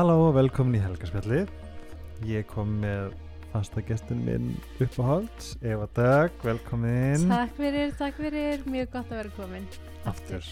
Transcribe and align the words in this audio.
Halló 0.00 0.30
og 0.30 0.32
velkomin 0.32 0.78
í 0.78 0.80
Helgarspjallið. 0.80 1.50
Ég 2.24 2.46
kom 2.48 2.70
með 2.80 3.10
fasta 3.52 3.82
gestin 3.84 4.22
minn 4.24 4.46
uppáhalds, 4.80 5.50
Eva 5.60 5.84
Dögg, 5.92 6.38
velkomin. 6.40 7.26
Takk 7.28 7.50
fyrir, 7.58 7.90
takk 7.98 8.16
fyrir, 8.16 8.62
mjög 8.64 8.94
gott 8.94 9.10
að 9.12 9.18
vera 9.18 9.32
komin 9.36 9.66
Aftur. 10.08 10.48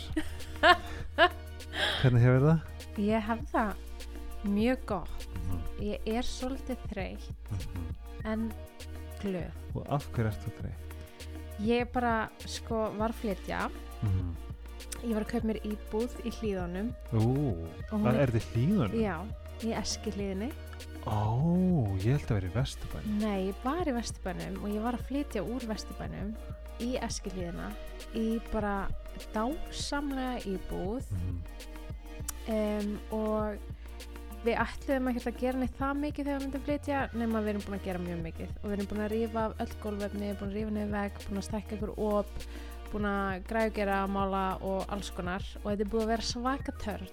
Hvernig 2.03 2.27
hefur 2.27 2.45
það? 2.45 2.77
Ég 3.07 3.25
hef 3.31 3.47
það 3.55 4.51
mjög 4.59 4.85
gott 4.93 5.25
Mhm, 5.39 5.63
Ég 5.87 6.13
er 6.13 6.29
svolítið 6.29 6.85
þreytt 6.91 7.55
mhm. 7.57 7.87
en 8.29 8.45
glöð 9.23 9.81
Og 9.81 9.89
af 9.97 10.11
hverju 10.13 10.29
ert 10.29 10.45
þú 10.45 10.53
þreytt? 10.59 10.99
Ég 11.71 11.89
bara, 11.97 12.15
sko, 12.45 12.91
var 13.01 13.17
flytja 13.17 13.71
Mhm. 14.03 14.37
Ég 15.05 15.15
var 15.15 15.25
að 15.25 15.31
kaupa 15.33 15.47
mér 15.53 15.61
íbúð 15.65 16.17
í 16.25 16.33
hún 17.91 18.03
hvað 18.05 18.21
er- 18.23 18.33
þið 18.37 18.49
hlýðun? 18.53 18.97
Já, 19.01 19.17
í 19.63 19.73
eski 19.79 20.11
hlíðinni 20.15 20.51
Ó, 21.09 21.97
ég 22.05 22.19
held 22.19 22.27
að 22.29 22.35
vera 22.37 22.47
í 22.49 22.53
Vesturbæn. 22.53 23.07
Nei, 23.23 23.47
ég 23.49 23.55
var 23.65 23.87
í 23.89 23.95
Vesturbænum 23.97 24.59
og 24.63 24.69
ég 24.75 24.83
var 24.83 24.95
að 24.99 25.07
flytja 25.09 25.41
úr 25.47 25.65
Vesturbænum 25.71 26.35
í 26.85 26.91
eski 27.03 27.31
hlíðina 27.31 27.71
í 28.15 28.41
bara 28.53 28.89
dásamlega 29.35 30.43
íbúð 30.45 31.03
Mhm. 31.11 31.41
um, 32.49 33.01
og 33.13 33.59
við 34.45 34.55
ætluðum 34.63 35.09
ekkert 35.11 35.27
að 35.33 35.41
gera 35.41 35.59
neitt 35.59 35.79
það 35.79 35.97
mikið 36.03 36.25
þegar 36.29 36.39
við 36.39 36.45
myndum 36.47 36.63
flytja 36.69 36.99
nema 37.19 37.41
við 37.43 37.49
erum 37.53 37.65
búin 37.67 37.79
að 37.81 37.85
gera 37.89 37.99
mjög 38.05 38.21
mikið 38.23 38.49
og 38.63 38.65
við 38.71 38.73
erum 38.77 38.87
búin 38.93 39.05
að 39.07 39.13
rífa 39.15 39.45
af 39.49 39.57
öll 39.65 39.75
gólvefni, 39.83 40.29
búin 40.39 40.51
að 40.53 40.57
rífa 40.59 40.71
niður 40.77 40.93
vegg 40.95 41.19
búin 41.29 41.41
að 41.43 41.49
stekka 41.49 41.77
ykkur 41.79 41.95
op 41.99 42.31
búin 42.93 43.09
að 43.09 43.43
græðgera, 43.49 43.99
mála 44.11 44.45
og 44.65 44.87
alls 44.93 45.11
konar 45.17 45.45
og 45.63 45.71
þetta 45.71 45.85
er 45.85 45.91
búið 45.93 46.05
að 46.05 46.13
vera 46.13 46.29
svaka 46.29 46.75
törn. 46.83 47.11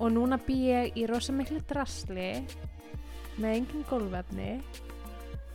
Og 0.00 0.08
núna 0.14 0.38
bý 0.40 0.56
ég 0.70 0.96
í 0.98 1.06
rosa 1.10 1.34
miklu 1.36 1.60
drasli 1.68 2.30
með 3.36 3.58
engin 3.58 3.84
gólvefni 3.90 4.50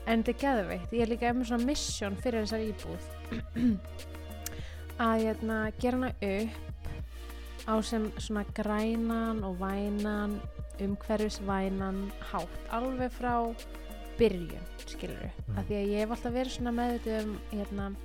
en 0.08 0.24
þetta 0.24 0.34
er 0.34 0.42
geðveikt. 0.44 0.94
Ég 0.96 1.04
er 1.04 1.12
líka 1.12 1.34
með 1.36 1.50
svona 1.52 1.68
mission 1.68 2.16
fyrir 2.22 2.46
þessar 2.46 2.68
íbúð. 2.68 3.10
Að 5.08 5.26
hérna, 5.26 5.58
gera 5.78 5.98
hana 6.00 6.14
upp 6.32 6.64
á 7.68 7.76
sem 7.84 8.08
svona 8.18 8.46
grænan 8.56 9.44
og 9.44 9.60
vænan 9.60 10.38
umhverfisvænan 10.82 12.08
hátt 12.32 12.72
alveg 12.72 13.12
frá 13.12 13.34
byrjun 14.18 14.68
skilur 14.88 15.20
við, 15.22 15.34
Mm. 15.48 15.58
af 15.58 15.66
því 15.68 15.76
að 15.76 15.90
ég 15.92 16.00
hef 16.00 16.12
alltaf 16.12 16.34
verið 16.34 16.54
svona 16.56 16.72
meðvitið 16.72 17.24
um 17.24 17.34
hérna, 17.52 17.96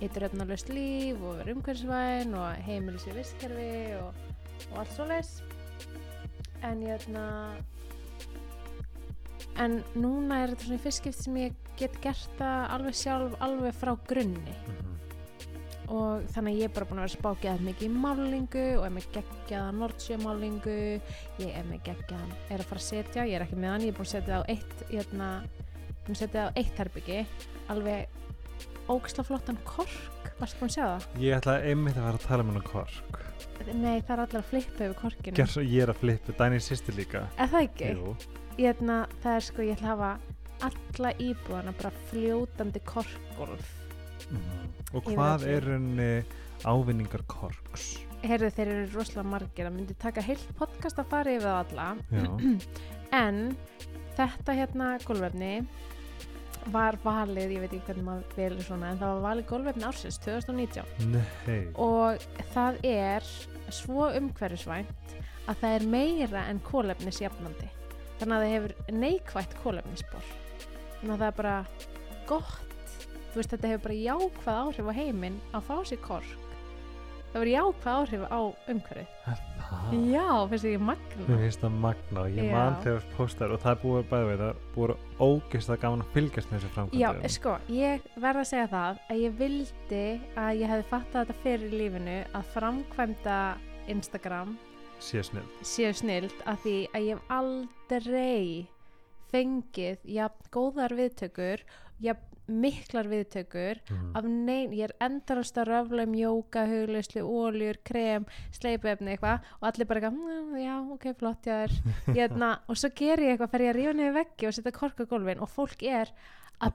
eituröfnalust 0.00 0.70
líf 0.72 1.20
og 1.22 1.40
vera 1.40 1.54
umhverfisvæn 1.54 2.36
og 2.38 2.62
heimilis 2.66 3.08
í 3.08 3.16
vistkerfi 3.16 3.72
og, 3.98 4.14
og 4.70 4.78
allt 4.82 4.94
svo 4.94 5.08
leis 5.08 5.38
en 6.66 6.82
hérna 6.82 7.24
en 9.58 9.80
núna 9.98 10.42
er 10.42 10.52
þetta 10.52 10.66
svona 10.66 10.78
í 10.78 10.82
fyrst 10.82 11.02
skipt 11.02 11.18
sem 11.22 11.40
ég 11.40 11.56
get 11.78 11.96
gert 12.02 12.30
það 12.38 12.60
alveg 12.76 12.98
sjálf 12.98 13.34
alveg 13.44 13.74
frá 13.78 13.94
grunni. 14.08 14.54
Mhm. 14.68 14.94
og 15.88 16.24
þannig 16.34 16.58
ég 16.58 16.68
er 16.68 16.72
bara 16.76 16.84
búin 16.84 16.98
að 17.00 17.06
vera 17.06 17.16
spákjað 17.16 17.62
mikið 17.64 17.86
í 17.86 18.00
málingu 18.02 18.64
og 18.76 18.82
er 18.84 18.90
með 18.92 19.06
geggjaða 19.14 19.70
nordsjömálingu 19.72 20.74
ég 21.40 21.54
er 21.56 21.64
með 21.64 21.80
geggjaðan, 21.86 22.34
er 22.50 22.60
að 22.60 22.68
fara 22.68 22.82
að 22.82 22.88
setja 22.90 23.24
ég 23.24 23.38
er 23.38 23.44
ekki 23.46 23.56
með 23.56 23.72
hann, 23.72 23.86
ég 23.86 23.94
er 23.94 23.96
búin 23.96 24.08
að 24.08 24.12
setja 24.12 24.34
það 24.34 24.44
á 24.44 24.50
eitt 24.52 24.82
hérna, 24.90 25.28
búin 26.04 26.12
að 26.12 26.20
setja 26.20 26.42
það 26.42 26.50
á 26.52 26.56
eitt 26.60 26.82
herbyggi 26.82 27.22
alveg 27.72 28.27
ógisla 28.88 29.24
flottan 29.28 29.58
kork, 29.68 30.32
varstu 30.40 30.60
búin 30.60 30.70
að 30.70 30.74
sjá 30.76 30.84
það? 30.86 31.06
Ég 31.24 31.36
ætla 31.38 31.56
einmitt 31.68 31.96
að 31.98 32.06
fara 32.08 32.18
að 32.20 32.26
tala 32.28 32.42
um 32.46 32.52
hennar 32.52 32.66
kork. 32.68 33.20
Nei, 33.74 34.00
það 34.00 34.12
er 34.14 34.20
allir 34.24 34.38
að 34.40 34.48
flippa 34.52 34.84
yfir 34.86 34.96
korkinu 35.00 35.36
Gerð 35.36 35.50
svo 35.52 35.62
ég 35.66 35.82
er 35.82 35.90
að 35.92 35.98
flippa, 36.02 36.34
Dæni 36.38 36.60
sýsti 36.62 36.94
líka. 36.94 37.24
Er 37.42 37.50
það 37.52 37.64
ekki? 37.66 37.88
Jú. 37.98 38.14
Hérna, 38.58 38.98
það 39.22 39.36
er 39.38 39.46
sko, 39.48 39.62
ég 39.66 39.76
ætla 39.76 39.88
að 39.88 39.96
hafa 39.96 40.10
alla 40.68 41.12
íbúðana 41.22 41.74
bara 41.78 41.92
fljótandi 42.10 42.80
korkgolf 42.86 43.74
Mhm. 44.28 44.64
Og 44.94 45.04
hvað 45.04 45.44
er 45.48 45.64
henni 45.72 46.24
ávinningar 46.66 47.22
korks? 47.30 47.98
Heyrðu, 48.24 48.48
þeir 48.56 48.68
eru 48.72 48.88
rosalega 48.96 49.24
margir 49.30 49.68
að 49.68 49.76
myndi 49.76 49.94
taka 49.96 50.20
heilt 50.26 50.42
podcast 50.58 50.98
að 50.98 51.06
fara 51.12 51.30
yfir 51.30 51.46
það 51.46 51.60
alla 51.62 51.86
en 53.24 53.38
þetta 54.18 54.56
hérna 54.58 54.88
gólvefni 55.06 55.52
var 56.72 56.98
valið, 57.04 57.54
ég 57.54 57.64
veit 57.64 57.72
ekki 57.72 57.86
hvernig 57.88 58.06
maður 58.06 58.36
velur 58.38 58.66
svona, 58.66 58.92
en 58.92 59.00
það 59.00 59.14
var 59.14 59.24
valið 59.26 59.48
gólvefni 59.52 59.86
ársins 59.88 60.20
2019 60.24 61.12
Nei. 61.12 61.60
og 61.74 62.26
það 62.54 62.80
er 62.88 63.28
svo 63.74 64.08
umhverfisvænt 64.18 65.14
að 65.48 65.60
það 65.62 65.76
er 65.76 65.86
meira 65.94 66.44
en 66.50 66.62
kólefnisjafnandi 66.66 67.70
þannig 68.18 68.34
að 68.34 68.42
það 68.42 68.54
hefur 68.54 68.98
neikvætt 69.04 69.56
kólefnisspor 69.62 70.32
þannig 70.98 71.14
að 71.14 71.22
það 71.22 71.28
er 71.28 71.38
bara 71.38 71.56
gott 72.28 72.84
þú 73.28 73.40
veist 73.40 73.54
þetta 73.54 73.72
hefur 73.72 73.86
bara 73.86 74.02
jákvæð 74.02 74.60
áhrif 74.64 74.90
á 74.90 74.98
heiminn 74.98 75.40
að 75.54 75.66
fá 75.68 75.74
sér 75.88 76.02
kork 76.04 76.47
það 77.32 77.38
verður 77.42 77.52
jákvæð 77.52 77.92
áhrif 77.98 78.22
á 78.28 78.40
umhverfið 78.72 79.14
Er 79.28 79.40
það? 79.68 79.96
já, 80.12 80.26
finnst 80.50 80.64
þið 80.64 80.72
ekki 80.72 80.78
Mér 80.78 80.86
magna 80.88 81.38
finnst 81.42 81.62
það 81.64 81.74
magna 81.84 82.20
og 82.22 82.28
ég 82.38 82.46
Já. 82.48 82.52
man 82.54 82.76
þegar 82.84 83.02
þú 83.04 83.16
postar 83.18 83.52
og 83.56 83.60
það 83.64 83.72
er 83.74 83.80
búið 83.82 84.06
bæði 84.12 84.28
við 84.30 84.42
það 84.44 84.62
búið 84.76 84.94
ógeist 85.28 85.72
að 85.74 85.80
gaman 85.82 86.04
að 86.06 86.12
fylgjast 86.16 86.50
með 86.52 86.58
þessu 86.58 86.68
Já, 86.68 86.74
framkvæmdum. 86.78 87.34
sko, 87.36 87.56
ég 87.78 88.08
verð 88.24 88.42
að 88.44 88.48
segja 88.52 88.70
það 88.72 89.02
að 89.12 89.20
ég 89.24 89.36
vildi 89.42 90.02
að 90.44 90.62
ég 90.62 90.72
hefði 90.72 90.88
fattað 90.94 91.18
þetta 91.20 91.38
fyrir 91.42 91.76
lífinu 91.82 92.16
að 92.38 92.48
framkvæmda 92.56 93.38
Instagram 93.88 94.56
séu 94.98 95.92
snild 95.94 96.34
af 96.50 96.58
því 96.64 96.76
að 96.96 97.04
ég 97.06 97.14
hef 97.14 97.30
aldrei 97.30 98.68
fengið 99.32 100.06
jafn 100.16 100.48
góðar 100.54 100.94
viðtökur 100.98 101.62
jafn 102.02 102.27
miklar 102.48 103.06
viðtökur 103.10 103.80
Mm. 103.90 104.16
af 104.16 104.24
neyn, 104.24 104.72
ég 104.72 104.84
er 104.88 104.94
endarast 105.00 105.54
að 105.60 105.68
röfla 105.68 106.02
um 106.06 106.14
jóka, 106.14 106.64
huglauslu, 106.66 107.22
óljur, 107.22 107.76
krem 107.84 108.26
sleipefni 108.52 109.16
eitthvað 109.16 109.40
og 109.60 109.68
allir 109.68 109.86
bara 109.86 110.00
eitthvað, 110.00 110.16
"Mm, 110.16 110.56
já, 110.56 110.92
ok, 110.92 111.14
flott, 111.18 111.42
já 111.46 111.64
er. 111.64 111.68
Hérna, 112.16 112.58
og 112.68 112.76
svo 112.76 112.88
ger 112.94 113.16
ég 113.18 113.36
eitthvað, 113.38 113.50
fer 113.50 113.60
ég 113.60 113.74
að 113.74 113.76
rífa 113.76 113.94
niður 113.94 114.14
veggi 114.14 114.46
og 114.46 114.52
setja 114.54 114.72
korka 114.72 115.04
gólfin 115.06 115.40
og 115.40 115.48
fólk 115.48 115.82
er 115.82 116.08
Að 116.60 116.74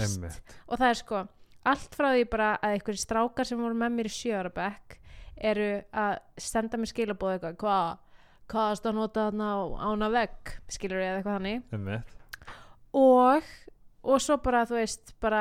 Einmitt. 0.00 0.40
og 0.68 0.78
það 0.78 0.90
er 0.90 0.94
sko 0.94 1.28
allt 1.66 1.90
frá 1.94 2.08
því 2.14 2.24
bara 2.30 2.58
að 2.62 2.72
einhverjir 2.74 3.04
strákar 3.06 3.44
sem 3.46 3.58
voru 3.58 3.74
með 3.74 3.92
mér 3.94 4.06
í 4.06 4.14
sjöara 4.14 4.50
bekk 4.54 4.98
eru 5.38 5.82
að 5.92 6.18
senda 6.36 6.76
mér 6.78 6.90
skilabóð 6.92 7.38
eitthvað 7.38 7.56
hvað 7.56 7.98
hvað 8.48 8.70
er 8.72 8.90
að 8.90 8.94
nota 8.94 9.30
þarna 9.30 9.46
á 9.50 9.58
ána 9.90 10.10
vegg? 10.10 10.58
Skilur 10.68 10.98
ég 11.02 11.08
eða 11.10 11.22
eitthvað 11.22 11.36
þannig. 11.38 12.02
Og 12.94 13.42
og 14.06 14.20
svo 14.22 14.36
bara 14.42 14.60
þú 14.68 14.76
veist 14.78 15.12
bara 15.20 15.40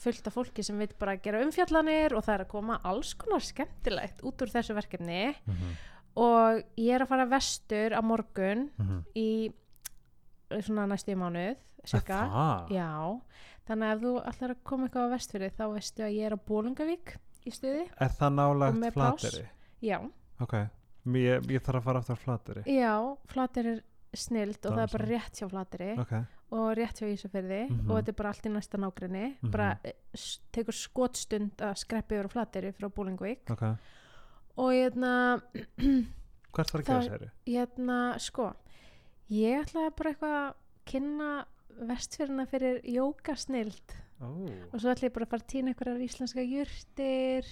fullt 0.00 0.26
af 0.30 0.34
fólki 0.38 0.64
sem 0.64 0.78
vil 0.80 0.88
bara 0.98 1.16
gera 1.20 1.42
umfjallanir 1.44 2.14
og 2.16 2.24
það 2.24 2.34
er 2.38 2.44
að 2.46 2.48
koma 2.54 2.78
alls 2.88 3.12
konar 3.20 3.44
skemmtilegt 3.44 4.22
út 4.24 4.40
úr 4.44 4.52
þessu 4.54 4.74
verkefni 4.78 5.34
Mhm. 5.46 5.74
og 6.16 6.62
ég 6.80 6.94
er 6.96 7.04
að 7.04 7.08
fara 7.12 7.26
vestur 7.28 7.92
á 7.92 8.00
morgun 8.02 8.70
Mhm. 8.78 9.02
í 9.14 9.52
svona 10.62 10.86
næstu 10.88 11.12
í 11.12 11.18
mánuð? 11.18 11.56
Já, 12.70 13.20
þannig 13.68 13.86
að 13.90 13.96
ef 13.96 14.02
þú 14.02 14.12
ætlar 14.30 14.50
að 14.54 14.62
koma 14.64 14.86
eitthvað 14.88 15.06
á 15.06 15.14
vestfyrir 15.14 15.52
þá 15.54 15.64
veistu 15.74 16.02
að 16.06 16.14
ég 16.16 16.26
er 16.26 16.34
á 16.34 16.38
Bólungavík 16.48 17.16
í 17.46 17.50
stuði. 17.54 17.84
Er 18.00 18.08
það 18.08 18.32
nálagt 18.34 18.92
flateri? 18.94 19.48
Já, 19.82 20.00
Ok. 20.40 20.52
Ég, 21.06 21.46
ég 21.46 21.62
þarf 21.62 21.78
að 21.78 21.84
fara 21.84 21.98
aftur 22.00 22.16
á 22.16 22.18
flateri. 22.18 22.62
já, 22.66 23.16
flatir 23.30 23.66
er 23.66 23.82
snild 24.12 24.66
og 24.66 24.72
það 24.74 24.82
er 24.82 24.98
bara 24.98 25.06
rétt 25.06 25.38
hjá 25.38 25.48
flatiri 25.48 25.98
Ok. 26.00 26.12
Og 26.52 26.76
rétt 26.78 27.00
hjá 27.00 27.08
Ísafyrði 27.10 27.68
Mhm. 27.70 27.90
og 27.90 27.96
þetta 27.98 28.08
er 28.08 28.12
bara 28.20 28.28
allt 28.28 28.46
í 28.46 28.52
næsta 28.52 28.78
nágrinni. 28.78 29.36
Mhm. 29.42 29.50
Bara 29.50 29.78
eh, 29.84 29.92
tekur 30.52 30.72
skotstund 30.74 31.56
að 31.58 31.74
skreppi 31.76 32.14
yfir 32.14 32.28
á 32.28 32.34
flatiri 32.34 32.72
frá 32.72 32.88
Bólungavík 32.88 33.50
Ok. 33.50 33.62
og 34.56 34.70
hérna, 34.72 35.42
Hvert 36.56 36.72
var 36.72 36.80
að 36.80 36.86
gera 36.86 37.00
Það- 37.00 37.10
sér? 37.10 37.30
hérna, 37.46 38.18
sko, 38.18 38.54
ég 39.30 39.64
ætlaði 39.66 39.96
bara 39.96 40.10
eitthvað 40.10 40.36
að 40.40 40.54
kynna 40.86 41.44
vestfyrina 41.88 42.46
fyrir 42.48 42.82
jókasnild. 42.84 44.02
Ó. 44.22 44.48
og 44.72 44.80
svo 44.80 44.88
ætla 44.94 45.10
ég 45.10 45.12
bara 45.12 45.26
að 45.26 45.28
fara 45.28 45.42
að 45.42 45.46
týna 45.52 45.68
einhverjar 45.74 46.00
íslenska 46.00 46.40
jurtir 46.40 47.44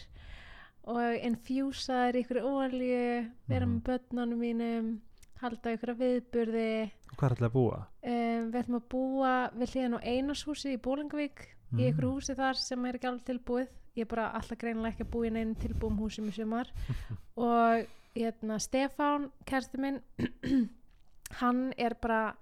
og 0.86 1.18
infjúsa 1.20 2.08
þær 2.08 2.16
í 2.16 2.22
einhverju 2.22 2.44
ólju 2.48 3.30
vera 3.48 3.66
Mhm. 3.66 3.74
með 3.74 3.82
börnunum 3.84 4.38
mínum 4.40 5.00
halda 5.42 5.70
einhverja 5.74 5.98
viðburði 6.00 6.90
Hvað 7.14 7.26
er 7.26 7.34
alltaf 7.36 7.48
að 7.50 7.54
búa? 7.54 7.78
um, 8.04 8.50
við 8.50 8.60
ætlum 8.60 8.78
að 8.80 8.88
búa 8.94 9.32
við 9.58 9.72
hliðan 9.74 9.96
á 9.98 10.00
Einarshúsi 10.04 10.72
í 10.74 10.80
Bólingavík 10.80 11.44
í 11.44 11.50
Mm. 11.74 11.80
einhverju 11.88 12.10
húsi 12.14 12.34
þar 12.38 12.54
sem 12.60 12.84
er 12.86 12.94
ekki 12.98 13.08
alveg 13.08 13.24
tilbúið 13.26 13.68
ég 13.96 14.04
er 14.04 14.10
bara 14.10 14.28
alltaf 14.36 14.58
greinilega 14.60 14.92
ekki 14.94 15.04
að 15.06 15.10
búa 15.10 15.26
í 15.26 15.30
neinu 15.34 15.54
tilbúum 15.58 15.96
húsum 15.98 16.28
í 16.28 16.34
sumar 16.36 16.68
og 17.36 17.86
hérna 18.14 18.58
Stefán, 18.62 19.30
kærsti 19.48 19.80
minn 19.82 19.98
hann 21.40 21.72
er 21.78 21.94
bara 22.00 22.34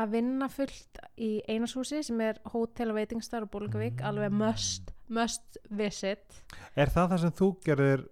að 0.00 0.14
vinna 0.14 0.48
fullt 0.48 1.00
í 1.20 1.42
Einarshúsi 1.50 2.00
sem 2.06 2.20
er 2.24 2.38
hótel 2.54 2.92
og 2.92 2.96
veitingsstar 3.00 3.44
á 3.44 3.52
Bólingavík, 3.52 4.00
Mm. 4.00 4.06
alveg 4.08 4.32
must, 4.32 4.92
must 5.08 5.58
visit 5.68 6.40
Er 6.76 6.88
það 6.88 7.10
það 7.12 7.18
sem 7.26 7.36
þú 7.36 7.50
gerðir 7.66 8.06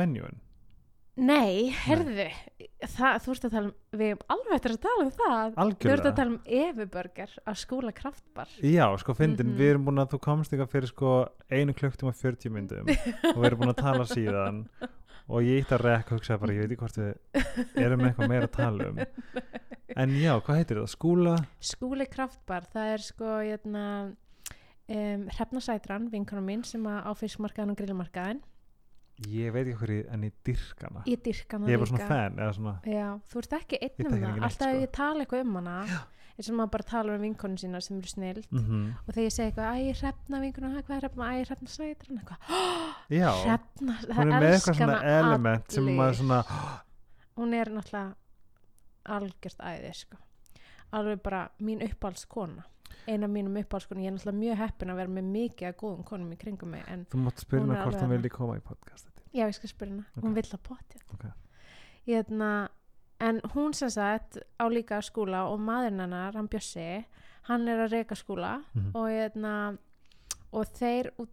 menjúin? 0.00 0.40
Nei, 1.14 1.68
herðu, 1.84 2.24
það, 2.90 3.18
þú 3.22 3.32
ert 3.36 3.44
að 3.46 3.52
tala 3.54 3.68
um, 3.68 3.74
við 3.94 4.08
erum 4.08 4.22
alveg 4.34 4.54
eftir 4.56 4.72
að 4.74 4.80
tala 4.82 5.04
um 5.04 5.10
það. 5.14 5.20
Þú 5.20 5.44
ert 5.44 5.54
að 5.54 5.64
algjörlega 5.64 6.12
tala 6.18 6.32
um 6.32 6.40
Efiburger 6.58 7.34
á 7.46 7.52
skóla 7.54 7.92
kraftbar. 7.94 8.48
Já, 8.66 8.86
sko, 8.98 9.14
fyndin, 9.14 9.52
Mhm. 9.52 9.56
við 9.60 9.70
erum 9.70 9.84
búin 9.86 10.02
að 10.02 10.10
þú 10.16 10.20
komst 10.26 10.50
eitthvað 10.52 10.72
fyrir 10.74 10.90
sko 10.90 11.12
einu 11.54 11.72
klukktum 11.78 12.08
og 12.10 12.16
40 12.18 12.50
myndum 12.50 12.90
og 12.90 13.38
við 13.38 13.46
erum 13.46 13.60
búin 13.62 13.74
að 13.74 13.82
tala 13.84 14.04
síðan 14.10 14.58
og 15.30 15.46
ég 15.46 15.62
ítti 15.62 15.76
að 15.78 15.84
rekka 15.86 16.14
og 16.14 16.18
hugsa 16.18 16.38
bara, 16.42 16.52
ég 16.52 16.66
veit 16.66 16.74
ekki 16.74 16.82
hvort 16.82 16.98
við 16.98 17.84
erum 17.86 18.02
eitthvað 18.08 18.28
meira 18.34 18.48
að 18.50 18.56
tala 18.58 18.88
um 18.90 18.98
en 20.02 20.10
já, 20.18 20.34
hvað 20.42 20.58
heitir 20.58 20.80
það? 20.82 20.90
Skúla? 20.96 21.36
Skúli 21.62 22.06
kraftbar, 22.10 22.66
það 22.74 22.90
er 22.96 23.04
sko, 23.06 23.30
hérna, 23.38 23.84
um, 24.90 25.28
Hrefna 25.30 25.62
Sætran, 25.62 26.10
vinkona 26.10 26.42
mín 26.42 26.66
sem 26.66 26.82
að 26.90 27.06
á 27.06 27.10
fiskmarkaðan 27.14 27.70
og 27.70 27.78
grillmarkaðin. 27.78 28.42
Ég 29.30 29.52
veit 29.54 29.66
ekki 29.68 29.76
hverju, 29.78 30.04
en 30.10 30.24
ég 30.26 30.32
dyrkana 30.44 31.02
Ég 31.06 31.20
dyrka 31.22 31.56
hana 31.58 31.68
Ég 31.70 31.74
er 31.76 31.78
líka. 31.78 31.84
bara 31.84 31.90
svona 31.92 32.08
fan 32.08 32.38
eða 32.42 32.54
svona, 32.56 32.72
Já, 32.90 33.08
þú 33.30 33.38
ert 33.44 33.52
ekki 33.60 33.78
einn 33.86 34.06
um 34.06 34.12
það. 34.12 34.24
hana 34.26 34.44
Alltaf 34.48 34.66
ef 34.68 34.74
sko. 34.74 34.82
ég 34.82 34.90
tala 34.92 35.24
eitthvað 35.24 35.44
um 35.46 35.54
hana, 35.60 35.76
eins 36.34 36.48
og 36.50 36.56
maður 36.58 36.70
bara 36.74 36.82
talar 36.90 37.14
um 37.14 37.22
vinkonu 37.22 37.56
sína 37.62 37.80
sem 37.82 37.98
eru 38.00 38.10
snill. 38.10 38.42
mm 38.50 38.82
Og 39.06 39.14
þegar 39.14 39.24
ég 39.28 39.32
segi 39.36 39.52
eitthvað, 39.52 39.70
æ, 39.70 39.94
Hrefna 40.00 40.40
vinkona, 40.42 40.82
hvað 40.82 40.96
er 40.96 41.00
Hrefna, 41.06 41.30
æ, 41.30 41.44
Hrefna 41.46 41.68
Sætran, 41.68 42.18
eitthvað, 42.18 42.38
Já, 43.20 43.30
Hrefna, 43.44 43.94
hún 44.02 44.10
það 44.10 44.20
er 44.20 44.34
með 44.34 44.50
eitthvað 44.50 44.78
svona 44.82 44.98
hana 44.98 45.18
element 45.20 45.70
sem 45.70 45.84
allir. 45.84 45.96
maður 46.02 46.14
svona 46.18 46.42
hún 47.38 47.54
er 47.54 47.70
náttúrulega 47.70 48.14
algjört 49.04 49.60
æði 49.60 49.94
sko. 49.94 50.16
alveg 50.94 51.22
bara 51.22 51.48
mín 51.60 51.82
uppáhaldskona 51.86 52.64
eina 53.08 53.26
mínum 53.28 53.56
uppáhaldskona 53.62 54.00
ég 54.00 54.06
er 54.06 54.12
náttúrulega 54.16 54.38
mjög 54.38 54.56
heppin 54.58 54.90
að 54.90 54.96
vera 54.96 55.08
með 55.08 55.24
mikið 55.34 55.68
að 55.68 55.76
góðum 55.82 56.04
konum 56.04 56.32
í 56.32 56.36
kringum 56.36 56.70
mig 56.70 56.84
en 56.88 57.06
Þú 57.10 57.16
mátt 57.24 57.42
er 57.44 57.82
hvort 57.84 58.00
hún 58.02 58.08
vilji 58.16 58.30
koma 58.30 58.56
í 58.56 58.60
podcast 58.60 59.08
já 59.34 59.46
ég 59.48 59.54
skal 59.54 59.68
spyrja 59.68 59.92
hana, 59.94 60.04
Ok. 60.16 60.22
hún 60.24 60.34
vill 60.34 60.50
að 60.54 60.62
potja 60.62 61.00
Ok. 61.12 61.24
Hérna, 62.06 62.68
en 63.20 63.40
hún 63.54 63.72
sem 63.74 63.90
sagt 63.90 64.38
á 64.60 64.64
líka 64.68 65.00
skúla 65.02 65.46
og 65.50 65.58
maðurinn 65.60 66.00
hennar, 66.00 66.34
hann 66.34 66.48
Bjössi 66.48 67.04
hann 67.48 67.68
er 67.68 67.78
að 67.86 67.92
reyka 67.92 68.14
skúla 68.14 68.62
Mhm. 68.74 68.90
og, 68.94 69.08
hérna, 69.08 69.78
og 70.52 70.64
þeir 70.66 71.10
út- 71.18 71.28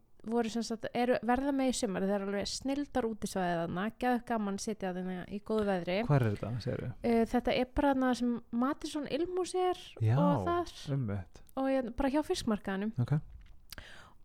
sagt, 0.67 0.87
eru, 0.93 1.17
verða 1.27 1.53
með 1.55 1.71
í 1.71 1.75
sumar 1.79 2.05
þeir 2.05 2.15
eru 2.17 2.27
alveg 2.29 2.49
snildar 2.51 3.07
út 3.09 3.25
í 3.25 3.29
svæðið 3.31 3.61
þarna 3.61 3.85
geðu 4.03 4.23
gaman 4.31 4.59
sitja 4.61 4.93
þarna 4.93 5.25
í 5.27 5.39
góðu 5.47 5.67
veðri. 5.69 5.97
Hvað 6.07 6.25
er 6.27 6.35
þetta? 6.41 6.91
Uh, 7.01 7.21
þetta 7.33 7.55
er 7.57 7.71
bara 7.75 7.93
þarna 7.93 8.11
sem 8.21 8.33
Matisson 8.63 9.07
Ilmús 9.17 9.55
er 9.55 9.83
Já, 10.01 10.15
og 10.17 10.45
þar. 10.47 10.73
ummitt 10.97 11.41
og 11.59 11.69
ég, 11.71 11.89
bara 11.99 12.11
hjá 12.13 12.21
fiskmarkaðanum 12.23 12.93
Ok, 13.03 13.15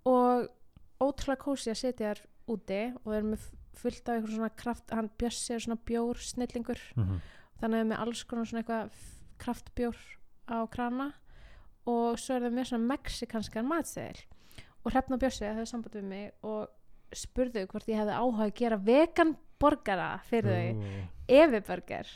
og 0.07 0.47
ótrúlega 1.03 1.43
kósi 1.43 1.73
að 1.73 1.81
setja 1.81 2.13
þær 2.13 2.21
úti 2.55 2.83
og 3.03 3.09
þeir 3.09 3.17
eru 3.19 3.31
með 3.33 3.49
fullt 3.77 4.07
af 4.09 4.15
eitthvað 4.15 4.37
svona 4.37 4.53
kraft 4.57 4.95
hann 4.95 5.11
Bjössi 5.21 5.57
er 5.57 5.65
svona 5.65 5.81
bjór 5.89 6.23
snillingur 6.23 6.81
mm 6.97 7.17
þannig 7.61 7.65
að 7.65 7.71
þeir 7.73 7.81
eru 7.81 7.91
með 7.91 8.03
alls 8.05 8.23
konar 8.29 8.49
svona 8.49 8.63
eitthvað 8.63 8.97
kraftbjór 9.43 10.01
á 10.53 10.59
krana. 10.73 11.07
Og 11.87 12.19
svo 12.19 12.37
er 12.37 12.47
það 12.47 12.57
með 12.57 12.69
svona 12.71 12.91
mexikanskan 12.91 13.69
matseðil 13.71 14.25
og 14.87 14.93
Hrefna 14.95 15.19
Bjössi 15.21 15.47
hefði 15.49 15.67
samband 15.71 15.99
við 15.99 16.07
mig 16.11 16.47
og 16.47 17.17
spurðu 17.17 17.67
hvort 17.71 17.89
ég 17.91 18.01
hefði 18.01 18.19
áhuga 18.19 18.47
að 18.47 18.55
gera 18.61 18.79
vegan 18.87 19.35
borgara 19.61 20.09
fyrir 20.29 20.53
þau. 20.53 20.91
Efiburger 21.39 22.13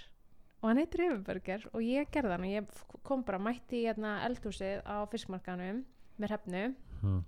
og 0.61 0.69
hann 0.69 0.83
heitir 0.83 1.07
Efiburger 1.07 1.65
og 1.73 1.81
ég 1.85 2.13
gerði 2.13 2.37
hann 2.37 2.47
og 2.47 2.55
ég 2.55 3.01
kom 3.07 3.25
bara 3.27 3.41
mætti 3.43 3.81
í 3.81 3.89
hérna 3.89 4.21
eldhúsið 4.29 4.85
á 4.87 5.03
fiskmarkanum 5.11 5.83
með 6.21 6.35
hrefnu. 6.35 6.69
Mm. 7.01 7.21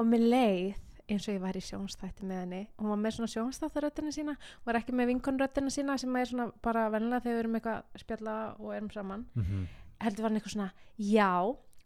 og 0.00 0.06
mér 0.08 0.22
leið 0.32 0.78
eins 1.12 1.26
og 1.28 1.34
ég 1.34 1.42
var 1.42 1.56
í 1.58 1.60
sjónstætti 1.60 2.24
með 2.24 2.38
henni. 2.40 2.60
Hún 2.80 2.88
var 2.88 3.00
með 3.02 3.18
svona 3.18 3.32
sjónstættaröttina 3.34 4.12
sína 4.16 4.34
var 4.64 4.78
ekki 4.80 4.94
með 4.96 5.10
vinkonröttina 5.12 5.70
sína 5.70 5.98
sem 6.00 6.16
er 6.16 6.30
svona 6.30 6.46
bara 6.64 6.86
vennilega 6.88 7.26
þegar 7.26 7.36
við 7.36 7.42
erum 7.42 7.58
eitthvað 7.58 7.82
að 7.82 8.04
spjalla 8.06 8.36
og 8.56 8.70
erum 8.72 8.88
saman. 8.94 9.26
Mm 9.36 9.66
heldur 10.04 10.24
var 10.24 10.32
hann 10.32 10.40
eitthvað 10.40 10.56
svona 10.56 10.70
já. 10.98 11.30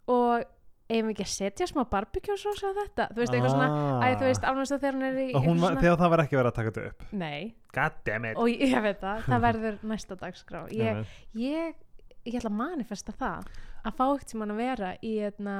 Og 0.09 0.47
eigum 0.89 1.09
við 1.09 1.13
ekki 1.13 1.25
að 1.25 1.31
setja 1.35 1.67
smá 1.69 1.83
barbecue 1.89 2.37
sós 2.41 2.61
á 2.65 2.69
þetta? 2.79 3.05
Þú 3.13 3.21
veist 3.21 3.33
eitthvað 3.35 3.53
svona 3.53 3.69
Æ, 4.01 4.07
þú 4.19 4.25
veist, 4.29 4.47
alveg 4.49 4.69
þegar 4.71 4.95
hún 4.97 5.05
er 5.09 5.19
í 5.21 5.27
hún, 5.35 5.59
var- 5.61 5.77
þegar 5.77 5.99
það 6.01 6.09
var 6.15 6.23
ekki 6.23 6.39
verið 6.39 6.49
að 6.51 6.57
taka 6.59 6.71
þetta 6.71 6.87
upp. 6.89 7.03
Nei, 7.11 7.53
God 7.77 7.99
damn 8.09 8.25
it. 8.29 8.39
Og 8.41 8.49
ég, 8.49 8.63
ég 8.73 8.81
veit 8.87 9.03
það, 9.03 9.21
það 9.29 9.43
verður 9.47 9.77
næsta 9.93 10.17
dagskrá. 10.23 10.63
Ég, 10.73 11.13
ég, 11.37 11.77
ég 12.25 12.39
ætla 12.41 12.49
að 12.51 12.57
manifesta 12.63 13.15
það 13.19 13.47
að 13.85 13.95
fá 14.01 14.05
eitt 14.09 14.33
sem 14.33 14.43
hann 14.43 14.55
að 14.55 14.61
vera 14.63 14.91
í 15.05 15.13
eitna, 15.29 15.55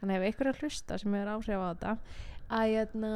þannig 0.00 0.16
ef 0.30 0.40
er 0.40 0.52
að 0.52 0.62
hlusta 0.62 0.98
sem 1.02 1.18
er 1.18 1.32
áhrif 1.34 1.60
á 1.60 1.66
þetta 1.74 1.96
að 2.56 2.78
eitna, 2.80 3.12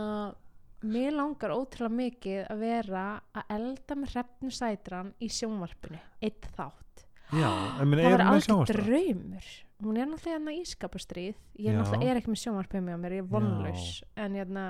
mér 0.91 1.13
langar 1.15 1.53
ótrúlega 1.55 1.95
mikið 2.03 2.39
að 2.51 2.63
vera 2.67 3.07
að 3.37 3.55
elda 3.57 3.97
með 4.01 4.15
hrefnu 4.17 4.51
sætran 4.51 5.11
í 5.23 5.29
sjónvarpinu 5.31 6.01
eitt 6.25 6.51
þátt. 6.57 7.05
Já, 7.31 7.51
það 7.79 7.99
er 8.01 8.25
algjör 8.27 8.47
sjónvarpstöð 8.49 8.81
draumur 8.91 9.51
hún 9.85 9.97
er 10.01 10.07
náttúrulega 10.11 10.37
hérna 10.39 10.55
í 10.57 10.63
skapastríð 10.69 11.35
ég 11.61 11.73
Já. 11.73 11.79
náttúrulega 11.81 12.11
er 12.15 12.21
ekki 12.21 12.33
með 12.35 12.41
sjónvarpinu 12.45 12.83
með 12.87 13.03
mér, 13.05 13.17
ég 13.19 13.25
er 13.25 13.31
vonlaus 13.35 13.89
en 14.17 14.39
hérna, 14.39 14.65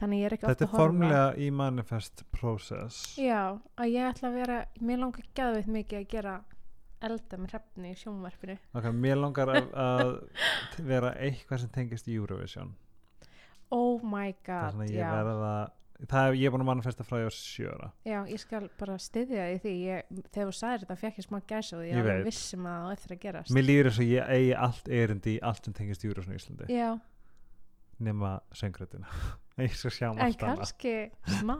þannig 0.00 0.20
ég 0.22 0.26
er 0.30 0.36
ekki 0.36 0.46
Þetta 0.46 0.52
oft 0.52 0.60
er 0.60 0.66
að 0.66 0.74
horfa 0.74 0.82
formulega 0.84 1.28
í 1.46 1.50
manifest 1.62 2.24
process 2.36 3.00
Já, 3.20 3.40
að 3.76 3.92
ég 3.92 4.10
ætla 4.10 4.30
að 4.32 4.38
vera, 4.40 4.58
mér 4.80 5.02
langar 5.04 5.28
gæðveit 5.38 5.70
mikið 5.78 6.00
að 6.02 6.08
gera 6.16 6.36
elda 7.06 7.36
með 7.36 7.50
hrefni 7.52 7.90
í 7.92 7.96
sjónvarpinu. 8.00 8.54
Ok, 8.72 8.86
mér 8.96 9.18
langar 9.20 9.50
að, 9.52 9.66
að 9.76 10.12
vera 10.88 11.10
eitthvað 11.20 11.60
sem 11.62 11.72
tengist 11.74 12.08
Eurovision 12.08 12.72
Oh 13.74 14.00
my 14.06 14.30
Það 14.32 14.38
er 14.38 14.44
god, 14.46 14.72
svona 14.72 14.86
ég 14.88 14.96
já. 15.02 15.10
verða 15.12 15.52
Það 15.96 16.26
er 16.28 16.34
ég 16.36 16.48
er 16.48 16.52
búin 16.52 16.64
að 16.64 16.68
manifesta 16.68 17.06
frá 17.06 17.18
ég 17.22 17.30
á 17.30 17.32
sjöra. 17.32 17.88
Já, 18.04 18.18
ég 18.28 18.40
skal 18.42 18.66
bara 18.76 18.98
styðja 19.00 19.46
því 19.48 19.60
því. 19.62 19.74
Ég, 19.86 20.10
þegar 20.28 20.50
þú 20.50 20.56
sagðir 20.58 20.84
þetta 20.84 20.96
fekk 21.00 21.20
ég 21.22 21.26
smá 21.28 21.38
gæsa 21.48 21.78
og 21.78 21.86
ég 21.86 21.94
Ég 21.94 22.00
er 22.02 22.10
alveg 22.12 22.28
vissum 22.28 22.68
að 22.68 22.76
það 22.76 22.84
á 22.84 22.94
eftir 22.96 23.14
að 23.16 23.22
gerast. 23.22 23.54
Mér 23.56 23.66
líður 23.70 23.90
eins 23.90 24.00
og 24.02 24.10
ég 24.10 24.34
eigi 24.36 24.52
allt 24.66 24.90
erindi 25.00 25.36
í 25.36 25.40
allt 25.50 25.68
sem 25.68 25.76
tengist 25.76 26.04
Eurovision 26.04 26.36
í 26.36 26.40
Íslandi. 26.42 26.68
Já, 26.74 26.90
nema 27.96 28.36
söngrætina 28.52 29.08
Ég 29.64 29.72
skal 29.72 29.94
sjá 29.96 30.06
um 30.10 30.18
en 30.20 30.26
allt 30.26 30.44
annað. 30.44 30.62
kannski 30.66 30.96
smá. 31.38 31.56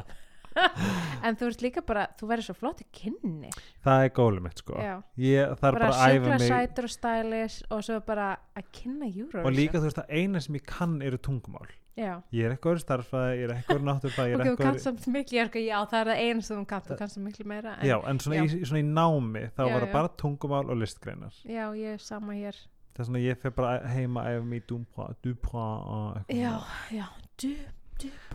en 1.26 1.36
þú 1.38 1.50
ert 1.50 1.64
líka 1.64 1.82
bara, 1.86 2.06
þú 2.18 2.28
verður 2.30 2.48
svo 2.48 2.56
flott 2.58 2.80
í 2.82 2.86
kynni. 2.94 3.50
Það 3.84 4.06
er 4.06 4.14
gólið 4.16 4.44
mitt 4.46 4.62
sko. 4.62 4.78
Ég 5.20 5.52
þarf 5.60 5.62
bara 5.62 5.90
bara 5.90 5.90
að 5.92 6.16
æfa 6.16 6.32
mig 6.32 6.46
sætur 6.46 6.88
og 6.88 6.94
stælis 6.94 7.58
og 7.70 7.84
svo 7.86 8.00
bara 8.06 8.32
að 8.56 8.72
kynna 8.80 9.10
Eurovision. 9.10 9.46
Og 9.46 9.54
líka 9.54 9.78
þú 9.78 9.86
veist 9.88 10.02
að 10.02 10.16
eina 10.16 10.42
sem 10.42 10.58
ég 10.58 10.66
kann 10.66 10.98
eru 11.06 11.20
tungumál 11.22 11.68
Já. 11.98 12.22
Ég 12.32 12.44
er 12.46 12.52
eitthvað 12.54 12.78
starffræði, 12.84 13.38
ég 13.40 13.44
er 13.48 13.54
eitthvað 13.56 13.82
náttúrfræði 13.88 14.34
Ok, 14.36 14.42
þú 14.46 14.56
kannst 14.56 14.68
eitthvað 14.70 14.84
samt 14.84 15.06
miklu, 15.14 15.36
ég 15.36 15.42
er 15.42 15.86
það 15.90 16.00
er 16.00 16.10
það 16.10 16.20
einu 16.24 16.42
sem 16.46 16.56
þú 16.60 16.66
kannst, 16.70 16.86
þú 16.90 16.98
kannst 17.00 17.14
samt 17.18 17.26
miklu 17.26 17.46
meira. 17.50 17.72
En, 17.80 17.88
Já, 17.88 17.96
en 18.08 18.20
svona, 18.20 18.36
já. 18.36 18.44
Í, 18.46 18.60
svona 18.70 18.80
í 18.80 18.86
námi 18.86 19.42
þá 19.56 19.62
var 19.66 19.80
það 19.84 19.92
bara 19.92 20.12
tungumál 20.22 20.70
og 20.70 20.78
listgreinar 20.80 21.34
Já, 21.44 21.66
ég 21.76 21.96
er 21.96 21.98
sama 21.98 22.32
hér. 22.38 22.56
Það 22.94 23.02
er 23.04 23.08
svona 23.10 23.22
ég 23.24 23.38
fer 23.42 23.50
bara 23.50 23.88
heima 23.90 24.24
Dupra, 24.68 25.08
Dupra 25.22 25.66
og 25.82 26.16
eitthvað 26.20 26.40
Já, 26.40 26.54
svona. 26.56 27.00
já, 27.00 27.06
du, 27.42 27.54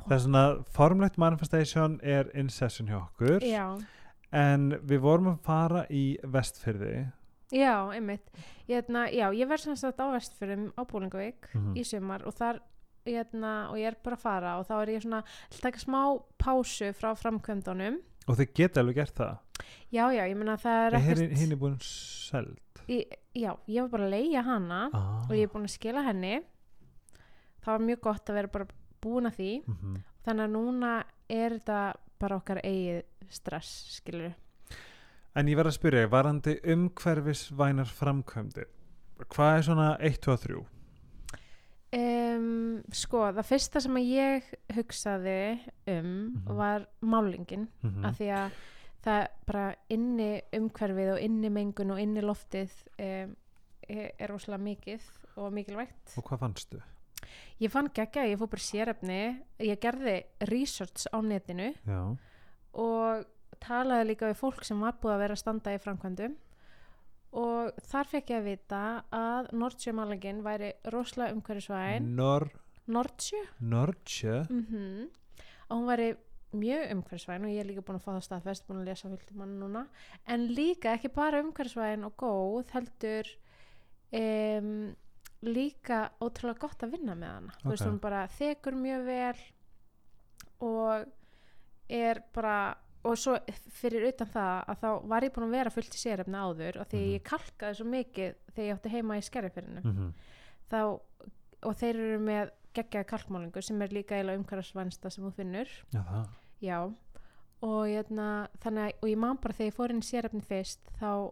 Það 0.05 0.11
er 0.15 0.19
svona 0.27 0.43
formlegt 0.69 1.17
manifestation 1.17 1.99
er 2.03 2.29
in 2.35 2.49
session 2.49 2.87
hjá 2.87 2.99
okkur 3.01 3.39
Já, 3.41 3.65
en 4.35 4.71
við 4.85 4.99
vorum 5.01 5.31
að 5.33 5.39
fara 5.47 5.85
í 5.89 6.17
vestfyrði 6.21 7.07
já, 7.53 7.75
einmitt. 7.93 8.25
Ég, 8.67 8.81
hérna, 8.83 9.05
já, 9.13 9.29
ég 9.37 9.47
verð 9.47 9.61
sem 9.67 9.75
sagt 9.77 9.99
á 10.01 10.09
vestfyrum 10.11 10.71
á 10.75 10.81
Búlingavík 10.85 11.49
Mhm. 11.53 11.75
í 11.77 11.83
sumar 11.85 12.23
og 12.25 12.33
þar, 12.33 12.59
hérna, 13.05 13.53
og 13.71 13.79
ég 13.79 13.91
er 13.91 13.97
bara 14.03 14.17
að 14.17 14.25
fara 14.25 14.57
og 14.59 14.67
þá 14.69 14.75
er 14.79 14.93
ég 14.95 15.05
svona, 15.05 15.21
að 15.51 15.63
taka 15.63 15.81
smá 15.81 16.01
pásu 16.41 16.91
frá 16.97 17.11
framkvæmdunum. 17.19 17.99
og 18.25 18.39
þau 18.39 18.47
geta 18.57 18.83
alveg 18.83 19.01
gert 19.01 19.19
það 19.21 19.35
Já, 19.89 20.11
já, 20.11 20.25
ég 20.27 20.35
meina 20.35 20.57
það 20.59 20.81
er 20.85 20.95
Ég 20.97 21.05
ekkert, 21.05 21.37
hinn 21.39 21.53
er 21.55 21.59
búin 21.59 21.77
seld 21.81 22.81
í, 22.91 22.97
já, 23.33 23.53
ég 23.71 23.85
var 23.85 23.93
bara 23.93 24.07
að 24.09 24.15
leia 24.17 24.43
hana 24.45 24.81
ah. 24.91 25.23
og 25.29 25.35
ég 25.37 25.47
er 25.47 25.53
búin 25.53 25.65
að 25.65 25.73
skila 25.73 26.03
henni. 26.05 26.35
Það 27.63 27.71
var 27.71 27.85
mjög 27.87 28.01
gott 28.03 28.29
að 28.29 28.37
vera 28.37 28.51
bara 28.53 28.67
búin 29.01 29.29
að 29.31 29.39
því. 29.39 29.53
mm 29.65 30.03
Þannig 30.25 30.41
að 30.47 30.53
núna 30.55 30.91
er 31.29 31.53
þetta 31.53 31.79
bara 32.17 32.37
okkar 32.39 32.59
eigið 32.65 33.03
stress, 33.29 33.73
skilur 33.99 34.33
En 35.37 35.49
ég 35.51 35.57
verð 35.59 35.69
að 35.69 35.75
spyrja, 35.75 36.07
varandi 36.09 36.55
umhverfisvænar 36.73 37.91
framkvæmdir 37.93 38.71
hvað 39.31 39.57
er 39.57 39.65
svona 39.67 39.89
1, 39.99 40.17
2 40.25 40.33
og 40.33 40.41
3? 40.41 40.63
Um, 41.93 42.81
sko, 42.91 43.21
það 43.37 43.45
fyrsta 43.47 43.79
sem 43.83 43.95
að 43.99 44.07
ég 44.09 44.47
hugsaði 44.75 45.35
um 45.87 46.07
Mhm. 46.33 46.55
var 46.57 46.87
málingin 47.01 47.67
Mm 47.83 48.05
af 48.05 48.17
því 48.17 48.29
að 48.35 48.51
það 49.05 49.27
bara 49.45 49.75
inni 49.89 50.41
umhverfið 50.51 51.11
og 51.13 51.19
inni 51.21 51.49
mengun 51.49 51.91
og 51.91 51.99
inni 52.01 52.21
loftið 52.21 52.71
um, 52.99 53.35
er, 53.87 54.11
rosalega 54.27 54.63
mikið 54.63 55.01
og 55.37 55.53
mikilvægt. 55.53 56.17
Og 56.17 56.23
hvað 56.25 56.39
fannstu? 56.39 56.81
Ég 57.61 57.69
fann 57.71 57.87
geggja, 57.93 58.25
ég 58.27 58.37
fór 58.39 58.49
bara 58.49 58.59
í 58.59 58.65
sérefni, 58.65 59.19
ég 59.59 59.79
gerði 59.79 60.23
research 60.49 61.05
á 61.13 61.21
netinu 61.21 61.73
Já, 61.85 62.17
og 62.73 63.25
talaði 63.61 64.09
líka 64.09 64.27
við 64.33 64.41
fólk 64.41 64.63
sem 64.65 64.79
var 64.79 64.93
búið 65.01 65.13
að 65.15 65.19
vera 65.19 65.33
að 65.33 65.39
standa 65.39 65.73
í 65.75 65.79
framkvæmdum 65.79 66.35
og 67.35 67.81
þar 67.89 68.11
fekk 68.11 68.31
ég 68.31 68.41
að 68.41 68.47
vita 68.49 68.83
að 69.15 69.49
Nordsjömálingin 69.59 70.43
væri 70.45 70.71
rosalega 70.93 71.35
umhverfisvæn. 71.35 72.09
Nor, 72.15 72.47
Nordsjö 72.87 73.41
Nordsjö 73.59 74.41
mm 74.49 75.05
og 75.65 75.79
hún 75.79 75.87
væri 75.89 76.11
mjög 76.55 76.91
umhverfisvæn 76.93 77.45
og 77.47 77.49
ég 77.53 77.63
er 77.63 77.67
líka 77.69 77.83
búin 77.85 77.97
að 77.97 78.03
fá 78.05 78.11
það 78.13 78.25
staðfest, 78.27 78.67
búin 78.67 78.83
að 78.83 78.91
lesa 78.91 79.09
fylgtum 79.09 79.41
hann 79.43 79.55
núna. 79.59 79.81
En 80.29 80.45
líka 80.53 80.93
ekki 80.93 81.09
bara 81.15 81.41
umhverfisvæn 81.43 82.05
og 82.07 82.13
góð 82.21 82.71
heldur 82.75 83.31
um, 84.13 84.93
líka 85.45 85.99
ótrúlega 86.21 86.61
gott 86.61 86.85
að 86.85 86.95
vinna 86.95 87.17
með 87.17 87.33
hana. 87.33 87.57
Þú 87.61 87.73
veist 87.73 87.87
hún 87.89 88.01
bara 88.03 88.23
þekur 88.37 88.79
mjög 88.79 89.05
vel 89.09 89.43
og 90.69 91.09
er 91.91 92.21
bara 92.33 92.59
og 93.05 93.17
svo 93.21 93.35
fyrir 93.77 94.07
utan 94.09 94.27
það 94.33 94.65
að 94.71 94.79
þá 94.81 94.89
var 95.11 95.25
ég 95.27 95.33
búin 95.35 95.45
að 95.47 95.55
vera 95.59 95.69
fullt 95.73 95.93
í 95.95 96.01
sérefni 96.01 96.39
áður 96.41 96.79
og 96.81 96.87
því 96.89 96.99
Mhm. 97.01 97.13
ég 97.15 97.23
kalkaði 97.29 97.75
svo 97.79 97.85
mikið 97.91 98.35
þegar 98.55 98.65
ég 98.69 98.75
átti 98.79 98.89
heima 98.95 99.17
í 99.19 99.25
skerrifyrinu 99.29 99.81
mm 99.85 100.13
þá, 100.71 100.79
og 101.63 101.75
þeir 101.77 101.95
eru 101.95 102.19
með 102.25 102.49
geggjaði 102.75 103.05
kalkmálingu 103.07 103.61
sem 103.63 103.81
er 103.81 103.87
líka 103.93 104.15
eiginlega 104.17 104.39
umhverfisvænsta 104.41 105.11
sem 105.11 105.23
þú 105.23 105.31
finnur. 105.37 105.69
Já 105.93 106.01
það. 106.03 106.27
Já. 106.61 106.79
Og, 107.61 107.85
að- 107.87 108.95
og 109.01 109.09
ég 109.09 109.17
man 109.17 109.37
bara 109.37 109.53
þegar 109.53 109.71
ég 109.71 109.75
fór 109.77 109.89
inn 109.93 110.01
í 110.01 110.09
sérefni 110.09 110.41
fyrst 110.43 110.79
þá 110.99 111.31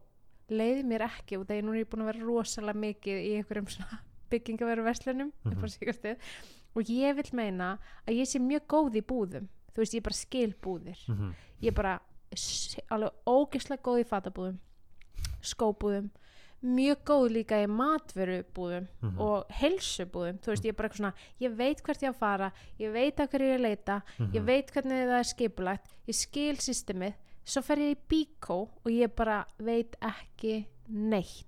leiði 0.50 0.84
mér 0.86 1.01
ekki 1.10 1.38
og 1.39 1.48
þegar 1.48 1.63
nú 1.63 1.74
er 1.74 1.84
ég 1.84 1.89
búin 1.89 2.03
að 2.06 2.13
vera 2.13 2.25
rosalega 2.25 2.80
mikið 2.80 3.18
í 3.25 3.32
einhverjum 3.42 3.68
byggingaveru 4.32 4.84
verslunum 4.84 5.32
Mhm. 5.44 5.56
mm 5.60 6.18
og 6.75 6.84
ég 6.89 7.15
vil 7.15 7.30
meina 7.34 7.77
að 8.08 8.15
ég 8.18 8.25
sé 8.25 8.39
mjög 8.39 8.65
góð 8.68 8.96
í 8.96 9.01
búðum. 9.06 9.48
Þú 9.74 9.77
veist 9.82 9.94
ég 9.94 10.03
bara 10.03 10.13
skil 10.13 10.53
búðir. 10.62 10.98
Mm 11.10 11.34
ég 11.63 11.72
er 11.72 11.77
bara 11.79 11.96
alveg 12.91 13.12
ógeðslega 13.29 13.82
góð 13.86 14.01
í 14.03 14.08
fatabúðum 14.10 14.60
skóbúðum 15.43 16.10
mjög 16.63 17.01
góð 17.10 17.25
líka 17.36 17.58
í 17.60 17.67
matvörubúðum 17.67 18.86
Mhm. 19.01 19.20
og 19.20 19.48
helsubúðum 19.51 20.38
þú 20.39 20.51
veist 20.53 20.63
ég 20.63 20.70
er 20.72 20.77
bara 20.79 20.88
eitthvað 20.89 21.01
svona 21.01 21.13
ég 21.41 21.55
veit 21.58 21.82
hvert 21.84 22.03
ég 22.03 22.08
á 22.08 22.13
að 22.13 22.20
fara 22.22 22.51
ég 22.79 22.93
veit 22.93 23.17
að 23.20 23.27
hverju 23.34 23.48
ég 23.50 23.53
er 23.53 23.60
að 23.60 23.67
leita 23.67 24.01
Mhm. 24.20 24.32
ég 24.34 24.46
veit 24.46 24.72
hvernig 24.72 25.08
það 25.10 25.20
er 25.20 25.24
skipulagt 25.34 25.88
ég 26.08 26.15
skil 26.15 26.55
systemið 26.55 27.13
svo 27.46 27.62
fer 27.62 27.77
ég 27.77 27.98
í 27.98 28.00
bíkó 28.10 28.70
og 28.86 28.91
ég 28.91 29.13
bara 29.15 29.46
veit 29.60 29.96
ekki 30.01 30.65
neitt 30.88 31.46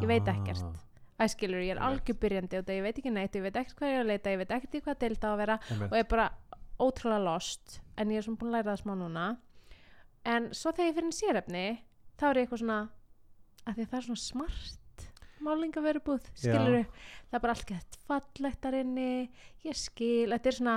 ég 0.00 0.06
veit 0.08 0.24
ekkert 0.24 0.82
æskilur, 1.20 1.60
ég 1.64 1.70
er 1.76 1.78
Einmitt. 1.80 2.00
algjör 2.06 2.18
byrjandi 2.20 2.58
og 2.58 2.64
það 2.64 2.76
ég 2.76 2.82
veit 2.82 2.98
ekki 2.98 3.12
neitt, 3.12 3.32
ég 3.36 3.42
veit 3.42 3.54
ekkert 3.56 3.76
hvað 3.76 3.88
ég 3.88 3.94
er 3.96 4.04
að 4.04 4.06
leita 4.06 4.30
ég 4.30 4.38
veit 4.38 4.50
ekkert 4.50 4.74
í 4.74 4.80
hvað 4.82 4.98
deild 4.98 5.20
á 5.24 5.28
að 5.32 5.36
vera 5.38 5.58
Einmitt. 5.70 5.92
og 5.92 5.96
ég 5.96 5.98
er 6.00 6.04
bara 6.04 6.30
ótrúlega 6.80 7.24
lost 7.24 7.80
en 7.98 8.08
ég 8.10 8.16
er 8.18 8.22
svona 8.22 8.36
búin 8.38 8.48
að 8.48 8.52
læra 8.52 8.72
það 8.76 8.82
smá 8.82 8.94
núna 8.96 9.36
en 10.26 10.50
svo 10.56 10.72
þegar 10.74 10.90
ég 10.90 10.98
fyrir 10.98 11.12
í 11.12 11.16
sérefni 11.20 11.64
þá 12.16 12.26
er 12.30 12.40
ég 12.40 12.46
eitthvað 12.46 12.62
svona 12.64 12.80
að 13.66 13.78
því 13.78 13.84
að 13.86 13.90
það 13.92 13.98
er 14.00 14.06
svona 14.08 14.24
smart 14.24 15.06
málingaverubúð, 15.46 16.28
skilur 16.38 16.78
það 16.86 17.36
er 17.36 17.42
bara 17.44 17.54
allt 17.56 17.66
gett 17.68 17.98
fallegt 18.08 18.62
þar 18.64 18.78
inni 18.80 19.08
ég 19.66 19.76
skil, 19.78 20.30
þetta 20.32 20.50
er 20.50 20.56
svona 20.58 20.76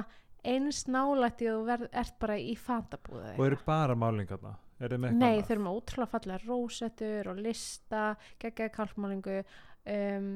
eins 0.49 0.81
nálægt 0.87 1.43
í 1.43 1.49
að 1.49 1.57
þú 1.59 1.67
verð, 1.67 1.87
ert 2.01 2.17
bara 2.21 2.35
í 2.39 2.55
fatabúð 2.59 3.21
eða 3.23 3.37
og 3.39 3.45
eru 3.47 3.59
bara 3.65 3.95
málingarna 3.99 4.55
eitthvað 4.79 5.15
Nei, 5.19 5.41
þau 5.43 5.53
eru 5.55 5.63
með 5.65 5.77
ótrúlega 5.79 6.11
fallega 6.13 6.43
rósettur 6.45 7.29
og 7.33 7.41
lista, 7.43 8.03
geggjaði 8.39 8.71
kalkmálingu 8.77 9.39
um, 9.43 10.29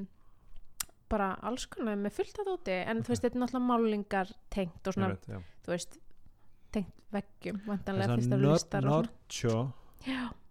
bara 1.13 1.29
alls 1.47 1.67
konar 1.71 1.99
með 1.99 2.17
fullt 2.17 2.41
að 2.41 2.49
þóti 2.51 2.75
en 2.81 2.99
Ok. 2.99 3.05
þú 3.05 3.13
veist, 3.13 3.23
þetta 3.23 3.37
er 3.37 3.43
náttúrulega 3.43 3.69
málingar 3.69 4.33
tengt 4.51 4.89
og 4.89 4.97
svona, 4.97 5.13
já. 5.29 5.39
þú 5.63 5.75
veist 5.75 5.99
tengt 6.73 6.93
veggjum, 7.13 7.59
En 7.61 7.67
vantanlega 7.69 8.17
fyrst 8.17 8.33
að 8.33 8.45
svona. 8.45 8.87
Nordsjó 8.89 9.57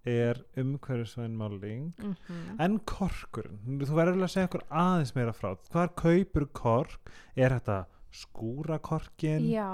er 0.08 0.40
umhverfisvæn 0.58 1.34
máling 1.38 1.92
mhm. 1.98 2.56
En 2.62 2.78
korkurinn, 2.88 3.78
þú 3.82 3.94
verður 3.94 4.16
alveg 4.16 4.28
að 4.28 4.34
segja 4.34 4.50
okkur 4.50 4.64
aðeins 4.70 5.14
meira 5.14 5.34
frá, 5.36 5.52
hvar 5.70 5.92
kaupur 5.98 6.48
kork? 6.56 7.12
Er 7.36 7.54
þetta 7.54 7.84
skúra 8.12 8.78
korkin 8.82 9.46
Já, 9.48 9.70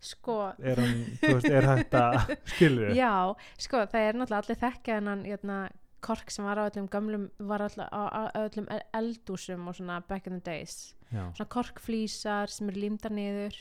sko. 0.00 0.38
Er 0.58 0.80
hann, 0.82 1.04
veist, 1.22 1.50
er 1.50 1.68
þetta 1.68 2.04
skilur 2.54 2.94
Já, 2.96 3.12
sko, 3.60 3.84
það 3.92 4.08
er 4.08 4.18
náttúrulega 4.18 4.42
allir 4.44 4.62
þekkja 4.64 4.98
hennan 4.98 5.26
jötna, 5.28 5.58
kork 6.04 6.30
sem 6.32 6.46
var 6.46 6.62
á 6.62 6.68
öllum 6.68 6.88
gamlum 6.90 7.28
var 7.50 7.66
alltaf 7.66 7.90
á, 7.92 8.30
öllum 8.46 8.68
el- 8.72 8.86
eldúsum 8.94 9.68
og 9.68 9.76
svona 9.78 10.00
back 10.08 10.30
in 10.30 10.38
the 10.38 10.44
days. 10.44 10.94
Já. 11.12 11.28
svona 11.34 11.48
korkflísar 11.48 12.52
sem 12.52 12.68
eru 12.70 12.86
límdar 12.86 13.14
niður 13.14 13.56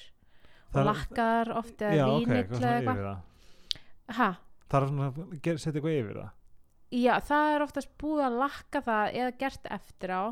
og 0.81 0.87
lakkar 0.91 1.51
oft 1.57 1.81
eða 1.81 1.97
já, 1.97 2.05
ok, 2.07 2.17
vínill 2.25 2.41
eitthvað 2.41 2.81
það. 3.07 3.21
Er 4.77 4.87
svona, 4.87 5.11
ger- 5.43 5.61
setja 5.61 5.77
eitthvað 5.79 5.99
yfir 6.01 6.17
það? 6.21 6.33
Já, 6.97 7.13
það 7.27 7.53
er 7.55 7.63
oftast 7.67 7.93
búið 7.99 8.23
að 8.25 8.37
lakka 8.41 8.81
það 8.87 9.15
eða 9.21 9.31
gert 9.43 9.71
eftir 9.77 10.13
á. 10.15 10.23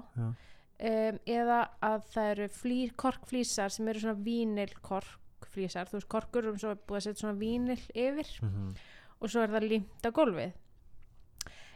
Um, 0.75 1.19
eða 1.31 1.61
að 1.87 2.01
það 2.11 2.29
eru 2.33 2.47
flý, 2.51 2.79
korkflísar 2.99 3.71
sem 3.71 3.87
eru 3.87 4.01
svona 4.03 4.19
vínil 4.25 4.73
korkflísar, 4.83 5.87
þú 5.87 5.95
veist 5.99 6.09
korkur 6.11 6.49
um 6.51 6.57
svo 6.59 6.73
er 6.75 6.81
búið 6.83 6.97
að 6.99 7.05
setja 7.05 7.21
svona 7.23 7.39
vínil 7.39 7.79
yfir 7.95 8.31
mm 8.43 8.75
og 9.23 9.31
svo 9.31 9.41
er 9.45 9.53
það 9.53 9.63
límt 9.71 10.03
á 10.03 10.11
gólfið. 10.11 10.51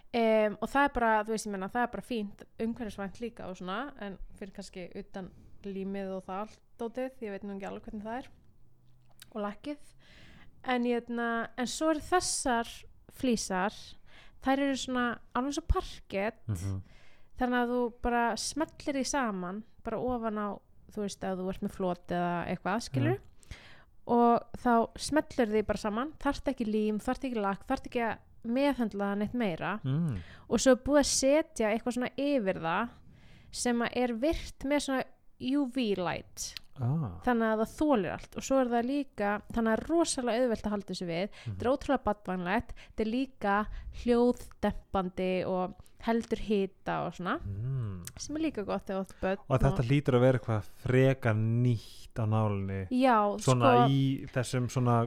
Um, 0.09 0.55
og 0.59 0.67
það 0.73 0.83
er 0.83 0.91
bara 0.93 1.11
þú 1.23 1.31
veist 1.35 1.47
ég 1.47 1.53
menna, 1.53 1.69
það 1.69 1.83
er 1.85 1.91
bara 1.93 2.03
fínt 2.05 2.43
umhverfisvænt 2.65 3.19
líka 3.21 3.45
og 3.47 3.57
svona, 3.57 3.77
en 4.01 4.17
fyrir 4.39 4.53
kannski 4.55 4.87
utan 4.99 5.29
límið 5.63 6.11
og 6.17 6.23
það 6.27 6.41
allt 6.43 6.59
dótið, 6.81 7.19
ég 7.23 7.31
veit 7.35 7.45
nú 7.47 7.55
ekki 7.55 7.67
alveg 7.69 7.85
hvernig 7.87 8.03
það 8.07 8.17
er 8.19 8.29
og 9.35 9.41
lakkið. 9.45 9.77
En, 10.63 10.83
jötna, 10.83 11.49
en 11.57 11.67
svo 11.67 11.89
eru 11.93 11.99
þessar 12.03 12.67
flísar 13.19 13.73
þær 14.43 14.59
eru 14.65 14.75
svona 14.79 15.05
alveg 15.35 15.53
svo 15.57 15.63
parkett 15.67 16.41
Mhm. 16.47 16.81
þannig 17.39 17.59
að 17.63 17.69
þú 17.73 17.81
bara 18.01 18.23
smellir 18.35 18.95
því 18.99 19.05
saman 19.07 19.63
bara 19.83 19.97
ofan 19.97 20.37
á, 20.37 20.47
þú 20.91 21.01
veist, 21.05 21.21
að 21.23 21.37
þú 21.39 21.49
ert 21.49 21.61
með 21.61 21.71
flot 21.71 22.07
eða 22.07 22.47
eitthvað, 22.47 22.81
skilur 22.89 23.19
og 24.07 24.41
þá 24.57 24.73
smellur 24.97 25.47
því 25.53 25.65
bara 25.65 25.77
saman 25.77 26.13
þarft 26.19 26.47
ekki 26.51 26.65
lím, 26.65 26.99
þarft 26.99 27.23
ekki 27.29 27.41
lakk 27.41 27.65
þarft 27.67 27.87
ekki 27.87 28.01
að 28.09 28.17
meðhandla 28.49 29.11
það 29.13 29.17
neitt 29.17 29.33
meira. 29.33 29.79
Mm. 29.83 30.17
og 30.49 30.59
svo 30.59 30.75
búið 30.75 30.99
að 30.99 31.09
setja 31.11 31.71
eitthvað 31.73 31.93
svona 31.93 32.11
yfir 32.17 32.59
það 32.63 32.89
sem 33.51 33.81
er 33.81 34.13
virt 34.13 34.59
með 34.65 34.79
svona 34.85 35.03
UV 35.39 35.95
light 35.97 36.55
ah. 36.81 37.19
þannig 37.25 37.47
að 37.53 37.59
það 37.63 37.73
þólir 37.79 38.13
allt 38.15 38.37
og 38.39 38.43
svo 38.47 38.59
er 38.61 38.71
það 38.73 38.85
líka 38.89 39.29
þannig 39.53 39.59
að 39.59 39.69
það 39.69 39.77
er 39.79 39.85
rosalega 39.89 40.43
auðvelt 40.43 40.65
að 40.65 40.73
halda 40.75 40.93
þessu 40.93 41.07
við 41.09 41.29
Mhm. 41.29 41.53
þetta 41.53 41.65
er 41.65 41.71
ótrúlega 41.73 42.03
badvænlegt 42.09 42.73
þetta 42.79 43.05
er 43.05 43.11
líka 43.13 43.55
hljóðdempandi 44.03 45.29
og 45.49 45.77
heldur 46.07 46.39
hita 46.39 46.93
og 47.05 47.15
svona 47.17 47.33
mm. 47.43 48.03
sem 48.23 48.37
er 48.39 48.43
líka 48.45 48.63
gott 48.67 48.85
þegar 48.87 49.07
þú 49.09 49.17
börn 49.23 49.41
og 49.49 49.63
þetta 49.65 49.85
hlýtur 49.89 50.15
að 50.15 50.23
vera 50.23 50.39
eitthvað 50.39 50.69
frekar 50.85 51.35
nýtt 51.39 52.19
á 52.19 52.23
nálinni 52.31 52.79
já, 52.95 53.17
svona 53.43 53.73
sko, 53.73 53.89
í 53.91 54.03
þessum 54.31 54.69
svona 54.71 54.99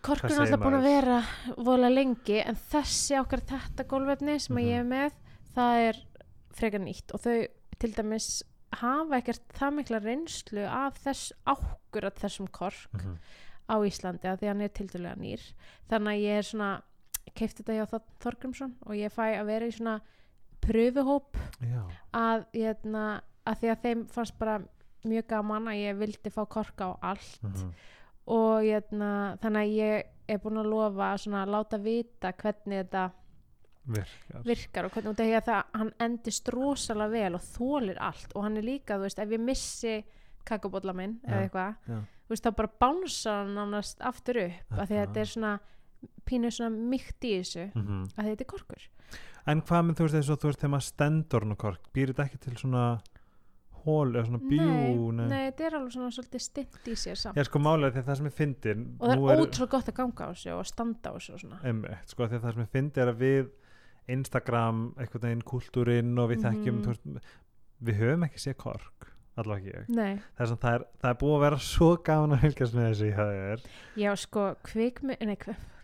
korkur 0.00 0.32
er 0.32 0.40
alltaf 0.46 0.62
búin 0.64 0.78
að 0.78 0.86
vera 0.88 1.18
vola 1.60 1.90
lengi 1.92 2.38
en 2.40 2.56
þessi 2.72 3.18
okkar 3.20 3.44
þetta 3.52 3.84
gólfefni 3.90 4.38
sem 4.40 4.56
að 4.56 4.62
Mhm. 4.62 4.70
ég 4.70 4.80
er 4.80 4.88
með 4.94 5.12
það 5.54 5.88
er 5.90 6.00
frekar 6.56 6.80
nýtt 6.80 7.12
og 7.14 7.20
þau 7.20 7.46
til 7.80 7.92
dæmis 7.92 8.30
hafa 8.78 9.16
ekkert 9.18 9.54
það 9.58 9.74
mikla 9.78 9.98
reynslu 10.04 10.64
af 10.70 10.98
þess 11.04 11.32
ákkurat 11.46 12.18
þessum 12.22 12.48
kork 12.54 12.92
mm 13.04 13.16
á 13.70 13.78
Íslandi 13.86 14.26
að 14.26 14.40
því 14.40 14.46
hann 14.50 14.60
er 14.64 14.70
tildulega 14.74 15.14
nýr. 15.14 15.42
Þannig 15.86 16.10
að 16.16 16.22
ég 16.24 16.38
er 16.40 16.46
svona 16.48 16.70
keifti 17.38 17.62
þetta 17.62 17.76
hjá 17.76 17.84
Þ- 17.92 18.16
Þorgrímsson 18.24 18.72
og 18.82 18.96
ég 18.98 19.12
fæ 19.14 19.26
að 19.38 19.46
vera 19.46 19.68
í 19.70 19.74
svona 19.76 19.92
pröfuhóp 20.60 21.38
að, 22.12 22.44
hérna, 22.56 23.04
að 23.46 23.60
því 23.60 23.70
að 23.70 23.84
þeim 23.84 24.02
fannst 24.10 24.38
bara 24.40 24.56
mjög 25.06 25.26
gaman 25.30 25.68
að 25.70 25.78
ég 25.84 26.00
vildi 26.00 26.32
fá 26.34 26.42
kork 26.50 26.82
á 26.82 26.90
allt. 27.12 27.38
Mm 27.46 27.72
og 28.30 28.60
hérna, 28.62 29.36
þannig 29.42 29.60
að 29.64 29.72
ég 29.74 30.04
er 30.30 30.38
búin 30.38 30.58
að 30.60 30.68
lofa 30.70 31.06
að 31.14 31.22
svona 31.24 31.46
láta 31.50 31.78
vita 31.82 32.30
hvernig 32.38 32.84
þetta 32.84 33.06
virkar. 33.86 34.44
Virkar 34.44 34.86
og 34.88 34.94
hvernig 34.94 35.10
af 35.10 35.20
því 35.20 35.34
að 35.38 35.48
það, 35.48 35.62
hann 35.80 35.92
endist 36.06 36.48
rosalega 36.54 37.14
vel 37.14 37.34
og 37.38 37.44
þólir 37.46 38.00
allt 38.10 38.34
og 38.36 38.46
hann 38.46 38.60
er 38.60 38.66
líka, 38.66 38.98
þú 38.98 39.06
veist, 39.08 39.18
ef 39.22 39.34
ég 39.34 39.44
missi 39.44 39.94
kakabólla 40.48 40.94
minn 40.96 41.18
eða 41.24 41.36
Já, 41.40 41.44
eitthvað 41.46 41.74
já. 41.90 41.98
þú 42.00 42.34
veist, 42.34 42.46
þá 42.46 42.56
bara 42.60 42.72
bánsa 42.84 43.36
hann 43.40 43.54
nánast 43.58 44.00
aftur 44.00 44.40
upp 44.46 44.78
af 44.78 44.88
því 44.88 44.96
að 44.96 45.04
þetta 45.04 45.20
er 45.20 45.30
svona 45.34 45.52
pínu 46.28 46.50
svona 46.54 46.88
mýkt 46.90 47.28
í 47.28 47.36
þessu 47.40 47.66
mm 47.74 48.02
að 48.16 48.30
þetta 48.30 48.44
er 48.46 48.50
korkur. 48.54 48.88
En 49.50 49.62
hvað 49.64 49.86
með 49.86 49.98
þú 49.98 50.06
veist 50.06 50.30
og 50.30 50.40
þú 50.40 50.50
veist 50.50 50.60
þegar 50.60 50.74
maður 50.74 50.86
stendur 50.88 51.44
hann 51.46 51.56
á 51.56 51.58
kork, 51.60 51.88
býr 51.94 52.12
þetta 52.12 52.26
ekki 52.28 52.40
til 52.44 52.56
svona 52.60 52.84
hól 53.84 54.10
eða 54.12 54.26
svona 54.28 54.40
bjú 54.44 55.12
nei, 55.16 55.26
nei, 55.30 55.44
þetta 55.48 55.64
er 55.66 55.76
alveg 55.78 55.94
svona 55.94 56.10
svolítið 56.14 56.42
stint 56.44 56.88
í 56.90 56.96
sér 57.00 57.16
samt. 57.20 57.38
Ég 57.40 57.48
sko 57.48 57.62
málega 57.62 57.94
því 57.94 58.02
að 58.02 58.10
það 58.10 58.18
sem 58.20 58.28
ég 58.28 58.36
fyndin 58.36 58.82
og 58.98 59.06
það 59.08 59.32
er 59.34 59.42
ótrúlega 59.44 59.72
gott 59.74 59.88
að 59.88 59.96
ganga 60.00 60.28
á 60.28 60.30
þessu 60.34 60.52
og 60.56 60.68
standa 60.68 61.12
á 61.12 61.14
þessu 61.16 61.34
og 61.36 61.42
svona. 61.44 61.60
Einmitt, 61.64 62.12
sko, 62.12 62.28
því 62.28 62.38
að 62.38 62.44
það 62.44 62.56
sem 62.56 62.64
ég 62.64 62.72
fyndi 62.74 63.02
er 63.04 63.12
að 63.12 63.22
við 63.24 63.48
Instagram, 64.08 64.94
einhvern 64.98 65.22
veginn 65.26 65.42
kultúrinn 65.42 66.18
og 66.18 66.30
við 66.30 66.42
þekkjum, 66.46 66.80
Mhm. 66.80 66.86
veist, 66.86 67.24
við 67.82 67.98
höfum 68.00 68.24
ekki 68.28 68.38
séð 68.38 68.56
kork, 68.56 69.10
allavega 69.36 69.66
ekki 69.66 69.76
ég. 69.80 69.88
Nei, 69.96 70.14
það 70.36 70.40
er, 70.40 70.46
svona, 70.46 70.60
það, 70.60 70.74
er, 70.74 70.84
það 71.02 71.10
er 71.10 71.18
búið 71.20 71.36
að 71.36 71.40
vera 71.40 71.56
svo 71.58 71.90
gaman 72.04 72.32
að 72.36 72.40
fylgjast 72.40 72.74
með 72.74 72.88
þessu 72.90 73.06
í 73.10 73.14
það 73.16 73.52
er 73.52 73.60
já 73.96 74.14
sko 74.16 74.56
kvikmi, 74.62 75.16
nei 75.26 75.36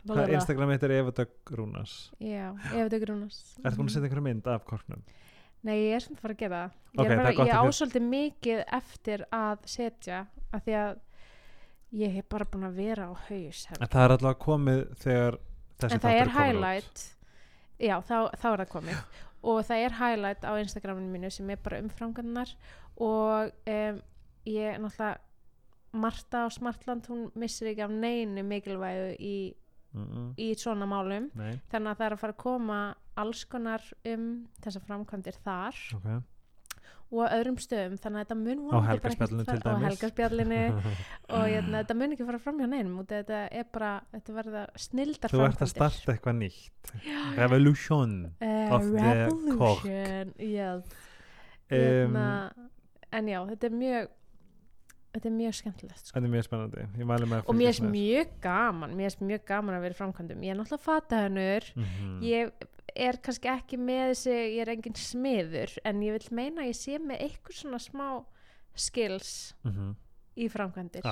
hvað 0.06 0.34
Instagram 0.36 0.68
heitir 0.70 0.90
Eva 0.90 1.10
Dögg 1.10 1.52
Rúnas 1.58 1.94
já, 2.20 2.52
ef 2.54 2.90
þetta 2.90 3.00
grunast 3.06 3.56
Ertu 3.64 3.76
búin 3.76 3.88
að 3.88 3.94
setja 3.96 4.06
einhverja 4.06 4.22
mynd 4.22 4.46
af 4.46 4.64
korknum? 4.64 5.02
nei, 5.66 5.78
ég 5.88 5.96
er 5.96 6.16
fara 6.20 6.34
að 6.34 6.38
gera 6.38 6.60
það. 6.60 6.70
Ok, 6.96 7.04
ég, 7.04 7.10
er 7.10 7.10
það 7.10 7.10
er 7.10 7.16
bara, 7.16 7.32
ég 7.32 7.40
að 7.40 7.58
á 7.58 7.62
fyrir- 7.66 7.72
mikið 8.10 8.64
eftir 8.72 9.24
að 9.32 9.58
setja 9.66 10.26
af 10.52 10.62
því 10.64 10.72
að 10.82 10.98
ég 11.96 12.12
hef 12.14 12.28
bara 12.28 12.44
búin 12.44 12.66
að 12.68 12.74
vera 12.76 13.08
á 13.10 13.14
haus 13.28 13.66
en 13.80 13.86
það 13.88 14.04
er 14.04 14.14
alltaf 14.16 14.38
komið 14.38 14.84
þegar 15.00 15.38
þessi 15.80 15.92
en 15.92 16.00
það 16.00 16.20
er 16.20 16.28
highlight 16.36 17.15
já, 17.78 17.96
þá, 18.00 18.16
þá 18.34 18.46
er 18.52 18.62
það 18.62 18.72
komið. 18.72 19.22
Og 19.46 19.60
það 19.68 19.84
er 19.84 19.96
highlight 20.00 20.46
á 20.48 20.52
Instagraminu 20.58 21.12
mínu 21.12 21.30
sem 21.30 21.50
er 21.52 21.60
bara 21.62 21.80
umfrangarnar 21.84 22.50
og 22.96 23.52
um, 23.70 24.00
ég 24.48 24.80
náttúrulega 24.82 25.14
Marta 25.96 26.44
á 26.44 26.48
Smartland 26.52 27.06
hún 27.08 27.28
missir 27.38 27.70
ekki 27.70 27.84
af 27.86 27.92
neinu 27.92 28.42
mikilvægu 28.44 29.14
í, 29.16 29.54
mm 29.94 30.06
-mm. 30.06 30.26
í 30.36 30.48
svona 30.58 30.86
málum. 30.86 31.30
Nei, 31.34 31.60
þannig 31.70 31.90
að 31.90 31.98
það 31.98 32.06
er 32.06 32.12
að 32.12 32.20
fara 32.20 32.32
að 32.32 32.42
koma 32.42 32.80
alls 33.16 33.44
konar 33.44 33.82
um 34.04 34.48
þessar 34.60 34.82
framkvæmdir 34.88 35.38
þar. 35.44 35.78
Ok 35.96 36.08
og 37.12 37.22
öðrum 37.30 37.56
stöðum 37.62 37.96
þannig 38.02 38.18
að 38.18 38.24
þetta 38.24 38.36
mun 38.40 38.62
vonandi 38.64 38.72
bara 38.76 38.90
helgarspjallinu 38.90 39.84
helgarspjallinu 39.86 40.60
og 41.36 41.44
hérna, 41.46 41.82
þetta 41.84 41.96
mun 42.00 42.16
ekki 42.16 42.26
fara 42.26 42.40
fram 42.42 42.58
hjá 42.58 42.66
neinum 42.72 42.98
og 43.02 43.06
þetta 43.12 43.42
er 43.60 43.68
bara, 43.72 43.92
þetta 44.16 44.34
verða 44.40 44.64
snildar 44.86 45.34
Þú 45.36 45.44
ert 45.46 45.62
að 45.62 45.70
starta 45.70 46.14
eitthvað 46.16 46.38
nýtt. 46.40 46.92
Revolution. 47.38 48.16
Of 48.42 48.90
the 48.90 49.06
Revolution 49.06 50.34
yes. 50.42 50.84
um, 51.70 51.76
hérna, 51.76 52.28
en 53.12 53.30
já, 53.30 53.40
þetta 53.54 53.70
er 53.70 53.76
mjög 53.80 54.14
þetta 55.16 55.28
er 55.30 55.36
mjög 55.38 55.54
skemmtilegt 55.56 56.02
sko. 56.02 56.14
Þetta 56.18 56.26
er 56.26 56.32
mjög 56.34 56.44
spennandi. 56.44 57.42
Og 57.46 57.54
mér 57.56 57.70
er 57.72 57.86
mjög 57.94 58.32
gaman 58.44 58.96
mér 58.98 59.14
er 59.14 59.28
mjög 59.30 59.46
gaman 59.48 59.78
að 59.78 59.86
vera 59.86 59.96
framkvæmdum. 60.02 60.42
Ég 60.44 60.52
er 60.52 60.58
náttúrulega 60.58 60.84
fatahönur 60.90 61.70
Mhm. 61.76 62.18
ég 62.26 62.50
er 62.94 63.16
kannski 63.22 63.48
ekki 63.48 63.76
með 63.80 64.12
þessi 64.12 64.34
ég 64.56 64.60
er 64.62 64.70
engin 64.76 64.94
smiður 64.94 65.72
en 65.84 66.02
ég 66.02 66.12
vil 66.12 66.36
meina 66.36 66.62
að 66.62 66.70
ég 66.70 66.76
sé 66.78 66.98
með 67.02 67.20
eitthvað 67.26 67.58
svona 67.60 67.78
smá 67.82 68.08
skills 68.76 69.54
Mhm. 69.64 69.94
í 70.36 70.48
framkvæmdir. 70.52 71.02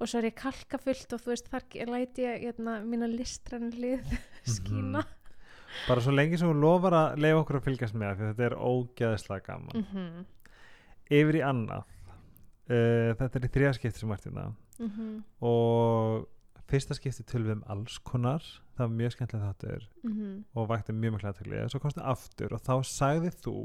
Og 0.00 0.06
svo 0.08 0.18
er 0.18 0.24
ég 0.30 0.34
kalka 0.36 0.78
fullt 0.78 1.12
og 1.12 1.20
þú 1.20 1.30
veist 1.32 1.48
þar 1.48 1.64
læti 1.88 2.22
ég 2.26 2.42
hérna, 2.44 2.82
mína 2.84 3.08
listræn 3.08 3.70
lið 3.72 4.04
skína. 4.44 5.04
Bara 5.88 6.00
svo 6.00 6.12
lengi 6.12 6.36
sem 6.38 6.48
hún 6.48 6.60
lofar 6.60 6.92
að 6.92 7.18
leifa 7.18 7.40
okkur 7.42 7.56
að 7.60 7.64
fylgjast 7.68 7.94
með 7.94 8.16
því 8.18 8.28
þetta 8.34 8.44
er 8.46 8.56
ógeðslega 8.56 9.44
gaman. 9.44 9.74
Mm 9.74 9.86
-hmm. 9.92 10.24
Yfir 11.10 11.34
í 11.34 11.42
annað 11.42 11.84
uh, 12.68 13.14
Þetta 13.16 13.36
er 13.38 13.44
í 13.48 13.52
þrjá 13.54 13.74
skipti 13.74 13.98
sem 13.98 14.08
Martina 14.08 14.52
Mm 14.78 15.24
og 15.40 16.28
fyrsta 16.68 16.96
skipti 16.96 17.24
til 17.24 17.44
við 17.46 17.56
um 17.58 17.62
alls 17.72 17.98
konar. 18.04 18.44
Það 18.76 18.84
var 18.84 18.98
mjög 18.98 19.14
skemmtilega 19.14 19.52
þáttur 19.52 19.88
-hmm. 20.04 20.44
og 20.54 20.68
vakti 20.68 20.92
mjög 20.92 21.12
mikla 21.12 21.28
aðtekli 21.32 21.68
svo 21.68 21.80
komstu 21.80 22.00
aftur 22.00 22.54
og 22.54 22.60
þá 22.60 22.74
sagði 22.84 23.30
þú 23.30 23.56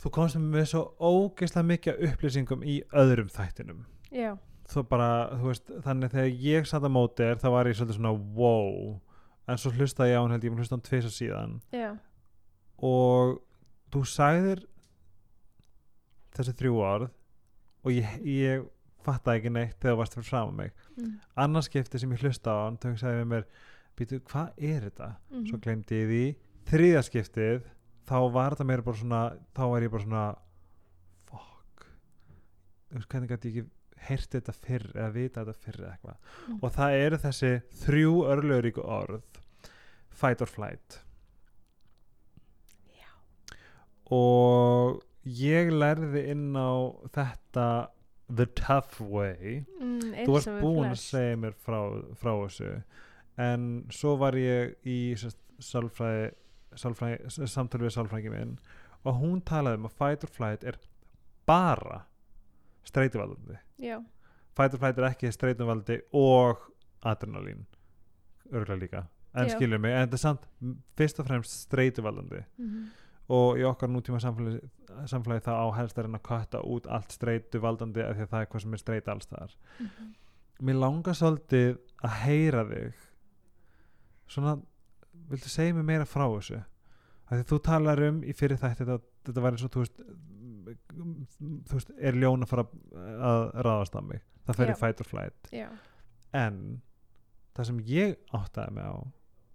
þú 0.00 0.10
komstu 0.14 0.40
með 0.40 0.64
svo 0.70 0.82
ógeðslega 1.00 1.66
mikið 1.66 2.04
upplýsingum 2.08 2.64
í 2.64 2.80
öðrum 2.96 3.28
þættinum. 3.28 3.84
Já, 4.10 4.38
þú 4.70 4.84
bara, 4.88 5.10
þú 5.36 5.50
veist, 5.50 5.72
þannig 5.84 6.14
þegar 6.14 6.30
ég 6.46 6.68
satt 6.68 6.86
að 6.86 6.94
móti 6.94 7.22
þér, 7.22 7.40
þá 7.42 7.48
var 7.50 7.68
ég 7.68 7.78
svolítið 7.78 7.98
svona 7.98 8.14
wow, 8.38 9.00
en 9.50 9.60
svo 9.60 9.72
hlustaði 9.76 10.14
ég 10.14 10.16
á 10.16 10.22
hann 10.22 10.34
held 10.34 10.46
ég, 10.46 10.52
ég 10.52 10.62
hlusta 10.62 10.76
hann 10.76 10.86
tvisar 10.86 11.14
síðan. 11.14 11.56
Já, 11.74 11.90
og 12.80 13.40
þú 13.92 14.04
sagðir 14.08 14.64
þessi 16.36 16.56
þrjú 16.56 16.76
orð 16.86 17.08
og 17.84 17.92
ég, 17.92 18.12
ég 18.24 18.68
fattaði 19.06 19.40
ekki 19.40 19.52
neitt 19.54 19.76
þegar 19.78 19.94
þú 19.94 20.00
varst 20.00 20.16
fyrir 20.16 20.28
fram 20.28 20.52
á 20.52 20.54
mig. 20.60 20.72
Mm. 20.96 21.16
annars 21.44 21.68
skipti 21.70 22.00
sem 22.00 22.14
ég 22.14 22.22
hlusta 22.24 22.52
á 22.52 22.58
hann 22.66 22.78
þá 22.80 22.88
sagði 23.00 23.22
ég 23.22 23.28
mér, 23.30 23.48
býtu, 23.98 24.20
hvað 24.30 24.62
er 24.70 24.86
þetta? 24.88 25.10
Mm 25.32 25.48
svo 25.48 25.60
glemdi 25.64 26.00
ég 26.00 26.10
því. 26.10 26.22
Þriðja 26.70 27.02
skiptið, 27.08 27.66
þá 28.06 28.18
var 28.34 28.54
þetta 28.54 28.68
meira 28.68 28.86
bara 28.86 29.00
svona, 29.00 29.20
þá 29.56 29.62
var 29.72 29.86
ég 29.86 29.92
bara 29.94 30.06
svona 30.06 30.24
fuck. 31.30 31.86
Þú 32.90 32.98
veist, 33.00 33.10
hvernig 33.12 33.32
gæti 33.32 33.52
ég 33.52 33.60
ekki 33.60 34.08
heyrt 34.08 34.34
þetta 34.36 34.56
fyrr 34.56 34.88
eða 34.94 35.10
vita 35.12 35.44
þetta 35.44 35.64
fyrr 35.66 35.82
eða 35.82 35.92
eitthvað? 35.94 36.18
Mm. 36.46 36.58
og 36.60 36.74
það 36.76 36.96
eru 37.04 37.20
þessi 37.26 37.52
þrjú 37.84 38.16
örlöguríku 38.34 38.84
orð. 38.84 39.40
Fight 40.20 40.42
or 40.44 40.50
flight. 40.50 41.00
Já. 42.92 43.08
og 44.12 45.00
ég 45.24 45.70
lærði 45.72 46.26
inn 46.32 46.50
á 46.56 46.70
þetta 47.14 47.66
the 48.36 48.46
tough 48.46 49.00
way. 49.00 49.64
Mm, 49.80 50.12
þú 50.24 50.34
varst 50.34 50.52
búin 50.62 50.90
að 50.90 51.00
segja 51.02 51.38
mér 51.40 51.56
frá, 51.58 51.80
frá 52.20 52.32
þessu. 52.44 52.70
En 53.40 53.66
svo 53.94 54.16
var 54.20 54.36
ég 54.38 54.76
í 54.86 54.98
sérst, 55.18 55.38
sálfræði, 55.60 56.30
sálfræði 56.78 57.48
samtali 57.50 57.86
við 57.86 57.96
sálfræðingi 57.96 58.32
minn 58.32 58.54
og 59.04 59.20
hún 59.20 59.40
talaði 59.44 59.80
um 59.80 59.88
að 59.88 59.96
fight 59.98 60.24
or 60.26 60.32
flight 60.32 60.64
er 60.68 60.78
bara 61.48 62.02
streytuvaldandi 62.88 63.56
já, 63.80 63.96
fight 64.56 64.76
or 64.76 64.82
flight 64.82 65.00
er 65.00 65.08
ekki 65.08 65.32
streytuvaldandi 65.34 65.98
og 66.16 66.62
adrenalín 67.00 67.66
örgulega 68.50 68.80
líka. 68.80 69.02
En 69.30 69.46
Já. 69.46 69.54
skilur 69.54 69.78
mig, 69.78 69.92
en 69.94 70.08
þetta 70.08 70.16
er 70.16 70.22
samt 70.24 70.46
fyrst 70.98 71.20
og 71.22 71.28
fremst 71.28 71.68
streytuvaldandi 71.68 72.42
mm 72.58 72.88
og 73.30 73.60
í 73.60 73.66
okkar 73.68 73.90
nútíma 73.92 74.18
samfélagi, 74.22 74.60
samfélagi 75.10 75.44
það 75.46 75.60
á 75.62 75.66
helst 75.76 75.98
að 75.98 76.06
reyna 76.06 76.18
að 76.18 76.26
kötta 76.30 76.62
út 76.66 76.88
allt 76.90 77.14
streytuvaldandi 77.14 78.02
af 78.02 78.16
því 78.16 78.24
að 78.26 78.32
það 78.32 78.42
er 78.42 78.50
hvað 78.50 78.64
sem 78.64 78.74
er 78.74 78.82
streyta 78.82 79.14
alls 79.14 79.30
þar 79.30 79.54
-hmm. 79.78 80.10
mér 80.66 80.80
langar 80.80 81.14
svolítið 81.14 81.78
að 82.02 82.16
heyra 82.24 82.64
þig. 82.72 83.06
Svona 84.26 84.58
viltu 85.30 85.48
segja 85.48 85.74
mér 85.74 85.86
meira 85.86 86.04
frá 86.04 86.26
þessu? 86.26 86.62
Af 87.26 87.38
því 87.38 87.44
þú 87.52 87.60
talar 87.62 88.02
um 88.08 88.22
í 88.24 88.32
fyrir 88.32 88.58
þætti 88.58 88.84
þetta, 88.84 88.98
þetta 89.24 89.40
var 89.40 89.52
eins 89.52 89.64
og 89.64 89.70
þú 89.70 89.84
veist 89.84 90.02
þú 91.68 91.74
veist, 91.74 91.90
er 91.98 92.18
ljón 92.18 92.44
að 92.44 92.50
fara 92.50 92.66
að 93.30 93.46
ráðast 93.66 93.96
á 93.96 94.00
mig. 94.02 94.22
Það 94.46 94.56
fer 94.56 94.70
í 94.70 94.78
fight 94.78 95.00
or 95.00 95.06
flight. 95.06 95.50
Já, 95.54 95.68
en 96.32 96.82
það 97.54 97.70
sem 97.70 97.80
ég 97.86 98.16
áttaði 98.36 98.76
mig 98.76 98.84
á 98.86 98.96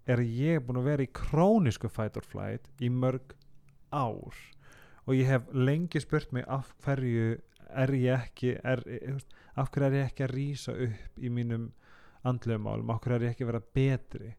er 0.06 0.22
að 0.22 0.38
ég 0.38 0.58
er 0.58 0.62
búin 0.64 0.80
að 0.80 0.88
vera 0.90 1.06
í 1.06 1.12
krónisku 1.12 1.90
fight 1.90 2.16
or 2.18 2.26
flight 2.26 2.68
í 2.80 2.90
mörg 2.92 3.34
ár. 3.96 4.38
Og 5.06 5.14
ég 5.14 5.28
hef 5.30 5.50
lengi 5.54 6.02
spurt 6.02 6.32
mig 6.34 6.44
af 6.48 6.72
hverju 6.84 7.36
er 7.66 7.92
ég 7.94 8.14
ekki 8.14 8.56
er, 8.62 8.82
er, 8.86 9.20
af 9.56 9.70
hverju 9.70 9.88
er 9.88 9.98
ég 10.00 10.08
ekki 10.10 10.26
að 10.26 10.34
rýsa 10.34 10.74
upp 10.86 11.20
í 11.20 11.30
mínum 11.32 11.70
andlegu 12.26 12.62
málum? 12.62 12.90
Af 12.92 13.02
hverju 13.02 13.18
er 13.18 13.28
ég 13.28 13.36
ekki 13.36 13.46
að 13.46 13.52
vera 13.52 13.66
betri? 13.78 14.32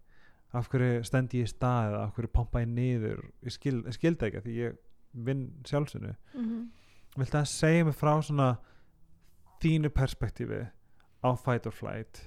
Af 0.56 0.70
hverju 0.72 1.04
stendi 1.08 1.42
ég 1.42 1.50
í 1.50 1.54
staðið 1.54 2.02
af 2.02 2.16
hverju 2.16 2.34
pompa 2.34 2.64
ég 2.64 2.72
niður? 2.72 3.24
Ég, 3.44 3.56
skil, 3.56 3.82
skildi 3.96 4.30
ekki 4.30 4.42
af 4.42 4.48
því 4.48 4.58
ég 4.62 4.84
vinn 5.28 5.48
sjálfsönu 5.66 6.14
mm 6.34 6.68
viltu 7.18 7.40
að 7.40 7.50
segja 7.50 7.86
mig 7.88 7.96
frá 7.98 8.14
svona 8.22 8.48
þínu 9.64 9.90
perspektífi 9.96 10.62
á 11.26 11.30
fight 11.42 11.66
or 11.66 11.74
flight? 11.74 12.22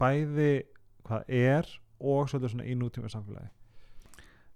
Bæði 0.00 0.64
hvað 1.06 1.30
er 1.32 1.68
og 2.00 2.28
svolítið 2.28 2.52
svona 2.52 2.66
í 2.68 2.74
nútíma 2.76 3.10
samfélagi 3.12 3.48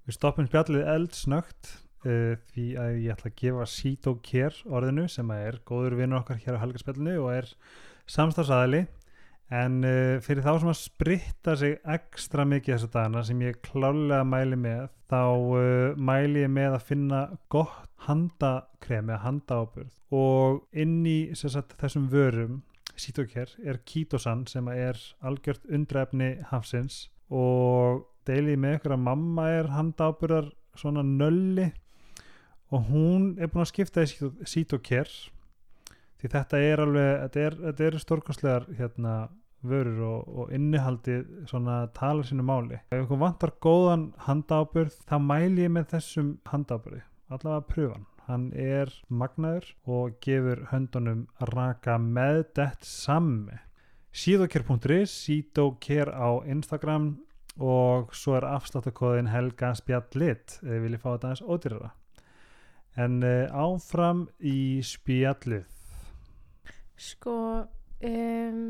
Við 0.09 0.16
stoppum 0.16 0.47
spjallið 0.49 0.87
eldsnögt 0.88 1.75
uh, 2.09 2.38
því 2.55 2.66
að 2.81 2.94
ég 3.03 3.11
ætla 3.12 3.29
að 3.29 3.40
gefa 3.42 3.66
Sito 3.68 4.14
Kér 4.25 4.55
orðinu 4.64 5.05
sem 5.12 5.29
að 5.35 5.42
er 5.51 5.59
góður 5.68 5.99
vinnur 5.99 6.23
okkar 6.23 6.38
hér 6.40 6.57
á 6.57 6.62
helgarspjallinu 6.62 7.18
og 7.21 7.35
er 7.35 7.51
samstafsæðali 8.09 8.87
en 9.53 9.77
uh, 9.85 10.16
fyrir 10.25 10.47
þá 10.47 10.51
sem 10.62 10.73
að 10.73 10.79
spritta 10.81 11.59
sig 11.61 11.77
ekstra 11.97 12.49
mikið 12.49 12.75
þessa 12.79 12.90
dagana 12.94 13.27
sem 13.29 13.44
ég 13.44 13.61
klálega 13.68 14.25
mæli 14.25 14.57
með 14.64 14.88
þá 15.12 15.21
uh, 15.29 16.01
mæli 16.01 16.47
ég 16.47 16.57
með 16.57 16.79
að 16.79 16.88
finna 16.88 17.23
gott 17.53 17.85
handakrem 18.09 19.12
eða 19.12 19.23
handaáburð. 19.27 19.92
Og 20.16 20.62
inn 20.73 21.03
í 21.05 21.18
sagt, 21.37 21.77
þessum 21.77 22.09
vörum 22.09 22.62
Sito 22.97 23.29
Kér 23.29 23.53
er 23.61 23.83
Kitosan 23.85 24.47
sem 24.49 24.73
að 24.73 24.87
er 24.88 25.09
algjört 25.21 25.68
undræfni 25.68 26.38
hafsins. 26.49 27.11
Og 27.29 28.07
deilið 28.29 28.61
með 28.62 28.88
að 28.93 29.03
mamma 29.07 29.49
er 29.57 29.71
handábyrðar 29.75 30.53
svona 30.79 31.05
nölli. 31.07 31.71
Og 32.69 32.85
hún 32.91 33.29
er 33.41 33.49
búin 33.49 33.64
að 33.64 33.71
skipta 33.73 34.05
í 34.05 34.31
Sítokær 34.47 35.09
því 36.19 36.31
þetta 36.35 36.61
er 36.61 36.83
alveg 36.85 37.11
þetta 37.25 37.45
er, 37.47 37.59
þetta 37.64 37.87
er 37.87 37.99
stórkostlegar 38.03 38.67
hérna 38.77 39.14
vörur 39.69 40.03
og, 40.07 40.29
og 40.29 40.53
innihaldið 40.55 41.49
svona 41.51 41.81
tala 41.97 42.27
sínu 42.27 42.45
máli. 42.47 42.79
Ef 42.93 43.07
ykkur 43.07 43.23
vantar 43.25 43.55
góðan 43.64 44.11
handábyrð 44.29 45.01
þá 45.09 45.17
mæli 45.25 45.64
ég 45.64 45.73
með 45.75 45.95
þessum 45.97 46.37
handábyrði 46.53 47.03
allavega 47.29 47.67
pröfan 47.69 48.07
hann 48.29 48.51
er 48.53 48.91
magnaður 49.09 49.71
og 49.88 50.19
gefur 50.25 50.67
höndunum 50.73 51.25
raka 51.53 51.97
með 52.01 52.43
dett 52.59 52.85
samme 52.85 53.62
síðokjör.is 54.12 55.14
síðokjör 55.25 56.11
á 56.12 56.29
Instagram 56.49 57.11
og 57.59 58.12
svo 58.14 58.37
er 58.38 58.47
afsláttakóðin 58.47 59.31
Helga 59.33 59.73
Spjallit 59.79 60.59
ef 60.61 60.66
þið 60.66 60.85
viljið 60.85 61.03
fá 61.03 61.09
þetta 61.09 61.31
aðeins 61.31 61.42
ódýrara. 61.42 61.90
En 62.99 63.18
uh, 63.27 63.64
áfram 63.66 64.25
í 64.38 64.83
spjallið. 64.87 65.66
Sko 66.99 67.35
um, 68.03 68.62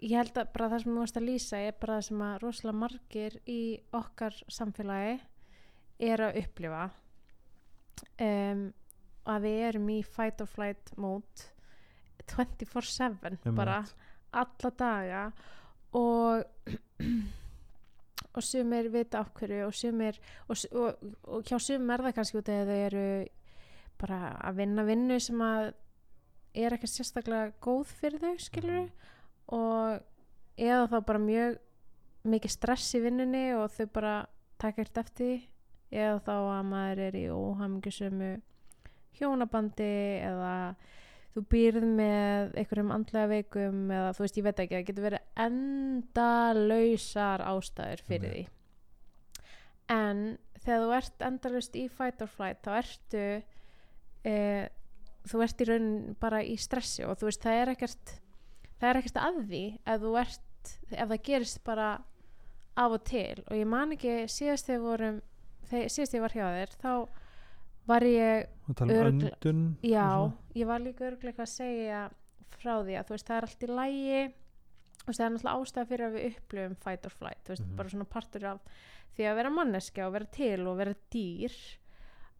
ég 0.00 0.16
held 0.16 0.38
að 0.38 0.52
bara 0.54 0.70
það 0.72 0.82
sem 0.82 0.92
þú 0.92 0.98
varst 1.02 1.20
að 1.20 1.28
lýsa 1.28 1.62
er 1.66 1.76
bara 1.78 1.98
það 1.98 2.08
sem 2.08 2.24
að 2.26 2.40
rosalega 2.44 2.80
margir 2.80 3.38
í 3.50 3.60
okkar 3.98 4.40
samfélagi 4.50 5.16
er 6.10 6.24
að 6.26 6.40
upplifa. 6.44 6.84
Um, 8.20 8.68
að 9.28 9.46
við 9.46 9.64
erum 9.68 9.90
í 9.92 9.98
fight 10.06 10.40
or 10.40 10.48
flight 10.48 10.94
24-7 12.30 13.18
Einmitt. 13.26 13.50
bara 13.56 13.82
alla 14.30 14.70
daga 14.78 15.22
og 15.98 16.44
og 18.30 18.46
sumir 18.46 18.90
vita 18.92 19.24
hverju 19.36 19.66
og 19.66 19.74
sumir 19.74 20.18
og, 20.48 20.56
og, 20.72 21.06
og 21.24 21.46
hjá 21.48 21.58
sumir 21.58 21.98
er 21.98 22.06
það 22.08 22.16
kannski 22.18 22.40
út 22.40 22.50
eða 22.52 22.66
þau 22.68 22.82
eru 22.86 23.06
bara 24.00 24.20
að 24.48 24.60
vinna 24.62 24.84
vinnu 24.86 25.18
sem 25.20 25.42
að 25.44 25.72
er 26.60 26.74
ekki 26.74 26.90
sérstaklega 26.90 27.52
góð 27.62 27.90
fyrir 28.00 28.22
þau 28.22 28.36
skilur 28.42 28.86
og 29.54 30.06
eða 30.60 30.86
þá 30.92 30.98
bara 31.08 31.22
mjög 31.22 31.58
mikið 32.30 32.52
stress 32.52 32.94
í 32.96 33.02
vinnunni 33.02 33.50
og 33.56 33.70
þau 33.74 33.86
bara 33.94 34.14
taka 34.60 34.84
eitt 34.84 35.00
eftir 35.00 35.26
því. 35.26 35.38
Eða 35.90 36.18
þá 36.22 36.34
að 36.38 36.66
maður 36.70 37.00
er 37.08 37.16
í 37.18 37.24
óhamingjusömu 37.34 38.30
hjónabandi 39.18 39.88
eða 40.22 40.52
þú 41.34 41.42
býrð 41.52 41.86
með 41.86 42.56
einhverjum 42.58 42.94
andlega 42.94 43.30
veikum 43.30 43.92
eða 43.94 44.14
þú 44.16 44.24
veist, 44.24 44.40
ég 44.40 44.46
veit 44.46 44.62
ekki, 44.64 44.76
það 44.76 44.88
getur 44.88 45.06
verið 45.06 45.44
endalausar 45.44 47.44
ástæður 47.46 48.04
fyrir 48.08 48.34
því. 48.34 48.42
En 49.90 50.24
þegar 50.60 50.84
þú 50.84 50.92
ert 50.98 51.24
endalaust 51.30 51.78
í 51.78 51.86
fight 51.90 52.24
or 52.24 52.30
flight 52.30 52.60
þá 52.66 52.72
ertu 52.80 53.24
e, 54.26 54.34
þú 55.30 55.44
ert 55.46 55.62
í 55.62 55.68
raun 55.70 55.90
bara 56.20 56.42
í 56.42 56.58
stressi 56.60 57.06
og 57.06 57.20
þú 57.20 57.30
veist, 57.30 57.44
það 57.44 57.62
er 57.62 57.72
ekkert 57.76 58.14
það 58.80 58.90
er 58.90 59.00
ekkert 59.00 59.20
að 59.20 59.40
því 59.48 59.64
ef 59.84 60.04
þú 60.04 60.12
ert, 60.20 60.76
ef 60.90 61.10
það 61.12 61.24
gerist 61.30 61.62
bara 61.66 61.88
af 62.80 62.94
og 62.96 63.02
til. 63.08 63.42
Og 63.48 63.58
ég 63.58 63.68
man 63.68 63.94
ekki 63.94 64.22
síðast 64.30 64.70
þegar 64.70 64.86
vorum 64.86 65.18
þegar, 65.70 65.90
síðast 65.94 66.16
ég 66.16 66.24
var 66.24 66.36
hjá 66.36 66.46
þér 66.56 66.76
þá 66.80 66.92
var 67.90 68.06
ég 68.06 68.70
um 68.70 68.94
öndun 68.94 69.64
Já. 69.82 70.08
Ég 70.54 70.66
var 70.66 70.80
líka 70.82 71.06
örgleika 71.06 71.42
að 71.42 71.52
segja 71.54 72.00
frá 72.60 72.74
því 72.82 72.96
að 72.98 73.06
þú 73.08 73.14
veist, 73.16 73.26
það 73.28 73.36
er 73.36 73.46
allt 73.46 73.62
í 73.62 73.70
lægi 73.70 74.22
veist, 75.06 75.18
það 75.20 75.26
er 75.26 75.30
náttúrulega 75.34 75.60
ástæða 75.64 75.88
fyrir 75.90 76.06
að 76.06 76.16
við 76.16 76.26
upplifum 76.34 76.74
fight 76.84 77.06
or 77.06 77.10
flight, 77.14 77.44
þú 77.44 77.48
veist, 77.54 77.66
Mhm. 77.66 77.76
bara 77.76 77.88
svona 77.88 78.04
partur 78.08 78.44
af 78.44 78.60
því 79.16 79.24
að 79.30 79.36
vera 79.36 79.50
manneskja 79.50 80.06
og 80.06 80.12
vera 80.12 80.24
til 80.24 80.66
og 80.66 80.76
vera 80.76 80.94
dýr 81.10 81.54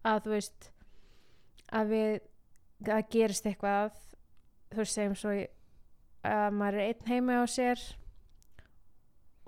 að 0.04 0.20
þú 0.24 0.30
veist 0.34 0.70
að 1.72 1.88
við, 1.88 2.20
að 2.84 3.08
gerist 3.10 3.44
eitthvað 3.46 3.92
þú 4.70 4.76
veist, 4.76 4.94
segjum 4.98 5.16
svo 5.16 5.30
að 6.24 6.52
maður 6.52 6.74
er 6.74 6.88
einn 6.94 7.06
heima 7.06 7.40
á 7.40 7.44
sér 7.48 7.78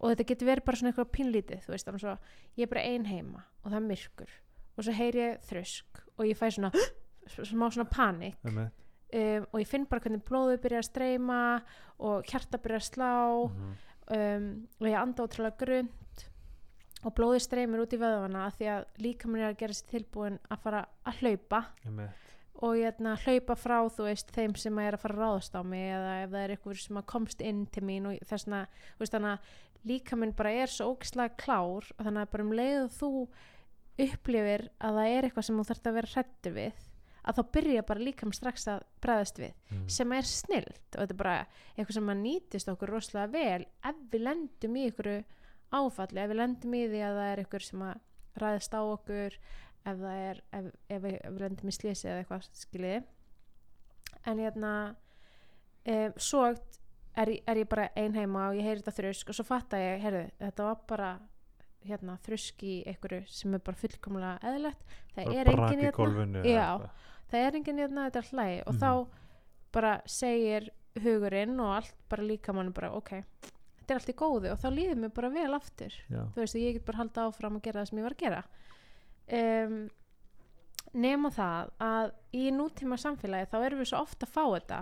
og 0.03 0.11
þetta 0.11 0.27
getur 0.33 0.49
verið 0.49 0.65
bara 0.67 0.77
svona 0.81 0.93
eitthvað 0.93 1.13
pínlítið, 1.17 1.61
þú 1.67 1.75
veist, 1.75 1.87
þannig 1.87 2.01
svo 2.01 2.15
ég 2.57 2.63
er 2.67 2.73
bara 2.73 2.87
ein 2.89 3.05
heima 3.07 3.45
og 3.65 3.71
það 3.71 3.77
er 3.79 3.87
myrkur 3.91 4.33
og 4.77 4.85
svo 4.87 4.93
heyri 4.97 5.21
ég 5.27 5.43
þrusk 5.51 6.03
og 6.19 6.25
ég 6.27 6.39
fæ 6.41 6.49
svona 6.51 6.73
smá 7.29 7.69
svona 7.71 7.89
panik 7.91 8.37
um, 9.13 9.47
og 9.53 9.61
ég 9.61 9.67
finn 9.69 9.87
bara 9.87 10.01
hvernig 10.01 10.25
blóðu 10.25 10.59
byrja 10.63 10.79
að 10.83 10.89
streyma 10.91 11.41
og 12.01 12.25
hjarta 12.27 12.59
byrja 12.59 12.79
að 12.81 12.89
slá 12.91 13.13
Mhm. 13.51 13.75
um, 14.17 14.69
og 14.81 14.87
ég 14.89 14.99
anda 15.01 15.23
ótrúlega 15.27 15.59
grund 15.59 16.27
og 17.05 17.15
blóði 17.15 17.41
streymir 17.41 17.81
út 17.83 17.93
í 17.93 17.99
vöðvana 17.99 18.51
því 18.55 18.67
að 18.71 18.85
líkaminn 18.99 19.43
er 19.43 19.53
að 19.55 19.59
gera 19.59 19.73
sér 19.75 19.89
tilbúin 19.91 20.39
að 20.51 20.59
fara 20.63 20.87
að 21.07 21.17
hlaupa 21.21 21.65
Einmitt. 21.85 22.11
og 22.63 22.77
ég 22.77 22.93
ætna 22.95 23.17
að 23.17 23.25
hlaupa 23.27 23.57
frá 23.59 23.79
þú 23.91 24.05
veist 24.07 24.31
þeim 24.33 24.57
sem 24.57 24.79
er 24.79 24.93
að 24.95 25.01
fara 25.01 25.15
að 25.15 25.21
ráðast 25.23 25.55
á 25.59 25.63
mig 25.67 25.89
eða 25.93 26.13
ef 26.25 26.31
það 26.31 26.45
er 26.45 26.51
eitthvað 26.57 26.79
sem 26.83 26.97
að 26.97 27.07
komst 27.07 27.41
inn 27.41 27.67
til 27.67 27.83
mín 27.83 28.07
og 28.07 28.19
þess 28.29 28.45
þú 28.47 28.99
veist 29.01 29.15
að 29.15 29.39
líkaminn 29.85 30.33
bara 30.37 30.51
er 30.53 30.67
svo 30.71 30.95
ógislega 30.95 31.37
klár 31.37 31.83
og 31.99 32.05
þannig 32.07 32.23
að 32.23 32.31
bara 32.31 32.45
um 32.45 32.53
leið 32.53 32.85
og 32.85 32.91
þú 33.01 33.29
upplifir 33.99 34.69
að 34.81 34.95
það 34.99 35.09
er 35.17 35.27
eitthvað 35.27 35.45
sem 35.49 35.59
þú 35.59 35.65
þarft 35.69 35.87
að 35.91 35.97
vera 35.99 36.13
hrættur 36.15 36.55
við 36.57 36.73
að 37.25 37.37
þá 37.39 37.43
byrja 37.55 37.83
bara 37.87 38.01
líkaminn 38.03 38.35
strax 38.35 38.67
að 38.69 38.81
bregðast 39.05 39.39
við 39.39 39.53
Mhm. 39.71 39.89
sem 39.89 40.13
er 40.13 40.23
snilt 40.23 40.97
og 40.97 41.01
þetta 41.03 41.11
er 41.15 41.21
bara 41.23 41.47
eitthvað 41.77 41.93
sem 41.99 42.09
að 42.15 42.23
nýtist 42.23 42.69
okkur 42.73 42.89
rosalega 42.91 43.33
vel 43.33 43.67
ef 43.85 43.97
við 44.11 44.21
lendum 44.27 44.77
í 44.77 44.87
ykkur 44.91 45.11
áfalli, 45.73 46.19
ef 46.21 46.31
við 46.31 46.37
lendum 46.37 46.75
í 46.75 46.83
því 46.89 47.03
að 47.07 47.19
það 47.21 47.33
er 47.33 47.45
ykkur 47.45 47.63
sem 47.69 47.81
að 47.83 48.01
ræðist 48.43 48.75
á 48.75 48.81
okkur 48.83 49.37
ef 49.85 49.97
það 49.99 50.19
er, 50.31 50.41
ef, 50.53 50.65
ef, 50.89 51.03
við, 51.03 51.15
ef 51.25 51.33
við 51.33 51.41
lendum 51.41 51.69
í 51.69 51.73
slísi 51.79 52.09
eða 52.09 52.23
eitthvað 52.25 52.49
skiljiði 52.53 53.05
en 54.27 54.39
hérna 54.39 54.73
um, 55.87 56.13
svo 56.17 56.45
er, 57.17 57.33
er 57.47 57.57
ég 57.57 57.69
bara 57.69 57.89
ein 57.97 58.15
heima 58.15 58.49
og 58.51 58.55
ég 58.57 58.63
heyri 58.67 58.81
þetta 58.83 58.95
þrusk 58.99 59.29
og 59.33 59.35
svo 59.35 59.45
fatta 59.45 59.77
ég, 59.81 60.01
heyrðu, 60.05 60.31
þetta 60.41 60.69
var 60.69 60.79
bara 60.89 61.11
hérna 61.89 62.19
þrusk 62.27 62.63
í 62.63 62.75
einhverju 62.87 63.23
sem 63.29 63.55
er 63.55 63.59
bara 63.67 63.77
fullkomlega 63.77 64.39
eðlegt 64.43 64.85
það 65.17 65.25
Bara 65.25 65.41
er 65.41 65.45
brak 65.45 65.73
engin 65.73 65.81
í 65.81 65.87
hérna 65.87 66.45
Já. 66.45 66.91
það 67.33 67.47
er 67.47 67.57
enginn 67.59 67.79
hérna 67.83 68.07
þetta 68.11 68.19
er 68.23 68.31
hlægi 68.33 68.61
og 68.67 68.73
Mhm. 68.75 68.81
þá 68.83 69.07
bara 69.73 69.93
segir 70.07 70.69
hugurinn 71.03 71.61
og 71.61 71.71
allt 71.77 71.95
bara 72.09 72.23
líka 72.23 72.53
mann 72.53 72.73
bara 72.73 72.91
ok, 72.93 73.11
þetta 73.81 73.91
er 73.91 73.95
allt 73.95 74.09
í 74.13 74.15
góðu 74.15 74.51
og 74.53 74.59
þá 74.61 74.69
líður 74.71 74.99
mér 75.01 75.15
bara 75.15 75.31
vel 75.31 75.55
aftur 75.55 75.93
Já. 76.11 76.23
þú 76.35 76.37
veist, 76.37 76.55
ég 76.55 76.73
get 76.75 76.85
bara 76.85 76.99
halda 76.99 77.27
áfram 77.31 77.57
að 77.57 77.63
gera 77.63 77.81
það 77.81 77.89
sem 77.89 77.99
ég 77.99 78.03
var 78.03 78.13
að 78.13 78.25
gera 78.25 78.43
um, 79.33 79.91
nema 80.95 81.31
það 81.33 81.71
að 81.81 82.11
í 82.37 82.51
nútíma 82.53 82.99
samfélagi 83.01 83.49
þá 83.49 83.57
erum 83.65 83.79
við 83.81 83.89
svo 83.89 84.01
ofta 84.03 84.27
að 84.27 84.33
fá 84.35 84.45
þetta 84.61 84.81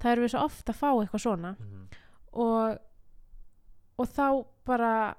þá 0.00 0.06
erum 0.12 0.24
við 0.26 0.30
svo 0.34 0.42
ofta 0.44 0.72
að 0.72 0.80
fá 0.80 0.90
eitthvað 1.00 1.24
svona 1.24 1.56
Mhm. 1.58 1.88
og 2.32 2.78
og 4.00 4.08
þá 4.08 4.44
bara 4.64 5.14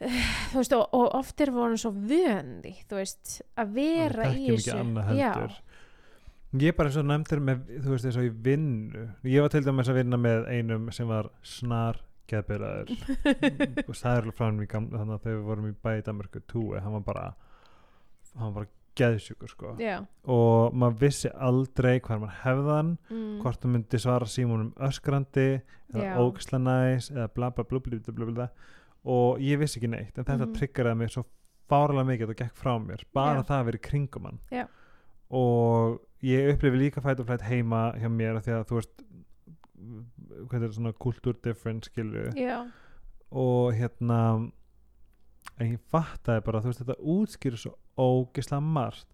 þú 0.00 0.60
veist 0.60 0.76
og, 0.76 0.86
og 0.96 1.08
oft 1.18 1.42
er 1.44 1.52
voru 1.54 1.76
svo 1.80 1.92
vöndi 1.92 2.72
þú 2.88 3.00
veist 3.00 3.40
að 3.60 3.74
vera 3.76 4.30
í 4.32 4.46
þessu. 4.48 4.78
ég 6.56 6.72
er 6.72 6.76
bara 6.78 6.90
eins 6.90 7.00
og 7.00 7.08
nefndir 7.10 7.42
með 7.44 7.66
þú 7.84 7.92
veist 7.94 8.06
þess 8.08 8.20
að 8.20 8.28
ég 8.30 8.38
vinnu. 8.46 9.04
Ég 9.28 9.44
var 9.44 9.52
til 9.52 9.64
dæmis 9.66 9.90
að 9.92 10.00
vinna 10.00 10.20
með 10.20 10.48
einum 10.50 10.88
sem 10.94 11.10
var 11.10 11.30
snar 11.46 12.00
geðbyrðaður 12.30 12.90
og 13.88 13.96
sagði 13.98 14.34
frá 14.38 14.46
hann 14.46 14.62
í 14.62 14.68
gamla 14.70 15.00
þannig 15.02 15.16
að 15.16 15.24
þegar 15.24 15.38
við 15.38 15.46
vorum 15.50 15.70
í 15.70 15.78
bæði 15.84 16.04
Danmarku 16.06 16.42
túi 16.50 16.82
hann 16.82 16.96
var 16.98 17.06
bara 17.06 17.24
hann 18.36 18.52
var 18.52 18.56
bara 18.60 18.72
geðsjúkur 19.00 19.50
sko. 19.52 19.74
Já. 19.80 20.00
Og 20.28 20.74
maður 20.76 20.98
vissi 21.04 21.30
aldrei 21.30 22.00
hvað 22.02 22.24
maður 22.24 22.40
hefðan 22.42 22.90
mm, 23.10 23.30
hvort 23.42 23.62
hann 23.64 23.74
myndi 23.76 24.00
svara 24.02 24.28
símónum 24.28 24.72
öskrandi 24.88 25.48
eða 25.94 26.18
ógisla 26.22 26.60
næs 26.62 27.10
eða 27.14 27.30
bla 27.34 27.50
bla 27.54 27.64
bla 27.66 27.80
bla 27.84 28.00
bla 28.00 28.14
bla 28.18 28.34
bla 28.34 28.48
og 29.04 29.38
ég 29.40 29.58
vissi 29.58 29.78
ekki 29.80 29.88
neitt 29.90 30.18
en 30.18 30.24
þetta 30.24 30.46
Mhm. 30.46 30.54
triggeraði 30.58 30.96
mig 30.96 31.08
svo 31.10 31.24
fárlega 31.70 32.04
mikið 32.06 32.26
að 32.26 32.34
það 32.34 32.40
gekk 32.42 32.56
frá 32.56 32.72
mér 32.86 33.04
bara 33.14 33.40
Já. 33.40 33.46
það 33.48 33.60
að 33.60 33.64
vera 33.64 33.78
í 33.78 33.86
kringum 33.88 34.24
hann 34.24 34.40
Já. 34.50 34.66
og 35.30 36.00
ég 36.22 36.52
upplifi 36.54 36.76
líka 36.78 37.00
fætt 37.02 37.20
og 37.20 37.26
flætt 37.26 37.42
heima 37.48 37.92
hjá 37.96 38.08
mér 38.10 38.36
af 38.36 38.44
því 38.44 38.52
að 38.58 38.66
þú 38.68 38.74
veist 38.80 39.04
hvað 40.50 40.64
er 40.66 40.72
svona 40.76 40.92
kultúr 41.00 41.36
different 41.42 41.84
skilju 41.88 42.32
já, 42.36 42.70
og 43.32 43.72
hérna 43.74 44.50
en 45.58 45.72
ég 45.76 45.80
fattaði 45.92 46.44
bara 46.44 46.60
þú 46.60 46.70
veist 46.72 46.82
þetta 46.84 46.98
útskýrir 47.14 47.60
svo 47.62 47.74
ógislega 47.98 48.62
margt 48.62 49.06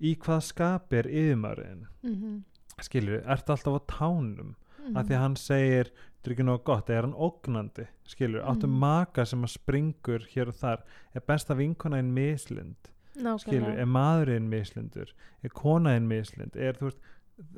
í 0.00 0.16
hvað 0.16 0.42
skapi 0.42 0.96
er 0.98 1.08
yfirmæriðin 1.10 1.86
mm 2.02 2.44
skilju, 2.78 3.16
ertu 3.26 3.50
alltaf 3.50 3.74
á 3.74 3.80
tánum 3.90 4.54
-hmm. 4.78 4.94
að 4.96 5.06
því 5.08 5.14
að 5.14 5.18
hann 5.20 5.36
segir 5.36 5.90
þetta 6.18 6.30
er 6.30 6.34
ekki 6.34 6.44
nóg 6.48 6.64
gott, 6.64 6.90
er 6.90 7.02
hann 7.06 7.14
ógnandi 7.14 7.86
skilur, 8.04 8.42
áttu 8.42 8.66
Mhm. 8.66 8.78
maka 8.78 9.24
sem 9.24 9.42
að 9.42 9.52
springur 9.58 10.26
hér 10.34 10.48
og 10.48 10.54
þar, 10.54 10.82
er 11.14 11.20
besta 11.20 11.54
vinkonaðin 11.54 12.12
mislind, 12.12 12.76
skilur, 13.14 13.36
nákvæmlega 13.38 13.78
er 13.78 13.86
maðurinn 13.86 14.48
mislindur, 14.48 15.12
er 15.44 15.48
konaðin 15.50 16.08
mislind, 16.08 16.56
er 16.56 16.72
þú 16.74 16.90
veist 16.90 16.98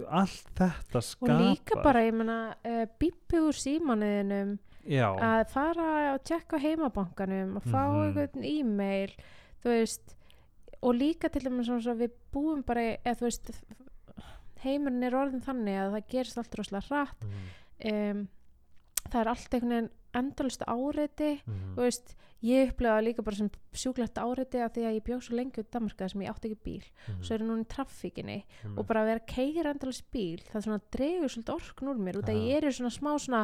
allt 0.08 0.50
þetta 0.56 0.96
og 0.96 1.02
skapar 1.02 1.40
líka 1.40 1.82
bara, 1.82 2.00
ég 2.04 2.12
meina, 2.14 2.54
uh, 2.64 2.86
bípi 3.00 3.38
úr 3.40 3.56
símanuðinum 3.56 4.58
að 4.86 5.48
fara 5.48 6.14
og 6.14 6.22
tjekka 6.24 6.58
heimabankanum 6.60 7.56
að 7.56 7.64
fá 7.64 7.88
Mhm. 7.88 8.16
einhvern 8.16 8.44
e-mail 8.44 9.10
þú 9.64 9.68
veist. 9.70 10.14
Og 10.82 10.94
líka 10.94 11.30
til 11.30 11.42
dæmis 11.42 11.68
við 11.68 12.10
búum 12.32 12.62
bara 12.64 12.96
eða 13.04 13.16
þú 13.18 13.20
veist 13.20 13.50
heimurinn 14.64 15.04
er 15.04 15.12
orðin 15.12 15.42
þannig 15.44 15.76
að 15.80 15.92
það 15.96 16.06
gerist 16.08 16.38
allt 16.38 16.54
rosalega 16.56 16.88
hratt. 16.88 17.24
Mhm, 17.24 18.10
um, 18.10 18.28
það 19.08 19.20
er 19.20 19.28
allt 19.34 19.54
einhvern 19.54 19.70
veginn 19.76 19.90
endalist 20.20 20.62
áreiti 20.66 21.30
mhm, 21.46 21.74
þú 21.76 21.84
veist, 21.84 22.16
ég 22.42 22.70
upplegaði 22.72 23.04
líka 23.04 23.22
bara 23.22 23.36
sem 23.36 23.50
sjúklegt 23.76 24.18
áreiti 24.18 24.58
að 24.64 24.72
því 24.74 24.84
að 24.88 24.94
ég 24.96 25.04
bjóð 25.06 25.20
svo 25.26 25.36
lengi 25.38 25.60
út 25.62 25.68
Danmarka 25.70 26.08
sem 26.10 26.22
ég 26.24 26.30
átti 26.32 26.48
ekki 26.50 26.58
bíl. 26.66 26.86
Mhm, 27.06 27.20
svo 27.22 27.34
er 27.36 27.44
ég 27.44 27.46
núna 27.50 27.62
í 27.62 27.68
traffíkinni 27.70 28.36
mhm. 28.40 28.78
og 28.80 28.86
bara 28.88 29.02
að 29.04 29.10
vera 29.12 29.24
keira 29.30 29.74
endalist 29.74 30.06
bíl 30.10 30.40
það 30.48 30.64
svona 30.66 30.80
dregur 30.96 31.30
svolítið 31.30 31.54
orkun 31.54 31.92
úr 31.92 32.00
mér 32.00 32.18
út 32.22 32.32
að 32.32 32.40
ég 32.48 32.56
er 32.58 32.66
í 32.66 32.72
svona 32.74 32.90
smá 32.96 33.12
svona, 33.20 33.42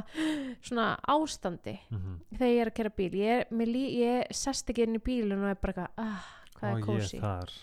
svona 0.60 0.88
ástandi 1.06 1.76
Mhm. 1.92 2.16
þegar 2.34 2.54
ég 2.56 2.60
er 2.64 2.70
að 2.72 2.78
kera 2.80 2.94
bíl. 2.96 3.12
Ég, 3.14 3.46
er, 3.46 3.66
lí, 3.70 3.84
ég 4.02 4.32
sest 4.34 4.66
ekki 4.72 4.82
inn 4.88 4.96
í 4.98 5.02
bílun 5.06 5.44
og 5.44 5.50
er 5.54 5.60
bara 5.60 5.72
eitthvað, 5.72 5.90
ah, 5.98 6.26
hvað 6.58 6.66
Ó, 6.66 6.72
er 6.72 6.80
ég 6.80 6.86
kósi 6.88 7.20
þar. 7.20 7.54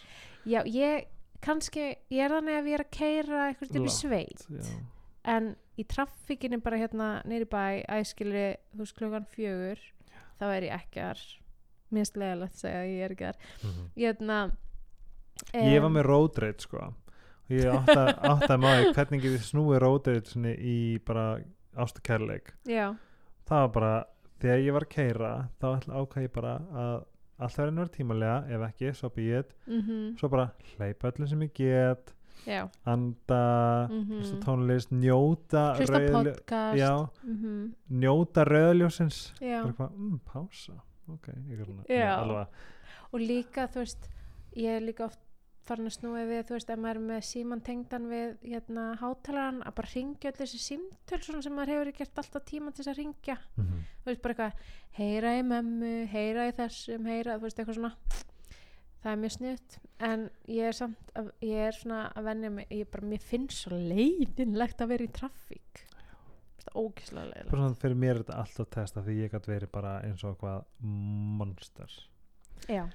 Já, 0.46 0.60
ég 0.64 1.06
kannski, 1.44 1.98
ég 2.14 2.24
er 2.24 2.32
þannig 2.38 2.56
að 2.62 2.68
ég 2.72 2.74
er 2.78 2.84
að 2.86 2.94
keira 2.96 3.42
eitthvað 3.50 3.76
Langt, 3.76 3.92
sveit 3.98 4.46
já. 4.48 4.80
en 5.26 5.56
í 5.80 5.86
traffíkinni 5.90 6.60
bara 6.64 6.80
hérna 6.82 7.08
neyri 7.30 7.48
bæ, 7.50 7.84
æskilri 8.00 8.46
þú 8.74 8.84
veist 8.84 8.98
klukkan 8.98 9.30
fjögur 9.34 9.80
þá 10.40 10.46
er 10.50 10.68
ég 10.68 10.76
ekki 10.78 11.00
þar. 11.02 11.24
Minnst 11.94 12.18
leðilegt 12.18 12.60
segja 12.60 12.84
að 12.84 12.92
ég 12.92 13.06
er 13.06 13.16
ekki 13.16 13.30
þar. 13.30 13.42
Mhm. 13.64 13.88
ég, 13.96 14.06
hérna, 14.12 14.40
ég 15.54 15.82
var 15.82 15.94
með 15.94 16.08
rage 16.42 16.68
sko. 16.68 16.94
Og 17.44 17.52
ég 17.58 17.68
átt 17.68 17.90
að, 17.92 18.58
maður 18.64 18.94
hvernig 18.96 19.26
ég 19.28 19.44
snúi 19.44 19.80
svona 20.32 20.54
í 20.56 20.78
bara 21.06 21.26
ástu 21.80 22.04
kærleik 22.06 22.54
já, 22.70 22.94
það 23.50 23.66
var 23.66 23.72
bara, 23.76 23.94
þegar 24.42 24.62
ég 24.64 24.76
var 24.76 24.86
að 24.86 24.94
keira 24.94 25.32
þá 25.62 25.68
ákvað 25.90 26.28
ég 26.28 26.34
bara 26.36 26.54
að 26.84 26.96
allt 27.44 27.58
verður 27.58 27.76
nörð 27.78 27.94
tímalega, 27.98 28.36
ef 28.54 28.66
ekki, 28.70 28.92
svo 28.96 29.10
býð 29.14 29.54
mhm, 29.68 30.04
svo 30.20 30.30
bara 30.32 30.50
hleypa 30.76 31.12
öllum 31.12 31.32
sem 31.32 31.46
ég 31.48 31.56
get 31.58 32.14
já. 32.46 32.70
Anda 32.86 33.42
hlusta 33.90 34.38
á 34.38 34.44
tónlist, 34.46 34.92
njóta 34.92 35.64
hlusta 35.78 36.00
podcast. 36.12 36.78
Já, 36.78 36.94
njóta 37.90 38.44
rauðaljósins 38.48 39.34
já. 39.42 39.62
bara 39.64 39.72
eitthvað, 39.74 39.92
mm, 39.98 40.20
pása. 40.26 40.80
Ok, 41.12 41.28
ég 41.50 41.58
svona, 41.68 41.84
Já. 41.90 42.16
alveg 42.22 42.48
og 43.14 43.20
líka 43.20 43.68
þú 43.68 43.82
veist 43.84 44.10
ég 44.56 44.78
er 44.78 44.82
líka 44.82 45.06
oft 45.06 45.20
farin 45.64 45.86
að 45.88 45.96
snúa 45.98 46.24
við 46.28 46.46
þú 46.48 46.56
veist 46.56 46.70
ef 46.70 46.80
maður 46.80 46.96
er 46.96 47.04
með 47.10 47.22
síman 47.28 47.62
tengdan 47.64 48.08
við 48.12 48.38
hérna 48.44 48.86
hátalaran 49.00 49.62
að 49.64 49.76
bara 49.76 49.92
ringja 49.96 50.32
öll 50.32 50.40
þessi 50.40 50.60
símtöl 50.64 51.20
sem 51.44 51.54
maður 51.56 51.74
hefur 51.74 51.92
gert 52.00 52.18
alltaf 52.24 52.44
tíma 52.48 52.72
til 52.74 52.84
þess 52.84 52.94
að 52.94 52.98
ringja 53.02 53.38
Mhm. 53.58 53.84
þú 54.04 54.06
veist 54.06 54.22
bara 54.22 54.34
eitthvað 54.34 54.54
heyra 55.00 55.32
í 55.40 55.44
mömmu, 55.44 56.08
heyra 56.08 56.48
í 56.48 56.54
þessum 56.56 57.06
heyra, 57.06 57.38
þú 57.38 57.42
veist 57.42 57.60
eitthvað 57.60 57.76
svona 57.76 57.94
það 59.04 59.12
er 59.12 59.22
mjög 59.24 59.36
sniðt 59.38 59.80
en 60.04 60.28
ég 60.52 60.70
er 60.70 60.78
samt, 60.78 61.10
að, 61.20 61.32
ég 61.46 61.66
er 61.70 61.78
svona 61.78 62.04
að 62.14 62.30
venja 62.30 62.54
mig, 62.58 62.70
ég 62.74 62.90
bara, 62.92 63.10
mér 63.14 63.24
finnst 63.24 63.66
svo 63.66 63.80
leiðinlegt 63.80 64.84
að 64.84 64.94
vera 64.96 65.08
í 65.08 65.14
er 66.64 66.78
ógislega 66.80 67.48
svona 67.50 67.74
fyrir 67.80 67.98
mér 68.00 68.16
er 68.16 68.22
þetta 68.24 68.38
alltaf 68.44 68.70
testa 68.74 69.04
því 69.04 69.18
ég 69.22 69.34
gæti 69.34 69.52
verið 69.52 69.74
bara 69.74 69.98
eins 70.08 70.24
og 70.28 70.38
hvað 70.42 70.64
monster 71.40 71.98
já, 72.72 72.86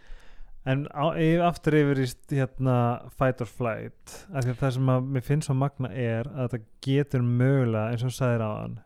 en 0.69 0.87
á, 0.91 1.05
aftur 1.49 1.79
yfir 1.79 2.03
í 2.03 2.09
hérna 2.33 2.77
fight 3.19 3.45
or 3.45 3.51
flight 3.51 4.17
af 4.33 4.45
því 4.45 4.55
að 4.55 4.61
það 4.63 4.75
sem 4.79 4.93
að 4.95 5.09
mér 5.15 5.27
finnst 5.29 5.51
svo 5.51 5.57
magna 5.59 5.93
er 5.93 6.31
að 6.33 6.57
þetta 6.57 6.63
getur 6.89 7.27
mögulega 7.29 7.93
eins 7.93 8.05
og 8.05 8.13
þú 8.13 8.19
sagðir 8.19 8.47
á 8.47 8.51
hann 8.57 8.77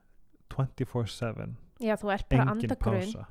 24-7 0.53 1.51
já, 1.83 1.97
þú 2.01 2.15
ert 2.17 2.31
bara 2.33 2.79
pása 2.87 3.27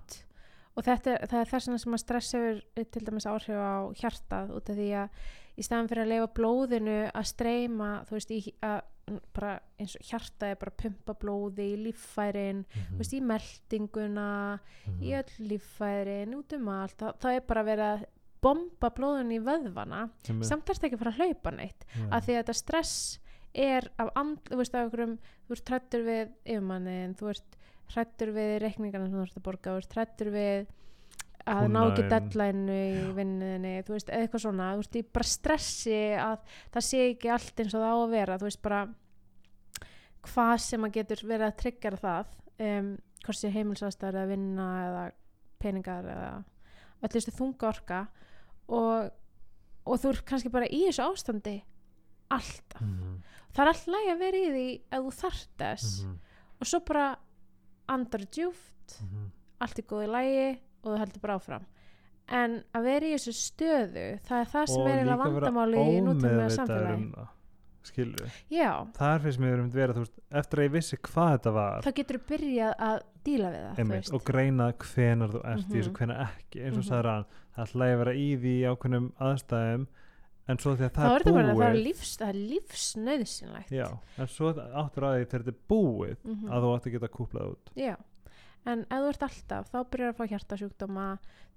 og 0.78 0.84
þetta, 0.88 1.12
er- 1.18 1.28
það 1.28 1.40
er 1.42 1.50
þess 1.52 1.68
vegna 1.68 1.78
sem 1.84 1.94
að 1.98 2.04
stress 2.06 2.32
hefur 2.38 2.62
eh, 2.78 2.84
til 2.92 3.06
dæmis 3.06 3.26
áhrif 3.28 3.60
á 3.60 3.76
hjartað 4.02 4.54
út 4.56 4.70
af 4.70 4.76
því 4.78 4.90
að 5.04 5.10
í 5.60 5.64
staðan 5.68 5.90
fyrir 5.92 6.04
að 6.06 6.12
leifa 6.14 6.28
blóðinu 6.40 6.98
að 7.12 7.26
streyma 7.28 7.90
þú 8.08 8.16
veist, 8.16 8.32
í, 8.32 8.54
að, 8.64 8.80
bara 9.36 9.60
eins 9.82 9.96
og 10.00 10.06
hjartað 10.08 10.54
er 10.54 10.56
bara 10.62 10.72
að 10.72 10.78
pumpa 10.86 11.14
blóði 11.20 11.66
í 11.74 11.80
líffærin 11.86 12.62
Mhm. 12.64 12.94
þú 12.94 12.98
veist, 13.02 13.14
í 13.14 13.22
meldinguna 13.22 14.60
Mhm. 14.88 15.02
í 15.04 15.12
öll 15.20 15.48
líffærin, 15.50 16.36
út 16.36 16.54
um 16.54 16.68
allt 16.70 16.98
það, 16.98 17.18
það 17.20 17.36
er 17.36 17.42
bara 17.48 17.64
verið 17.64 17.88
að 17.92 18.06
bomba 18.42 18.90
blóðinu 18.90 19.36
í 19.38 19.44
vöðvana, 19.46 20.10
samt 20.42 20.66
þarfst 20.66 20.84
ekki 20.88 20.96
að 20.98 21.04
fara 21.04 21.12
að 21.12 21.20
hlaupa 21.20 21.52
neitt 21.52 21.86
Já. 21.94 22.08
að 22.10 22.22
því 22.26 22.32
að 22.34 22.40
þetta 22.42 22.56
stress 22.56 23.20
er 23.54 23.90
af 24.00 24.10
and, 24.16 24.40
þú 24.48 24.58
veist, 24.58 24.74
af 24.76 24.86
einhverjum 24.88 25.18
þú 25.48 25.52
ert 25.52 25.70
hrættur 25.70 26.04
við 26.08 26.32
yfirmannin 26.46 27.16
þú 27.20 27.30
ert 27.30 27.58
hrættur 27.94 28.32
við 28.36 28.54
reikningarna 28.64 29.08
sem 29.10 29.18
þú 29.18 29.26
ert 29.26 29.38
að 29.38 29.46
borga 29.48 29.76
hrættur 29.96 30.32
við 30.34 30.68
að 31.52 31.68
ná 31.74 31.80
ekki 31.90 32.04
deadline 32.12 32.76
í 32.78 33.14
vinninni 33.18 33.72
þú 33.84 33.96
veist, 33.96 34.10
eitthvað 34.14 34.44
svona, 34.44 34.68
þú 34.76 34.82
veist, 34.84 34.96
í 34.96 35.02
bara 35.18 35.26
stressi 35.26 35.96
að 36.22 36.38
það 36.76 36.86
sé 36.86 37.00
ekki 37.10 37.32
allt 37.34 37.64
eins 37.64 37.74
og 37.74 37.82
það 37.82 37.94
á 37.94 37.98
að 38.06 38.12
vera 38.14 38.38
þú 38.38 38.46
veist, 38.50 38.62
bara 38.62 38.82
hvað 40.28 40.54
sem 40.62 40.86
að 40.86 40.94
getur 41.00 41.24
verið 41.26 41.48
að 41.48 41.58
tryggjara 41.64 42.00
það 42.02 42.36
um, 42.68 42.92
hvort 43.26 43.40
sé 43.40 43.50
heimilsastæður 43.56 44.20
eða 44.22 44.30
vinna 44.32 44.68
eða 44.86 45.02
peningar 45.62 46.08
eða 46.14 47.10
þessu 47.16 47.34
þunga 47.40 47.70
orka 47.72 48.00
og, 48.70 49.10
og 49.90 50.02
þú 50.02 50.12
ert 50.14 50.26
kannski 50.30 50.54
bara 50.54 50.70
í 50.70 50.84
þessu 50.88 51.06
ástandi 51.10 51.58
alltaf 52.32 52.82
Mhm. 52.86 53.18
það 53.52 53.62
er 53.66 53.70
alltaf 53.74 53.88
lægi 53.92 54.12
að 54.14 54.22
vera 54.22 54.38
í 54.46 54.52
því 54.54 54.68
að 54.96 55.08
þú 55.08 55.12
þarft 55.22 55.50
þess 55.60 56.04
Mhm. 56.06 56.14
og 56.62 56.68
svo 56.70 56.80
bara 56.88 57.08
andar 57.96 58.26
djúft 58.32 58.98
Mhm. 59.02 59.28
allt 59.62 59.80
er 59.80 59.84
góð 59.92 60.04
í 60.08 60.10
lægi 60.16 60.60
og 60.84 60.90
þú 60.94 60.98
heldur 61.04 61.22
bara 61.22 61.36
áfram. 61.40 61.66
En 62.32 62.64
að 62.74 62.84
vera 62.84 63.06
í 63.06 63.14
þessu 63.18 63.34
stöðu 63.36 64.08
það 64.24 64.40
er 64.42 64.50
það 64.54 64.66
sem 64.72 64.88
er 64.88 64.98
eiginlega 64.98 65.18
vera 65.18 65.52
vandamáli 65.52 65.78
í 65.78 66.02
nútíma 66.02 66.32
ómeðvitaður 66.32 66.56
samfélagi. 66.58 66.94
um 66.96 67.28
það 68.94 69.16
er 69.16 69.20
fyrst 69.26 69.40
mér 69.42 69.60
um 69.60 69.70
vera 69.74 69.94
þú 69.96 70.04
veist, 70.06 70.20
eftir 70.32 70.60
að 70.62 70.68
ég 70.68 70.72
vissi 70.76 70.98
hvað 71.02 71.32
þetta 71.38 71.54
var. 71.56 71.82
Þá 71.82 71.92
getur 71.98 72.18
þú 72.20 72.26
byrjað 72.32 72.74
að 72.88 73.00
díla 73.26 73.50
við 73.52 73.64
það 73.66 73.80
einmitt, 73.82 74.12
og 74.14 74.24
greina 74.26 74.68
hvenar 74.74 75.30
þú 75.34 75.42
ert 75.46 75.66
í 75.66 75.74
þessu 75.82 75.90
Mhm. 75.92 75.96
hvenar 75.98 76.22
ekki. 76.28 76.62
Eins 76.66 76.78
og 76.78 76.84
Mhm. 76.84 76.90
sagði 76.92 77.10
hann 77.12 77.26
það 77.58 77.66
ætla 77.66 77.86
að 77.92 77.98
vera 77.98 78.14
í 78.14 78.28
því 78.38 78.54
ákveðnum 78.72 79.12
aðstæðum 79.20 79.88
en 80.48 80.58
svo 80.58 80.72
að 80.74 80.80
þá 80.90 80.96
það 80.96 81.16
er 81.16 81.28
er 81.28 81.34
bara 81.34 81.44
það 81.54 81.62
er, 81.62 81.74
búið 81.76 81.84
lífs, 81.86 82.14
er 82.22 82.34
lífsnöðsynlegt 82.34 83.72
já, 83.72 83.88
en 84.18 84.28
svo 84.28 84.52
áttur 84.54 85.06
að 85.08 85.18
því 85.18 85.26
þegar 85.32 85.46
þetta 85.46 85.54
er 85.56 85.60
búið 85.70 86.18
Mhm. 86.26 86.48
að 86.52 86.62
þú 86.66 86.72
átt 86.76 86.86
að 86.88 86.92
geta 86.96 87.08
kúplað 87.08 87.52
út 87.56 87.72
Já, 87.76 87.96
en 88.66 88.80
ef 88.82 88.98
þú 89.02 89.10
ert 89.10 89.24
alltaf 89.28 89.72
þá 89.72 89.80
byrjar 89.92 90.14
að 90.14 90.18
fá 90.18 90.26
hjartasjúkdóma 90.32 91.08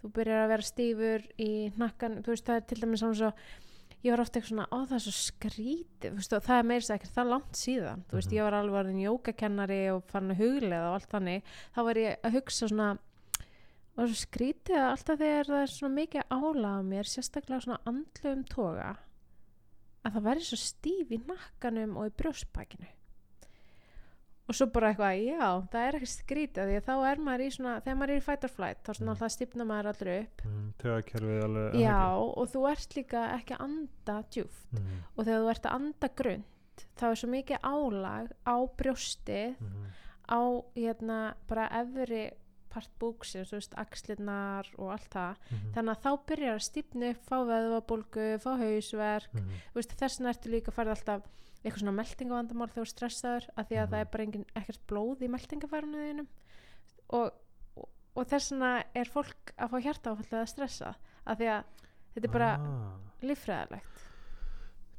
þú 0.02 0.12
byrjar 0.12 0.44
að 0.44 0.48
vera 0.54 0.62
stífur 0.70 1.22
í 1.38 1.50
hnakkan 1.76 2.22
þú 2.22 2.26
veist 2.34 2.44
það 2.46 2.56
er 2.56 2.66
til 2.68 2.80
dæmis 2.80 3.00
svona 3.00 3.14
svo 3.20 3.32
ég 4.04 4.10
var 4.12 4.20
ofta 4.20 4.38
eitthvað 4.38 4.52
svona, 4.52 4.68
ó 4.68 4.78
það 4.84 4.94
er 4.94 5.04
svo 5.04 5.14
skrítið 5.16 6.14
veist, 6.18 6.32
og 6.36 6.42
það 6.44 6.58
er 6.58 6.68
meira 6.68 6.84
sér 6.84 6.98
ekkert 6.98 7.14
það 7.16 7.30
langt 7.32 7.52
síðan 7.56 8.04
þú 8.04 8.14
veist, 8.18 8.28
Mhm. 8.30 8.36
ég 8.36 8.42
var 8.44 8.52
alveg 8.52 8.78
orðin 8.84 9.04
jógakennari 9.08 9.80
og 9.96 10.04
farin 10.04 10.30
að 10.30 10.40
huglega 10.44 10.88
og 10.90 10.94
allt 11.00 11.10
þannig 11.10 11.42
þá 11.74 11.80
var 11.84 11.94
ég 11.94 12.16
að 12.22 12.32
hugsa 12.36 12.68
svona 12.68 12.98
og 13.94 14.08
svo 14.10 14.16
skrítið 14.24 14.76
að 14.80 14.88
alltaf 14.90 15.18
þegar 15.22 15.50
það 15.52 15.62
er 15.62 15.72
svona 15.74 15.94
mikið 16.00 16.22
álag 16.34 16.74
á 16.74 16.82
mér 16.90 17.10
sérstaklega 17.10 17.60
svona 17.66 17.80
andlum 17.86 18.44
toga 18.50 18.90
að 20.04 20.12
það 20.18 20.26
væri 20.28 20.44
svo 20.48 20.58
stíf 20.60 21.12
í 21.14 21.20
nakkanum 21.28 21.96
og 22.00 22.10
í 22.10 22.14
brjóspakinu 22.18 22.90
og 24.44 24.52
svo 24.58 24.66
bara 24.68 24.90
eitthvað, 24.92 25.20
já, 25.24 25.46
það 25.72 25.86
er 25.88 25.96
ekki 25.96 26.08
skrítið 26.10 26.66
því 26.68 26.74
að 26.76 26.88
þá 26.90 26.94
er 27.10 27.20
maður 27.24 27.42
í 27.46 27.52
svona, 27.54 27.74
þegar 27.80 27.96
maður 27.96 28.10
er 28.12 28.18
í 28.20 28.24
fight 28.26 28.42
or 28.44 28.52
flight 28.52 28.80
þá 28.84 28.90
svona 28.92 29.04
Mm. 29.06 29.12
alltaf 29.14 29.32
stipna 29.32 29.64
maður 29.64 29.86
allur 29.92 30.10
upp. 30.18 30.42
Mm, 30.44 30.66
tögakerfið 30.82 31.44
alveg 31.46 31.78
já, 31.80 32.00
og 32.18 32.50
þú 32.52 32.64
ert 32.72 32.96
líka 32.98 33.22
ekki 33.38 33.54
að 33.56 33.64
anda 33.64 34.16
djúft? 34.34 34.66
Mhm, 34.76 34.98
og 35.16 35.24
þegar 35.24 35.40
þú 35.40 35.50
ert 35.54 35.64
að 35.70 35.74
anda 35.78 36.08
grund 36.20 36.44
þá 36.98 37.04
er 37.08 37.14
svo 37.22 37.28
mikið 37.32 37.58
álag 37.72 38.28
á 38.44 38.56
brjóstið 38.76 39.56
mhm, 39.60 39.86
á 40.28 40.40
hérna 40.76 41.18
bara 41.48 41.68
efri 41.80 42.22
part 42.74 42.90
búksins, 43.00 43.50
þú 43.52 43.58
veist, 43.60 43.76
axlirnar 43.84 44.68
og 44.78 44.90
allt 44.96 45.08
það, 45.14 45.38
mhm, 45.50 45.70
þannig 45.76 45.94
að 45.94 46.02
þá 46.04 46.10
byrjar 46.32 46.58
að 46.58 46.66
stipna 46.66 47.10
upp, 47.14 47.22
fá 47.30 47.36
veðvabólgu, 47.52 48.26
fá 48.44 48.50
hausverk 48.60 49.32
mhm. 49.38 49.62
þú 49.72 49.80
veist, 49.80 49.96
þess 50.02 50.18
vegna 50.20 50.34
ertu 50.34 50.52
líka 50.52 50.72
að 50.72 50.78
fara 50.80 50.94
alltaf 50.98 51.30
eitthvað 51.64 51.80
svona 51.80 51.96
meldingavandamál 51.96 52.68
þegar 52.68 52.76
þú 52.76 52.84
ert 52.84 52.94
stressaður 52.94 53.46
af 53.56 53.68
því 53.68 53.76
að 53.78 53.84
Mhm. 53.86 53.92
það 53.94 54.00
er 54.00 54.10
bara 54.12 54.24
engin, 54.26 54.46
ekkert 54.60 54.82
blóð 54.90 55.22
í 55.24 55.28
meldingafærinu 55.32 56.02
þínum 56.04 56.26
og, 57.08 57.30
og, 57.76 57.88
og 58.16 58.26
þess 58.28 58.52
vegna 58.52 58.72
er 58.94 59.08
fólk 59.14 59.54
að 59.56 59.70
fá 59.72 59.78
hjarta 59.86 60.12
áfallið 60.12 60.40
að 60.42 60.50
stressa 60.52 60.94
af 61.26 61.38
því 61.38 61.48
að 61.54 61.64
þetta 62.14 62.28
er 62.28 62.34
bara 62.36 62.50
Ah. 62.54 62.98
líffræðilegt 63.24 64.03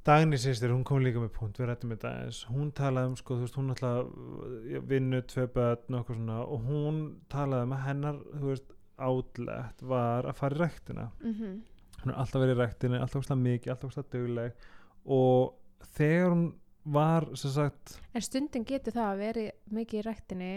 Dagný 0.05 0.37
sýstir, 0.37 0.69
hún 0.69 0.83
kom 0.85 1.01
líka 1.01 1.17
með 1.17 1.31
punkt 1.33 1.57
við 1.57 1.71
rættum 1.71 1.93
þetta 1.95 2.09
eins, 2.21 2.43
hún 2.53 2.67
talaði 2.77 3.09
um 3.09 3.15
sko, 3.17 3.37
þú 3.39 3.45
veist, 3.47 3.55
hún 3.57 3.73
alltaf 3.73 4.83
vinnu 4.91 5.21
tvö 5.31 5.45
börn 5.55 5.95
og 5.95 6.01
eitthvað 6.01 6.19
svona 6.19 6.41
og 6.45 6.67
hún 6.67 6.99
talaði 7.33 7.65
um 7.65 7.73
að 7.73 7.85
hennar, 7.87 8.19
þú 8.35 8.51
veist, 8.51 8.75
átlegt 8.95 9.81
var 9.89 10.29
að 10.29 10.37
fara 10.37 10.55
í 10.55 10.61
ræktina. 10.61 11.07
Mm 11.23 11.63
hún 12.05 12.13
er 12.13 12.19
alltaf 12.21 12.43
verið 12.43 12.53
í 12.53 12.61
ræktinni, 12.61 12.99
alltaf 13.01 13.23
óslega 13.23 13.41
mikið 13.41 13.73
alltaf 13.73 13.89
óslega 13.89 14.11
dugleg. 14.13 14.65
Og 15.15 15.87
þegar 15.97 16.35
hún 16.35 16.45
var 16.95 17.25
sem 17.39 17.53
sagt, 17.55 17.95
en 18.13 18.21
stundin 18.21 18.65
getur 18.67 18.93
það 18.93 19.07
að 19.09 19.21
veri 19.23 19.45
mikið 19.73 19.99
í 19.99 20.05
ræktinni 20.05 20.51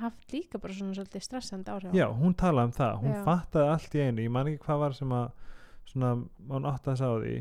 haft 0.00 0.34
líka 0.34 0.60
bara 0.60 0.76
svona 0.76 0.94
svolítið 0.98 1.24
stressandi 1.24 1.72
áhrif 1.72 1.96
já, 1.96 2.04
hún 2.12 2.36
talaði 2.38 2.70
um 2.70 2.76
það. 2.76 2.98
Hún 3.00 3.16
Já. 3.16 3.22
fattaði 3.24 3.72
allt 3.72 3.96
í 3.96 4.04
einu, 4.04 4.26
ég 4.26 4.34
man 4.36 4.50
ekki 4.50 4.64
hvað 4.66 4.82
var 4.84 4.98
sem 4.98 5.16
að 5.16 5.30
svona, 5.90 6.12
hún 6.52 6.68
því 7.24 7.34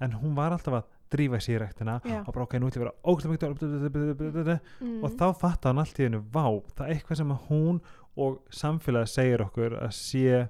en 0.00 0.16
hún 0.16 0.38
var 0.38 0.54
alltaf 0.54 0.78
að 0.78 0.96
drífa 1.12 1.40
sér 1.42 1.66
Já. 2.04 2.20
og 2.26 2.32
bara 2.34 2.44
ok, 2.46 2.54
nú 2.58 2.70
ætlum 2.70 2.84
ég 2.84 3.42
að 3.42 4.40
vera 4.40 4.58
mm. 4.80 5.02
og 5.04 5.16
þá 5.18 5.26
fatta 5.40 5.68
hann 5.70 5.82
allt 5.82 6.00
í 6.00 6.06
hennu 6.06 6.22
vá, 6.32 6.46
það 6.76 6.86
er 6.86 6.94
eitthvað 6.94 7.20
sem 7.20 7.34
að 7.34 7.44
hún 7.50 7.82
og 8.16 8.40
samfélagi 8.50 9.12
segir 9.14 9.44
okkur 9.44 9.76
að 9.80 9.92
sé 9.98 10.48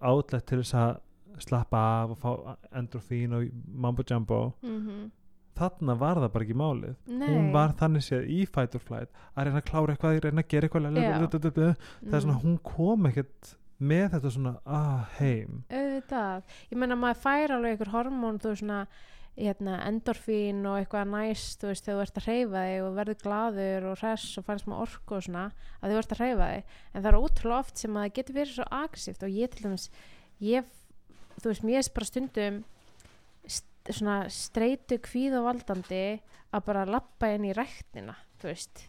átlætt 0.00 0.46
til 0.50 0.62
þess 0.62 0.74
að 0.74 0.92
slappa 1.42 1.82
af 2.02 2.14
og 2.14 2.22
fá 2.22 2.56
endorfín 2.76 3.34
og 3.38 3.50
mambo 3.66 4.04
jumbo 4.08 4.44
mm 4.62 5.10
þarna 5.52 5.96
var 6.00 6.16
það 6.16 6.30
bara 6.34 6.46
ekki 6.46 6.54
málið 6.56 6.94
Nei. 7.06 7.28
hún 7.28 7.50
var 7.52 7.74
þannig 7.76 8.04
séð 8.06 8.28
í 8.32 8.38
fight 8.48 8.76
or 8.78 8.80
flight 8.80 9.10
að 9.36 9.48
reyna 9.48 9.60
að 9.60 9.66
klára 9.68 9.94
eitthvað, 9.94 10.20
reyna 10.24 10.44
að 10.44 10.48
gera 10.48 10.68
eitthvað 10.68 10.86
Já. 10.96 11.02
það 12.08 12.16
er 12.16 12.24
svona, 12.24 12.36
Mm. 12.38 12.42
hún 12.42 12.58
kom 12.62 13.06
ekkert 13.06 13.56
með 13.82 14.10
þetta 14.14 14.30
svona, 14.30 14.52
ah, 14.64 15.08
heim 15.18 15.64
auðvitað, 15.68 16.42
ég 16.70 16.78
meina 16.78 16.96
maður 16.96 17.22
fær 17.22 17.50
alveg 17.56 17.72
einhver 17.76 17.92
hormón, 17.92 18.38
þú 18.40 18.48
veist 18.48 18.62
svona 18.62 18.86
hérna, 19.36 19.78
endorfín 19.88 20.60
og 20.68 20.76
eitthvað 20.76 21.08
næst 21.08 21.62
veist, 21.64 21.86
þegar 21.86 21.96
þú 21.98 22.02
ert 22.04 22.18
að 22.20 22.26
hreyfa 22.26 22.62
þig 22.66 22.82
og 22.84 22.96
verður 22.98 23.20
glaður 23.22 23.86
og 23.92 24.02
hress 24.02 24.38
og 24.38 24.44
færð 24.44 24.62
smá 24.66 24.74
orku 24.84 25.16
og 25.16 25.24
svona 25.24 25.44
að 25.80 25.94
þú 25.94 26.00
ert 26.02 26.12
að 26.12 26.20
hreyfa 26.22 26.48
þig, 26.52 26.74
en 26.92 27.02
það 27.02 27.10
er 27.12 27.18
ótrúlega 27.22 27.62
oft 27.64 27.80
sem 27.80 27.96
að 27.96 28.04
það 28.04 28.14
getur 28.18 28.36
verið 28.38 28.54
svo 28.58 28.66
aggressíft 28.82 29.24
og 29.24 29.32
ég 29.40 29.54
til 29.54 29.64
dæmis 29.64 29.86
ég, 30.44 30.68
þú 31.40 31.48
veist, 31.48 31.64
mér 31.64 31.80
er 31.80 31.90
bara 31.96 32.10
stundum 32.10 32.58
st- 33.48 33.92
svona 33.96 34.16
streitu 34.28 34.98
kvíðavaldandi 35.08 36.02
að 36.52 36.66
bara 36.68 36.84
lappa 36.92 37.32
inn 37.32 37.48
í 37.48 37.54
ræktina 37.56 38.18
þú 38.42 38.50
veist. 38.52 38.84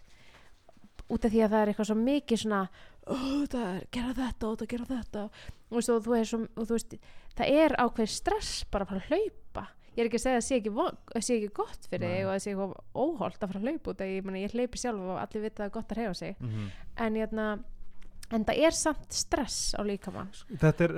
Út 1.13 1.23
af 1.27 1.32
því 1.34 1.41
að 1.45 1.51
það 1.53 1.62
er 1.63 1.71
eitthvað 1.71 1.88
svo 1.89 1.95
mikið 1.99 2.39
svona 2.43 2.62
"Ó, 3.03 3.15
það 3.51 3.63
er, 3.69 3.88
gera 3.91 4.13
þetta 4.17 4.47
og 4.47 4.60
það 4.60 4.69
gera 4.73 4.86
þetta. 4.91 5.23
Og, 5.23 5.75
veist, 5.77 5.89
og, 5.89 6.03
þú 6.03 6.19
svo, 6.25 6.39
og 6.56 6.67
þú 6.67 6.75
veist 6.77 6.93
það 7.36 7.56
er 7.63 7.75
ákveð 7.79 8.10
stress 8.10 8.63
bara 8.71 8.86
að 8.86 8.91
fara 8.91 9.01
að 9.03 9.10
hlaupa 9.12 9.65
ég 9.93 10.01
er 10.03 10.10
ekki 10.10 10.19
að 10.19 10.23
segja 10.23 10.38
að 10.38 10.45
það 11.13 11.25
sé 11.27 11.36
ekki, 11.38 11.51
gott 11.58 11.88
fyrir 11.89 12.08
Nei. 12.08 12.13
þig 12.13 12.23
og 12.23 12.29
að 12.29 12.34
það 12.34 12.43
sé 12.43 12.53
eitthvað 12.53 13.03
óholt 13.03 13.38
að 13.43 13.51
fara 13.51 13.62
að 13.62 13.67
hlaupa 13.67 13.93
út 13.93 14.03
ég, 14.08 14.25
meni, 14.25 14.43
ég 14.43 14.56
hleypi 14.56 14.82
sjálf 14.82 15.12
og 15.13 15.19
allir 15.21 15.45
vita 15.45 15.53
að 15.53 15.62
það 15.62 15.69
er 15.69 15.75
gott 15.77 15.93
að 15.93 16.01
reyfa 16.01 16.13
sig. 16.21 16.36
Mhm. 16.39 16.71
en, 17.06 17.19
jæna, 17.21 17.47
en 18.34 18.45
það 18.45 18.63
er 18.67 18.77
samt 18.77 19.12
stress 19.13 19.60
á 19.77 19.82
líkamann. 19.86 20.32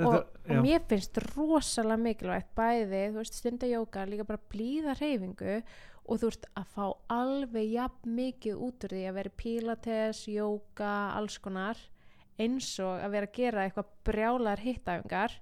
Og, 0.05 0.13
og 0.49 0.61
mér 0.63 0.85
finnst 0.87 1.19
rosalega 1.35 1.97
mikilvægt 2.05 2.55
bæði, 2.55 3.01
þú 3.11 3.19
veist, 3.19 3.41
stunda 3.41 3.67
jóka 3.67 4.05
líka 4.07 4.27
bara 4.27 4.47
blíða 4.51 4.95
reyfingu 4.99 5.57
og 6.05 6.21
þú 6.21 6.29
veist 6.29 6.45
að 6.55 6.71
fá 6.75 6.85
alveg 7.09 7.71
jafn 7.73 8.15
mikið 8.15 8.61
út 8.61 8.85
úr 8.85 8.93
því 8.93 9.03
að 9.09 9.17
vera 9.19 9.31
í 9.31 9.37
pilates, 9.41 10.27
jóka, 10.29 10.93
alls 11.17 11.37
konar 11.41 11.77
eins 12.41 12.67
og 12.83 12.99
að 12.99 13.13
vera 13.15 13.29
að 13.29 13.37
gera 13.37 13.65
eitthvað 13.65 13.91
brjálar 14.07 14.63
hittæfingar 14.63 15.35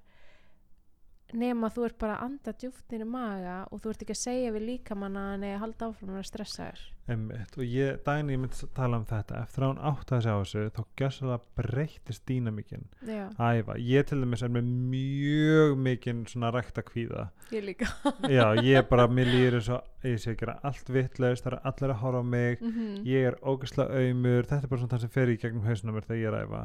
nema 1.38 1.70
þú 1.74 1.86
ert 1.88 1.98
bara 2.00 2.16
að 2.18 2.26
anda 2.28 2.54
djúftnir 2.62 3.04
í 3.04 3.08
maga 3.08 3.60
og 3.70 3.82
þú 3.82 3.92
ert 3.92 4.04
ekki 4.04 4.16
að 4.16 4.20
segja 4.22 4.52
við 4.54 4.66
líkamann 4.70 5.18
að 5.20 5.30
hann 5.32 5.46
er 5.46 5.56
að 5.56 5.64
halda 5.64 5.88
áfram 5.90 6.18
að 6.18 6.28
stressaður. 6.30 6.84
Einmitt, 7.04 7.56
og 7.58 7.64
ég, 7.68 7.98
daginn 8.06 8.30
ég 8.32 8.38
myndi 8.40 8.68
tala 8.72 8.96
um 8.96 9.04
þetta. 9.04 9.42
Eftir 9.44 9.66
að 9.66 9.72
hún 9.74 9.80
átti 9.90 10.14
að 10.16 10.22
sjá 10.24 10.32
þessu 10.32 10.62
þá 10.72 10.80
gjössalega 11.00 11.40
breyttist 11.60 12.24
dýnamíkin. 12.30 12.86
Já, 13.04 13.24
æfa, 13.36 13.76
ég 13.84 14.08
til 14.08 14.20
dæmis 14.22 14.44
er 14.46 14.54
með 14.54 14.70
mjög 14.94 15.74
mikinn 15.84 16.22
svona 16.30 16.52
rækta 16.54 16.84
kvíða. 16.86 17.26
Ég 17.52 17.66
líka. 17.66 17.90
Já, 18.32 18.46
ég 18.64 18.86
bara, 18.92 19.04
mér 19.12 19.28
líður 19.28 19.58
eins 19.60 19.68
og 19.74 20.08
ég 20.08 20.16
sé 20.22 20.32
að 20.32 20.40
gera 20.40 20.56
allt 20.64 20.94
vittlaust, 20.96 21.44
það 21.44 21.58
er 21.58 21.68
allir 21.68 21.92
að 21.92 22.02
horfa 22.06 22.24
á 22.24 22.32
mig. 22.34 22.64
Mm 22.64 23.04
ég 23.04 23.28
er 23.28 23.36
ógeðslega 23.44 24.00
auðmur 24.00 24.48
þetta 24.48 24.64
er 24.64 24.70
bara 24.70 24.82
svona 24.82 24.94
það 24.94 25.04
sem 25.04 25.12
fer 25.14 25.32
í 25.32 25.38
gegnum 25.40 25.68
hausnum 25.68 25.96
mér 25.96 26.06
þegar 26.08 26.20
ég 26.20 26.28
er 26.30 26.36
að 26.38 26.46
æfa 26.48 26.62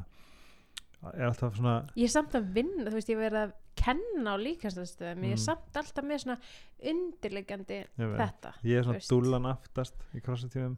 er 1.13 1.25
alltaf 1.29 1.55
svona 1.55 1.73
ég 1.95 2.03
er 2.09 2.13
samt 2.13 2.33
að 2.35 2.49
vinna, 2.53 2.85
þú 2.89 2.97
veist, 2.97 3.09
ég 3.13 3.19
verið 3.21 3.41
að 3.45 3.53
kenna 3.79 4.33
á 4.35 4.37
líkastastöðum, 4.43 5.21
ég 5.23 5.31
er 5.31 5.39
Mm. 5.39 5.45
samt 5.45 5.77
alltaf 5.79 6.03
með 6.03 6.17
svona 6.25 6.39
undirlegjandi 6.91 7.77
þetta 7.97 8.53
ég 8.67 8.77
er 8.81 8.83
svona 8.87 9.03
dúlan 9.09 9.47
aftast 9.49 9.95
í 10.15 10.21
krossatífum 10.25 10.75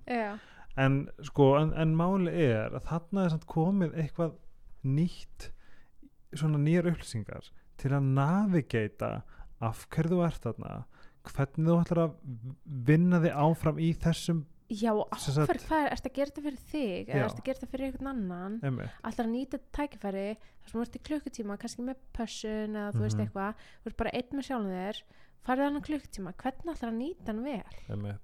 en 0.77 0.99
sko, 1.25 1.47
en, 1.59 1.73
en 1.73 1.95
máli 1.97 2.31
er 2.45 2.71
að 2.77 2.85
þarna 2.91 3.25
er 3.25 3.33
samt 3.33 3.47
komið 3.49 3.97
eitthvað 4.03 4.37
nýtt 4.87 5.49
svona 6.37 6.61
nýjar 6.61 6.87
upplýsingar 6.93 7.49
til 7.81 7.91
að 7.97 8.07
navigata 8.15 9.11
af 9.61 9.87
hverju 9.91 10.13
þú 10.15 10.21
ert 10.25 10.45
þarna 10.45 10.77
hvernig 11.27 11.67
þú 11.67 11.75
ætlar 11.81 12.03
að 12.05 12.13
vinna 12.87 13.19
þig 13.21 13.35
áfram 13.43 13.81
í 13.83 13.91
þessum 14.01 14.45
já 14.71 14.91
áfyrir 15.47 15.63
hvað 15.67 15.83
er, 15.85 15.89
ertu 15.95 16.09
að 16.09 16.15
gera 16.17 16.31
þetta 16.31 16.43
fyrir 16.45 16.61
þig 16.71 17.09
eða 17.11 17.25
ertu 17.27 17.41
að 17.41 17.45
gera 17.47 17.59
þetta 17.59 17.71
fyrir 17.71 17.85
einhvern 17.87 18.09
annan? 18.11 18.59
Alltaf 19.03 19.25
að 19.25 19.31
nýta 19.31 19.59
tækifæri 19.77 20.25
þar 20.39 20.69
sem 20.71 20.77
þú 20.79 20.85
ert 20.85 20.95
í 20.95 21.03
klukkutíma, 21.09 21.57
kannski 21.61 21.85
með 21.87 21.97
pössun 22.15 22.75
eða 22.79 22.91
þú 22.95 23.01
veist 23.05 23.17
Mhm. 23.17 23.25
eitthvað, 23.25 23.53
þú 23.83 23.91
ert 23.91 23.97
bara 23.97 24.13
einn 24.13 24.31
með 24.37 24.47
sjálfum 24.47 24.71
þér 24.71 25.01
farið 25.45 25.63
hann 25.67 25.81
klukkutíma, 25.81 26.33
hvernig 26.37 26.75
ætlar 26.75 26.91
að 26.91 26.99
nýta 27.01 27.27
hann 27.27 27.43
vel? 27.43 28.17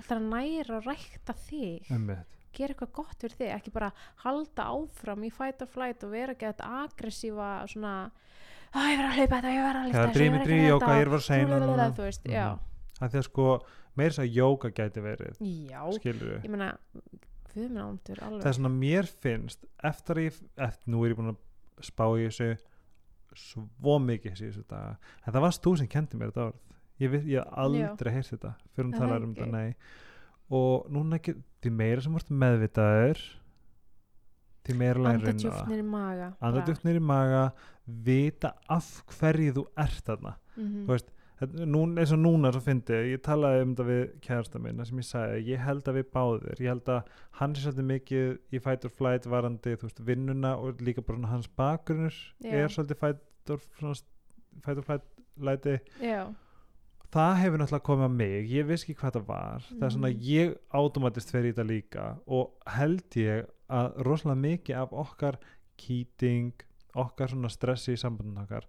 Ætlar 0.00 0.18
að 0.20 0.28
næra 0.34 0.76
og 0.78 0.84
rækta 0.84 1.34
þig? 1.48 1.90
Emi 1.90 2.16
gera 2.54 2.74
eitthvað 2.74 2.92
gott 2.94 3.18
fyrir 3.18 3.34
þig, 3.34 3.50
ekki 3.56 3.72
bara 3.74 3.92
halda 4.22 4.62
áfram 4.70 5.24
í 5.26 5.30
fight 5.32 5.62
or 5.62 5.66
flight 5.66 6.04
og 6.04 6.10
vera 6.14 6.34
ekki 6.34 6.46
þetta 6.52 6.68
aggressífa 6.84 7.48
svona 7.66 8.10
að 8.74 8.90
ég 8.90 8.98
verð 8.98 9.08
að 9.10 9.16
hlaupa 9.18 9.40
þetta, 9.40 9.50
ég 9.54 9.64
verð 9.64 9.78
að 9.80 9.86
lifta 9.88 9.98
það 13.00 13.66
meir 13.98 14.12
þess 14.12 14.24
að 14.24 14.36
jóka 14.38 14.70
gæti 14.74 15.04
verið 15.04 15.40
já 15.40 15.80
skilur 15.98 16.34
við 16.34 16.46
ég 16.48 16.52
meina, 16.54 16.70
við 17.54 17.66
minn 17.68 17.82
ándur 17.84 18.22
alveg. 18.24 18.42
Það 18.42 18.50
er 18.50 18.56
svona 18.58 18.72
mér 18.74 19.10
finnst 19.24 19.66
eftir 19.90 20.20
að 20.20 20.28
ég, 20.28 20.38
eftir, 20.68 20.92
nú 20.92 21.04
er 21.04 21.14
ég 21.14 21.20
búin 21.20 21.34
að 21.34 21.84
spá 21.88 22.06
í 22.14 22.26
þessu 22.26 22.50
svo 23.34 23.98
mikið 23.98 24.36
síðustu 24.38 24.64
daga 24.70 24.96
en 25.24 25.34
það 25.34 25.46
varst 25.46 25.64
þú 25.64 25.76
sem 25.80 25.90
kendi 25.90 26.18
mér 26.18 26.32
þetta 26.32 26.48
orð. 26.48 26.60
Ég, 27.02 27.10
við, 27.10 27.30
ég 27.32 27.40
hef 27.42 27.56
aldrei 27.64 28.12
heyrt 28.14 28.30
þetta 28.30 28.52
fyrir 28.74 28.92
það 28.92 29.00
talar 29.02 29.24
um 29.26 29.32
þetta 29.34 29.48
nei. 29.50 29.72
Og 30.54 30.84
núna 30.94 31.18
ekki, 31.18 31.34
því 31.64 31.72
meira 31.74 32.04
sem 32.04 32.14
vart 32.14 32.30
meðvitaður 32.44 33.24
því 34.64 34.76
meira 34.80 35.02
læri 35.02 35.18
anda 35.18 35.34
djúftnir 35.36 35.82
í 35.82 35.86
maga 35.88 36.28
anda 36.38 36.62
djúpt 36.64 36.86
niður 36.86 37.00
í 37.00 37.04
maga 37.10 37.42
vita 38.06 38.54
af 38.72 38.90
hverju 39.18 39.56
þú 39.58 39.66
ert 39.84 40.06
þarna. 40.06 40.36
Mm 40.54 40.84
þú 40.84 40.94
veist, 40.94 41.10
þetta- 41.46 41.66
nú, 41.66 41.82
eins 41.98 42.12
og 42.12 42.18
núna 42.18 42.52
svo 42.52 42.60
fyndi, 42.64 42.98
ég 43.12 43.22
talaði 43.22 43.62
um 43.62 43.74
þetta 43.74 43.86
við 43.88 44.20
kærasta 44.20 44.60
minna 44.60 44.84
sem 44.84 44.98
ég 44.98 45.08
sagði, 45.08 45.44
ég 45.48 45.58
held 45.64 45.84
að 45.84 45.98
við 46.00 46.08
báðir 46.14 46.60
ég 46.64 46.68
held 46.72 46.84
að 46.84 47.02
hann 47.40 47.54
sé 47.54 47.64
svolítið 47.66 47.88
mikið 47.92 48.38
í 48.52 48.62
fight 48.62 48.84
or 48.84 48.90
flight 48.90 49.24
varandi, 49.26 49.76
þú 49.76 49.88
veist, 49.88 50.04
vinnuna 50.04 50.56
og 50.58 50.78
líka 50.80 51.04
bara 51.06 51.26
hans 51.34 51.46
bakgrunnur 51.48 52.14
Já. 52.42 52.52
er 52.52 52.68
svolítið 52.68 52.96
fight 52.98 53.50
or, 53.50 53.58
svona, 53.78 54.00
fight 54.64 54.78
or 54.78 54.82
flight 54.82 55.02
læti, 55.40 55.78
já, 56.00 56.28
það 57.14 57.36
hefur 57.38 57.58
náttúrulega 57.58 57.86
komið 57.86 58.04
að 58.08 58.14
mig, 58.18 58.48
ég 58.50 58.66
veist 58.66 58.84
ekki 58.88 58.96
hvað 59.00 59.12
það 59.18 59.26
var 59.26 59.60
það 59.70 59.82
er 59.86 59.90
svona, 59.94 60.10
Mhm. 60.14 60.22
ég 60.22 60.56
automatist 60.74 61.30
fer 61.30 61.42
í 61.44 61.52
þetta 61.52 61.66
líka 61.68 62.18
og 62.26 62.50
held 62.66 63.10
ég 63.14 63.46
að 63.70 63.96
rosalega 64.04 64.40
mikið 64.40 64.76
af 64.82 64.90
okkar 64.92 65.36
kýting, 65.78 66.52
okkar 66.94 67.32
svona 67.32 67.50
stressi 67.52 67.94
í 67.94 68.00
sambandun 68.00 68.42
okkar 68.44 68.66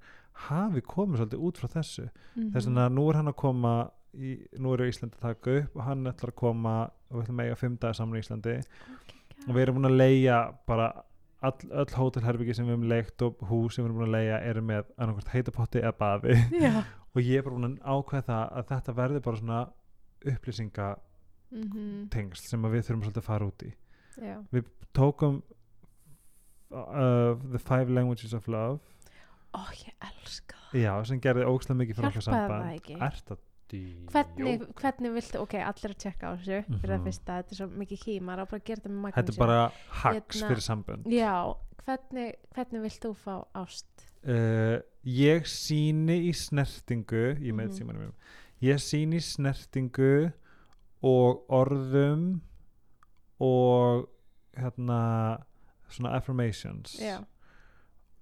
hafi 0.47 0.81
komið 0.85 1.21
svolítið 1.21 1.45
út 1.47 1.61
frá 1.61 1.69
þessu. 1.77 2.07
Mm 2.35 2.51
þess 2.55 2.69
vegna 2.69 2.89
nú 2.91 3.07
er 3.09 3.19
hann 3.19 3.31
að 3.31 3.39
koma 3.41 3.73
í, 4.13 4.35
nú 4.59 4.73
er 4.73 4.85
Íslandi 4.89 5.19
að 5.19 5.27
taka 5.29 5.57
upp 5.61 5.75
og 5.75 5.87
hann 5.87 6.11
ætlar 6.11 6.33
að 6.33 6.39
koma 6.41 6.75
og 7.09 7.17
við 7.17 7.25
ætlum 7.25 7.41
að 7.41 7.49
eiga 7.49 7.59
fimm 7.61 7.77
dagar 7.81 7.99
saman 7.99 8.17
í 8.17 8.23
Íslandi. 8.23 8.55
Og 9.45 9.51
við 9.53 9.61
erum 9.63 9.79
búin 9.79 9.91
að 9.91 9.99
leia 9.99 10.37
bara 10.67 10.87
all, 11.45 11.57
öll 11.69 11.95
hótelherbyggi 11.95 12.57
sem 12.57 12.67
við 12.67 12.75
hefum 12.75 12.91
leikt 12.91 13.25
og 13.25 13.41
hús 13.49 13.75
sem 13.75 13.83
við 13.83 13.89
erum 13.89 13.99
búin 14.01 14.09
að 14.09 14.15
leia 14.17 14.37
eru 14.49 14.61
með 14.65 14.83
heitapotti 15.33 15.83
eða 15.83 15.95
baði. 15.99 16.37
Og 17.15 17.23
ég 17.23 17.39
er 17.39 17.45
bara 17.45 17.55
búin 17.55 17.69
að 17.77 17.83
ákveða 17.87 18.27
það 18.27 18.45
að 18.59 18.69
þetta 18.71 18.91
verði 18.95 19.19
bara 19.23 19.39
svona 19.39 19.59
upplýsingatengsl 20.33 21.05
mm 21.55 22.33
sem 22.41 22.65
að 22.65 22.73
við 22.73 22.81
þurfum 22.87 23.03
svolítið 23.05 23.21
að 23.21 23.29
fara 23.29 23.47
út 23.47 23.61
í. 23.63 23.71
Já, 24.15 24.35
tókum 24.95 25.37
uh, 26.71 27.35
The 27.51 27.59
Five 27.59 27.89
Languages 27.89 28.33
of 28.33 28.47
Love. 28.47 28.79
Ó 29.55 29.61
ég 29.71 29.91
elska 30.01 30.55
það. 30.71 30.79
Já, 30.81 30.93
sem 31.07 31.19
gerði 31.21 31.45
ógslag 31.47 31.77
mikið 31.79 31.95
fyrir 31.99 32.11
hjálpaði 32.11 32.25
það 32.25 32.29
samband 32.29 32.71
ekki. 32.75 32.95
Er 32.99 33.19
það 33.29 33.37
djú 33.71 33.83
hvernig, 34.11 34.65
hvernig 34.81 35.13
viltu, 35.15 35.39
ok, 35.41 35.53
allir 35.65 35.93
að 35.95 35.99
tjekka 36.03 36.27
á 36.27 36.31
þessu 36.37 36.57
fyrir 36.67 36.91
Mhm. 36.91 36.99
að 36.99 37.05
fyrsta, 37.07 37.37
þetta 37.39 37.51
er 37.51 37.55
svo 37.55 37.67
mikið 37.67 38.03
hýmar 38.05 38.39
á 38.39 38.45
bara 38.45 38.61
þetta 38.61 38.89
með 38.89 38.99
magnum 39.05 39.15
þetta 39.17 39.33
er 39.33 39.39
bara 39.39 39.71
hacks 39.89 40.41
Hérna- 40.41 40.49
fyrir 40.49 40.65
sambönd. 40.67 41.05
já, 41.07 41.55
hvernig, 41.85 42.35
hvernig 42.53 42.81
vilt 42.81 43.01
þú 43.01 43.13
fá 43.15 43.45
ást? 43.55 43.85
Uh, 44.25 44.79
ég 45.05 45.45
síni 45.45 46.29
í 46.29 46.33
snertingu 46.33 47.37
ég 47.39 47.53
með 47.53 47.67
Mhm. 47.69 47.73
símanum 47.77 48.01
mínum 48.01 48.13
ég 48.61 48.75
síni 48.81 49.15
í 49.17 49.21
snertingu 49.21 50.33
og 51.03 51.45
orðum 51.49 52.41
og 53.39 54.07
hérna 54.57 55.43
svona 55.89 56.15
affirmations. 56.17 56.97
Já, 57.01 57.19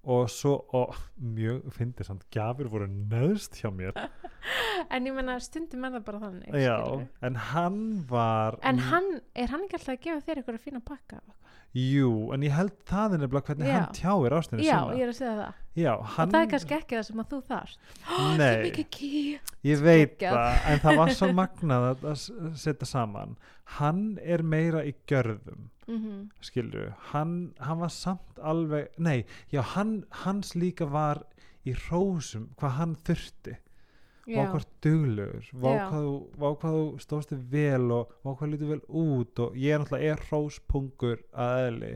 og 0.04 0.28
svo 0.28 0.58
og 0.76 0.96
mjög 1.16 1.70
fyndið 1.72 2.10
samt 2.10 2.26
gjafir 2.34 2.68
voru 2.68 2.88
neðst 2.90 3.60
hjá 3.62 3.70
mér. 3.72 3.96
En 4.92 5.06
ég 5.08 5.14
menna 5.16 5.38
stundum 5.40 5.86
er 5.86 5.94
það 5.94 6.02
bara 6.04 6.18
þannig 6.20 6.56
já, 6.60 6.74
en 7.24 7.36
hann 7.48 7.78
var 8.10 8.58
en 8.66 8.82
hann, 8.90 9.06
er 9.32 9.48
hann 9.48 9.62
ekki 9.64 9.78
alltaf 9.78 9.94
að 9.94 10.00
gefa 10.04 10.24
þér 10.26 10.40
eitthvað 10.40 10.58
fína 10.60 10.80
pakka 10.84 11.20
jú, 11.74 12.10
en 12.34 12.44
ég 12.46 12.54
held 12.54 12.74
það 12.86 13.16
er 13.16 13.22
nefnilega 13.24 13.48
hvernig 13.48 13.68
Já. 13.68 13.74
hann 13.74 13.96
tjáir 13.96 14.34
já, 14.34 14.42
sína. 14.46 14.82
ég 14.94 15.02
er 15.02 15.10
að 15.10 15.16
segja 15.18 15.34
það. 15.40 15.56
Já, 15.74 15.90
hann, 16.14 16.28
og 16.28 16.34
það 16.34 16.44
er 16.44 16.50
kannski 16.52 16.76
ekki 16.76 16.96
það 16.98 17.06
sem 17.08 17.22
að 17.22 17.32
þú 17.32 17.38
þarft. 17.48 17.88
Nei, 18.40 19.38
Ég 19.64 19.82
veit 19.82 20.14
það, 20.22 20.50
en 20.70 20.82
það 20.84 21.00
var 21.00 21.14
svo 21.18 21.30
magnað 21.40 21.86
að, 21.88 22.04
að 22.12 22.26
setja 22.62 22.88
saman. 22.88 23.34
Hann 23.80 24.04
er 24.22 24.44
meira 24.46 24.84
í 24.86 24.92
gjörðum, 25.10 25.66
mm 25.88 26.30
skilju. 26.40 26.86
Hann, 27.12 27.54
hann 27.58 27.78
var 27.80 27.92
samt 27.92 28.38
alveg, 28.38 28.88
nei, 28.98 29.24
já, 29.52 29.62
hann, 29.74 30.04
hans 30.24 30.54
líka 30.54 30.86
var 30.90 31.24
í 31.64 31.74
rósum 31.90 32.50
hvað 32.56 32.76
hann 32.78 32.96
þurfti. 33.04 33.58
Vá 34.24 34.46
hvað 34.48 34.64
duglegur, 34.80 35.48
vá 35.52 35.68
hvað, 35.68 36.04
þú, 36.06 36.12
vá 36.40 36.46
hvað 36.56 36.76
þú 36.78 36.84
stóðst 37.04 37.32
þig 37.34 37.42
vel 37.52 37.90
og 37.92 38.12
vá 38.24 38.30
hvað 38.32 38.50
lítur 38.54 38.70
vel 38.70 38.80
út 38.88 39.42
og 39.44 39.56
ég 39.60 39.74
er 39.74 39.82
náttúrulega 39.82 40.14
er 40.14 40.22
róspungur 40.30 41.18
að 41.36 41.66
eðli. 41.66 41.90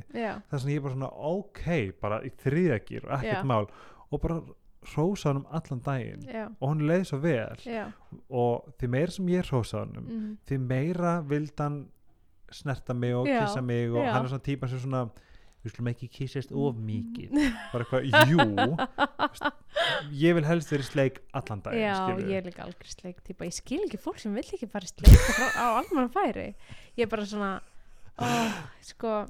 Þess 0.51 0.65
vegna 0.67 0.75
ég 0.75 0.77
er 0.77 0.85
bara 0.85 0.97
svona, 0.99 1.13
ok, 1.33 1.65
bara 2.03 2.21
í 2.21 2.33
þriðagýr 2.45 3.07
og 3.09 3.15
ekkert 3.17 3.41
Já. 3.41 3.49
mál 3.49 3.71
og 4.11 4.21
bara 4.21 4.43
rósa 4.95 5.29
hann 5.33 5.41
um 5.43 5.47
allan 5.51 5.81
daginn 5.85 6.23
já, 6.29 6.47
og 6.61 6.69
hann 6.71 6.85
leið 6.89 7.05
svo 7.09 7.19
vel 7.23 7.65
já 7.67 7.87
og 8.31 8.69
því 8.79 8.91
meira 8.95 9.15
sem 9.15 9.31
ég 9.33 9.49
hrósa 9.49 9.83
honum 9.83 10.05
mm 10.07 10.37
því 10.49 10.59
meira 10.65 11.15
vild 11.29 11.61
hann 11.61 11.81
snerta 12.55 12.95
mig 12.95 13.15
og 13.17 13.27
Já, 13.29 13.41
kissa 13.45 13.61
mig 13.65 13.91
og 13.91 14.03
já. 14.03 14.13
hann 14.13 14.25
er 14.25 14.31
svona 14.33 14.45
típa 14.47 14.69
sem 14.71 14.81
svona 14.83 15.09
við 15.65 15.73
skulum 15.73 15.89
ekki 15.91 16.09
kissast 16.15 16.53
of 16.55 16.77
mikið 16.79 17.33
bara 17.73 17.85
eitthvað, 17.85 18.29
jú 18.31 18.39
ég 20.15 20.37
vil 20.39 20.47
helst 20.47 20.71
vera 20.73 20.85
í 20.85 20.87
sleik 20.87 21.19
allan 21.37 21.63
dag 21.65 21.75
Já, 21.79 21.97
ég 22.23 22.37
er 22.39 22.47
líka 22.47 22.63
algjör 22.67 22.93
sleik 22.93 23.19
típa. 23.27 23.49
Ég 23.49 23.57
skil 23.57 23.83
ekki 23.87 23.99
fólk 24.01 24.21
sem 24.23 24.35
vill 24.37 24.47
ekki 24.47 24.69
fara 24.71 24.89
sleik 24.89 25.19
á 25.59 25.67
almanna 25.81 26.09
færi. 26.15 26.53
Ég 26.99 27.07
er 27.07 27.11
bara 27.11 27.27
svona, 27.29 27.51
ó, 28.19 28.29
sko, 28.87 29.27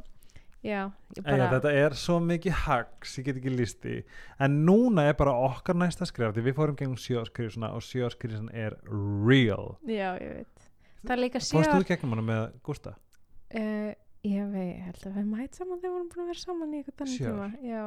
já, 0.64 0.90
Bara, 1.22 1.24
bara, 1.24 1.48
þetta 1.56 1.72
er 1.80 1.96
svo 1.98 2.18
mikið 2.22 2.56
hags, 2.66 3.16
ég 3.18 3.28
get 3.30 3.40
ekki 3.40 3.54
líst 3.54 3.88
í 3.88 3.96
en 4.44 4.60
núna 4.68 5.08
er 5.08 5.16
bara 5.18 5.32
okkar 5.48 5.78
næsta 5.78 6.06
skrif 6.08 6.36
við 6.36 6.54
fórum 6.56 6.76
gegnum 6.78 6.98
sjóaskrifsuna 7.00 7.72
og 7.76 7.84
sjóaskrifsun 7.86 8.50
er 8.52 8.76
real 9.24 9.76
já, 9.88 10.12
ég 10.20 10.40
veit. 10.42 10.64
Fórstu 11.08 11.78
þú 11.78 11.84
gegnum 11.88 12.16
hana 12.16 12.26
með 12.26 12.48
Gústa? 12.66 12.96
Uh, 13.54 13.90
ég 14.28 14.50
veit, 14.52 14.68
ég 14.74 14.84
held 14.88 15.06
að 15.08 15.18
við 15.20 15.28
mæt 15.32 15.58
saman 15.60 15.78
þegar 15.78 15.88
við 15.88 15.96
vorum 15.96 16.10
búin 16.12 16.24
að 16.24 16.32
vera 16.32 16.44
saman 16.44 16.74
í 16.74 16.82
eitthvað 16.82 16.98
þannig 17.04 17.20
ár? 17.20 17.32
tíma. 17.32 17.72
Já, 17.72 17.84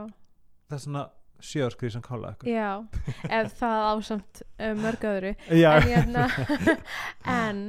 Það 0.71 0.77
er 0.77 0.83
svona 0.85 1.05
sjóaskrif 1.41 1.91
sem 1.91 2.03
kála 2.05 2.33
ykkur 2.35 2.47
já, 2.51 2.69
ef 3.27 3.55
það 3.59 3.85
ásamt 3.91 4.43
uh, 4.47 4.73
mörg 4.77 5.07
öðru. 5.11 5.31
Já, 5.49 5.71
en 5.75 5.87
hérna 5.89 6.27
en 7.41 7.63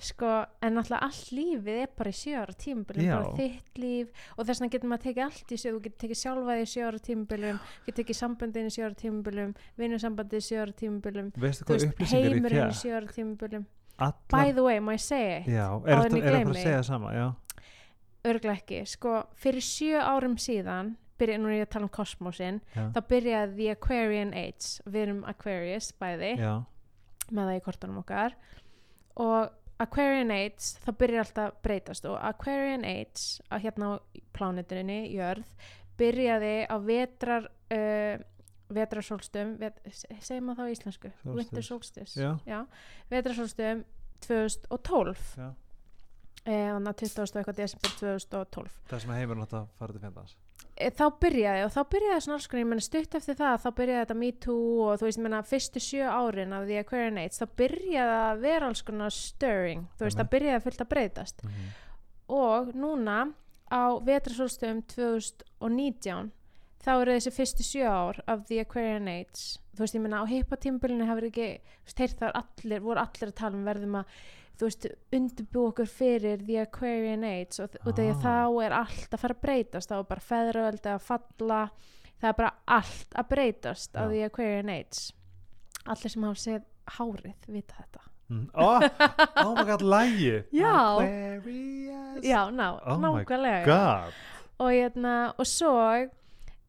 sko, 0.00 0.28
en 0.64 0.76
náttúrulega 0.78 1.04
allt 1.04 1.32
lífið 1.36 1.80
er 1.82 1.90
bara 1.96 2.12
í 2.12 2.16
sjö 2.16 2.38
ára 2.40 2.54
tímabilum 2.56 3.04
Já. 3.04 3.16
bara 3.18 3.34
þitt 3.36 3.80
líf 3.82 4.22
og 4.36 4.46
þess 4.48 4.62
vegna 4.62 4.72
getur 4.72 4.90
maður 4.92 5.04
tekið 5.04 5.24
allt 5.26 5.52
í 5.52 5.58
sjö 5.60 5.72
þú 5.74 5.82
getur 5.84 6.00
tekið 6.04 6.20
sjálfaði 6.22 6.62
í 6.64 6.70
sjö 6.72 6.86
ára 6.88 7.02
tímabilum 7.08 7.58
getur 7.84 7.98
tekið 8.00 8.18
sambandin 8.20 8.70
í 8.70 8.72
sjö 8.72 8.86
ára 8.86 8.96
tímabilum 9.02 9.52
vinnusambandið 9.80 10.40
í 10.40 10.46
sjö 10.48 10.62
ára 10.64 10.76
tímabilum 10.80 11.28
veistu 11.36 11.66
þú 11.66 11.68
hvað 11.68 11.76
veist, 11.76 11.92
upplýsingar 11.92 12.24
í 12.24 12.32
heimurinn 12.32 12.62
í 12.62 12.64
fjær? 12.64 12.80
sjö 12.80 12.96
ára 12.96 13.12
tímabilum 14.00 14.32
by 14.32 14.56
the 14.56 14.64
way, 14.64 14.80
má 14.80 14.96
ég 14.96 15.04
segja 15.04 15.36
eitt? 15.36 15.52
já, 15.52 15.66
er 15.84 16.02
þetta 16.04 16.24
það 16.24 16.40
að 16.40 16.58
segja 16.62 16.82
sama, 16.88 17.12
örglega 18.30 18.56
ekki, 18.58 18.82
sko, 18.88 19.14
fyrir 19.40 19.64
sjö 19.64 20.00
árum 20.00 20.36
síðan 20.40 20.94
byrja, 21.20 21.38
nú 21.40 21.50
er 21.50 21.58
ég 21.58 21.68
að 21.68 21.72
tala 21.74 21.88
um 21.88 21.92
kosmosin 21.94 22.60
Já, 22.74 22.84
þá 22.94 23.00
byrjaði 23.10 23.56
The 23.58 23.70
Aquarian 23.74 24.34
Age. 24.36 24.68
Við 24.86 25.02
erum 25.04 25.22
Aquarius 25.28 25.90
bæði 26.00 26.34
já, 26.40 26.52
með 27.30 27.50
það 27.50 27.56
í 27.56 27.64
kortunum 27.66 28.00
okkar. 28.02 28.36
Og 29.20 29.50
Aquarian 29.80 30.32
Age 30.34 30.80
það 30.84 30.98
byrjar 31.02 31.26
alltaf 31.26 31.60
breytast 31.64 32.08
og 32.08 32.16
Aquarian 32.30 32.86
Age 32.88 33.44
að 33.50 33.66
hérna 33.66 33.92
á 33.92 33.94
plánetuninni, 34.36 35.00
jörð 35.16 35.68
byrjaði 36.00 36.54
á 36.68 36.76
vetrar 36.80 37.48
uh, 37.48 38.20
vetrarsólstum 38.74 39.56
vet, 39.60 39.80
segir 40.20 40.44
maður 40.44 40.62
það 40.62 40.70
á 40.70 40.74
íslensku 40.74 41.12
winter 41.24 41.66
solstice. 41.66 42.30
Já. 42.46 42.60
vetrarsólstum 43.10 43.84
2012 44.26 45.26
já. 45.40 45.50
Eh, 46.48 46.70
þannig 46.72 46.88
að 46.88 47.00
20. 47.02 47.20
og 47.20 47.40
eitthvað 47.40 47.58
desember 47.58 47.90
2012 48.00 48.76
Það 48.88 49.02
sem 49.02 49.10
heimurinn 49.12 49.44
átt 49.44 49.58
að 49.58 49.66
fara 49.76 49.92
til 49.92 50.00
fjandans. 50.00 50.36
E, 50.80 50.88
þá 50.96 51.04
byrjaði 51.20 51.64
og 51.66 51.72
þá 51.74 51.80
byrjaði 51.92 52.22
svona 52.24 52.36
alls 52.38 52.46
konar, 52.48 52.62
ég 52.62 52.70
menna 52.70 52.84
stutt 52.84 53.16
eftir 53.18 53.36
það 53.36 53.56
þá 53.60 53.68
byrjaði 53.80 54.00
þetta 54.00 54.16
Me 54.16 54.30
Too 54.46 54.86
og 54.86 54.94
þú 55.00 55.08
veist, 55.08 55.20
menna 55.20 55.40
fyrstu 55.50 55.82
sjö 55.84 56.08
árin 56.08 56.56
af 56.56 56.64
The 56.70 56.80
Aquarian 56.80 57.20
Age 57.20 57.36
þá 57.36 57.56
byrjaði 57.60 58.16
að 58.16 58.42
vera 58.46 58.70
alls 58.70 58.82
konar 58.88 59.12
stirring, 59.12 59.84
þú 59.98 60.06
veist, 60.06 60.20
það 60.22 60.32
byrjaði 60.32 60.56
að 60.56 60.66
fullt 60.68 60.84
að 60.84 60.90
breytast. 60.94 61.44
Og 62.40 62.72
núna 62.78 63.18
á 63.68 63.82
vetrasólstöðum 64.08 64.80
2019 64.94 66.32
þá 66.84 66.90
eru 67.02 67.14
þessi 67.18 67.32
fyrstu 67.36 67.64
sjö 67.66 67.86
ár 67.90 68.20
af 68.26 68.44
The 68.48 68.60
Aquarian 68.64 69.08
Age. 69.08 69.58
Þú 69.76 69.84
veist, 69.84 69.94
ég 69.96 70.02
menna 70.04 70.22
á 70.22 70.30
hippatímbilinu 70.30 71.06
hefur 71.08 71.26
ekki, 71.30 71.48
þú 71.86 71.96
veist, 72.04 72.18
þar 72.20 72.36
allir 72.40 72.80
voru 72.84 73.00
allir 73.04 73.28
að 73.32 73.36
tala 73.40 73.56
um 73.58 73.64
verðum 73.68 73.98
að 74.00 74.14
þú 74.60 74.66
veist, 74.68 74.86
undirbú 75.16 75.62
okkur 75.70 75.88
fyrir 75.88 76.42
The 76.46 76.58
Aquarian 76.66 77.24
Age. 77.24 77.60
Og, 77.64 77.76
og 77.86 77.98
Ah. 78.00 78.20
þá 78.24 78.64
er 78.64 78.72
allt 78.80 79.10
að 79.16 79.18
fara 79.22 79.34
að 79.34 79.40
breytast. 79.46 79.88
Þá 79.90 79.96
er 79.98 80.08
bara 80.10 80.20
feðraveldi 80.30 80.90
að 80.94 81.00
falla 81.06 81.60
það 82.20 82.28
er 82.28 82.36
bara 82.36 82.52
allt 82.68 83.14
að 83.16 83.28
breytast 83.28 83.96
á 83.96 84.02
Já. 84.04 84.08
The 84.10 84.22
Aquarian 84.28 84.68
Age. 84.68 85.12
Allir 85.86 86.10
sem 86.12 86.22
hafa 86.22 86.34
séð 86.42 86.62
hárið 86.98 87.46
vita 87.48 87.74
þetta. 87.80 88.00
Oh, 88.54 88.78
oh 89.42 89.54
my 89.56 89.64
god, 89.64 89.80
lægi 89.82 90.44
Já. 90.54 91.00
Já, 92.22 92.50
ná, 92.52 92.78
Oh 92.86 92.98
nákvæmlega. 93.00 94.12
og, 94.60 94.70
hérna, 94.70 95.32
og 95.38 95.46
svo 95.46 95.72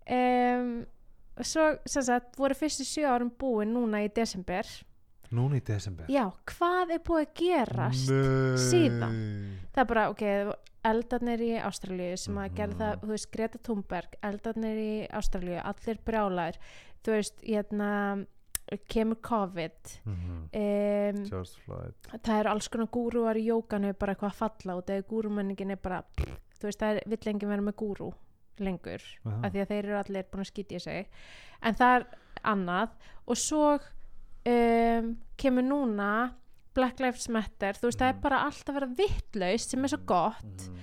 um, 0.10 0.86
svo 1.42 1.68
sem 1.86 2.04
sagt 2.04 2.38
voru 2.40 2.54
fyrstu 2.58 2.84
sjö 2.86 3.06
árum 3.10 3.32
búin 3.40 3.74
núna 3.74 4.04
í 4.06 4.10
desember 4.14 4.66
Núna 5.32 5.62
í 5.62 5.64
desember 5.64 6.10
já, 6.12 6.26
hvað 6.46 6.90
er 6.98 7.00
búið 7.08 7.22
að 7.24 7.34
gerast 7.40 8.10
Nei. 8.12 8.58
síðan? 8.60 9.16
það 9.72 9.82
er 9.86 9.88
bara, 9.94 10.10
ok, 10.12 10.24
eldarnir 10.84 11.40
í 11.46 11.52
Ástralíu 11.62 12.18
sem 12.18 12.36
að 12.36 12.50
Mhm. 12.50 12.56
gera 12.58 12.74
það, 12.82 13.00
þú 13.02 13.08
veist, 13.14 13.32
Greta 13.32 13.58
Thunberg 13.64 14.16
eldarnir 14.24 14.78
í 14.82 15.08
Ástralíu, 15.10 15.62
allir 15.64 15.98
brjálæðir 16.06 16.58
þú 17.04 17.12
veist, 17.16 17.42
hérna 17.48 18.26
kemur 18.90 19.18
COVID 19.22 20.00
Mhm. 20.06 20.50
um, 20.54 21.24
George 21.30 21.56
Floyd 21.66 21.94
það 22.24 22.40
eru 22.40 22.50
alls 22.50 22.68
konar 22.68 22.88
gúruar 22.88 23.36
í 23.40 23.46
jókanu 23.48 23.94
bara 23.98 24.14
eitthvað 24.16 24.32
að 24.32 24.42
falla 24.42 24.76
og 24.78 24.86
þegar 24.86 25.08
gúrumenningin 25.10 25.72
er 25.72 25.76
bara 25.78 26.04
þú 26.18 26.64
veist, 26.68 26.80
það 26.80 26.98
er, 26.98 27.02
vill 27.08 27.34
enginn 27.34 27.50
vera 27.50 27.62
með 27.62 27.76
gúru 27.76 28.14
lengur, 28.62 29.02
Aha. 29.26 29.40
af 29.46 29.52
því 29.54 29.62
að 29.64 29.68
þeir 29.74 29.86
eru 29.86 29.98
allir 30.00 30.24
búin 30.32 30.46
að 30.46 30.52
skýtja 30.52 30.80
sig 30.82 31.08
en 31.62 31.76
það 31.76 31.96
er 32.00 32.06
annað 32.44 32.90
og 33.28 33.38
svo 33.38 33.80
um, 34.46 35.18
kemur 35.38 35.64
núna 35.68 36.12
Black 36.74 37.02
Lives 37.04 37.28
Matter, 37.30 37.74
þú 37.76 37.90
veist, 37.90 38.00
það 38.00 38.10
er 38.10 38.14
Mhm. 38.16 38.22
bara 38.22 38.44
allt 38.46 38.66
að 38.70 38.74
vera 38.74 38.88
vittlaust 38.96 39.70
sem 39.70 39.84
er 39.84 39.88
svo 39.90 40.06
gott 40.06 40.44
Mhm. 40.70 40.78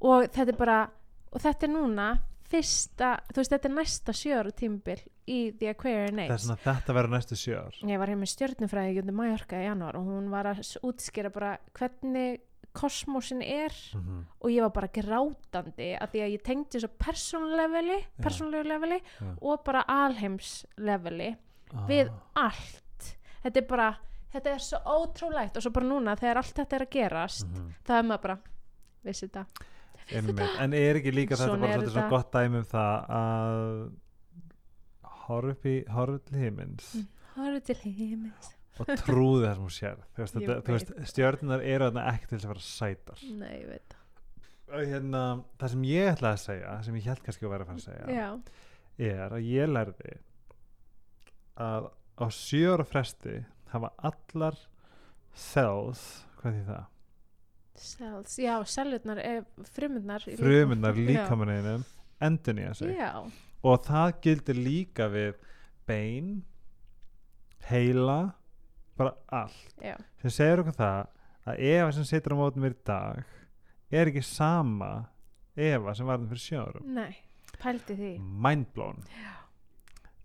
og 0.00 0.24
þetta 0.32 0.48
er 0.48 0.56
bara 0.56 0.90
og 1.32 1.40
þetta 1.40 1.62
er 1.62 1.68
núna 1.68 2.18
fyrsta 2.48 3.20
þú 3.32 3.36
veist, 3.36 3.50
þetta 3.52 3.64
er 3.68 3.74
næsta 3.76 4.12
sjöru 4.16 4.52
tímbil 4.56 4.98
í 5.28 5.52
The 5.58 5.68
Aquarian 5.68 6.18
Age 6.18 6.38
svona 6.38 6.56
þetta 6.56 6.94
verður 6.96 7.10
næstu 7.12 7.36
sjö 7.36 7.58
ár 7.66 7.74
ég 7.84 7.98
var 7.98 8.08
hér 8.08 8.16
með 8.16 8.32
stjörnufræði 8.32 9.02
í 9.04 9.12
Mallorca 9.12 9.56
í 9.60 9.66
janúar 9.68 9.94
og 9.96 10.06
hún 10.06 10.30
var 10.30 10.44
að 10.46 10.62
útskýra 10.82 11.30
bara 11.32 11.58
hvernig 11.74 12.40
kosmosin 12.78 13.42
er 13.42 13.72
Mhm. 13.94 14.24
og 14.40 14.50
ég 14.50 14.60
var 14.62 14.70
bara 14.70 14.88
grátandi 14.88 15.88
að 15.98 16.10
því 16.12 16.20
að 16.24 16.32
ég 16.36 16.42
tengdi 16.46 16.80
svo 16.80 16.88
persónulegu 16.98 17.56
leveli, 17.62 17.98
Já. 17.98 18.24
persónulegu 18.24 18.64
leveli 18.68 19.00
Já. 19.20 19.36
og 19.42 19.64
bara 19.64 19.84
alheims 19.88 20.64
leveli 20.78 21.36
við 21.88 22.08
Ah. 22.36 22.46
allt 22.48 23.16
þetta 23.44 23.56
er 23.56 23.66
bara, 23.68 23.88
þetta 24.32 24.46
er 24.54 24.58
svo 24.58 24.78
ótrúlegt 24.86 25.56
og 25.56 25.62
svo 25.62 25.70
bara 25.72 25.86
núna 25.86 26.16
þegar 26.16 26.36
allt 26.36 26.54
þetta 26.54 26.72
er 26.76 26.86
að 26.86 26.90
gerast 26.90 27.46
Mhm. 27.46 27.74
það 27.84 27.98
er 27.98 28.02
maður 28.02 28.22
bara, 28.22 28.38
vissi 29.04 29.28
þetta. 29.28 29.46
En 30.10 30.72
er 30.72 30.94
ekki 30.96 31.12
líka 31.12 31.36
þetta 31.36 31.60
bara 31.60 31.78
þetta. 31.82 32.08
gott 32.08 32.32
dæmi 32.32 32.56
um 32.56 32.64
það 32.64 33.10
að 33.10 33.90
horfa 35.28 35.50
upp 35.50 35.64
í 35.66 35.84
horfa 35.92 36.18
til 36.24 36.38
himins 36.38 36.94
Mm. 36.96 37.06
horfðu 37.36 37.62
til 37.64 37.76
heimins 37.84 38.54
og 38.78 38.92
trúði 39.04 39.46
það 39.46 39.54
sem 39.54 39.64
hún 39.66 39.76
sér. 39.76 40.02
Þú 40.14 40.24
veist, 40.24 40.36
þetta, 40.38 40.58
þú 40.66 40.76
veist 40.76 40.92
stjörnunar 41.12 41.64
eru 41.64 41.88
þarna 41.88 42.04
ekki 42.14 42.30
til 42.30 42.40
að 42.40 42.50
vera 42.52 42.66
sætar. 42.68 43.24
Nei, 43.38 43.54
ég 43.58 43.70
veit 43.72 43.98
og 44.68 44.84
hérna, 44.84 45.22
það 45.60 45.72
sem 45.72 45.84
ég 45.88 46.10
ætlaði 46.12 46.34
að 46.34 46.42
segja 46.42 46.72
sem 46.84 46.96
ég 46.98 47.06
held 47.08 47.22
kannski 47.24 47.46
að 47.46 47.52
vera 47.54 47.64
að 47.64 47.70
fara 47.70 47.78
að 47.78 47.86
segja 47.86 48.16
já, 48.18 48.26
er 49.08 49.34
að 49.36 49.46
ég 49.48 49.70
lærði 49.70 50.14
að 51.64 51.88
á 52.18 52.26
sjö 52.34 52.74
ára 52.74 52.86
fresti 52.88 53.36
hafa 53.72 53.90
allar 54.10 54.60
cells, 55.38 56.04
hvað 56.40 56.58
því 56.58 56.64
það? 56.68 56.86
cells, 57.78 58.38
já, 58.42 58.54
cellurnar 58.66 59.20
eh, 59.22 59.42
frumurnar 59.70 60.24
í 60.26 60.34
frumunar 60.38 60.96
líkamanum. 60.98 61.84
líkamanninum 62.18 62.54
nýja 62.58 62.72
sig. 62.74 62.96
Já, 62.98 63.12
og 63.62 63.84
það 63.86 64.14
gildir 64.24 64.58
líka 64.58 65.06
við 65.12 65.36
bein 65.86 66.32
heila 67.68 68.34
bara 68.98 69.14
allt. 69.42 69.70
Já, 69.84 69.94
sem 70.22 70.34
segir 70.34 70.64
okkur 70.64 70.76
það 70.78 70.98
að 71.48 71.62
Eva 71.70 71.94
sem 71.96 72.04
situr 72.08 72.34
á 72.34 72.40
mótum 72.40 72.66
mér 72.66 72.76
í 72.76 72.82
dag 72.84 73.22
er 73.88 74.10
ekki 74.10 74.24
sama 74.26 74.92
Eva 75.56 75.94
sem 75.96 76.06
var 76.06 76.20
það 76.20 76.34
fyrir 76.34 76.44
sjórum. 76.44 76.92
Nei 76.98 77.24
pældi 77.62 77.96
því. 77.98 78.12
Mindblown. 78.44 79.02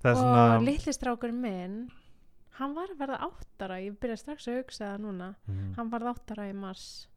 Og 0.03 0.17
svona 0.19 0.59
litli 0.63 0.93
strákur 0.95 1.31
minn 1.35 1.85
hann 2.59 2.75
var 2.75 2.91
að 2.93 2.99
verða 2.99 3.19
áttara. 3.29 3.79
Ég 3.81 3.97
byrja 4.01 4.19
strax 4.19 4.47
að 4.49 4.59
hugsa 4.61 4.91
það 4.91 5.01
núna. 5.07 5.33
Mhm. 5.47 5.73
hann 5.77 5.89
varð 5.89 6.13
áttara 6.13 6.49
í 6.49 6.53
mars. 6.53 7.07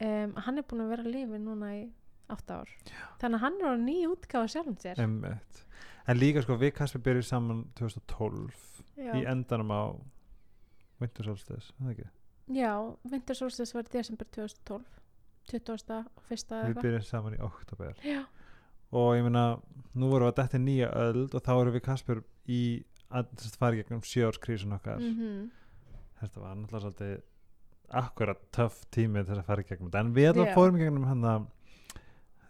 Um, 0.00 0.34
hann 0.34 0.58
er 0.58 0.62
búin 0.62 0.82
að 0.82 0.90
vera 0.94 1.02
að 1.02 1.12
lifi 1.14 1.38
núna 1.42 1.72
í 1.74 1.90
átta 2.30 2.60
ár. 2.60 2.68
Já. 2.86 3.06
þannig 3.20 3.34
að 3.34 3.40
hann 3.40 3.56
er 3.60 3.66
á 3.66 3.76
nýja 3.78 4.08
útgáfa 4.14 4.48
sjálfum 4.48 4.76
sér. 4.78 4.98
Einmitt. 4.98 5.64
en 6.06 6.16
líka 6.16 6.42
sko 6.42 6.56
við 6.56 6.74
Kasper 6.74 7.00
byrjuð 7.00 7.24
saman 7.24 7.64
2012 7.74 8.52
já, 8.96 9.12
í 9.14 9.24
endanum 9.26 9.70
á 9.74 9.82
Winter 11.02 11.28
Solstice, 11.28 11.72
er 11.78 11.84
það 11.84 11.92
ekki? 11.96 12.08
já 12.58 12.72
Winter 13.12 13.36
Solstice 13.36 13.76
var 13.76 13.88
í 13.88 13.92
desember 13.92 14.28
2012 14.36 14.84
20. 15.48 16.00
og 16.16 16.24
fyrsta 16.28 16.62
við 16.66 16.80
byrjuðum 16.82 17.06
saman 17.08 17.36
í 17.36 17.40
oktober 17.44 17.94
já, 18.04 18.20
og 18.92 19.14
ég 19.16 19.24
meina, 19.24 19.46
nú 19.94 20.10
vorum 20.12 20.28
við 20.28 20.34
að 20.34 20.40
detta 20.42 20.60
í 20.60 20.64
nýja 20.64 20.90
öld 21.06 21.36
og 21.36 21.44
þá 21.44 21.52
erum 21.56 21.76
við 21.76 21.84
Kasper 21.86 22.22
í 22.48 22.62
að 23.08 23.30
þess 23.40 23.60
fara 23.60 23.78
gegnum 23.78 24.04
sjóarskrísun 24.04 24.76
okkar 24.76 25.00
mm 25.00 25.46
þetta 26.18 26.40
var 26.42 26.56
náttúrulega 26.58 26.82
svolítið 26.82 27.18
akkurat 27.98 28.40
töff 28.52 28.80
tími 28.90 29.22
til 29.24 29.36
að 29.38 29.46
fara 29.46 29.64
gegnum 29.64 29.88
þetta 29.88 30.00
en 30.02 30.14
við 30.16 30.30
allavega 30.32 30.50
Já. 30.50 30.56
fórum 30.56 30.80
gegnum 30.80 31.06
hann 31.08 31.24
að 31.24 31.46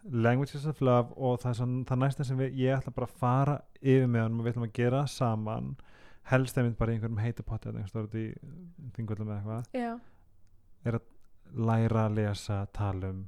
Languages 0.09 0.65
of 0.65 0.79
Love 0.81 1.13
og 1.15 1.41
það, 1.43 1.61
það 1.87 2.01
næsta 2.01 2.25
sem 2.25 2.39
við, 2.39 2.55
ég 2.63 2.79
ætla 2.79 2.93
bara 2.95 3.07
að 3.09 3.19
fara 3.19 3.55
yfir 3.79 4.07
með 4.07 4.25
hann 4.25 4.39
og 4.39 4.45
við 4.45 4.53
ætlum 4.53 4.67
að 4.67 4.75
gera 4.79 5.03
saman 5.11 5.69
helst 6.29 6.57
einmitt 6.57 6.77
bara 6.77 6.93
í 6.93 6.97
einhverjum 6.97 7.21
heita 7.23 7.45
potti 7.45 7.69
eða 7.69 7.81
einhver 7.81 7.91
stórt 7.93 8.17
í 8.19 8.27
þingvöldum 8.95 9.31
eða 9.33 9.39
eitthvað 9.39 9.79
já, 9.79 10.99
læra 11.69 12.05
að 12.05 12.19
lesa, 12.19 12.59
tala 12.73 13.09
um 13.13 13.23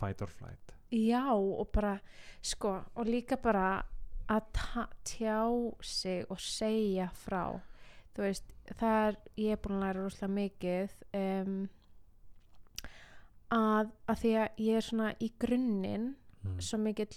fight 0.00 0.22
or 0.22 0.32
flight. 0.32 0.74
Já 0.90 1.32
og 1.32 1.68
bara 1.72 1.96
sko 2.42 2.74
og 2.94 3.06
líka 3.06 3.38
bara 3.40 3.82
að 4.30 4.60
tjá 5.04 5.42
sig 5.82 6.24
og 6.30 6.40
segja 6.40 7.08
frá. 7.14 7.60
Þú 8.14 8.22
veist, 8.26 8.52
það 8.78 8.96
er 9.06 9.18
ég 9.36 9.52
er 9.54 9.60
búin 9.62 9.78
að 9.78 9.84
læra 9.84 10.04
rosalega 10.04 10.34
mikið 10.34 10.96
um, 11.18 11.56
að, 13.54 13.90
að 14.06 14.22
því 14.22 14.32
að 14.42 14.62
ég 14.66 14.78
er 14.78 14.86
svona 14.86 15.10
í 15.18 15.30
grunninn 15.40 16.08
mm. 16.42 16.56
svo 16.62 16.80
mikill 16.82 17.10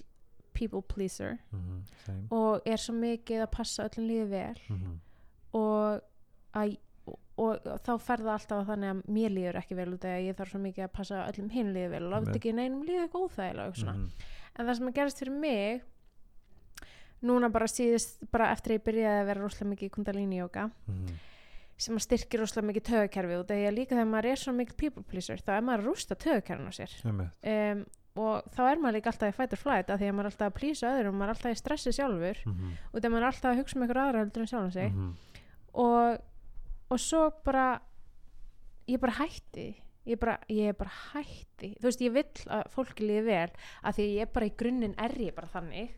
people 0.54 0.82
pleaser 0.82 1.38
mm 1.51 1.60
-hmm. 2.06 2.28
og 2.32 2.62
er 2.66 2.78
svo 2.78 2.93
mikið 2.95 3.41
að 3.43 3.51
passa 3.51 3.88
öllum 3.88 4.08
líði 4.08 4.30
vel 4.30 4.58
mm 4.70 4.78
-hmm. 4.78 4.97
og, 5.54 6.01
að, 6.54 6.78
og, 7.06 7.18
og 7.38 7.80
þá 7.86 7.99
fer 7.99 8.18
það 8.20 8.34
alltaf 8.34 8.68
þannig 8.68 8.89
að 8.89 9.01
mér 9.08 9.30
líður 9.32 9.58
ekki 9.62 9.76
vel 9.76 9.93
út 9.93 10.06
að 10.06 10.22
ég 10.28 10.36
þarf 10.38 10.49
svo 10.51 10.60
mikið 10.60 10.84
að 10.84 10.91
passa 10.93 11.26
öllum 11.28 11.49
hinn 11.49 11.74
líði 11.74 11.89
vel 11.89 12.04
og 12.04 12.12
láta 12.12 12.36
ekki 12.36 12.54
neinum 12.54 12.84
líði 12.84 13.01
eitthvað 13.01 13.26
óþægilega 13.26 13.76
svona. 13.76 13.93
Mhm. 13.93 14.10
en 14.60 14.66
það 14.66 14.76
sem 14.78 14.88
að 14.88 14.93
gerist 14.93 15.20
fyrir 15.20 15.39
mig 15.39 15.82
núna 17.24 17.49
bara 17.51 17.66
síðist 17.68 18.32
bara 18.32 18.51
eftir 18.51 18.72
að 18.72 18.80
ég 18.80 18.84
byrjaði 18.84 19.22
að 19.22 19.26
vera 19.26 19.41
rosalega 19.41 19.70
mikið 19.70 19.88
í 19.89 19.93
kundalíni 19.95 20.38
jóka 20.41 20.72
Mhm. 20.88 21.14
sem 21.78 21.95
að 21.95 22.01
styrkir 22.01 22.39
rosalega 22.39 22.68
mikið 22.74 22.84
tögakerfi 22.84 23.39
og 23.39 23.47
það 23.47 23.68
er 23.68 23.72
líka 23.72 23.95
þegar 23.95 24.08
maður 24.12 24.26
er 24.32 24.36
svo 24.36 24.54
mikið 24.54 24.78
people 24.78 25.04
pleaser 25.04 25.38
þá 25.38 25.51
er 25.58 25.62
maður 25.62 25.80
að 25.80 25.86
rústa 25.88 26.16
tögakerfin 26.16 26.68
á 26.70 26.74
sér 26.74 26.91
um, 27.43 27.86
og 28.16 28.43
þá 28.53 28.59
er 28.72 28.78
maður 28.82 28.95
líka 28.99 29.09
alltaf 29.11 29.32
í 29.32 29.36
fight 29.38 29.53
or 29.55 29.57
flight 29.57 29.89
af 29.89 29.99
því 29.99 30.09
að 30.09 30.14
maður 30.14 30.28
er 30.28 30.32
alltaf 30.34 30.49
að 30.51 30.57
plýsa 30.59 30.89
öðrum 30.93 31.14
og 31.16 31.20
maður 31.22 31.32
er 31.32 31.36
alltaf 31.36 31.51
í 31.55 31.59
stressi 31.61 31.93
sjálfur 31.97 32.38
Mhm. 32.45 32.74
og 32.93 32.99
þegar 33.01 33.11
maður 33.14 33.24
er 33.24 33.32
alltaf 33.32 33.51
að 33.51 33.57
hugsa 33.61 33.76
um 33.78 33.82
einhver 33.84 34.01
aðra 34.03 34.20
heldur 34.24 34.41
en 34.41 34.47
sjálfan 34.51 34.72
sig 34.74 34.91
Mhm. 34.91 35.16
og, 35.74 36.22
og 36.91 36.99
svo 36.99 37.32
bara 37.43 37.82
ég 38.88 38.99
bara 38.99 39.14
hætti 39.14 39.76
ég 40.05 40.20
bara, 40.20 40.38
ég 40.49 40.68
er 40.70 40.74
bara 40.74 40.91
hætti 41.14 41.74
þú 41.80 41.84
veist 41.88 42.01
ég 42.01 42.11
vill 42.14 42.45
að 42.51 42.64
fólki 42.70 43.07
líði 43.07 43.26
vel 43.26 43.49
að 43.84 43.93
því 43.95 44.03
að 44.03 44.16
ég 44.20 44.34
bara 44.34 44.45
í 44.45 44.55
grunninn 44.57 44.95
er 44.99 45.09
ég 45.18 45.34
bara 45.36 45.47
þannig 45.47 45.89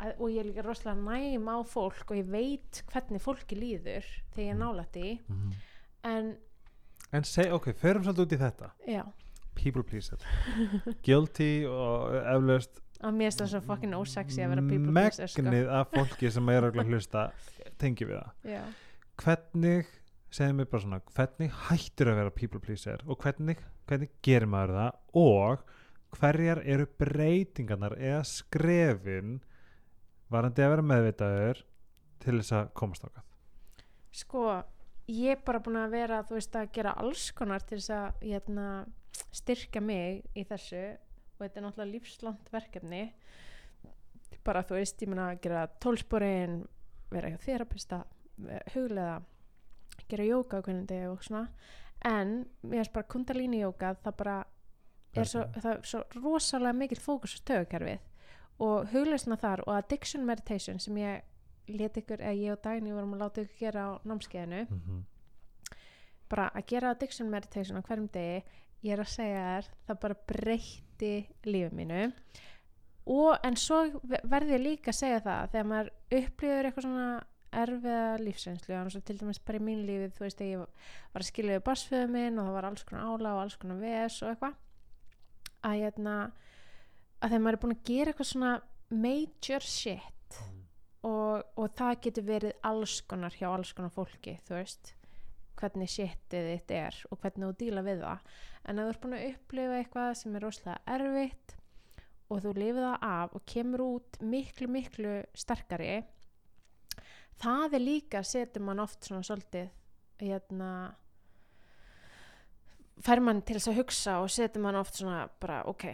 að, 0.00 0.14
og 0.18 0.30
ég 0.30 0.38
er 0.40 0.44
líka 0.50 0.62
rosalega 0.64 0.98
næm 0.98 1.46
á 1.46 1.56
fólk 1.62 2.10
og 2.10 2.16
ég 2.16 2.26
veit 2.26 2.82
hvernig 2.90 3.20
fólki 3.22 3.54
líður 3.54 4.02
þegar 4.34 4.46
ég 4.46 4.50
er 4.50 4.58
nálætt 4.58 4.96
í 4.96 5.20
Mhm. 5.28 5.52
en 6.04 6.36
en 7.12 7.22
seg, 7.24 7.52
ok, 7.52 7.66
förum 7.76 8.02
svolítið 8.02 8.24
út 8.24 8.32
í 8.32 8.38
þetta 8.38 8.70
já, 8.88 9.04
people 9.58 9.84
pleaser 9.86 10.20
guilty 11.06 11.64
og 11.68 12.16
eflaust 12.20 12.80
að 13.02 13.18
mér 13.18 13.32
er 13.32 13.36
það 13.40 13.50
svo 13.52 13.60
fucking 13.66 13.96
ósexy 13.98 14.44
að 14.44 14.54
vera 14.54 14.64
people 14.68 14.94
pleaser 14.94 15.30
sko. 15.30 15.42
megnið 15.42 15.70
af 15.78 15.90
fólki 15.90 16.30
sem 16.30 16.52
er 16.52 16.68
að 16.68 16.80
hlusta 16.86 17.26
tengi 17.82 18.06
við 18.06 18.20
það 18.20 18.52
já. 18.52 18.62
hvernig, 19.22 19.92
segðu 20.32 20.58
mér 20.58 20.70
bara 20.72 20.84
svona 20.86 21.00
hvernig 21.10 21.56
hættur 21.68 22.12
að 22.12 22.20
vera 22.22 22.34
people 22.36 22.62
pleaser 22.62 23.02
og 23.06 23.18
hvernig, 23.24 23.58
hvernig 23.90 24.12
gerir 24.24 24.50
maður 24.50 24.76
það 24.78 25.24
og 25.24 25.64
hverjar 26.18 26.62
eru 26.68 26.86
breytingarnar 27.00 27.96
eða 27.98 28.22
skrefin 28.28 29.40
varandi 30.32 30.64
að 30.64 30.74
vera 30.76 30.88
meðvitaður 30.92 31.64
til 32.22 32.38
þess 32.38 32.56
að 32.60 32.72
komast 32.78 33.08
ákvað 33.08 33.28
sko 34.12 34.46
ég 35.12 35.36
er 35.36 35.42
bara 35.44 35.60
búin 35.62 35.80
að 35.80 35.96
vera 35.96 36.22
þú 36.26 36.38
veist 36.38 36.58
að 36.58 36.70
gera 36.76 36.96
alls 37.02 37.28
konar 37.36 37.64
til 37.66 37.78
þess 37.78 37.94
að 37.96 38.22
hérna, 38.24 38.66
styrka 39.32 39.82
mig 39.84 40.22
í 40.38 40.46
þessu. 40.48 40.84
Og 41.36 41.44
þetta 41.44 41.60
er 41.60 41.66
náttúrulega 41.66 41.92
lífslant 41.92 42.52
verkefni. 42.52 43.02
Bara 44.46 44.64
þú 44.66 44.78
veist 44.78 45.02
ég 45.02 45.10
meina 45.10 45.28
að 45.32 45.42
gera 45.44 45.66
tólsporin 45.82 46.62
vera 47.12 47.32
hjá 47.32 47.38
þerapista 47.44 48.02
huglega 48.72 49.20
gera 50.08 50.24
jóka 50.24 50.62
og 51.10 51.24
svona. 51.24 51.48
En 52.04 52.46
mér 52.62 52.80
er 52.80 52.92
bara 52.92 53.06
kundalíni 53.06 53.60
jóka 53.62 53.94
það 54.02 54.16
bara 54.16 54.38
er 55.14 55.28
svo, 55.28 55.44
það 55.54 55.72
er 55.72 55.84
svo 55.86 56.00
rosalega 56.16 56.72
mikill 56.72 57.00
fókus 57.00 57.36
á 57.36 57.38
stöðukerfið. 57.42 58.00
Og 58.58 58.88
hugleysna 58.92 59.36
þar 59.36 59.62
og 59.66 59.76
addiction 59.76 60.26
meditation 60.26 60.80
sem 60.80 60.96
ég 60.96 61.22
let 61.68 61.96
ykkur, 61.96 62.20
eða 62.20 62.38
ég 62.38 62.52
og 62.52 62.62
Dagný 62.64 62.92
vorum 62.92 63.14
að 63.16 63.24
láta 63.24 63.44
ykkur 63.44 63.58
gera 63.58 63.86
á 63.86 63.90
námskeiðinu 64.04 64.62
mm 64.68 64.80
-hmm. 64.80 65.02
bara 66.28 66.50
að 66.54 66.66
gera 66.66 66.90
addiction 66.90 67.30
meditation 67.30 67.78
á 67.78 67.82
hverjum 67.82 68.08
degi 68.08 68.42
ég 68.82 68.92
er 68.92 69.00
að 69.00 69.08
segja 69.08 69.42
þér, 69.42 69.68
það 69.86 70.00
bara 70.00 70.22
breytti 70.26 71.26
lífið 71.44 71.72
mínu 71.72 72.12
og 73.06 73.38
en 73.42 73.56
svo 73.56 73.82
verði 74.24 74.56
ég 74.56 74.62
líka 74.62 74.90
að 74.90 75.00
segja 75.00 75.20
það 75.20 75.50
þegar 75.50 75.66
maður 75.66 75.90
upplýður 76.10 76.64
eitthvað 76.64 76.82
svona 76.86 77.24
erfiða 77.52 78.18
lífsreynslu 78.22 78.76
og 78.78 79.04
til 79.04 79.18
dæmis 79.20 79.40
bara 79.44 79.58
í 79.58 79.64
mín 79.66 79.84
lífið 79.86 80.14
þú 80.16 80.24
veist 80.24 80.40
ég 80.40 80.62
var 81.12 81.24
að 81.24 81.28
skilja 81.28 81.58
við 81.58 81.64
barsföðu 81.66 82.08
minn 82.08 82.38
og 82.38 82.46
það 82.46 82.56
var 82.56 82.68
alls 82.68 82.84
konar 82.88 83.08
ála 83.10 83.34
og 83.34 83.40
alls 83.42 83.56
konar 83.60 83.82
ves 83.82 84.22
og 84.22 84.30
eitthvað 84.32 84.54
að, 85.62 85.76
hérna, 85.82 86.14
að 87.20 87.34
þegar 87.34 87.44
maður 87.44 87.58
er 87.58 87.62
búin 87.64 87.76
að 87.76 87.84
gera 87.90 88.12
eitthvað 88.12 88.30
svona 88.30 88.52
major 88.92 89.66
shit 89.66 90.21
og, 91.06 91.42
og 91.58 91.72
það 91.78 92.00
getur 92.06 92.26
verið 92.28 92.66
alls 92.68 93.00
konar 93.10 93.34
hjá 93.34 93.48
alls 93.50 93.72
konar 93.76 93.94
fólki 93.94 94.36
þú 94.46 94.58
veist 94.58 94.94
hvernig 95.58 95.90
shitið 95.90 96.48
þitt 96.48 96.72
er 96.74 97.00
og 97.10 97.20
hvernig 97.22 97.48
þú 97.48 97.56
díla 97.60 97.82
við 97.86 98.00
það. 98.02 98.30
En 98.66 98.78
ef 98.78 98.86
þú 98.86 98.92
ert 98.92 99.02
búin 99.02 99.18
að 99.18 99.26
upplifa 99.28 99.78
eitthvað 99.78 100.14
sem 100.18 100.38
er 100.38 100.46
rosalega 100.46 100.96
erfitt 100.96 101.56
og 102.32 102.40
þú 102.40 102.54
lifið 102.56 102.86
það 102.86 103.06
af 103.10 103.36
og 103.36 103.46
kemur 103.52 103.84
út 103.84 104.18
miklu 104.24 104.68
miklu 104.72 105.14
sterkari 105.36 105.94
það 107.42 107.76
er 107.76 107.82
líka 107.82 108.22
setur 108.26 108.64
mann 108.64 108.82
oft 108.82 109.04
svona 109.06 109.26
svolítið 109.26 109.70
hérna 110.22 110.70
fær 113.02 113.22
mann 113.24 113.42
til 113.42 113.58
þess 113.58 113.72
að 113.72 113.80
hugsa 113.80 114.18
og 114.22 114.30
setur 114.32 114.64
mann 114.64 114.78
oft 114.80 114.98
svona 114.98 115.26
bara 115.42 115.62
ok 115.70 115.88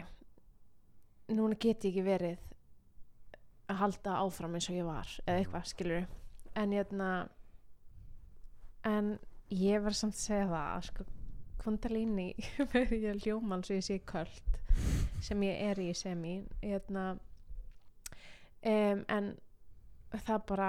núna 1.34 1.58
get 1.58 1.84
ég 1.84 1.92
ekki 1.92 2.06
verið 2.06 2.44
að 3.68 3.80
halda 3.82 4.16
áfram 4.22 4.54
eins 4.56 4.68
og 4.70 4.78
ég 4.78 4.88
var 4.88 5.14
eða 5.26 5.38
eitthvað 5.38 5.68
skilur 5.72 6.06
en 6.58 6.72
hérna 6.72 7.10
en 8.88 9.18
ég 9.50 9.82
var 9.84 9.96
samt 9.96 10.16
að 10.16 10.24
segja 10.24 10.48
það 10.48 10.68
að 10.76 10.84
sko 10.88 11.08
kundalíni 11.58 12.28
verði 12.72 13.02
ég 13.04 13.22
hljóman 13.24 13.64
svo 13.66 13.78
ég 13.78 13.86
sé 13.86 13.98
kvöld 14.06 14.58
sem 15.24 15.42
ég 15.42 15.62
er 15.70 15.80
í 15.82 15.88
sem 15.98 16.24
í 16.24 16.34
hérna 16.62 17.06
um, 18.62 19.02
en 19.08 19.32
það 20.14 20.44
bara 20.48 20.68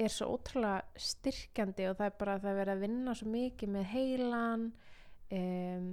er 0.00 0.12
svo 0.12 0.30
ótrúlega 0.34 0.80
styrkjandi 0.96 1.90
og 1.90 1.98
það 1.98 2.06
er 2.06 2.16
bara 2.22 2.38
það 2.40 2.50
er 2.50 2.60
verið 2.62 2.74
að 2.74 2.84
vinna 2.86 3.16
svo 3.16 3.32
mikið 3.34 3.74
með 3.74 3.90
heilan 3.92 4.66
um, 5.36 5.90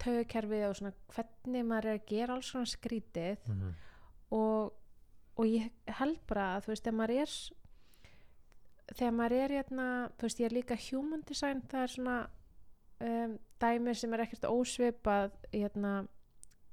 tögukerfið 0.00 0.66
og 0.68 0.76
svona 0.78 0.92
hvernig 1.14 1.66
maður 1.68 1.90
er 1.90 1.98
að 1.98 2.08
gera 2.08 2.36
alls 2.36 2.52
svona 2.52 2.70
skrítið 2.70 3.48
Mm 3.48 3.60
-hmm. 3.60 3.74
og, 4.30 4.72
og 5.40 5.48
ég 5.48 5.96
held 6.00 6.20
bara 6.28 6.52
að 6.56 6.66
þú 6.66 6.72
veist, 6.74 6.84
þegar 6.84 6.98
maður 7.00 7.16
er 7.22 7.34
þegar 8.90 9.16
maður 9.16 9.36
er 9.38 9.54
hérna, 9.58 9.86
þú 10.18 10.26
veist, 10.26 10.42
ég 10.42 10.50
er 10.50 10.56
líka 10.56 10.78
human 10.88 11.24
design, 11.28 11.62
það 11.70 11.84
er 11.84 11.92
svona 11.94 12.16
um, 13.06 13.36
dæmi 13.62 13.94
sem 13.96 14.16
er 14.16 14.24
ekkert 14.26 14.48
ósvipað 14.50 15.36
hérna 15.54 15.94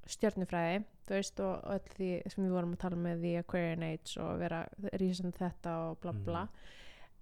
stjörnufræði, 0.07 0.83
þú 1.07 1.15
veist, 1.17 1.41
og, 1.43 1.55
og 1.63 1.77
öll 1.77 1.95
því 1.95 2.11
sem 2.33 2.43
við 2.45 2.53
vorum 2.57 2.75
að 2.75 2.83
tala 2.83 2.99
með 3.05 3.23
því 3.23 3.33
Aquarian 3.41 3.87
Age 3.87 4.21
og 4.23 4.37
vera 4.41 4.61
rísand 5.01 5.35
þetta 5.37 5.73
og 5.87 5.99
bla 6.03 6.13
bla. 6.27 6.43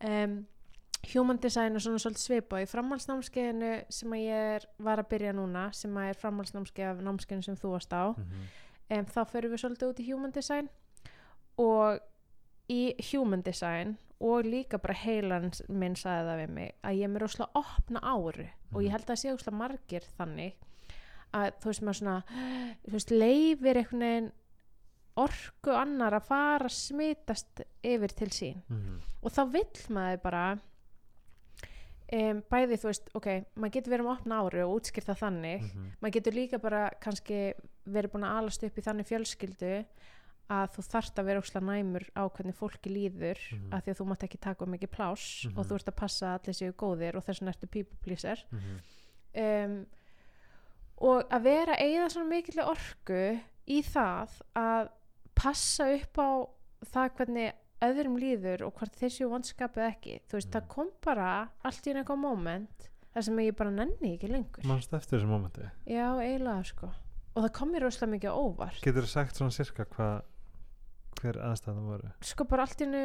Um, 0.05 0.37
human 1.11 1.41
design 1.41 1.77
er 1.77 1.83
svona 1.83 2.01
svolítið 2.01 2.23
svipað. 2.23 2.65
Í 2.65 2.69
framhaldsnámskeiðinu 2.71 3.73
sem 3.93 4.15
að 4.15 4.23
ég 4.23 4.53
er, 4.55 4.69
var 4.87 5.01
að 5.01 5.09
byrja 5.13 5.35
núna 5.37 5.67
sem 5.77 5.97
að 5.97 6.11
er 6.11 6.21
framhaldsnámskeið 6.21 6.91
af 6.91 7.03
námskeiðinu 7.05 7.49
sem 7.49 7.59
þú 7.61 7.73
varst 7.75 7.93
á 7.93 8.05
um, 8.15 9.05
þá 9.11 9.21
förum 9.29 9.53
við 9.53 9.63
svolítið 9.65 9.91
út 9.91 10.01
í 10.01 10.07
human 10.11 10.35
design 10.35 10.71
og 11.61 11.99
í 12.71 12.81
human 13.11 13.43
design 13.45 13.97
og 14.19 14.47
líka 14.47 14.79
bara 14.81 14.95
heilan 14.97 15.51
minn 15.69 15.95
sagði 15.99 16.29
það 16.29 16.39
við 16.41 16.53
mig 16.55 16.71
að 16.81 16.95
ég 16.99 17.07
er 17.07 17.11
með 17.13 17.25
rosalega 17.25 17.61
opna 17.61 18.01
áru 18.01 18.47
og 18.71 18.79
ég 18.83 18.91
held 18.95 19.03
að 19.03 19.11
það 19.11 19.21
sé 19.21 19.33
rosalega 19.33 19.59
margir 19.59 20.07
þannig 20.17 20.55
að 21.35 21.51
þú 21.61 21.69
veist 21.71 21.83
maður 21.85 21.99
svona 21.99 22.17
þú 22.85 22.95
veist 22.95 23.11
leifir 23.11 23.81
einhvern 23.81 24.05
veginn 24.05 24.31
orku 25.15 25.71
annar 25.71 26.15
að 26.17 26.27
fara 26.27 26.67
að 26.69 26.75
smitast 26.75 27.61
yfir 27.85 28.13
til 28.19 28.31
sín. 28.35 28.63
Og 29.23 29.31
þá 29.31 29.41
vill 29.53 29.83
maður 29.95 30.19
bara 30.25 30.41
um, 32.11 32.41
bæði 32.51 32.79
þú 32.81 32.89
veist 32.89 33.13
ok, 33.15 33.29
maður 33.55 33.75
getur 33.77 33.95
verið 33.95 34.07
með 34.07 34.13
opna 34.17 34.41
áru 34.43 34.65
og 34.65 34.73
útskýrt 34.79 35.07
það 35.07 35.21
þannig. 35.23 35.61
Mhm. 35.69 35.87
maður 36.01 36.15
getur 36.17 36.35
líka 36.35 36.59
bara 36.59 36.83
kannski 36.99 37.39
verið 37.85 38.11
búin 38.11 38.27
að 38.27 38.37
alast 38.41 38.63
upp 38.67 38.77
í 38.77 38.85
þannig 38.85 39.09
fjölskyldu 39.11 39.73
að 40.49 40.75
þú 40.75 40.83
þarft 40.91 41.15
að 41.19 41.25
vera 41.25 41.41
óslega 41.41 41.65
næmur 41.65 42.03
á 42.15 42.23
hvernig 42.29 42.55
fólki 42.55 42.89
líður 42.93 43.39
Mhm. 43.51 43.73
af 43.73 43.83
því 43.85 43.89
að 43.93 43.97
þú 43.99 44.05
mátt 44.11 44.23
ekki 44.27 44.39
taka 44.39 44.65
mikið 44.65 44.91
pláss 44.91 45.45
og 45.45 45.51
Mhm. 45.57 45.63
þú 45.69 45.75
ert 45.75 45.85
að 45.89 45.95
passa 45.95 46.25
að 46.25 46.39
allir 46.39 46.53
séu 46.59 46.73
góðir 46.73 47.15
og 47.15 47.23
þess 47.25 47.39
vegna 47.41 47.51
ertu 47.53 47.67
people 47.71 47.97
pleaser 48.01 48.37
Mhm. 48.51 48.79
um, 49.35 49.85
og 50.97 51.29
að 51.29 51.41
vera 51.43 51.75
eigða 51.81 52.09
svona 52.13 52.29
mikill 52.29 52.61
orku 52.63 53.39
í 53.67 53.81
það 53.83 54.29
að 54.55 54.89
passa 55.35 55.89
upp 55.95 56.17
á 56.17 56.29
það 56.85 57.09
hvernig 57.17 57.53
öðrum 57.81 58.17
líður 58.21 58.61
og 58.67 58.75
hvort 58.79 58.95
þeir 58.95 59.11
séu 59.11 59.29
vonskapið 59.29 59.87
ekki 59.89 60.19
þú 60.29 60.37
veist, 60.37 60.47
Mm. 60.47 60.51
það 60.61 60.67
kom 60.69 60.89
bara 61.03 61.49
allt 61.65 61.83
í 61.87 61.93
eitthvað 61.93 62.17
moment 62.17 62.89
þar 63.13 63.23
sem 63.23 63.37
ég 63.37 63.55
bara 63.55 63.71
nenni 63.71 64.17
ekki 64.17 64.29
lengur 64.29 64.63
mannst 64.63 64.93
eftir 64.93 65.19
þessu 65.19 65.27
mómenti 65.27 65.69
já, 65.87 66.07
eiginlega 66.21 66.65
sko 66.65 66.91
og 67.35 67.43
það 67.43 67.51
kom 67.53 67.71
mér 67.73 67.81
rosalega 67.83 68.19
mikið 68.19 68.31
óvart 68.31 68.81
getur 68.81 69.01
þú 69.03 69.07
sagt 69.07 69.35
svona 69.35 69.51
sirka 69.51 69.85
hvað 69.85 70.21
hver 71.25 71.41
aðstæðan 71.49 71.89
voru? 71.89 72.11
Sko 72.25 72.47
bara 72.49 72.67
allt 72.67 72.83
einu 72.85 73.03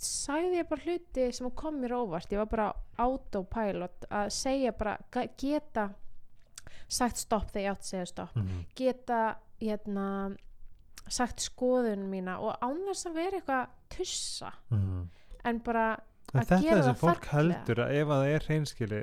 sagði 0.00 0.60
ég 0.60 0.68
bara 0.70 0.86
hluti 0.86 1.26
sem 1.36 1.50
kom 1.56 1.80
mér 1.80 1.96
óvart. 1.98 2.30
Ég 2.32 2.40
var 2.40 2.48
bara 2.52 2.68
autopilot 3.04 4.06
að 4.08 4.30
segja 4.32 4.72
bara, 4.76 4.96
geta 5.40 5.90
sagt 6.90 7.20
stopp 7.20 7.50
þegar 7.50 7.66
ég 7.66 7.74
átt 7.74 7.84
að 7.84 7.90
segja 7.90 8.06
stopp. 8.06 8.36
Mm 8.36 8.46
-hmm. 8.46 8.62
geta 8.76 9.20
hérna 9.60 10.06
sagt 11.10 11.42
skoðun 11.42 12.06
mína 12.10 12.38
og 12.38 12.54
án 12.62 12.84
þess 12.86 13.08
að 13.08 13.18
vera 13.18 13.40
eitthvað 13.40 13.66
tussa 13.90 14.52
en 15.44 15.60
bara 15.64 15.86
en 16.32 16.40
Að 16.40 16.46
þetta 16.46 16.60
gera 16.62 16.78
er 16.78 16.82
sem 16.82 16.94
það 16.94 17.00
fólk 17.00 17.24
fallega. 17.24 17.58
heldur 17.58 17.82
að 17.84 17.94
ef 17.98 18.08
að 18.08 18.20
það 18.20 18.34
er 18.34 18.44
hreinskili 18.46 19.00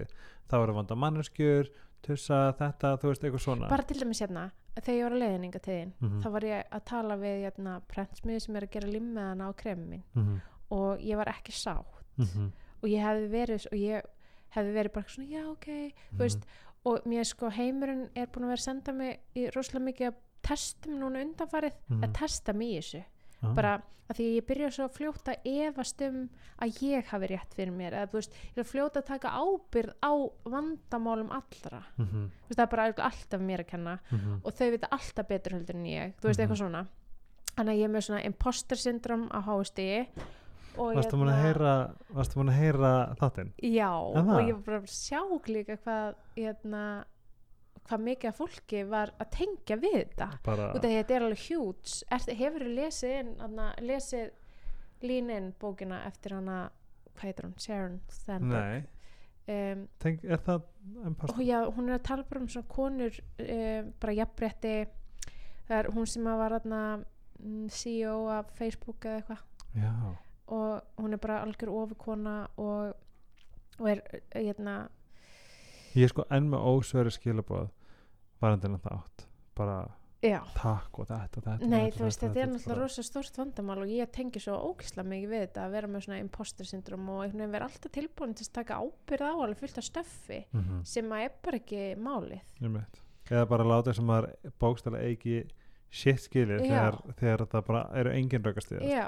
þá 0.47 0.55
er 0.57 0.69
að 0.69 0.77
vanda 0.77 0.95
manneskjur 0.95 1.71
tussa 2.01 2.53
þetta, 2.55 2.93
þú 3.01 3.09
veist, 3.11 3.23
eitthvað 3.23 3.43
svona. 3.43 3.69
Bara 3.69 3.83
til 3.83 3.99
dæmis 3.99 4.21
hérna 4.23 4.51
þegar 4.83 4.97
ég 4.97 5.03
var 5.03 5.11
að 5.11 5.21
leiðninga 5.23 5.59
til 5.61 5.73
þín 5.73 5.91
Mhm. 6.01 6.19
þá 6.21 6.27
var 6.31 6.41
ég 6.41 6.63
að 6.71 6.83
tala 6.85 7.17
við 7.17 7.41
hérna, 7.45 7.81
prentsmiði 7.87 8.41
sem 8.41 8.55
er 8.55 8.61
að 8.67 8.71
gera 8.71 8.87
limmiðana 8.87 9.49
á 9.49 9.51
kremmin 9.55 10.03
mm 10.15 10.39
og 10.69 10.99
ég 10.99 11.15
var 11.15 11.25
ekki 11.31 11.51
sátt 11.53 11.85
-hmm. 12.19 12.51
og 12.83 12.89
ég 12.89 12.99
hefði 13.01 13.29
verið 13.31 13.65
og 13.71 13.77
ég 13.79 14.01
hefði 14.55 14.73
verið 14.73 14.93
bara 14.93 15.05
svona 15.07 15.27
já 15.29 15.47
ok 15.51 15.67
Mhm. 15.67 16.17
veist, 16.19 16.45
og 16.85 17.01
mér 17.05 17.23
sko 17.25 17.49
heimurinn 17.49 18.09
er 18.15 18.25
búin 18.27 18.43
að 18.43 18.47
vera 18.47 18.53
að 18.53 18.65
senda 18.65 18.91
mig 18.93 19.19
í 19.35 19.49
rosalega 19.55 19.85
mikið 19.85 20.07
að 20.07 20.15
testum 20.43 20.99
núna 20.99 21.21
undanfarið 21.23 21.73
Mhm. 21.89 22.03
að 22.03 22.13
testa 22.13 22.53
mig 22.53 22.67
í 22.67 22.77
þessu 22.79 23.03
ah. 23.49 23.55
bara 23.55 23.75
að 24.07 24.19
því 24.19 24.27
ég 24.37 24.45
byrja 24.47 24.69
svo 24.71 24.85
að 24.87 24.95
efast 25.67 26.01
um 26.07 26.19
að 26.63 26.77
ég 26.87 27.09
hafi 27.11 27.27
rétt 27.27 27.57
fyrir 27.57 27.73
mér 27.75 27.97
eða 27.97 28.11
þú 28.11 28.19
veist, 28.21 28.37
ég 28.55 28.61
er 28.63 28.69
fljótt 28.69 28.99
að 28.99 29.09
taka 29.09 29.33
ábyrð 29.35 29.93
á 29.99 30.11
vandamálum 30.47 31.31
allra 31.31 31.81
mm 31.97 32.05
-hmm. 32.05 32.29
þú 32.29 32.47
veist, 32.47 32.59
það 32.59 32.63
er 32.65 32.71
bara 32.75 32.87
alltaf 33.03 33.41
mér 33.41 33.59
að 33.59 33.67
kenna 33.67 33.99
og 34.43 34.53
þau 34.53 34.71
vita 34.71 34.87
alltaf 34.91 35.27
betur 35.27 35.51
heldur 35.53 35.75
en 35.75 35.85
ég 35.85 36.13
þú 36.15 36.23
veist, 36.27 36.39
Mhm. 36.39 36.45
eitthvað 36.47 36.57
svona 36.57 36.87
þannig 37.57 37.73
að 37.73 37.79
ég 37.79 37.83
er 37.83 37.89
með 37.89 38.05
svona 38.05 38.25
imposter 38.25 38.77
syndrom 38.77 39.29
á 39.29 39.39
hástigi 39.41 40.07
varstu 40.77 41.17
múin 41.17 41.29
að 41.29 41.41
hérna- 41.41 41.43
heyra 41.43 41.89
heyra 42.53 43.15
þáttinn 43.19 43.51
Já, 43.61 43.91
Er 44.15 44.21
og 44.21 44.41
ég 44.47 44.53
var 44.53 44.63
bara 44.65 44.79
að 44.81 44.85
sjá 44.85 45.21
líka 45.47 45.77
hvað 45.77 46.15
hérna, 46.37 47.05
hvað 47.87 48.03
mikið 48.07 48.29
af 48.29 48.37
fólki 48.41 48.83
var 48.87 49.13
að 49.21 49.31
tengja 49.37 49.77
við 49.79 49.95
þetta. 50.01 50.27
Bara, 50.45 50.67
út 50.73 50.81
af 50.81 50.85
því 50.85 50.91
að 50.91 50.99
þetta 51.01 51.15
er 51.15 51.25
alveg 51.27 51.45
hjúts 51.45 51.95
hefur 52.41 52.65
þú 52.65 52.75
lesið 52.77 53.15
inn 53.21 53.31
lesið 53.87 54.29
línin 55.07 55.49
bókina 55.61 56.01
eftir 56.07 56.35
hana 56.37 56.59
hvað 57.17 57.29
heitir 57.29 57.47
hún, 57.47 57.55
Sharon 57.61 57.97
nei, 58.49 58.83
um, 59.53 59.87
Tenk, 60.01 60.23
er 60.25 60.41
það 60.45 60.67
og 61.27 61.41
já, 61.43 61.59
hún 61.73 61.89
er 61.89 61.97
að 61.97 62.05
tala 62.07 62.25
bara 62.29 62.43
um 62.43 62.49
svona 62.51 62.69
konur 62.71 63.19
um, 63.43 63.91
bara 64.01 64.17
jafnrétti. 64.17 64.75
Það 65.67 65.79
er 65.79 65.89
hún 65.95 66.07
sem 66.07 66.29
var 66.41 66.55
hana, 66.55 66.83
CEO 67.69 68.27
af 68.31 68.53
Facebook 68.55 69.05
eða 69.05 69.21
eitthvað. 69.21 70.13
Og 70.47 71.01
hún 71.03 71.13
er 71.13 71.19
bara 71.19 71.41
algjör 71.43 71.73
ofurkona 71.75 72.37
og, 72.55 72.93
og 73.79 73.89
er 73.91 74.01
hérna 74.33 74.77
ég 75.97 76.05
er 76.05 76.11
sko 76.11 76.25
enn 76.33 76.49
með 76.51 76.65
ósveri 76.71 77.11
skilabóð 77.13 77.69
varandina 78.41 78.77
þátt. 78.83 79.25
Bara 79.57 79.77
já. 80.21 80.39
takk 80.57 80.99
og 80.99 81.07
þetta, 81.09 81.41
þetta 81.41 81.67
Nei, 81.69 81.91
þú 81.93 82.03
veist, 82.07 82.21
þetta 82.21 82.41
er 82.43 82.49
náttúrulega 82.51 82.79
rosa 82.81 83.03
stórt 83.05 83.37
vandamál 83.37 83.77
og 83.83 83.87
ég 83.93 84.09
tengi 84.13 84.39
svo 84.41 84.57
ógislega 84.71 85.07
mikið 85.09 85.29
við 85.33 85.43
þetta 85.47 85.65
að 85.67 85.71
vera 85.77 85.87
með 85.93 86.05
svona 86.07 86.19
imposter 86.23 86.65
syndrom 86.69 87.09
og 87.09 87.23
einhvern 87.23 87.39
veginn 87.43 87.55
vera 87.57 87.65
alltaf 87.69 87.91
tilbúin 87.97 88.35
til 88.37 88.45
að 88.47 88.53
taka 88.59 88.79
ábyrð 88.81 89.25
á 89.25 89.33
alveg 89.37 89.61
fullt 89.61 89.77
af 89.77 89.87
stöffi 89.89 90.39
Mhm, 90.53 90.83
sem 90.85 91.09
að 91.09 91.23
er 91.25 91.31
bara 91.43 91.57
ekki 91.57 91.81
málið. 91.97 92.41
eða 93.29 93.47
bara 93.49 93.63
láta 93.63 93.93
sem 93.93 94.05
maður 94.05 94.33
bókstæla 94.59 95.01
eigi 95.03 95.47
shit 95.89 96.19
skilið 96.19 96.61
Já. 96.65 96.67
þegar, 96.67 97.01
þegar 97.19 97.45
það 97.47 97.65
bara 97.67 97.89
eru 97.95 98.09
engin 98.11 98.43
raukastíð 98.43 98.81
Já, 98.89 99.07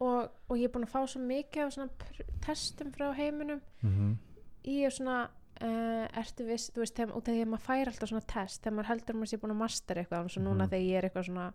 og, 0.00 0.30
og 0.48 0.56
ég 0.56 0.64
er 0.64 0.72
búin 0.74 0.84
að 0.86 0.92
fá 0.92 1.06
svo 1.08 1.20
mikið 1.24 1.64
af 1.66 1.72
svona 1.72 1.90
testum 2.44 2.92
frá 2.92 3.12
heiminum 3.14 3.60
mm 3.82 4.16
í 4.66 4.80
og 4.86 4.90
svona 4.92 5.28
uh, 5.62 6.06
ertu 6.20 6.46
viss, 6.46 6.70
þú 6.74 6.82
veist, 6.84 6.96
þegar, 6.96 7.16
út 7.16 7.28
af 7.28 7.34
því 7.34 7.42
að 7.42 7.48
maður 7.52 7.66
fær 7.66 7.86
alltaf 7.92 8.08
svona 8.08 8.26
test, 8.26 8.62
þegar 8.62 8.76
maður 8.76 8.90
heldur 8.92 9.14
að 9.14 9.20
maður 9.20 9.32
sé 9.32 9.36
búin 9.42 9.54
að 9.54 9.62
master 9.62 9.96
eitthvað, 9.96 10.24
og 10.24 10.30
svo 10.30 10.42
núna 10.42 10.64
Mhm. 10.64 10.70
þegar 10.70 10.86
ég 10.86 10.98
er 10.98 11.08
eitthvað 11.08 11.26
svona 11.26 11.52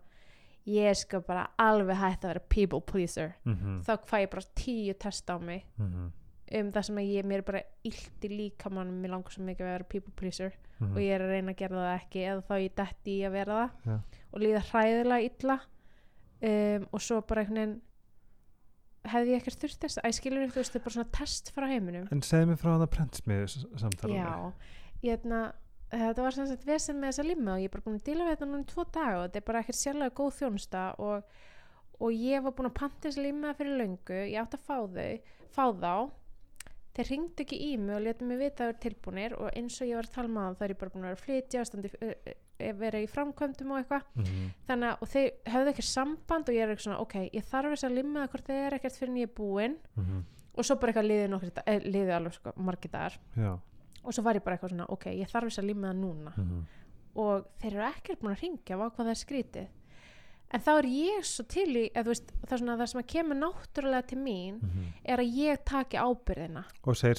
ég 0.66 0.96
skal 0.96 1.20
bara 1.20 1.48
alveg 1.58 1.96
hægt 1.96 2.24
að 2.24 2.28
vera 2.28 2.40
people 2.48 2.80
pleaser, 2.80 3.34
-hmm. 3.44 3.82
þá 3.82 3.98
fæ 4.06 4.16
ég 4.22 4.30
bara 4.30 4.42
tíu 4.54 4.94
test 4.98 5.26
á 5.30 5.38
mig 5.40 5.64
Mm 5.78 6.12
um 6.52 6.72
það 6.72 6.82
sem 6.84 6.96
að 6.96 7.10
ég, 7.16 7.24
mér 7.24 7.38
er 7.38 7.42
bara 7.42 7.62
illt 7.82 8.24
í 8.26 8.28
líkamannum, 8.28 9.02
mér 9.02 9.10
langar 9.14 9.30
svo 9.32 9.42
mikið 9.42 9.60
að 9.66 9.72
vera 9.72 9.84
people 9.84 10.12
pleaser 10.16 10.52
-hmm. 10.80 10.92
og 10.92 10.98
ég 11.00 11.14
er 11.14 11.20
að 11.20 11.30
reyna 11.30 11.52
að 11.52 11.56
gera 11.56 11.76
það 11.76 12.00
ekki 12.00 12.20
eða 12.28 12.42
þá 12.42 12.54
ég 12.60 12.74
detti 12.74 13.10
í 13.18 13.22
að 13.26 13.32
vera 13.32 13.54
það 13.54 13.70
Já. 13.86 14.00
og 14.32 14.40
líða 14.40 14.62
hræðilega 14.70 15.30
illa 15.30 15.60
um, 16.42 16.86
og 16.92 17.00
svo 17.00 17.20
bara 17.20 17.40
einhvern 17.40 17.56
veginn 17.56 17.80
hefði 19.08 19.34
ég 19.34 19.42
ekkert 19.42 19.64
þurft 19.64 19.84
þess 19.84 20.00
að 20.02 20.14
skilur 20.18 20.44
þú 20.52 20.60
veist, 20.60 20.70
þetta 20.70 20.80
er 20.80 20.84
bara 20.86 20.96
svona 20.96 21.14
test 21.18 21.50
frá 21.54 21.66
heiminum. 21.70 22.06
En 22.14 22.22
segð 22.26 22.52
mér 22.52 22.60
frá 22.60 22.70
það 22.74 22.88
prentsmiðu 22.94 23.48
samtala 23.82 24.18
já, 24.18 24.30
ég 25.02 25.16
hefna 25.16 25.42
þetta 25.92 26.24
var 26.24 26.36
sem 26.36 26.48
sagt 26.48 26.66
vesen 26.66 27.00
með 27.00 27.12
þessa 27.12 27.26
limma 27.26 27.56
og 27.56 27.62
ég 27.62 27.68
er 27.68 27.74
bara 27.74 27.86
búin 27.86 27.98
að 27.98 28.06
díla 28.06 28.26
við 28.26 28.34
þetta 28.36 28.48
núna 28.48 28.68
tvo 28.70 28.86
daga 28.94 29.18
og 29.18 29.26
þetta 29.26 29.40
er 29.40 29.46
bara 29.48 29.62
ekkert 29.62 29.78
sérlega 29.80 30.16
góð 30.20 30.32
þjónusta 30.38 30.84
og, 31.04 31.36
og 32.00 32.16
ég 32.16 32.46
var 32.46 32.56
búin 32.56 32.70
að 32.70 32.78
panta 32.78 33.04
þessa 33.08 33.26
limma 33.26 33.54
fyrir 33.58 33.78
löngu, 33.82 34.20
ég 34.32 34.40
átti 34.40 34.60
að 34.60 34.66
fá 34.70 34.76
þau 34.96 35.38
fá 35.52 35.64
þá. 35.82 35.94
Þeir 36.92 37.08
ringdu 37.08 37.44
ekki 37.44 37.58
í 37.64 37.74
mig 37.80 37.96
og 37.96 38.02
letu 38.04 38.26
mig 38.28 38.40
vita 38.40 38.66
að 38.66 38.70
það 38.70 38.72
er 38.72 38.80
tilbúinir 38.84 39.34
og 39.38 39.52
eins 39.56 39.78
og 39.80 39.88
ég 39.88 39.96
var 39.96 40.08
að 40.08 40.16
tala 40.16 40.32
með 40.32 40.42
það 40.46 40.56
þá 40.56 40.64
er 40.64 40.72
ég 40.72 40.80
bara 40.80 40.92
búin 40.92 41.04
að 41.04 41.08
vera 41.08 41.18
að 41.18 41.22
flytja 41.26 41.62
standi, 41.68 41.90
vera 42.78 43.00
í 43.02 43.08
framkvæmdum 43.10 43.72
og 43.72 43.80
eitthvað. 43.80 44.04
-hmm. 44.16 44.52
þannig 44.68 44.92
að 44.92 45.08
þeir 45.14 45.30
höfðu 45.54 45.72
ekki 45.72 45.86
samband 45.88 46.48
og 46.48 46.54
ég 46.54 46.62
er 46.62 46.74
ekki 46.74 46.86
svona 46.86 47.00
ok, 47.02 47.16
ég 47.32 47.44
þarf 47.50 47.74
þess 47.74 47.88
að 47.88 47.96
limma 47.98 48.28
hvort 48.28 48.46
þeir 48.46 48.66
er 48.66 48.78
ekkert 48.78 49.00
fyrir 49.00 49.22
er 49.22 49.34
búin 49.34 49.76
Mm 49.96 50.22
og 50.52 50.66
svo 50.68 50.76
bara 50.76 50.92
eitthvað 50.92 51.06
liðið 51.08 51.30
nokkur 51.32 51.50
eh, 51.64 51.78
liðið 51.80 52.10
alveg 52.12 52.32
sko, 52.34 52.50
margir 52.56 52.90
dagar. 52.92 53.14
Já. 53.36 53.58
Og 54.04 54.12
svo 54.12 54.22
var 54.22 54.36
ég 54.36 54.44
bara 54.44 54.56
eitthvað 54.56 54.74
svona 54.74 54.86
ok, 54.92 55.06
ég 55.06 55.30
þarf 55.30 55.48
þess 55.48 55.58
að 55.58 55.64
limma 55.64 55.88
það 55.88 55.96
núna. 56.02 56.32
Mm 56.36 56.66
og 57.18 57.48
þeir 57.60 57.74
eru 57.74 57.86
ekkert 57.90 58.22
búin 58.22 58.32
að 58.32 58.42
ringja 58.42 58.76
á 58.76 58.84
hvað 58.88 59.00
það 59.00 59.12
er 59.12 59.20
skrítið 59.20 59.70
en 60.52 60.60
þá 60.60 60.70
er 60.78 60.86
ég 60.92 61.24
svo 61.24 61.44
til 61.48 61.68
í 61.76 61.84
veist, 62.04 62.32
svona, 62.58 62.76
það 62.76 62.86
sem 62.92 63.00
að 63.00 63.06
kemur 63.12 63.36
náttúrulega 63.40 64.06
til 64.06 64.18
mín 64.18 64.58
-hmm. 64.60 64.92
er 65.04 65.18
að 65.18 65.32
ég 65.36 65.64
taki 65.64 65.96
ábyrðina 65.96 66.64
og 66.86 66.96
segir 66.96 67.16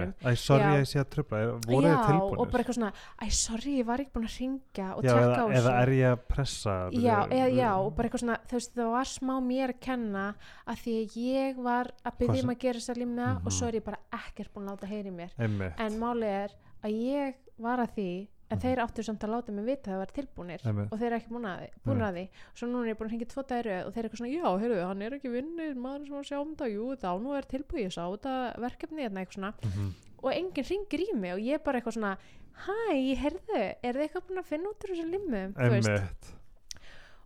Einmitt. 0.00 0.24
Æ, 0.24 0.34
sorry 0.36 0.62
Já. 0.62 0.70
að 0.74 0.80
ég 0.80 0.88
sé 0.90 0.98
að 1.00 1.10
tröfla 1.14 1.38
voru 1.66 1.86
þið 1.86 2.06
tilbúinir 2.06 2.40
og 2.40 2.50
bara 2.50 2.62
eitthvað 2.62 2.78
svona 2.78 2.92
æ, 3.22 3.30
sorry, 3.30 3.78
ég 3.80 3.86
var 3.86 3.98
ekki 4.00 4.12
búin 4.14 4.24
að 4.26 4.38
ringja 4.40 4.94
og 4.96 5.04
já, 5.04 5.12
tjekka 5.12 5.40
á 5.40 5.46
þessu 5.48 5.60
eða 5.60 5.82
er 5.82 5.88
ég 5.88 6.12
að 6.12 6.20
pressa 6.28 6.90
já, 6.92 7.18
eða, 7.30 7.48
já, 7.54 7.72
og 7.78 7.94
bara 7.96 8.08
eitthvað 8.08 8.20
svona 8.20 8.38
veist, 8.52 8.74
það 8.74 8.90
var 8.90 9.04
smá 9.04 9.34
mér 9.40 9.68
að 9.70 9.80
kenna 9.80 10.34
að 10.66 10.76
því 10.82 10.96
ég 11.16 11.56
var 11.62 11.86
að 12.04 12.12
sem- 12.18 12.44
um 12.44 12.50
að 12.50 12.58
gera 12.58 12.78
þess 12.78 12.90
að 12.90 12.96
limna 12.98 13.26
Mhm. 13.34 13.46
og 13.46 13.52
svo 13.52 13.66
er 13.68 13.72
ég 13.74 13.84
bara 13.84 13.98
ekkert 14.12 14.52
búin 14.54 14.66
að 14.68 14.70
láta 14.76 14.86
heyri 14.86 15.10
mér. 15.10 15.30
Einmitt. 15.38 15.72
En 15.78 15.92
málið 16.00 16.44
er 16.44 16.50
að 16.84 16.90
ég 16.90 17.34
var 17.58 17.78
að 17.78 17.90
því 17.96 18.28
en 18.50 18.56
Mhm. 18.58 18.62
þeir 18.64 18.78
áttu 18.82 19.02
samt 19.06 19.22
að 19.22 19.30
láta 19.30 19.52
mig 19.52 19.64
vita 19.64 19.90
að 19.90 19.94
það 19.94 19.98
var 20.02 20.12
tilbúnir 20.16 20.60
Einmitt. 20.66 20.88
og 20.92 20.98
þeir 20.98 21.06
eru 21.06 21.16
ekki 21.20 21.30
búin 21.30 21.46
að 21.46 21.68
búin 21.86 21.98
Nei. 21.98 22.06
að 22.10 22.14
því. 22.16 22.24
svo 22.54 22.66
núna 22.68 22.82
er 22.86 22.90
ég 22.94 22.98
búin 22.98 23.08
að 23.08 23.12
hengja 23.14 23.28
tvo 23.30 23.42
dæru 23.46 23.74
og 23.86 23.92
þeir 23.94 23.98
eru 24.00 24.08
eitthvað 24.08 24.20
svona, 24.20 24.34
já, 24.34 24.58
heyrðu, 24.60 24.86
hann 24.88 25.02
er 25.02 25.10
ekki 25.16 25.30
vinnir 25.30 25.74
maður 25.76 26.04
sem 26.06 26.14
var 26.14 26.24
að 26.24 26.30
sjá 26.30 26.40
um 26.40 26.54
þetta, 26.56 26.68
jú, 26.74 26.84
þá 26.96 27.10
nú 27.22 27.36
er 27.38 27.42
tilbúið 27.46 27.84
ég 27.86 27.92
sá 27.94 28.02
þetta 28.10 28.34
verkefni 28.58 29.02
hérna 29.06 29.20
eitthvað 29.22 29.38
svona 29.38 29.54
Mhm. 29.62 29.94
og 30.22 30.32
enginn 30.32 30.68
ringir 30.70 31.00
í 31.00 31.14
mig 31.16 31.32
og 31.32 31.38
ég 31.40 31.54
er 31.54 31.58
bara 31.64 31.80
eitthvað 31.80 31.96
svona 31.96 32.16
hæ, 32.60 33.16
heyrðu, 33.16 33.74
er 33.82 33.92
þið 33.94 34.02
eitthvað 34.08 34.26
búin 34.26 34.38
að 34.42 34.44
finna 34.50 34.68
út 34.68 34.84
úr 34.84 34.90
þessu 34.90 35.10
limmu, 35.10 35.42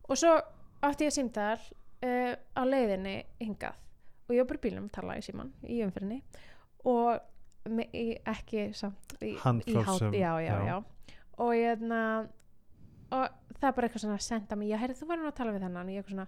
og 0.09 0.17
svo 0.17 0.41
átti 0.83 1.07
ég 1.09 1.13
símtal 1.17 1.59
uh, 2.05 2.35
á 2.55 2.63
leiðinni 2.69 3.25
hingað 3.41 3.75
og 4.29 4.35
ég 4.37 4.39
var 4.45 4.47
bara 4.47 4.59
í 4.59 4.61
að 4.89 4.93
tala 4.93 5.17
í 5.17 5.23
í 5.65 5.83
og 6.85 7.21
já, 10.13 10.33
já, 10.45 10.57
já. 10.69 10.85
Og 11.39 11.55
ég 11.55 11.71
hérna 11.75 12.01
og 13.13 13.29
það 13.61 13.69
er 13.69 13.73
bara 13.77 13.87
eitthvað 13.89 14.01
svona 14.05 14.19
að 14.19 14.27
senda 14.27 14.57
mig. 14.57 14.69
Já, 14.69 14.77
heyrðu, 14.79 14.99
þú 15.01 15.07
verður 15.09 15.23
nú 15.25 15.31
að 15.31 15.37
tala 15.39 15.53
við 15.53 15.65
þennan. 15.67 15.91
Svona, 16.09 16.27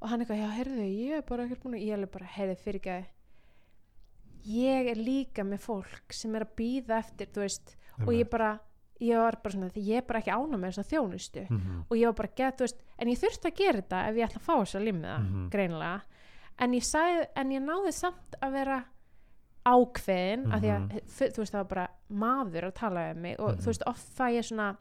og 0.00 0.08
hann 0.10 0.20
eitthvað, 0.20 0.40
já, 0.42 0.48
heyrðu, 0.56 0.86
ég 0.86 1.12
er 1.16 1.22
bara 1.22 1.44
ekkert 1.46 1.62
búin 1.62 1.74
að 1.78 1.84
ég 1.86 1.92
er 2.02 2.06
bara, 2.06 2.26
heyrðu, 2.36 2.56
fyrirgæði 2.64 3.06
ég 4.46 4.90
er 4.92 5.00
líka 5.00 5.42
með 5.46 5.58
fólk 5.64 6.14
sem 6.14 6.34
er 6.38 6.44
að 6.46 6.52
býða 6.60 7.00
eftir, 7.02 7.30
þú 7.34 7.42
veist 7.42 7.72
og 8.04 8.12
ég 8.14 8.28
bara, 8.30 8.50
ég 9.02 9.18
var 9.18 9.38
bara 9.42 9.54
svona 9.56 9.70
því 9.74 9.82
ég 9.88 9.96
er 10.02 10.06
bara 10.06 10.20
ekki 10.20 10.34
ána 10.36 10.58
með 10.60 10.68
þess 10.70 10.82
að 10.84 10.90
þjónustu. 10.92 11.42
Mhm. 11.50 11.78
og 11.90 11.96
ég 11.96 12.06
var 12.06 12.14
bara 12.20 12.34
gett, 12.36 12.58
þú 12.58 12.66
veist, 12.66 12.82
en 12.98 13.08
ég 13.08 13.18
þurfti 13.22 13.50
að 13.50 13.56
gera 13.56 13.80
þetta 13.82 14.02
ef 14.08 14.14
ég 14.20 14.28
ætla 14.28 14.40
að 14.40 14.46
fá 14.46 14.54
þess 14.60 14.74
að 14.78 14.84
limmiða, 14.86 15.18
Mhm. 15.18 15.50
greinilega. 15.50 16.00
En 16.58 16.72
ég 16.72 16.82
sagði, 16.84 17.26
en 17.36 17.50
ég 17.50 17.62
náði 17.62 17.92
samt 17.92 18.36
að 18.40 18.52
vera 18.52 18.84
ákveðin 19.66 20.44
mm 20.44 20.50
-hmm. 20.50 20.54
að 20.54 20.60
því 20.62 20.70
að 20.70 20.80
Mhm. 20.80 20.98
þú 21.34 21.38
veist 21.42 21.52
það 21.54 21.62
var 21.62 21.70
bara 21.74 21.88
maður 22.10 22.64
að 22.70 22.74
tala 22.74 23.10
um 23.10 23.20
mig 23.22 23.36
og 23.40 23.50
Mhm. 23.50 23.58
þú 23.60 23.66
veist 23.66 23.82
oft 23.86 24.08
fæ 24.18 24.26
ég 24.32 24.44
svona 24.44 24.76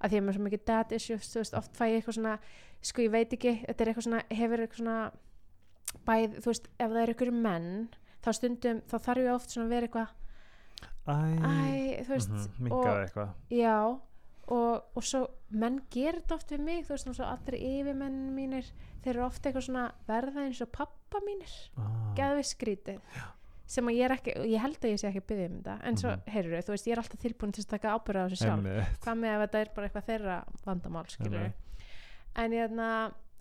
að 0.00 0.10
því 0.10 0.16
að 0.16 0.22
mér 0.24 0.28
er 0.28 0.34
svo 0.38 0.44
mikið 0.48 0.64
dad 0.66 0.92
issues 0.92 1.30
þú 1.34 1.38
veist 1.40 1.54
oft 1.54 1.72
fæ 1.76 1.84
ég 1.88 1.96
eitthvað 2.02 2.14
svona 2.18 2.38
sko 2.82 3.02
ég 3.02 3.10
veit 3.10 3.32
ekki, 3.32 3.66
þetta 3.66 3.80
er 3.80 3.86
eitthvað 3.88 4.06
svona 4.08 4.22
hefur 4.30 4.58
eitthvað 4.60 4.76
svona 4.80 5.10
bæð, 6.06 6.34
þú 6.40 6.46
veist 6.46 6.68
ef 6.78 6.90
það 6.90 7.02
er 7.02 7.08
eitthvað 7.14 7.32
menn 7.42 7.88
þá 8.22 8.32
stundum, 8.32 8.80
þá 8.88 8.96
þarf 8.98 9.16
ég 9.18 9.34
oft 9.34 9.50
svona 9.50 9.66
að 9.66 9.70
vera 9.70 9.86
eitthvað 9.86 10.08
Æ, 11.08 12.04
þú 12.04 12.08
veist 12.14 12.30
mhm, 12.30 12.40
og, 12.40 12.84
minkaði 12.84 13.02
eitthvað 13.04 13.28
já 13.50 14.00
og, 14.50 14.82
og 14.96 15.02
svo 15.06 15.26
menn 15.50 15.80
gerir 15.90 16.20
þetta 16.20 16.34
oft 16.34 16.50
við 16.52 16.60
mig 16.60 16.84
þú 16.86 16.94
veist, 16.94 17.06
eins 17.10 17.20
og 17.20 17.26
allir 17.26 17.58
yfirmenn 17.60 18.34
mínir 18.36 18.70
þeir 19.02 19.14
eru 19.16 19.24
ofta 19.26 19.48
eitthvað 19.50 19.66
svona 19.66 19.84
verða 20.08 20.44
eins 20.46 20.60
og 20.64 20.72
pappa 20.72 21.20
mínir 21.26 21.52
ah, 21.78 22.14
geðvið 22.18 22.48
skrítið 22.50 23.00
sem 23.70 23.86
að 23.86 23.96
ég 24.00 24.04
er 24.08 24.14
ekki, 24.16 24.32
ég 24.50 24.60
held 24.64 24.78
að 24.82 24.90
ég 24.90 24.98
sé 25.00 25.08
ekki 25.12 25.22
byggja 25.30 25.46
um 25.50 25.56
þetta 25.60 25.74
en 25.86 25.96
svo, 26.00 26.10
Mhm. 26.10 26.22
heyrðu, 26.34 26.60
þú 26.66 26.72
veist, 26.74 26.86
ég 26.88 26.92
er 26.96 27.02
alltaf 27.04 27.20
tilbúin 27.22 27.52
til 27.54 27.62
að 27.64 27.68
taka 27.76 27.92
ábyrða 27.94 28.22
á 28.22 28.28
þessu 28.30 28.40
sjálf. 28.42 28.64
Hvað 29.04 29.18
með 29.22 29.34
að 29.36 29.42
þetta 29.44 29.60
er 29.60 29.68
bara 29.76 29.88
eitthvað 29.88 30.08
þeirra 30.10 30.38
vandamál 30.66 31.06
skilur 31.06 31.52
en 32.36 32.50
ég 32.52 32.68
þarna 32.68 32.88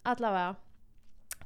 allavega 0.06 0.56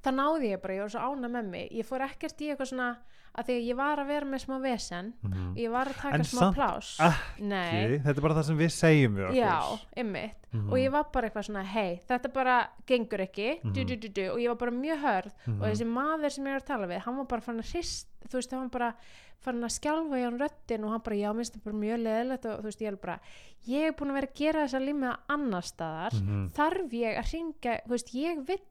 það 0.04 0.14
náði 0.20 0.52
ég 0.54 0.62
bara, 0.62 0.74
ég 0.74 0.82
var 0.82 0.90
svo 0.90 1.00
ána 1.00 1.30
með 1.30 1.50
mig 1.50 1.72
ég 1.72 1.86
fór 1.86 2.02
ekkert 2.10 2.42
í 2.42 2.50
eitthvað 2.52 2.72
svona 2.74 2.98
að 3.34 3.48
því 3.48 3.54
að 3.58 3.68
ég 3.68 3.76
var 3.80 3.98
að 3.98 4.08
vera 4.08 4.26
með 4.30 4.42
smá 4.46 4.60
vesen 4.62 5.14
Mhm. 5.24 5.56
ég 5.58 5.72
var 5.72 5.88
að 5.88 5.96
taka 6.02 6.16
En 6.16 6.22
smá 6.24 6.54
plás 6.54 6.98
þetta 7.40 8.10
er 8.18 8.22
bara 8.22 8.36
það 8.36 8.46
sem 8.46 8.58
við 8.60 8.72
segjum 8.76 9.16
við 9.18 9.36
já, 9.40 9.80
ymmit 9.98 10.36
Mhm. 10.54 10.70
og 10.70 10.78
ég 10.78 10.92
var 10.92 11.04
bara 11.12 11.30
eitthvað 11.30 11.48
svona, 11.50 11.64
hei, 11.66 12.02
þetta 12.08 12.34
bara 12.34 12.68
gengur 12.86 13.20
ekki, 13.26 13.64
Mhm. 13.64 13.74
du, 13.74 13.84
du, 13.86 14.08
du, 14.08 14.28
og 14.30 14.38
ég 14.38 14.48
var 14.50 14.56
bara 14.56 14.72
mjög 14.72 15.00
hörð 15.02 15.32
Mhm. 15.48 15.62
og 15.62 15.68
þessi 15.68 15.88
maður 15.88 16.32
sem 16.32 16.46
ég 16.46 16.52
var 16.54 16.62
að 16.62 16.66
tala 16.66 16.88
við, 16.88 17.00
hann 17.02 17.18
var 17.18 17.26
bara 17.26 17.42
fann 17.42 17.58
að 17.60 17.72
hrist, 17.74 18.08
þú 18.30 18.34
veist, 18.38 18.52
hann 18.52 18.70
bara 18.70 18.94
fann 19.40 19.62
að 19.64 19.80
skjálfa 19.80 20.16
í 20.16 20.24
hann 20.24 20.40
röddin 20.40 20.84
og 20.84 20.92
hann 20.92 21.02
bara, 21.02 21.16
já, 21.16 21.34
minnst 21.34 21.54
það 21.58 21.64
bara 21.64 21.76
mjög 21.76 22.04
leðilegt 22.04 22.46
og 22.46 22.60
þú 22.62 22.64
veist, 22.64 22.82
ég 22.82 22.88
er 22.88 22.96
bara 22.98 23.20
ég 23.68 23.88
er 23.88 23.92
búin 23.94 24.12
að 24.12 24.14
vera 24.14 24.28
að 24.28 24.36
gera 24.36 24.68
þessa 24.68 24.86
límiða 24.86 25.18
annar 25.30 25.62
staðar, 25.64 26.14
Mhm. 26.14 26.52
þarf 26.54 26.92
ég 26.92 27.18
að 27.18 27.34
ringa, 27.34 27.80
þú 27.84 27.90
veist, 27.90 28.14
ég 28.14 28.46
vill 28.46 28.62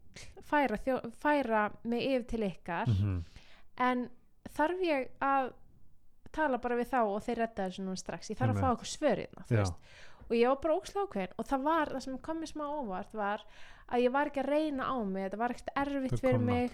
færa, 0.48 0.76
þjó, 0.84 0.98
færa 1.22 1.62
mig 1.84 2.02
yfir 2.10 2.26
til 2.28 2.42
ykkar. 2.50 2.88
Mhm. 2.88 3.24
en 3.78 4.10
þarf 4.52 4.80
ég 4.84 5.08
að 5.20 5.52
tala 6.32 6.58
bara 6.58 6.76
við 6.76 6.90
þá 6.92 6.98
og 7.06 7.22
þeir 7.24 7.36
redda 7.42 7.66
þessu 7.68 7.82
núna 7.84 7.96
strax? 7.98 8.30
Ég 8.30 8.36
þarf 8.38 8.56
að 8.56 8.60
fá 8.60 8.70
okkur 8.72 8.90
svörina 8.90 9.44
Já. 9.50 9.64
og 10.28 10.34
ég 10.36 10.48
var 10.48 10.56
bara 10.62 10.74
ókslega 10.76 11.06
ákveðin 11.06 11.32
og 11.38 11.46
það 11.46 11.62
var, 11.62 11.86
það 11.92 12.02
sem 12.02 12.18
kom 12.18 12.40
mér 12.40 12.52
smá 12.52 12.64
óvart 12.68 13.12
var 13.14 13.42
að 13.92 14.02
ég 14.02 14.12
var 14.12 14.26
ekki 14.30 14.40
að 14.44 14.48
reyna 14.52 14.84
á 14.88 14.96
mig 15.04 15.24
þetta 15.30 15.38
var 15.38 15.50
ekkert 15.50 15.72
erfitt 15.76 16.20
fyrir 16.20 16.38
mig. 16.40 16.70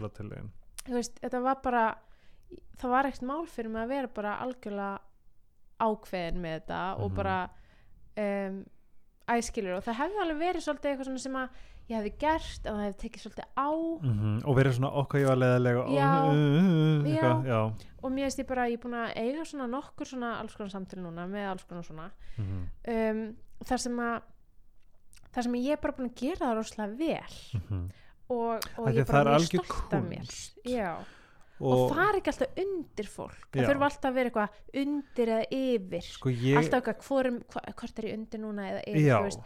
veist, 0.89 1.21
þetta 1.21 1.43
var 1.43 1.55
bara 1.63 1.85
það 2.79 2.91
var 2.91 3.05
ekkert 3.09 3.23
mál 3.27 3.47
fyrir 3.47 3.71
mig 3.71 3.83
að 3.83 3.89
vera 3.89 4.09
bara 4.09 4.37
algjörlega 4.45 4.99
ákveðin 5.81 6.41
með 6.43 6.61
þetta 6.61 6.99
og 6.99 7.11
Mhm. 7.11 7.17
bara 7.17 7.51
um, 8.19 8.65
æskilur. 9.29 9.77
Og 9.77 9.85
það 9.85 9.95
hefði 9.95 10.23
alveg 10.23 10.39
verið 10.39 10.63
svolítið 10.65 10.91
eitthvað 10.91 11.19
sem 11.21 11.37
að 11.37 11.49
ég 11.89 11.97
hefði 11.97 12.13
gert 12.21 12.67
en 12.69 12.75
það 12.75 12.85
hefði 12.87 12.99
tekið 13.03 13.23
svolítið 13.25 13.49
á 13.57 13.69
Mhm. 14.03 14.33
og 14.45 14.57
verið 14.59 14.73
svona 14.79 14.91
okkar 15.03 15.21
ég 15.23 15.27
var 15.31 15.37
leðilega 15.41 15.83
og 15.85 15.93
Já. 15.97 16.11
eitthvað, 17.09 17.47
já. 17.49 17.61
og 18.03 18.11
mér 18.13 18.25
veist 18.29 18.39
ég 18.43 18.47
bara, 18.49 18.67
ég 18.69 18.79
er 18.79 18.83
búin 18.85 18.99
að 18.99 19.15
eiga 19.17 19.45
svona 19.49 19.67
nokkur 19.73 20.07
svona 20.07 20.33
alls 20.41 20.55
konar 20.57 20.71
samtölu 20.75 21.03
núna 21.07 21.27
með 21.29 21.51
alls 21.53 21.65
konar 21.69 21.83
svona 21.85 22.11
Mhm. 22.39 22.67
um, 22.89 23.37
þar 23.65 23.79
sem 23.81 23.97
að 23.97 24.23
þar 25.35 25.43
sem 25.43 25.53
ég 25.55 25.73
er 25.73 25.77
bara 25.83 25.93
búin 25.97 26.11
að 26.11 26.15
gera 26.17 26.47
það 26.47 26.57
rosalega 26.57 26.99
vel 26.99 27.61
Mhm. 27.61 27.91
og, 28.31 28.61
og 28.79 28.87
því 28.89 28.93
ég 28.95 28.99
er 28.99 29.13
bara 29.13 29.39
mjög 29.39 29.47
stolt 29.47 29.93
af 29.95 30.03
mér 30.05 30.53
já, 30.65 30.95
og, 31.61 31.73
og 31.73 31.97
það 31.97 32.09
er 32.09 32.19
ekki 32.21 32.33
alltaf 32.33 32.59
undir 32.63 33.07
fólk 33.09 33.49
það 33.53 33.63
Já. 33.63 33.69
þurfa 33.69 33.85
alltaf 33.89 34.11
að 34.11 34.15
vera 34.15 34.31
eitthvað 34.31 34.49
undir 34.83 35.29
eða 35.29 35.47
yfir 35.51 36.03
sko 36.03 36.29
ég 36.31 36.57
alltaf 36.61 36.85
eitthvað 36.85 37.43
hvort 37.75 37.99
er 37.99 38.05
ég 38.05 38.15
undir 38.19 38.41
núna 38.41 38.63
eða 38.71 38.83
yfir 38.87 39.09
já, 39.09 39.43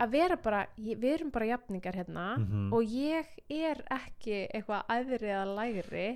að 0.00 0.10
vera 0.16 0.36
bara, 0.36 0.66
við 0.78 1.04
erum 1.14 1.30
bara 1.34 1.46
jafningar 1.52 1.94
hérna 1.96 2.26
Mhm. 2.38 2.72
og 2.72 2.82
ég 2.84 3.26
er 3.50 3.82
ekki 3.90 4.46
eitthvað 4.54 4.84
aðri 4.88 5.30
eða 5.32 5.54
lægri 5.56 6.08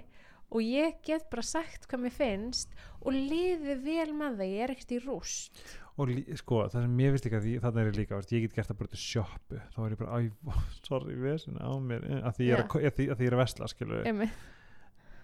og 0.51 0.61
ég 0.67 0.95
get 1.07 1.29
bara 1.31 1.43
sagt 1.43 1.87
hvað 1.89 2.01
mér 2.05 2.13
finnst 2.17 2.69
og 3.03 3.13
liði 3.15 3.77
vel 3.85 4.13
með 4.13 4.37
það, 4.41 4.51
ég 4.51 4.65
er 4.65 4.71
ekkert 4.75 4.93
í 4.97 5.01
rúst 5.05 5.63
og 6.01 6.09
sko 6.41 6.63
það 6.65 6.73
sem 6.83 6.99
ég 6.99 7.11
veist 7.13 7.27
ekki 7.29 7.37
að 7.39 7.45
því, 7.45 7.55
þannig 7.61 7.81
er 7.81 7.91
ég 7.91 7.99
líka 8.01 8.17
veist, 8.17 8.33
ég 8.33 8.41
get 8.47 8.55
gert 8.57 8.69
það 8.71 8.79
bara 8.81 8.89
til 8.95 9.03
sjoppu 9.05 9.61
þá 9.75 9.79
er 9.85 9.91
ég 9.95 9.99
bara, 9.99 10.19
æ, 10.19 10.31
sorry, 10.89 11.15
vesin 11.21 11.59
á 11.61 11.71
mér 11.79 12.07
að 12.25 12.35
því 12.39 12.47
ég 12.49 12.57
er, 12.59 12.65
að, 12.65 12.85
að 12.89 12.95
því, 12.97 13.07
að 13.11 13.17
er 13.27 13.37
að 13.37 13.43
vesla 13.45 13.69
Einmitt. 14.07 14.31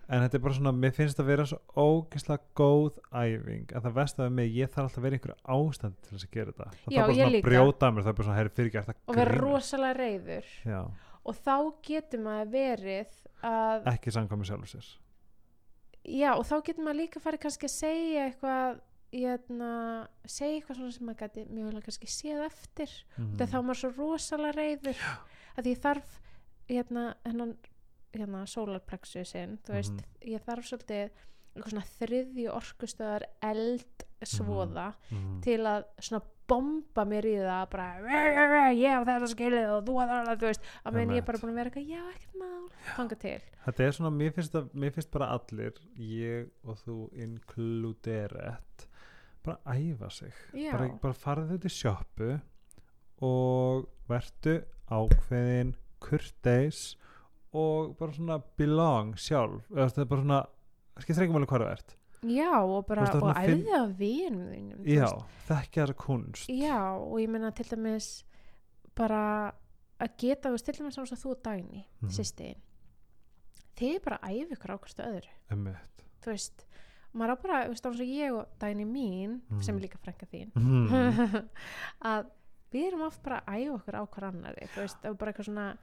En 0.07 0.23
þetta 0.23 0.39
er 0.39 0.43
bara 0.45 0.57
svona, 0.57 0.73
mér 0.85 0.95
finnst 0.95 1.21
að 1.23 1.31
vera 1.31 1.47
svo 1.51 1.59
ógeðslega 1.75 2.45
góð 2.59 3.01
æfing. 3.11 3.73
Að 3.73 3.87
það 3.89 3.97
vest 3.97 4.21
að 4.23 4.35
mig, 4.39 4.53
ég 4.55 4.71
þarf 4.73 4.85
alltaf 4.87 5.01
að 5.01 5.07
vera 5.07 5.17
í 5.17 5.21
einhverju 5.21 5.39
ástand 5.57 5.99
til 6.03 6.13
þess 6.13 6.29
að 6.29 6.37
gera 6.37 6.53
þetta. 6.53 6.69
Það 6.83 6.97
Já, 6.97 7.01
er 7.01 7.07
bara 7.07 7.17
svona 7.17 7.41
að 7.41 7.49
brjóta 7.49 7.89
að 7.89 7.97
mér, 7.97 8.07
það 8.07 8.13
er 8.13 8.19
bara 8.19 8.29
svona, 8.29 8.39
herri, 8.41 8.55
fyrir 8.57 8.81
ekki 8.83 8.97
og 8.97 9.21
vera 9.21 9.39
rosalega 9.41 9.99
reyður 10.01 10.51
já, 10.67 10.81
og 11.27 11.41
þá 11.43 11.57
getur 11.91 12.25
maður 12.27 12.53
verið 12.55 13.17
að, 13.51 13.89
ekki 13.95 14.17
samkvæmi 14.17 14.51
sjálfur 14.51 14.75
sér. 14.75 14.93
Já 16.07 16.29
og 16.37 16.45
þá 16.47 16.57
getur 16.69 16.87
maður 16.87 17.01
líka 17.03 17.23
farið 17.25 17.43
kannski 17.47 17.71
að 17.71 17.75
segja 17.79 18.29
eitthvað 18.29 18.85
Hérna, 19.17 19.69
segja 20.29 20.59
eitthvað 20.59 20.81
svona 20.81 20.93
sem 20.93 21.07
maður 21.07 21.21
gæti 21.23 21.43
mjög 21.55 21.77
kannski 21.87 22.09
séð 22.11 22.41
eftir. 22.43 22.91
Mm. 23.15 23.37
þá 23.39 23.55
er 23.57 23.63
maður 23.65 23.79
svo 23.81 23.91
rosalega 23.95 24.57
reyður 24.59 25.05
að 25.57 25.69
ég 25.71 25.79
þarf 25.81 26.17
hérna, 26.69 27.05
hérna 28.15 28.47
solarplexusin 28.47 29.59
þú 29.67 29.73
veist, 29.73 29.93
Mhm. 29.93 30.31
ég 30.35 30.45
þarf 30.47 30.65
svolítið 30.71 31.11
eitthvað 31.57 31.71
svona 31.73 31.91
þriðju 31.99 32.49
orkustöðar 32.53 33.23
eld 33.43 34.05
svoða 34.23 34.95
mm. 35.11 35.41
til 35.43 35.61
að 35.65 35.85
svona 36.01 36.23
bomba 36.47 37.05
mér 37.05 37.25
í 37.25 37.37
það 37.43 37.71
bara 37.71 37.87
"Rá, 38.01 38.19
rá, 38.37 38.45
rá, 38.53 38.65
ég 38.77 38.93
á 38.93 39.01
þetta 39.03 39.29
skilið 39.33 39.71
og 39.73 39.85
þú 39.87 39.95
að 40.03 40.11
það 40.13 40.37
þú 40.37 40.47
veist, 40.47 40.61
að 40.85 40.93
meðan 40.95 41.15
ég 41.15 41.17
er 41.17 41.27
bara 41.27 41.39
búin 41.39 41.51
að 41.51 41.55
vera 41.57 41.71
eitthvað 41.71 41.89
já, 41.89 42.03
ekkert 42.13 42.37
mál, 42.39 42.69
fanga 42.97 43.17
til. 43.19 43.41
Þetta 43.67 43.81
er 43.87 43.93
svona, 43.97 44.11
mér 44.17 44.33
finnst, 44.37 44.55
að, 44.55 44.69
mér 44.75 44.93
finnst 44.93 45.11
bara 45.11 45.27
allir 45.33 45.73
ég 45.99 46.51
og 46.65 46.77
þú 46.85 46.97
inkluderet 47.25 48.87
bara 49.43 49.59
æfa 49.67 50.11
sig. 50.13 50.33
Já, 50.55 50.73
bara, 50.73 50.89
bara 51.03 51.15
farðu 51.15 51.55
út 51.59 51.65
í 51.65 51.73
sjoppu 51.73 52.41
og 53.23 53.89
verðu 54.09 54.57
ákveðin 54.91 55.75
kurteis 56.01 56.97
og 57.53 57.97
bara 57.99 58.13
svona 58.13 58.41
belong 58.59 59.15
sjálf 59.17 59.63
Eða 59.71 59.89
það 59.95 59.99
er 60.03 60.05
bara 60.11 60.23
svona, 60.23 60.41
skiptir 61.01 61.23
ekki 61.27 61.35
máli 61.37 61.47
hvað 61.47 61.63
það 61.67 61.73
ert 61.77 61.97
já 62.27 62.51
og 62.65 62.87
bara, 62.89 63.05
það 63.07 63.17
er 63.17 63.23
og 63.23 63.37
æfði 63.37 63.75
að 63.77 63.91
vinum 63.99 64.47
þínum 64.51 64.87
já, 64.89 65.09
þessa 65.47 65.95
kunst 65.95 66.49
já, 66.51 66.79
og 66.97 67.19
ég 67.21 67.29
meina 67.31 67.51
til 67.53 67.67
dæmis 67.71 68.09
bara 68.97 69.53
að 70.01 70.17
geta, 70.19 70.51
til 70.57 70.75
dæmis 70.81 70.97
eins 70.99 71.13
og 71.13 71.19
þú 71.21 71.31
og 71.31 71.43
Dagný 71.45 71.85
mm 71.85 72.07
Mhm. 72.07 72.11
sýstin 72.17 72.57
þið 73.77 73.95
er 73.95 74.01
bara 74.05 74.19
æfa 74.25 74.57
ykkur 74.57 74.73
ákvæmstu 74.75 75.05
öðru 75.05 75.77
þú 76.25 76.33
veist, 76.33 76.65
maður 77.15 77.33
á 77.33 77.43
bara, 77.43 77.59
þú 77.67 77.69
veist, 77.75 77.87
eins 77.87 78.01
og 78.01 78.07
ég 78.07 78.33
og 78.41 78.47
Dagný 78.59 78.85
mín, 78.89 79.41
Mhm. 79.51 79.63
sem 79.63 79.77
er 79.77 79.81
líka 79.87 79.99
frænka 79.99 80.27
þín 80.27 80.51
Mhm. 80.57 80.89
að 82.03 82.27
við 82.73 82.87
erum 82.89 83.03
oft 83.07 83.23
bara 83.23 83.43
að 83.47 83.61
æfa 83.61 83.75
okkur 83.79 83.95
á 83.95 84.03
hver 84.09 84.25
annari 84.33 84.67
þú 84.75 84.81
veist, 84.83 85.05
og 85.05 85.19
bara 85.19 85.33
eitthvað 85.33 85.45
svona 85.53 85.77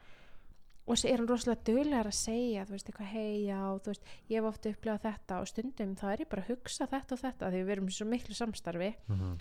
og 0.86 0.98
er 1.06 1.18
hann 1.18 1.28
rosalega 1.28 1.64
duglegar 1.64 2.06
að 2.08 2.18
segja 2.18 2.66
þú 2.66 2.72
veist, 2.76 2.88
eitthvað 2.90 3.12
hei, 3.14 3.46
já, 3.48 3.60
þú 3.80 3.86
veist 3.94 4.04
ég 4.30 4.36
hef 4.42 4.44
oft 4.50 4.66
upplegað 4.66 5.02
þetta 5.02 5.40
og 5.40 5.48
stundum 5.48 5.96
þá 5.96 6.06
er 6.14 6.18
ég 6.26 6.30
bara 6.30 6.42
að 6.44 6.50
hugsa 6.50 6.88
þetta 6.88 7.14
og 7.14 7.20
þetta 7.22 7.52
því 7.54 7.62
við 7.64 7.70
erum 7.78 7.90
svo 7.90 8.06
miklu 8.06 8.36
samstarfi 8.36 8.96
Mhm. 9.08 9.38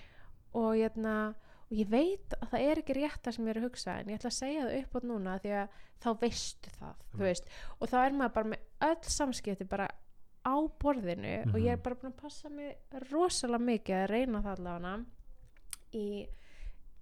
og, 0.55 0.75
hérna, 0.77 1.35
og 1.71 1.73
ég 1.77 1.89
veit 1.89 2.35
að 2.41 2.49
það 2.51 2.61
er 2.71 2.77
ekki 2.83 2.95
rétt 2.95 3.23
það 3.23 3.33
sem 3.35 3.45
ég 3.47 3.51
er 3.51 3.61
að 3.61 3.67
hugsa 3.69 3.99
en 4.01 4.07
ég 4.09 4.19
ætla 4.21 4.31
að 4.31 4.39
segja 4.39 4.63
það 4.69 4.79
upp 4.85 4.93
á 4.93 5.01
núna 5.03 5.41
því 5.41 5.51
að 5.63 5.69
þá 6.03 6.21
veistu 6.21 6.71
það, 6.79 6.95
þú 7.13 7.19
Mhm. 7.19 7.23
veist 7.27 7.45
og 7.81 7.89
þá 7.89 7.97
er 8.07 8.13
maður 8.13 8.35
bara 8.35 8.49
með 8.49 8.59
öll 8.83 9.03
samskipti 9.03 9.69
bara 9.69 9.89
á 10.45 10.55
borðinu 10.79 11.35
og 11.55 11.59
ég 11.61 11.73
er 11.73 11.77
Mhm. 11.77 11.83
bara 11.83 11.95
búin 11.97 12.13
að 12.13 12.17
passa 12.23 12.49
mig 12.51 12.77
rosalega 13.11 13.59
mikið 13.63 13.95
að 14.05 14.09
reyna 14.11 14.43
það 14.43 14.59
allavega 14.59 15.05
í 15.95 16.29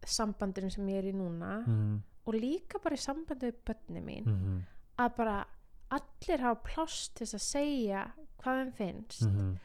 sambandinu 0.07 0.70
sem 0.72 0.86
ég 0.86 0.99
er 0.99 1.12
í 1.12 1.12
núna 1.14 1.66
Mhm. 1.66 2.03
Og 2.26 2.34
líka 2.34 2.78
bara 2.82 2.96
í 2.96 3.00
sambandi 3.00 3.46
við 3.50 3.56
börni 3.66 4.02
mín 4.04 4.26
Mhm. 4.26 4.60
að 4.98 5.16
bara 5.16 5.44
allir 5.90 6.40
hafa 6.40 6.60
pláss 6.62 7.08
til 7.14 7.26
að 7.26 7.40
segja 7.40 8.10
hvað 8.38 8.60
þeim 8.60 8.72
finnst 8.72 9.22
Mhm. 9.26 9.56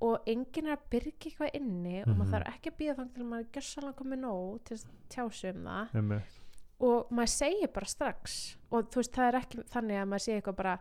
og 0.00 0.24
enginn 0.26 0.66
er 0.66 0.76
að 0.76 0.88
byrja 0.90 1.12
eitthvað 1.18 1.54
inni 1.54 2.02
og 2.02 2.08
Mhm. 2.08 2.18
maður 2.18 2.30
þarf 2.32 2.54
ekki 2.54 2.70
að 2.70 2.78
býða 2.78 2.96
þannig 2.96 3.14
til 3.14 3.22
að 3.22 3.28
maður 3.28 3.40
er 3.40 3.52
gjössalega 3.60 3.94
komið 3.94 4.18
nóg 4.20 4.64
til 4.64 4.76
að 4.76 4.84
tjá 5.10 5.32
sig 5.32 5.54
um 5.56 5.64
það 5.64 5.94
Einmitt. 5.94 6.40
og 6.80 7.10
maður 7.10 7.28
segir 7.28 7.72
bara 7.72 7.86
strax 7.86 8.56
og 8.70 8.90
þú 8.90 8.94
veist 8.96 9.12
það 9.12 9.28
er 9.28 9.40
ekki 9.40 9.64
þannig 9.70 10.02
að 10.02 10.08
maður 10.08 10.24
segir 10.24 10.42
eitthvað 10.42 10.56
bara 10.56 10.78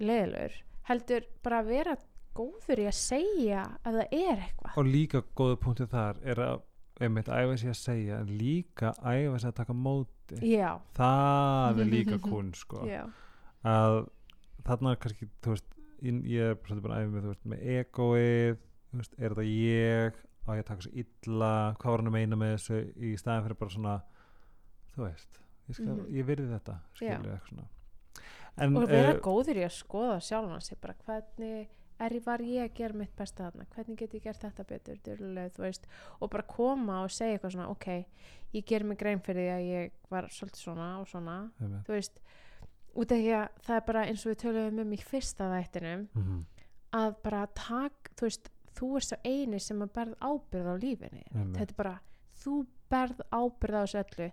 leðilur 0.00 0.52
heldur 0.88 1.24
bara 1.42 1.62
að 1.62 1.66
vera 1.72 1.96
góður 2.38 2.78
í 2.78 2.86
að 2.86 2.94
segja 2.94 3.62
að 3.84 3.98
það 3.98 4.12
er 4.12 4.42
eitthvað 4.44 4.76
og 4.78 4.86
líka 4.86 5.22
góða 5.36 5.56
punktið 5.64 5.88
þar 5.88 6.20
er 6.24 6.34
að 6.36 6.62
einmitt 7.00 7.28
æfa 7.30 7.56
sig 7.60 7.70
að 7.72 7.78
segja 7.80 8.18
en 8.22 8.30
líka 8.40 8.92
æfa 9.02 9.38
sig 9.38 9.48
að 9.52 9.56
taka 9.60 9.72
móti. 9.76 10.38
Já, 10.42 10.70
það 10.98 11.80
er 11.84 11.90
líka 11.92 12.18
kun 12.28 12.52
sko. 12.54 12.84
Að 13.64 13.98
þarna 14.66 14.92
er 14.94 15.00
kannski 15.02 15.28
þú 15.42 15.54
veist 15.54 15.68
ég, 16.02 16.18
ég 16.28 16.52
er 16.52 16.58
svolítið 16.62 16.84
bara 16.88 17.00
mig 17.06 17.22
þú 17.24 17.32
veist, 17.32 17.44
með 17.48 17.64
egoið 17.78 18.58
veist, 18.98 19.14
er 19.18 19.34
þetta 19.34 19.46
ég? 19.48 20.18
Á 20.48 20.50
ég 20.56 20.62
að 20.62 20.68
taka 20.70 20.84
svo 20.86 20.92
illa? 21.02 21.52
Hvað 21.78 21.90
var 21.92 22.00
hann 22.02 22.10
að 22.10 22.16
meina 22.18 22.36
með 22.40 22.54
þessu 22.56 22.78
í 23.04 23.10
staðin 23.20 23.44
fyrir 23.48 23.58
bara 23.60 23.74
svona 23.74 23.96
þú 24.94 25.02
veist, 25.06 25.40
ég, 25.68 25.74
skal, 25.76 25.90
Mhm. 25.98 26.06
ég 26.16 26.24
virði 26.28 26.46
þetta 26.54 26.78
en, 28.58 28.76
og 28.76 28.88
vera 28.90 29.12
eh, 29.14 29.20
góður 29.22 29.60
í 29.60 29.64
að 29.66 29.74
skoða 29.76 30.16
sjálfan 30.24 30.62
sig 30.64 30.78
bara 30.82 30.94
hvernig 31.06 31.68
er 32.00 32.20
var 32.24 32.38
ég 32.44 32.62
að 32.64 32.74
gera 32.78 32.94
mitt 32.94 33.14
besta 33.16 33.48
þarna, 33.50 33.66
hvernig 33.74 33.96
get 33.98 34.14
ég 34.14 34.22
gert 34.22 34.40
þetta 34.44 34.64
betur? 34.68 34.98
Dyrlega, 35.04 35.72
og 36.20 36.30
bara 36.30 36.42
koma 36.42 37.02
og 37.04 37.10
segja 37.10 37.38
eitthvað 37.38 37.54
svona, 37.56 37.68
ok, 37.70 37.88
ég 38.54 38.64
ger 38.66 38.84
mig 38.84 38.98
grein 38.98 39.20
fyrir 39.20 39.42
því 39.48 39.54
að 39.54 39.66
ég 39.68 39.90
var 40.10 40.28
svolítið 40.30 40.62
svona 40.62 40.88
og 41.00 41.08
svona, 41.08 41.38
einmitt. 41.60 41.82
þú 41.86 41.96
veist 41.96 42.20
út 42.98 43.12
af 43.12 43.18
því 43.18 43.32
að 43.38 43.48
það 43.66 43.76
er 43.76 43.86
bara 43.86 44.04
eins 44.06 44.26
og 44.26 44.32
við 44.32 44.40
töluðum 44.44 44.80
um 44.84 44.92
í 44.92 45.00
fyrsta 45.02 45.50
þættinum, 45.54 46.08
Mhm, 46.14 46.44
að 46.92 47.14
bara 47.22 47.46
tak, 47.54 48.10
þú 48.16 48.20
veist, 48.28 48.50
þú 48.78 48.96
er 48.96 49.00
svo 49.00 49.16
eini 49.24 49.58
sem 49.60 49.80
að 49.82 49.92
berð 49.92 50.14
ábyrð 50.22 50.68
á 50.70 50.74
lífinni 50.78 51.24
einmitt. 51.34 51.56
þetta 51.58 51.70
er 51.70 51.76
bara, 51.76 52.00
þú 52.44 52.66
berð 52.90 53.20
ábyrð 53.32 53.74
á 53.74 53.82
þessu 53.84 54.04
öllu. 54.04 54.32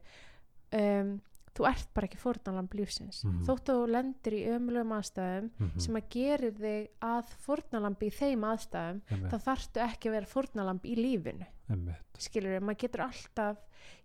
Um, 0.71 1.21
þú 1.55 1.65
ert 1.69 1.87
bara 1.95 2.07
ekki 2.09 2.17
fórnalamb 2.19 2.73
lífsins 2.75 3.23
Mhm. 3.23 3.45
þótt 3.47 3.69
að 3.71 3.77
þú 3.79 3.89
lendir 3.91 4.33
í 4.35 4.41
ömulegum 4.51 4.91
aðstæðum 4.97 5.49
Mhm, 5.59 5.79
sem 5.79 5.95
að 5.95 6.09
gerir 6.09 6.51
þig 6.59 6.89
að 7.01 7.29
fórnalambi 7.45 8.07
í 8.09 8.15
þeim 8.19 8.43
aðstæðum 8.43 9.01
einmitt, 9.11 9.31
þá 9.31 9.37
þarftu 9.47 9.81
ekki 9.85 10.09
að 10.09 10.15
vera 10.17 10.25
fórnalamb 10.33 10.81
í 10.85 10.95
lífinu 10.95 11.45
einmitt. 11.69 12.19
skilur 12.19 12.59
við, 12.59 12.61
maður 12.61 12.77
getur 12.83 13.01
alltaf 13.07 13.57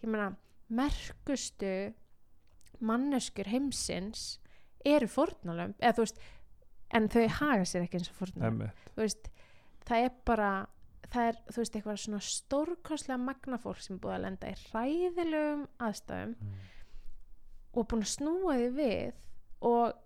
ég 0.02 0.08
meina, 0.10 0.36
merkustu 0.70 1.72
manneskur 2.80 3.48
heimsins 3.50 4.38
eru 4.86 5.06
fórnalamb 5.10 5.74
eða 5.80 5.96
þú 5.98 6.04
veist, 6.06 6.20
en 6.96 7.08
þau 7.12 7.28
haga 7.28 7.64
sér 7.68 7.82
ekki 7.86 7.98
eins 8.00 8.10
og 8.10 8.16
fórnalamb 8.22 8.70
þú 8.96 9.02
veist, 9.04 9.28
það 9.86 10.04
er 10.06 10.12
bara 10.24 10.50
það 11.10 11.28
er, 11.28 11.38
þú 11.50 11.56
veist, 11.64 11.74
eitthvað 11.74 11.98
svona 12.04 12.20
stórkostlega 12.22 13.18
magna 13.18 13.58
fólk 13.58 13.80
sem 13.82 13.98
búið 13.98 14.14
að 14.14 14.22
lenda 14.28 14.46
í 14.52 14.54
ræðilegum 14.72 15.64
aðstæðum 15.80 16.34
Mm. 16.40 16.52
Og 17.74 17.86
búin 17.90 18.04
að 18.04 18.12
snúa 18.14 18.56
því 18.58 18.70
við 18.76 19.20
og 19.70 20.00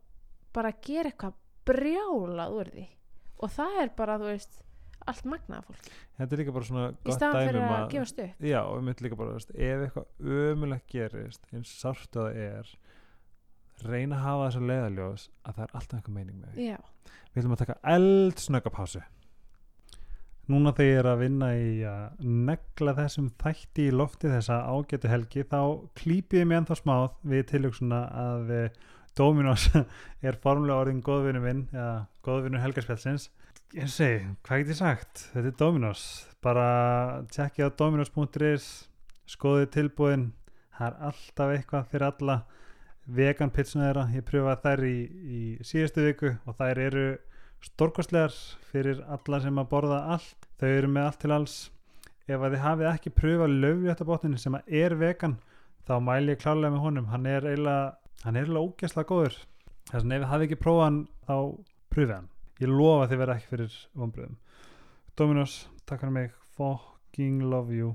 bara 0.55 0.75
gera 0.85 1.11
eitthvað 1.11 1.39
brjálað 1.65 2.59
úr 2.59 2.71
því. 2.75 2.87
Og 3.45 3.53
það 3.55 3.81
er 3.83 3.93
bara, 3.97 4.19
þú 4.21 4.31
veist 4.31 4.61
allt 5.11 5.27
magnaða 5.29 5.67
fólk, 5.69 5.89
þetta 6.17 6.35
er 6.35 6.41
líka 6.41 6.53
bara 6.55 6.69
svona 6.69 6.85
í 6.95 7.13
staðan 7.13 7.35
dæmi 7.37 7.49
fyrir 7.51 7.61
um 7.61 7.73
að 7.75 7.87
gefast 7.93 8.21
upp 8.25 8.45
já, 8.49 8.59
og 8.63 8.79
einmitt 8.79 9.03
líka 9.05 9.19
bara, 9.21 9.35
veist, 9.37 9.51
ef 9.53 9.83
eitthvað 9.85 10.31
ömulegt 10.39 10.87
gerist 10.95 11.51
eins 11.53 11.73
sárt 11.83 12.17
að 12.21 12.29
það 12.31 12.39
er 12.45 12.71
reyna 13.85 14.17
að 14.17 14.25
hafa 14.25 14.47
þessa 14.47 14.63
leiðaljós 14.71 15.27
að 15.43 15.59
það 15.59 15.65
er 15.67 15.75
alltaf 15.81 15.99
eitthvað 15.99 16.17
meining 16.17 16.39
með 16.41 16.55
því. 16.55 16.69
Já, 16.71 16.79
Við 17.35 17.43
ætlum 17.43 17.57
að 17.57 17.63
taka 17.65 17.77
eldsnögga 17.91 18.71
pásu. 18.73 19.03
Núna 20.53 20.75
þegar 20.77 20.91
ég 20.91 20.99
er 21.01 21.07
að 21.09 21.21
vinna 21.23 21.47
í 21.57 21.69
að 21.89 22.25
negla 22.45 22.93
þessum 22.99 23.31
þætti 23.41 23.87
í 23.89 23.95
lofti 23.97 24.29
þessa 24.29 24.59
ágætu 24.69 25.09
helgi 25.09 25.45
þá 25.49 25.61
klýpi 25.97 26.43
ég 26.43 26.51
mig 26.51 26.59
ennþá 26.59 26.77
smáð 26.83 27.07
við 27.33 27.47
tilöksuna 27.49 28.01
að 28.21 28.53
eh, 28.53 28.77
Dominos 29.17 29.71
er 30.27 30.37
formulega 30.43 30.83
orðin 30.83 31.01
góðvinnu 31.07 31.41
minn 31.41 31.65
eða 31.73 32.05
góðvinnu 32.27 32.61
helgarspjálsins. 32.61 33.31
Ég 33.75 33.89
segi, 33.91 34.21
hvað 34.45 34.61
get 34.61 34.75
ég 34.75 34.81
sagt? 34.83 35.23
Þetta 35.33 35.51
er 35.51 35.59
Dominos. 35.63 36.03
Bara 36.45 36.67
tjekkið 37.33 37.71
á 37.73 37.77
dominos.is 37.81 38.67
skoðið 39.31 39.71
tilbúin. 39.79 40.27
Það 40.77 40.91
er 40.91 41.01
alltaf 41.09 41.55
eitthvað 41.55 41.89
fyrir 41.93 42.09
alla 42.11 42.37
vegan 43.05 43.53
pizzuna 43.55 43.89
þeirra, 43.89 44.05
ég 44.13 44.27
pröfaði 44.29 44.61
þær 44.65 44.85
í, 44.89 44.99
í 45.25 45.41
síðustu 45.65 46.05
viku 46.05 46.35
og 46.45 46.57
þær 46.59 46.81
eru 46.85 47.07
stórkostlegar 47.65 48.35
fyrir 48.71 49.01
alla 49.09 49.41
sem 49.43 49.59
að 49.61 49.71
borða 49.73 50.03
allt. 50.15 50.49
Þau 50.61 50.69
eru 50.69 50.91
með 50.93 51.09
allt 51.09 51.21
til 51.23 51.33
alls. 51.35 51.57
Ef 52.25 52.39
að 52.41 52.55
þið 52.55 52.63
hafið 52.65 52.91
ekki 52.91 53.15
pröfað 53.19 53.57
löfléttabotnin 53.65 54.39
sem 54.41 54.57
að 54.57 54.79
er 54.85 54.95
vegan 55.01 55.39
þá 55.89 55.99
mæli 56.01 56.35
ég 56.35 56.45
klálega 56.45 56.73
með 56.75 56.85
honum. 56.87 57.11
Hann 57.13 57.27
er 57.29 57.49
eiginlega, 57.49 57.91
hann 58.25 58.39
er 58.39 58.47
eiginlega 58.47 58.71
ógæslega 58.71 59.11
góður. 59.11 59.41
Þess 59.91 60.01
að 60.01 60.15
ef 60.17 60.23
þið 60.23 60.31
hafið 60.33 60.47
ekki 60.49 60.63
prófað 60.63 60.87
hann 60.87 61.03
þá 61.27 61.37
pröfið 61.93 62.17
hann. 62.17 62.31
Ég 62.63 62.71
lofa 62.71 63.11
þið 63.11 63.21
verða 63.25 63.37
ekki 63.41 63.51
fyrir 63.51 63.77
vonbröðum 63.99 64.39
Dominos, 65.19 65.59
takk 65.87 66.05
fyrir 66.05 66.15
mig. 66.15 66.33
Fucking 66.55 67.43
love 67.51 67.75
you 67.75 67.95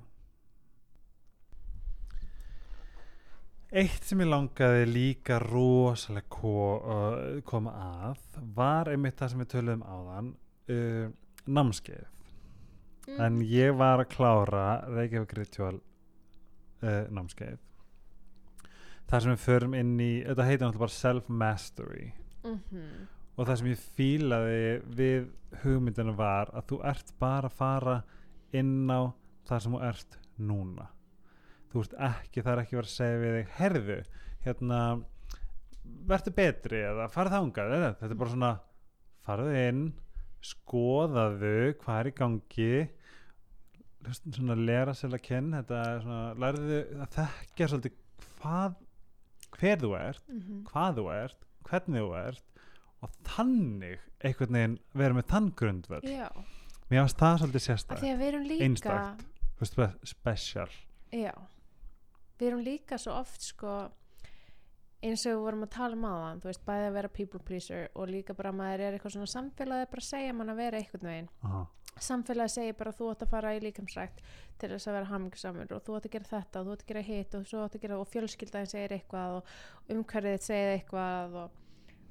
Eitt 3.70 4.03
sem 4.09 4.22
ég 4.24 4.30
langaði 4.32 4.86
líka 4.89 5.38
rosalega 5.43 6.26
ko, 6.34 6.53
uh, 6.82 7.41
koma 7.45 7.74
að 7.78 8.39
var 8.57 8.89
einmitt 8.89 9.20
það 9.20 9.30
sem 9.36 9.43
við 9.43 9.49
töluðum 9.53 9.84
áðan 9.86 10.32
uh, 10.74 11.11
námskeið 11.47 12.07
Mm. 13.09 13.22
en 13.26 13.38
ég 13.41 13.72
var 13.74 13.97
að 14.03 14.11
klára 14.11 14.63
Reykjavík 14.86 15.32
Ritual 15.34 15.78
uh, 15.80 17.07
námskeið 17.09 17.55
þar 19.09 19.24
sem 19.24 19.32
við 19.32 19.39
förum 19.41 19.74
inn 19.80 19.95
í 19.97 20.09
þetta 20.28 20.45
heitir 20.45 20.61
náttúrulega 20.67 20.84
bara 20.84 20.93
self-mastery 20.97 22.03
Mhm. 22.45 23.07
og 23.34 23.47
það 23.49 23.57
sem 23.63 23.72
ég 23.72 23.82
fílaði 23.97 24.59
við 24.99 25.26
hugmyndina 25.63 26.13
var 26.20 26.51
að 26.53 26.67
þú 26.70 26.80
ert 26.91 27.09
bara 27.20 27.49
að 27.49 27.57
fara 27.63 27.95
inn 28.53 28.86
á 28.93 29.01
það 29.49 29.63
sem 29.65 29.74
þú 29.74 29.82
ert 29.89 30.20
núna 30.38 30.88
þú 31.72 31.84
ert 31.84 31.95
ekki, 32.09 32.41
það 32.43 32.51
er 32.55 32.61
ekki 32.63 32.78
verið 32.80 32.89
að 32.89 32.97
segja 32.97 33.22
við 33.24 33.36
þig 33.39 33.53
herðu, 33.59 33.97
hérna 34.45 34.80
verður 36.09 36.36
betri 36.39 36.80
eða 36.89 37.07
farið 37.13 37.36
þangað 37.38 37.74
eða, 37.78 37.89
þetta 37.99 38.13
er 38.15 38.20
bara 38.24 38.34
svona 38.36 38.51
farðu 39.30 39.55
inn, 39.67 39.84
skoðaðu 40.49 41.53
hvað 41.84 41.99
er 41.99 42.09
í 42.09 42.15
gangi 42.17 42.72
svona 44.32 44.55
lera 44.57 44.93
sér 44.95 45.15
að 45.17 45.24
kynna 45.26 45.59
þetta 45.63 45.80
er 45.93 46.03
svona, 46.05 46.22
lærðu 46.39 46.78
að 47.03 47.09
þekkja 47.17 47.67
svolítið 47.74 47.97
hvað 48.39 48.78
hver 49.59 49.82
þú 49.82 49.89
ert 49.99 50.24
Mhm. 50.30 50.61
hvað 50.70 50.99
þú 50.99 51.05
ert, 51.15 51.39
hvernig 51.70 52.05
þú 52.05 52.13
ert 52.28 52.43
og 53.03 53.09
þannig 53.28 53.99
einhvern 54.24 54.55
veginn 54.57 54.78
vera 54.93 55.13
með 55.17 55.28
þann 55.34 55.51
grundvöld 55.55 56.03
já, 56.07 56.30
mér 56.89 57.03
finnst 57.03 57.20
það 57.20 57.38
svolítið 57.43 57.65
líka 58.47 58.63
Einstakt. 58.65 59.26
spe 59.67 59.88
special. 60.03 60.70
Já, 61.11 61.34
við 62.40 62.48
erum 62.52 62.66
líka 62.66 62.98
svo 62.98 63.16
oft 63.20 63.44
sko 63.44 63.74
eins 65.00 65.24
og 65.30 65.32
við 65.32 65.44
vorum 65.46 65.64
að 65.64 65.74
tala 65.78 65.96
um 65.96 66.06
aðan 66.10 66.42
þú 66.44 66.50
veist, 66.50 66.64
bæði 66.68 66.88
að 66.90 66.96
vera 66.98 67.12
people 67.16 67.40
pleaser 67.48 67.86
og 67.96 68.10
líka 68.12 68.36
bara 68.36 68.52
að 68.52 68.58
maður 68.60 68.82
er 68.84 68.96
eitthvað 68.98 69.14
svona 69.16 69.32
samfélagið 69.32 69.92
bara 69.94 70.08
segja 70.10 70.34
mann 70.36 70.52
að 70.52 70.60
vera 70.60 70.82
einhvern 70.82 71.08
veginn 71.08 71.30
Aha. 71.48 71.62
samfélagið 72.10 72.54
segir 72.56 72.76
bara 72.82 72.94
þú 72.98 73.08
átt 73.14 73.24
að 73.24 73.32
fara 73.32 73.54
í 73.56 73.62
líkamsrækt 73.64 74.20
til 74.60 74.70
þess 74.74 74.90
að 74.92 74.98
vera 74.98 75.10
hamingisamur 75.14 75.72
og 75.78 75.86
þú 75.88 75.96
átt 75.96 76.10
að 76.10 76.16
gera 76.18 76.30
þetta 76.34 76.60
og 76.60 76.68
þú 76.68 76.76
átt 76.76 76.84
að 76.84 76.92
gera 76.92 77.06
hitt 77.08 77.40
og 77.40 77.48
svo 77.48 77.64
átt 77.64 77.80
að 77.80 77.86
gera 77.86 78.02
og 78.02 78.12
fjölskyldaðin 78.12 78.72
segir 78.74 78.96
eitthvað 78.98 79.38
og 79.40 79.56
umhverfið 79.96 80.46
segir 80.50 80.74
eitthvað 80.76 81.40
og, 81.46 81.58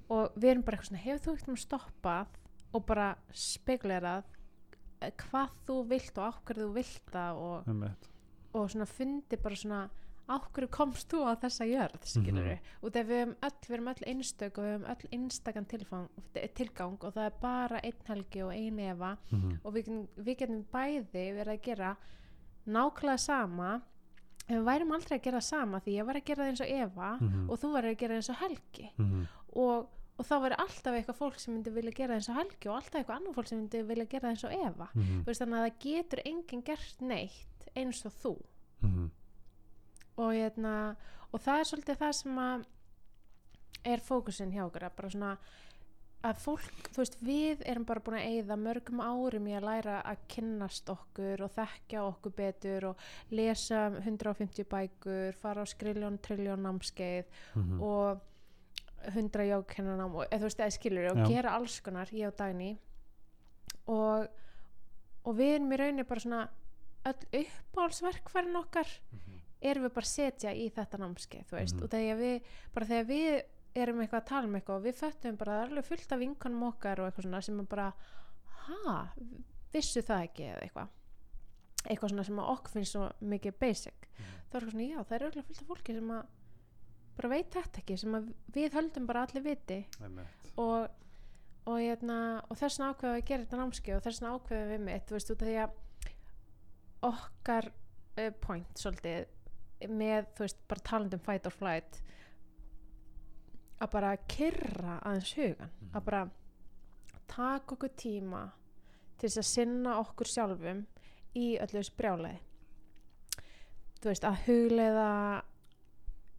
og 0.09 0.41
við 0.41 0.51
erum 0.55 0.65
bara 0.65 0.79
eitthvað 0.81 0.91
svona 0.95 1.05
hefur 1.05 1.25
þú 1.27 1.37
ekkert 1.37 1.53
um 1.53 1.63
stoppað 1.67 2.41
og 2.73 2.89
bara 2.89 3.11
speglerað 3.37 4.35
hvað 5.29 5.53
þú 5.69 5.81
vilt 5.93 6.17
og 6.19 6.25
á 6.25 6.31
hverju 6.49 6.65
þú 6.65 6.73
vilt 6.81 7.13
það 7.13 7.45
og, 7.45 7.69
og 8.57 8.71
svona 8.73 8.89
fundi 8.89 9.37
bara 9.45 9.61
svona 9.61 9.83
á 10.29 10.37
hverju 10.53 10.69
komst 10.71 11.09
þú 11.11 11.23
á 11.25 11.33
þessa 11.41 11.65
jörð 11.69 12.05
skilur 12.05 12.45
við, 12.45 12.59
og 12.83 12.93
þegar 12.93 13.07
við 13.09 13.21
höfum 13.23 13.37
öll 13.49 13.59
við 13.69 13.75
erum 13.79 13.89
öll 13.93 14.05
einstök 14.13 14.59
og 14.59 14.65
við 14.65 14.73
höfum 14.75 14.91
öll 14.93 15.09
einstakann 15.19 15.67
tilgang 16.55 16.99
og 17.05 17.15
það 17.15 17.25
er 17.27 17.37
bara 17.41 17.81
einn 17.83 18.03
helgi 18.09 18.43
og 18.45 18.53
ein 18.53 18.79
efa 18.79 19.17
Mhm. 19.33 19.61
og 19.65 19.73
við, 19.75 19.85
getum- 19.87 20.09
við 20.25 20.37
getum 20.39 20.65
bæði 20.73 21.25
verið 21.39 21.55
að 21.55 21.63
gera 21.63 21.97
nákvæmlega 22.67 23.19
sama 23.19 23.81
en 24.49 24.57
við 24.59 24.65
værum 24.65 24.93
aldrei 24.93 25.19
að 25.19 25.23
gera 25.25 25.41
sama 25.41 25.81
því 25.81 25.93
ég 25.99 26.07
var 26.07 26.15
að 26.17 26.25
gera 26.25 26.43
það 26.45 26.49
eins 26.51 26.61
og 26.61 26.71
Eva 26.71 27.19
Mhm. 27.21 27.51
og 27.51 27.59
þú 27.61 27.73
var 27.73 27.83
að 27.85 27.97
gera 27.99 28.15
það 28.15 28.19
eins 28.19 28.31
og 28.31 28.37
Helgi 28.37 28.91
Mhm. 28.99 29.27
og, 29.57 29.89
og 30.19 30.25
þá 30.27 30.35
væri 30.43 30.57
alltaf 30.59 30.95
eitthvað 30.95 31.19
fólk 31.19 31.39
sem 31.39 31.55
myndi 31.55 31.71
vilja 31.73 31.93
gera 31.93 32.13
það 32.15 32.17
eins 32.19 32.29
og 32.29 32.37
Helgi 32.37 32.69
og 32.69 32.77
alltaf 32.77 32.95
eitthvað 33.01 33.17
annað 33.21 33.35
fólk 33.35 33.47
sem 33.49 33.59
myndi 33.61 33.83
vilja 33.87 34.05
gera 34.09 34.29
það 34.29 34.31
eins 34.31 34.45
og 34.45 34.53
Eva 34.53 34.89
Mhm. 34.95 35.25
Veist, 35.25 35.41
þannig 35.41 35.59
að 35.59 35.71
það 35.71 35.79
getur 35.81 36.21
enginn 36.27 36.65
gert 36.65 37.01
neitt 37.01 37.69
eins 37.77 38.05
og 38.07 38.13
þú 38.13 38.37
Mhm. 38.83 39.11
Og, 40.19 40.33
hérna, 40.35 40.75
og 41.33 41.41
það 41.45 41.61
er 41.63 41.69
svolítið 41.71 42.01
það 42.03 42.13
sem 42.19 42.39
að 42.43 42.67
er 43.89 44.03
fókusin 44.03 44.53
hjá 44.53 44.65
okkur 44.67 44.89
bara 44.97 45.11
svona 45.15 45.33
að 46.27 46.41
fólk, 46.43 46.89
þú 46.91 46.99
veist, 46.99 47.17
við 47.23 47.61
erum 47.71 47.85
bara 47.87 48.01
búin 48.03 48.17
að 48.19 48.25
eyða 48.27 48.57
mörgum 48.59 49.01
árum 49.05 49.45
í 49.47 49.53
að 49.55 49.67
læra 49.69 50.01
að 50.03 50.25
kynnast 50.35 50.91
okkur 50.91 51.45
og 51.47 51.53
þekkja 51.55 52.01
okkur 52.09 52.33
betur 52.35 52.87
og 52.91 53.05
lesa 53.31 53.85
150 54.03 54.67
bækur, 54.67 55.39
fara 55.39 55.63
á 55.63 55.67
skriljón, 55.71 56.19
trilljón 56.19 56.65
námskeið 56.67 57.25
Mhm. 57.55 57.81
og 57.81 58.21
100 59.15 59.47
jókennanám 59.47 60.15
og 60.19 60.25
eða 60.27 60.41
þú 60.43 60.49
veist, 60.49 60.59
eða 60.61 60.75
skilur 60.75 61.11
og 61.13 61.17
Já. 61.23 61.29
gera 61.29 61.55
alls 61.55 61.81
konar, 61.81 62.07
ég 62.11 62.27
og 62.27 62.37
Dagný 62.37 62.77
og, 63.87 64.27
og 65.25 65.37
við 65.39 65.55
erum 65.55 65.73
í 65.73 65.77
rauninni 65.79 66.05
bara 66.09 66.21
svona 66.21 66.49
öll 67.07 67.45
uppáhaldsverkfærin 67.45 68.57
okkar 68.59 68.89
Mhm. 69.13 69.38
Erum 69.63 69.85
við 69.89 69.95
bara 69.95 70.07
að 70.07 70.15
setja 70.15 70.53
í 70.55 70.67
þetta 70.73 70.99
námskeið 71.03 71.47
þú 71.51 71.57
veist, 71.59 71.75
Mhm. 71.75 71.83
og 71.85 71.91
þegar 71.91 72.17
við 72.19 72.43
bara 72.75 72.87
þegar 72.87 73.07
við 73.09 73.43
erum 73.75 74.01
eitthvað 74.01 74.21
að 74.23 74.27
tala 74.27 74.47
um 74.47 74.55
eitthvað 74.55 74.77
og 74.77 74.85
við 74.85 74.95
föttum 74.99 75.37
bara 75.39 75.53
að 75.53 75.59
það 75.59 75.65
er 75.65 75.71
alveg 75.73 75.85
fullt 75.85 76.13
af 76.13 76.19
vinkonum 76.19 76.63
okkar 76.73 76.99
og 77.01 77.07
eitthvað 77.13 77.25
svona 77.27 77.43
sem 77.43 77.61
er 77.61 77.65
bara 77.65 77.93
ha, 78.69 79.09
vissu 79.73 80.03
það 80.03 80.23
ekki? 80.29 80.45
eða 80.53 80.63
eitthvað. 80.63 80.89
Eitthvað 81.89 82.11
svona 82.11 82.25
sem 82.25 82.37
að 82.39 82.51
okkur 82.55 82.71
finnst 82.73 82.93
svo 82.93 83.13
mikið 83.23 83.59
basic. 83.59 83.95
Mhm. 84.19 84.25
þá 84.51 84.55
er 84.55 84.61
eitthvað 84.61 84.73
svona 84.73 84.89
já, 84.89 85.05
það 85.05 85.13
er 85.21 85.27
alveg 85.31 85.45
fullt 85.45 85.63
af 85.63 85.69
fólki 85.69 85.95
sem 85.95 86.09
að 86.11 86.27
bara 87.19 87.29
veit 87.29 87.51
þetta 87.51 87.79
ekki 87.83 87.99
sem 87.99 88.13
að 88.15 88.35
við 88.53 88.73
höldum 88.73 89.07
bara 89.07 89.27
allir 89.27 89.43
viti. 89.43 89.87
Og 90.57 90.89
og, 91.69 91.77
hérna, 91.85 92.43
og 92.49 92.57
þess 92.57 92.79
vegna 92.79 92.95
ákveðum 92.95 93.13
við 93.13 93.23
að 93.23 93.27
gera 93.29 93.45
þetta 93.45 93.59
námski 93.59 93.93
og 93.97 94.03
þess 94.03 94.21
vegna 94.23 94.39
ákveðum 94.39 94.71
við 94.73 94.81
mitt 94.81 95.07
þú 95.07 95.13
veist 95.19 95.31
út 95.31 95.43
af 95.43 95.49
því 95.49 95.57
að 95.65 95.71
okkar 97.09 97.69
uh, 98.19 98.31
point 98.41 98.79
svolítið 98.81 99.27
með 99.87 100.27
þú 100.35 100.45
veist 100.47 100.61
bara 100.69 100.81
talandum 100.91 101.21
fight 101.23 101.47
or 101.47 101.55
flight 101.55 102.01
að 103.81 103.91
bara 103.93 104.17
kyrra 104.29 104.99
aðeins 105.07 105.35
hugan 105.39 105.71
Mhm. 105.81 105.91
að 105.95 106.05
bara 106.05 106.31
taka 107.29 107.75
okkur 107.77 107.89
tíma 107.97 108.51
til 109.19 109.29
þess 109.29 109.39
að 109.39 109.45
sinna 109.53 109.99
okkur 110.01 110.27
sjálfum 110.27 110.87
í 111.37 111.59
öllu 111.61 111.79
þessu 111.79 111.95
brjálæði 111.97 112.39
þú 114.01 114.09
veist 114.11 114.25
að 114.25 114.41
hugleiða 114.47 115.43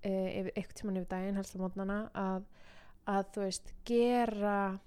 e, 0.03 0.11
eitthvað 0.55 0.75
tíman 0.79 0.97
yfir 0.97 1.09
daginn 1.11 1.35
helst 1.35 1.55
á 1.55 1.59
mótnana 1.59 1.97
að, 2.15 2.43
að 3.07 3.25
þú 3.35 3.41
veist 3.45 3.73
gera 3.85 4.79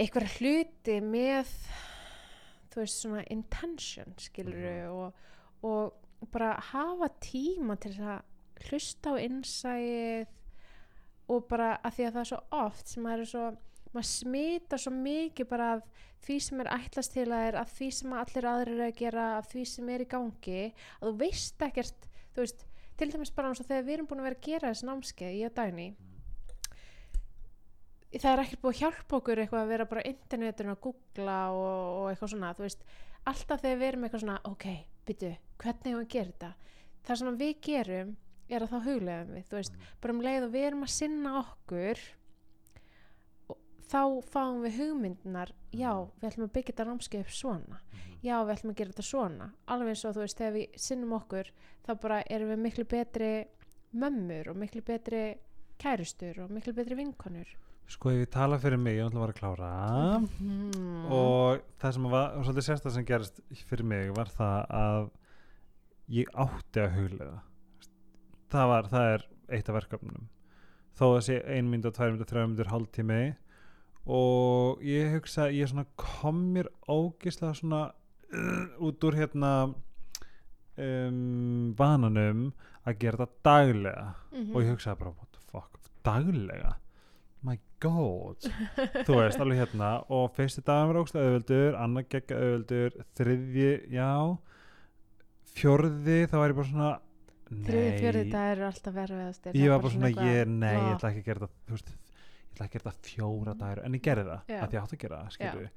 eitthvað 0.00 0.36
hluti 0.38 0.96
með 1.04 1.50
þú 2.70 2.80
veist 2.82 3.00
svona 3.02 3.24
intention 3.34 4.14
skilur 4.22 4.88
og, 4.90 5.24
og 5.66 5.99
bara 6.28 6.50
hafa 6.72 7.08
tíma 7.22 7.76
til 7.80 7.94
þess 7.96 8.12
að 8.14 8.68
hlusta 8.68 9.14
á 9.16 9.22
innsæið 9.24 10.28
og 11.30 11.46
bara 11.48 11.72
að 11.80 11.96
því 11.96 12.06
að 12.06 12.14
það 12.14 12.22
er 12.22 12.30
svo 12.30 12.40
oft 12.60 12.90
sem 12.90 13.04
maður 13.06 13.24
er 13.24 13.30
svo 13.30 13.44
maður 13.94 14.10
smita 14.10 14.78
svo 14.78 14.92
mikið 14.94 15.48
bara 15.50 15.70
af 15.76 15.84
því 16.24 16.36
sem 16.44 16.62
er 16.62 16.70
ætlast 16.76 17.14
til 17.16 17.26
að 17.32 17.46
er 17.48 17.58
af 17.62 17.72
því 17.74 17.88
sem 17.96 18.14
allir 18.20 18.48
aðrir 18.50 18.74
eru 18.76 18.86
að 18.86 18.98
gera 19.00 19.26
af 19.38 19.48
því 19.50 19.64
sem 19.72 19.90
er 19.94 20.04
í 20.04 20.10
gangi 20.10 20.60
að 20.68 21.08
þú 21.08 21.12
veist 21.22 21.64
ekkert 21.66 22.08
þú 22.34 22.44
veist, 22.44 22.64
til 23.00 23.10
dæmis 23.10 23.34
bara 23.34 23.50
eins 23.50 23.62
og 23.62 23.68
þegar 23.70 23.86
við 23.86 23.96
erum 23.96 24.10
búin 24.10 24.22
að 24.22 24.28
vera 24.28 24.38
að 24.38 24.46
gera 24.46 24.72
þessi 24.72 24.88
námskeið 24.90 25.38
í 25.38 25.44
að 25.48 25.56
dæni 25.58 25.88
það 28.18 28.32
er 28.32 28.42
ekkert 28.44 28.64
búið 28.64 28.74
að 28.74 28.80
hjálpa 28.82 29.20
okkur 29.20 29.42
eitthvað 29.44 29.64
að 29.64 29.72
vera 29.74 29.88
bara 29.90 30.02
á 30.02 30.10
internetinu 30.10 30.74
að 30.74 30.82
googla 30.86 31.38
og, 31.54 31.78
og 32.00 32.10
eitthvað 32.10 32.34
svona 32.34 32.54
þú 32.58 32.66
veist, 32.66 32.84
alltaf 33.30 33.62
þegar 33.62 33.80
við 33.80 33.90
erum 33.90 34.06
eitthvað 34.06 34.24
svona 34.26 34.40
ok, 34.50 34.66
byttu, 35.08 35.30
hvernig 35.60 35.92
hefum 35.92 36.02
við 36.02 36.12
gera 36.14 36.32
þetta. 36.32 36.52
Það 37.06 37.20
sem 37.20 37.40
við 37.40 37.52
gerum 37.66 38.16
er 38.50 38.64
að 38.64 38.72
þá 38.72 38.78
huglegum 38.86 39.36
við, 39.36 39.52
veist, 39.54 39.76
bara 40.02 40.14
um 40.14 40.24
leið 40.24 40.46
og 40.46 40.54
við 40.54 40.66
erum 40.68 40.86
að 40.86 40.94
sinna 40.94 41.34
okkur 41.40 42.02
þá 43.90 44.02
fáum 44.30 44.60
við 44.64 44.76
hugmyndinar 44.78 45.52
já, 45.74 45.90
við 46.20 46.28
ætlum 46.28 46.46
að 46.46 46.52
byggja 46.56 46.72
þetta 46.72 46.88
námskeið 46.88 47.24
upp 47.24 47.32
svona. 47.34 47.80
Já, 48.20 48.34
við 48.44 48.52
ætlum 48.54 48.74
að 48.74 48.78
gera 48.80 48.92
þetta 48.92 49.06
svona. 49.08 49.48
Alveg 49.72 49.94
eins 49.94 50.04
og 50.04 50.16
þú 50.16 50.24
veist, 50.24 50.38
þegar 50.38 50.56
við 50.58 50.82
sinnum 50.84 51.16
okkur 51.16 51.50
þá 51.86 51.90
bara 52.02 52.20
erum 52.30 52.52
við 52.52 52.62
miklu 52.66 52.86
betri 52.90 53.32
mömmur 53.90 54.52
og 54.52 54.60
miklu 54.60 54.84
betri 54.86 55.24
kærustur 55.80 56.44
og 56.44 56.52
miklu 56.54 56.74
betri 56.76 56.98
vinkonur. 56.98 57.50
Sko 57.90 58.12
ég 58.14 58.28
tala 58.30 58.60
fyrir 58.62 58.78
mig, 58.78 59.00
ég 59.00 59.08
ætla 59.08 59.18
að 59.18 59.24
vera 59.24 59.34
að 59.34 59.40
klára. 59.40 59.70
Mm. 60.38 61.08
og 61.10 61.64
það 61.82 61.96
sem 61.96 62.10
var 62.12 62.36
og 62.36 62.44
svolítið 62.46 62.66
sérstað 62.68 62.94
sem 62.94 63.08
gerist 63.08 63.40
fyrir 63.66 63.88
mig 63.90 64.12
var 64.14 64.30
það 64.30 64.76
að 64.78 65.08
ég 66.10 66.30
átti 66.34 66.82
að 66.82 66.96
huglega 66.98 67.38
það. 68.50 68.68
Var, 68.72 68.90
það 68.90 69.14
er 69.14 69.26
eitt 69.50 69.70
af 69.70 69.78
verkefnum 69.78 70.28
þó 70.98 71.06
að 71.14 71.22
sé 71.28 71.38
ein 71.48 71.70
mynd 71.70 71.86
og 71.88 71.94
tvær 71.96 72.12
mynd 72.12 73.38
og 74.10 74.80
ég 74.82 75.12
hugsa 75.14 75.50
ég 75.52 75.68
svona 75.70 75.84
kom 76.00 76.38
mér 76.54 76.70
ógislega 76.88 77.54
svona 77.54 77.82
uh, 78.32 78.64
út 78.80 79.04
úr 79.06 79.16
hérna 79.18 79.52
um, 80.80 81.72
vananum 81.78 82.46
að 82.88 83.02
gera 83.02 83.24
þetta 83.24 83.44
daglega. 83.44 84.06
Mhm. 84.32 84.54
og 84.54 84.62
ég 84.64 84.70
hugsaði 84.72 85.02
bara 85.02 85.12
what 85.12 85.32
the 85.32 85.44
fuck, 85.50 85.90
daglega? 86.04 86.76
My 87.42 87.58
god. 87.80 88.44
Þú 89.06 89.16
veist, 89.16 89.40
alveg 89.40 89.62
hérna. 89.62 89.90
Og 90.12 90.32
fyrsti 90.36 90.64
daginn 90.64 90.90
var 90.90 91.00
ógst 91.00 91.16
auðvöldur 91.16 91.76
annar 91.80 92.04
gegga 92.12 92.36
auðvöldur, 92.36 92.98
þriðji 93.16 93.70
já 93.94 94.10
fjörði, 95.56 96.18
þá 96.30 96.36
var 96.38 96.52
ég 96.52 96.58
bara 96.60 96.70
svona 96.70 96.90
þriði 97.50 97.94
fjörði 97.98 98.24
það 98.30 98.50
eru 98.54 98.66
alltaf 98.68 98.96
verfiðastir 98.96 99.60
ég 99.60 99.72
var 99.72 99.84
bara 99.84 99.94
svona, 99.96 100.10
ég, 100.30 100.50
nei, 100.50 100.74
ég 100.76 100.90
ætla 100.94 101.12
ekki 101.12 101.22
að 101.24 101.30
gera 101.30 101.46
það 101.46 101.54
þú 101.66 101.76
veist, 101.76 101.94
ég 101.94 102.52
ætla 102.54 102.66
ekki 102.66 102.70
að 102.70 102.76
gera 102.78 102.90
það 102.90 103.08
fjóra 103.10 103.56
dagur 103.62 103.82
en 103.84 103.96
ég 103.96 104.04
gerði 104.06 104.26
það, 104.28 104.52
að 104.60 104.76
ég 104.76 104.84
átti 104.84 104.98
að 104.98 105.04
gera 105.06 105.22
það 105.24 105.70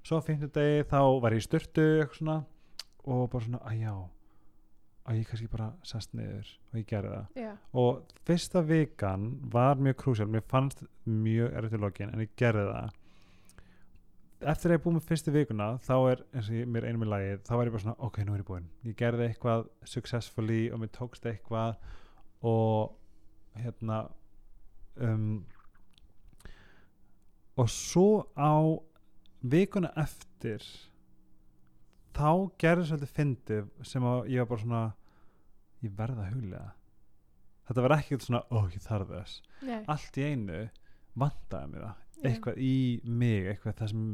svo 0.00 0.16
á 0.16 0.26
fimmtudegi 0.26 0.88
þá 0.88 1.00
var 1.20 1.36
ég 1.36 1.44
í 1.44 1.50
eitthvað 1.60 2.16
svona 2.16 2.38
og 3.10 3.28
bara 3.32 3.46
svona, 3.46 3.60
að 3.68 3.84
já 3.84 3.94
að 5.10 5.20
ég 5.20 5.28
kannski 5.30 5.50
bara 5.50 5.68
sest 5.86 6.14
niður 6.16 6.48
og 6.70 6.78
ég 6.78 6.86
gerði 6.88 7.12
það. 7.14 7.38
Já, 7.40 7.50
og 7.82 8.16
fyrsta 8.28 8.62
vikan 8.66 9.28
var 9.52 9.80
mjög 9.82 9.98
krúsjál 10.02 10.28
mér 10.30 10.44
fannst 10.50 10.84
mjög 11.08 11.54
erfitt 11.56 11.76
í 11.76 11.80
lokin 11.80 12.12
en 12.14 12.24
ég 12.24 12.34
gerði 12.38 12.66
það 12.68 12.98
eftir 14.40 14.70
að 14.70 14.76
ég 14.76 14.82
búið 14.84 14.96
með 14.96 15.06
fyrstu 15.08 15.34
vikuna 15.34 15.68
þá 15.84 15.94
er 16.12 16.22
eins 16.32 16.48
og 16.48 16.56
ég, 16.56 16.68
mér 16.70 16.86
einum 16.88 17.04
í 17.04 17.10
lagið 17.10 17.42
þá 17.46 17.52
var 17.54 17.68
ég 17.68 17.74
bara 17.74 17.84
svona 17.84 18.06
ok, 18.08 18.20
nú 18.24 18.34
er 18.34 18.42
ég 18.42 18.48
búinn. 18.48 18.68
Ég 18.88 18.96
gerði 18.98 19.26
eitthvað 19.28 19.66
successfully 19.92 20.60
og 20.70 20.82
mér 20.82 20.92
tókst 20.96 21.28
eitthvað 21.28 21.76
og 22.46 22.94
hérna 23.60 24.00
um, 24.96 25.42
og 27.60 27.68
svo 27.72 28.08
á 28.38 28.56
vikuna 29.40 29.92
eftir 30.00 30.64
þá 32.16 32.50
gerði 32.60 32.88
svolítið 32.88 33.16
fyndið 33.16 33.72
sem 33.86 34.04
að 34.04 34.32
ég 34.32 34.44
var 34.44 34.52
bara 34.54 34.64
svona 34.64 34.84
ég 35.80 35.96
verða 35.96 36.26
að 36.26 36.34
huglega 36.34 36.68
þetta 37.70 37.84
var 37.86 37.94
ekkert 37.94 38.26
svona, 38.26 38.42
ó 38.50 38.58
ég 38.66 38.82
þarf 38.82 39.12
þess. 39.14 39.42
Nei, 39.62 39.80
allt 39.92 40.16
í 40.18 40.26
einu 40.26 40.62
vantaði 41.20 41.70
mér 41.70 41.84
það. 41.86 42.06
Eitthvað 42.28 42.60
í 42.60 42.74
mig, 43.04 43.48
eitthvað 43.50 43.76
það 43.80 43.90
sem 43.92 44.04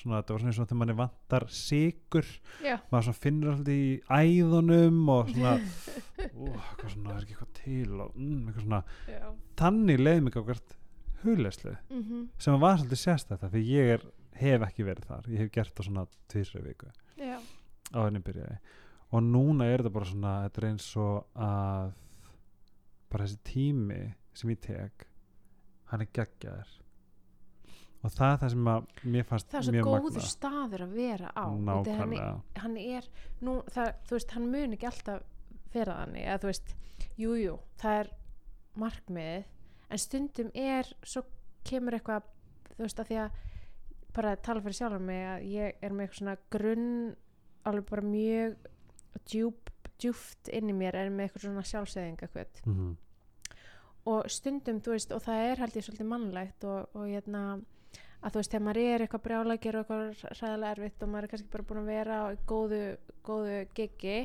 svona, 0.00 0.20
þetta 0.20 0.34
var 0.34 0.42
svona 0.42 0.52
eins 0.52 0.60
og 0.60 0.66
þegar 0.66 0.80
manni 0.82 0.96
vantar 1.00 1.46
sigur, 1.52 2.30
já, 2.62 2.76
maður 2.92 3.08
svona 3.08 3.20
finnur 3.24 3.52
alltaf 3.52 3.74
í 3.74 3.86
æðunum 4.06 5.12
og 5.14 5.32
svona 5.32 5.54
ó, 6.40 6.46
eitthvað 6.46 6.94
svona, 6.94 7.08
það 7.08 7.16
er 7.16 7.24
ekki 7.24 7.36
eitthvað 7.36 7.52
til 7.60 8.00
og 8.04 8.14
mm, 8.14 8.40
eitthvað 8.46 8.66
svona, 8.68 8.82
já. 9.10 9.26
þannig 9.62 10.02
leið 10.02 10.22
mig 10.26 10.40
ákvært 10.40 10.76
hugleyslu 11.26 11.74
Mm 11.90 12.28
sem 12.38 12.60
var 12.60 12.78
svolítið 12.78 13.02
sérstætt 13.02 13.46
því 13.50 13.62
ég 13.66 13.92
er, 13.96 14.02
hef 14.36 14.62
ekki 14.62 14.84
verið 14.84 15.06
þar. 15.08 15.28
Ég 15.32 15.38
hef 15.40 15.52
gert 15.52 15.74
það 15.74 15.86
svona 15.86 16.06
tvisra 16.28 16.60
viku. 16.62 16.90
Já, 17.16 17.38
á 17.96 17.98
henni 18.04 18.20
byrjaði. 18.20 18.58
Og 19.10 19.22
núna 19.22 19.64
er 19.64 19.80
þetta 19.80 19.94
bara 19.94 20.10
svona 20.10 20.32
þetta 20.44 20.60
er 20.60 20.68
eins 20.68 20.88
og 21.00 21.26
að 21.34 21.92
bara 23.10 23.24
þessi 23.24 23.38
tími 23.46 24.00
sem 24.36 24.50
ég 24.50 24.60
tek 24.60 25.06
hann 25.90 26.02
er 26.04 26.10
geggjaður 26.12 26.72
og 28.06 28.12
það 28.14 28.32
er 28.32 28.40
það 28.42 28.52
sem 28.52 28.68
að 28.70 28.90
mér 29.14 29.26
fannst 29.26 29.48
það 29.50 29.58
er 29.58 29.66
svo 29.66 29.84
góður 29.86 30.04
magna 30.04 30.28
staður 30.30 30.84
að 30.84 30.94
vera 30.96 31.32
á. 31.34 31.44
Henni, 31.46 31.66
nákvæmlega. 31.70 32.28
hann 32.62 32.76
er 32.82 33.08
nú, 33.46 33.56
það, 33.74 33.90
þú 34.06 34.16
veist, 34.16 34.34
hann 34.36 34.48
mun 34.52 34.76
ekki 34.76 34.88
alltaf 34.90 35.26
vera 35.74 35.98
þannig, 36.02 36.24
eða 36.24 36.42
þú 36.42 36.50
veist 36.52 36.74
jújú, 37.16 37.36
jú, 37.42 37.56
það 37.82 38.00
er 38.00 38.12
markmiðið 38.82 39.50
en 39.86 40.02
stundum 40.02 40.50
er 40.66 40.92
svo 41.06 41.24
kemur 41.66 41.98
eitthvað, 41.98 42.28
þú 42.74 42.84
veist, 42.84 43.02
að 43.02 43.10
því 43.10 43.20
að 43.24 43.40
bara 44.16 44.32
að 44.32 44.44
tala 44.46 44.64
fyrir 44.64 44.78
sjálfur 44.78 45.06
mig 45.10 45.24
að 45.28 45.48
ég 45.52 45.80
er 45.84 45.92
með 45.92 46.06
eitthvað 46.06 46.20
svona 46.22 46.36
grunn 46.54 46.92
alveg 47.66 47.88
bara 47.90 48.06
mjög 48.06 48.70
djúp, 49.26 49.72
djúft 50.00 50.52
inn 50.54 50.70
í 50.70 50.76
mér 50.76 50.96
er 51.00 51.10
með 51.10 51.28
eitthvað 51.28 51.48
svona 51.48 51.66
sjálfsæðinga 51.66 52.28
eitthvað. 52.28 52.62
Mm 52.70 52.94
og 54.06 54.28
stundum, 54.30 54.78
þú 54.82 54.94
veist, 54.94 55.12
og 55.14 55.22
það 55.24 55.44
er 55.48 55.62
held 55.64 55.76
ég 55.78 55.86
svolítið 55.86 56.10
mannlegt 56.10 56.66
og, 56.68 56.94
og 56.94 57.08
hérna 57.10 57.42
að 58.26 58.34
þú 58.34 58.40
veist, 58.40 58.52
þegar 58.52 58.64
maður 58.66 58.82
er 58.82 59.04
eitthvað 59.04 59.32
að 59.38 59.60
gera 59.62 59.82
eitthvað 59.82 60.22
ræðilega 60.40 60.70
erfitt 60.74 61.02
og 61.02 61.10
maður 61.12 61.26
er 61.26 61.32
kannski 61.32 61.52
bara 61.52 61.66
búin 61.68 61.82
að 61.82 61.90
vera 61.92 62.16
á 62.18 62.24
góðu, 62.50 62.82
góðu 63.26 63.58
gigi 63.76 64.16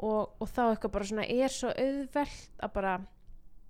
og, 0.00 0.22
og 0.40 0.48
þá 0.48 0.62
eitthvað 0.70 0.94
bara 0.96 1.08
svona 1.10 1.26
er 1.28 1.52
svo 1.52 1.72
auðvelt 1.74 2.64
að 2.64 2.72
bara 2.78 2.94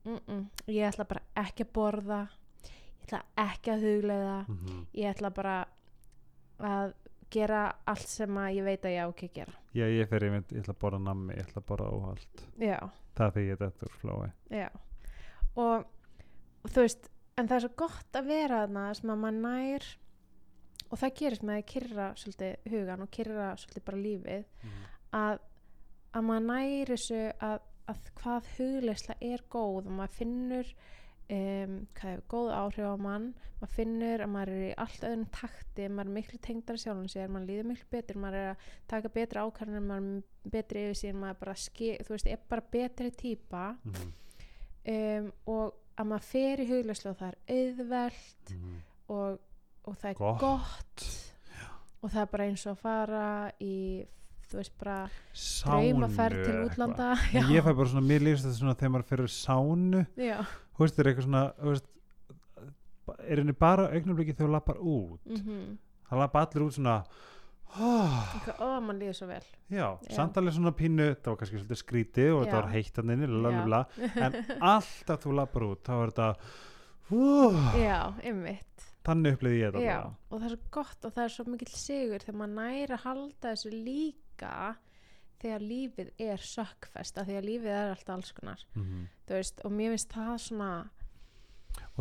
mm 0.05 0.19
-mm, 0.27 0.45
ég 0.71 0.89
ætla 0.89 1.05
bara 1.05 1.23
ekki 1.35 1.67
að 1.67 1.73
borða 1.73 2.21
ég 2.63 3.05
ætla 3.05 3.23
ekki 3.37 3.71
að 3.71 3.87
hugleiða 3.89 4.39
-hmm. 4.47 4.87
ég 4.95 5.11
ætla 5.11 5.31
bara 5.31 5.57
að 6.59 6.95
gera 7.31 7.63
allt 7.87 8.09
sem 8.09 8.37
að 8.37 8.55
ég 8.55 8.65
veit 8.65 8.85
að 8.85 8.95
ég 8.95 9.07
á 9.07 9.09
ekki 9.09 9.27
að 9.27 9.33
gera. 9.39 9.53
Já 9.75 9.87
ég 9.87 10.09
fer 10.09 10.25
ég, 10.27 10.33
ég 10.33 10.61
ætla 10.63 10.75
að 10.75 10.81
borða 10.83 10.99
nammi, 10.99 11.35
ég 11.35 11.47
ætla 11.47 11.63
að 11.63 11.67
borða 11.67 11.91
óhald. 11.95 12.45
Já, 12.59 12.79
það 13.15 13.27
er 13.27 13.33
því 13.37 13.45
ég 13.47 13.61
þetta 13.61 13.87
úr 13.87 13.97
flói 14.01 14.31
já. 14.51 14.69
Og, 15.55 15.87
og 16.65 16.71
þú 16.71 16.81
veist 16.81 17.11
en 17.41 17.49
það 17.51 17.57
er 17.57 17.65
svo 17.67 17.73
gott 17.83 18.19
að 18.21 18.31
vera 18.31 18.61
þarna 18.65 18.85
sem 18.99 19.13
að 19.15 19.21
maður 19.25 19.41
nær 19.47 19.89
og 20.91 20.99
það 21.01 21.17
gerist 21.21 21.43
með 21.47 21.61
að 21.61 21.67
kyrra 21.73 22.07
svolítið 22.19 22.71
hugan 22.75 23.05
og 23.07 23.11
kyrra 23.17 23.51
svolítið 23.63 23.85
bara 23.91 24.05
lífið 24.07 24.47
að, 25.21 25.43
að 26.19 26.25
maður 26.31 26.47
næri 26.51 26.87
þessu 26.95 27.21
að, 27.51 27.61
að 27.93 28.09
hvað 28.23 28.49
hugleysla 28.57 29.15
er 29.33 29.45
góð 29.53 29.85
og 29.87 29.93
maður 30.01 30.17
finnur 30.19 30.73
um, 31.31 31.77
hvað 31.99 32.13
er 32.17 32.25
góð 32.33 32.51
áhrif 32.57 32.89
á 32.91 32.97
mann 33.07 33.29
maður 33.61 33.75
finnur 33.77 34.25
að 34.25 34.33
maður 34.35 34.53
er 34.57 34.65
í 34.67 34.73
allt 34.85 35.05
öðrum 35.07 35.27
takti 35.37 35.89
maður 35.89 36.11
er 36.11 36.17
miklu 36.19 36.41
tengdar 36.47 36.81
sjálfum 36.81 37.11
sér 37.13 37.31
maður 37.31 37.51
líður 37.53 37.69
miklu 37.71 37.91
betur, 37.95 38.19
maður 38.23 38.41
er 38.41 38.51
að 38.55 38.65
taka 38.91 39.13
betri 39.15 39.43
ákvarðanir 39.45 39.87
maður 39.91 40.11
er 40.17 40.51
betri 40.57 40.85
yfir 40.89 40.99
síðan 41.03 41.21
maður 41.23 41.37
er 41.37 41.41
bara 41.45 41.55
þú 41.61 42.15
veist, 42.17 42.27
er 42.35 42.43
bara 42.51 42.67
betri 42.75 43.11
típa 43.21 43.65
Mhm. 43.85 44.11
um, 44.91 45.33
og 45.47 45.75
að 46.01 46.09
maður 46.11 46.29
fer 46.31 46.63
í 46.65 46.69
hugleyslu 46.71 47.11
og 47.13 47.19
það 47.21 47.29
er 47.33 47.39
auðvelt 47.57 48.55
Mhm. 48.55 48.79
og, 49.09 49.39
og 49.85 49.97
það 50.01 50.11
er 50.11 50.15
Gott. 50.21 50.41
gott, 50.41 51.05
og 52.03 52.11
það 52.11 52.23
er 52.23 52.31
bara 52.33 52.45
eins 52.51 52.67
og 52.67 52.73
að 52.77 52.81
fara 52.83 53.53
í 53.61 53.75
þú 54.51 54.57
veist 54.59 54.73
bara 54.81 55.11
draumaferð 55.63 56.45
til 56.45 56.55
útlanda. 56.67 57.15
Ég 57.33 57.63
fæ 57.63 57.71
bara 57.77 57.87
svona, 57.93 58.03
mér 58.07 58.25
lífst 58.27 58.43
þetta 58.49 58.59
svona 58.59 58.75
þegar 58.75 58.91
maður 58.97 59.11
fyrir 59.13 59.31
sánu, 59.31 60.01
þú 60.17 60.83
veist, 60.83 60.99
er 60.99 61.05
eitthvað 61.11 61.27
svona 61.29 61.45
veist, 61.71 61.87
er 63.29 63.37
henni 63.43 63.53
bara 63.59 63.89
augnablikið 63.95 64.37
þegar 64.41 64.49
þú 64.49 64.55
lappar 64.57 64.81
út. 64.83 65.21
Mm 65.27 65.79
það 66.11 66.19
lappa 66.19 66.41
allir 66.43 66.65
út 66.67 66.75
svona 66.75 66.95
oh, 67.79 68.37
ó, 68.59 68.81
mann 68.83 68.99
líður 68.99 69.15
svo 69.21 69.27
vel 69.31 69.45
já, 69.71 69.87
Já. 70.03 70.15
samt 70.17 70.37
alveg 70.41 70.55
svona 70.57 70.73
pínu 70.77 71.07
það 71.15 71.31
var 71.31 71.39
kannski 71.43 71.61
svolítið 71.61 71.81
skrítið 71.83 72.31
og 72.35 72.41
Já. 72.41 72.45
þetta 72.45 72.61
var 72.61 72.71
heitt 72.75 72.97
hann 73.01 73.11
inni, 73.15 73.29
Já. 73.31 73.41
lalala, 73.47 73.81
en 74.27 74.39
alltaf 74.75 75.25
þú 75.25 75.35
lappar 75.39 75.67
út, 75.69 75.83
þá 75.87 75.93
er 76.01 76.13
þetta 76.15 76.29
uh, 77.11 77.73
já, 77.81 78.01
ymmit 78.31 78.87
þannig 79.07 79.37
upplýði 79.39 79.61
ég 79.63 79.75
þetta 79.75 79.97
og 80.31 80.37
það 80.43 80.47
er 80.51 80.55
svo 80.55 80.71
gott 80.77 81.05
og 81.09 81.15
það 81.17 81.25
er 81.25 81.35
svo 81.37 81.45
mikill 81.49 81.73
sigur 81.75 82.25
þegar 82.27 82.39
maður 82.43 82.57
næri 82.59 82.95
að 82.97 83.05
halda 83.07 83.53
þessu 83.55 83.71
líka 83.73 84.55
þegar 85.41 85.63
lífið 85.65 86.11
er 86.21 86.43
sökkfest 86.45 87.17
að 87.23 87.31
lífið 87.49 87.71
er 87.73 87.93
alltaf 87.95 88.15
alls 88.19 88.33
konar 88.37 88.65
Mhm. 88.77 89.07
þú 89.27 89.39
veist, 89.39 89.63
og 89.65 89.73
mér 89.73 89.95
finnst 89.95 90.13
það 90.13 90.35
svona 90.49 90.73
og 90.81 91.00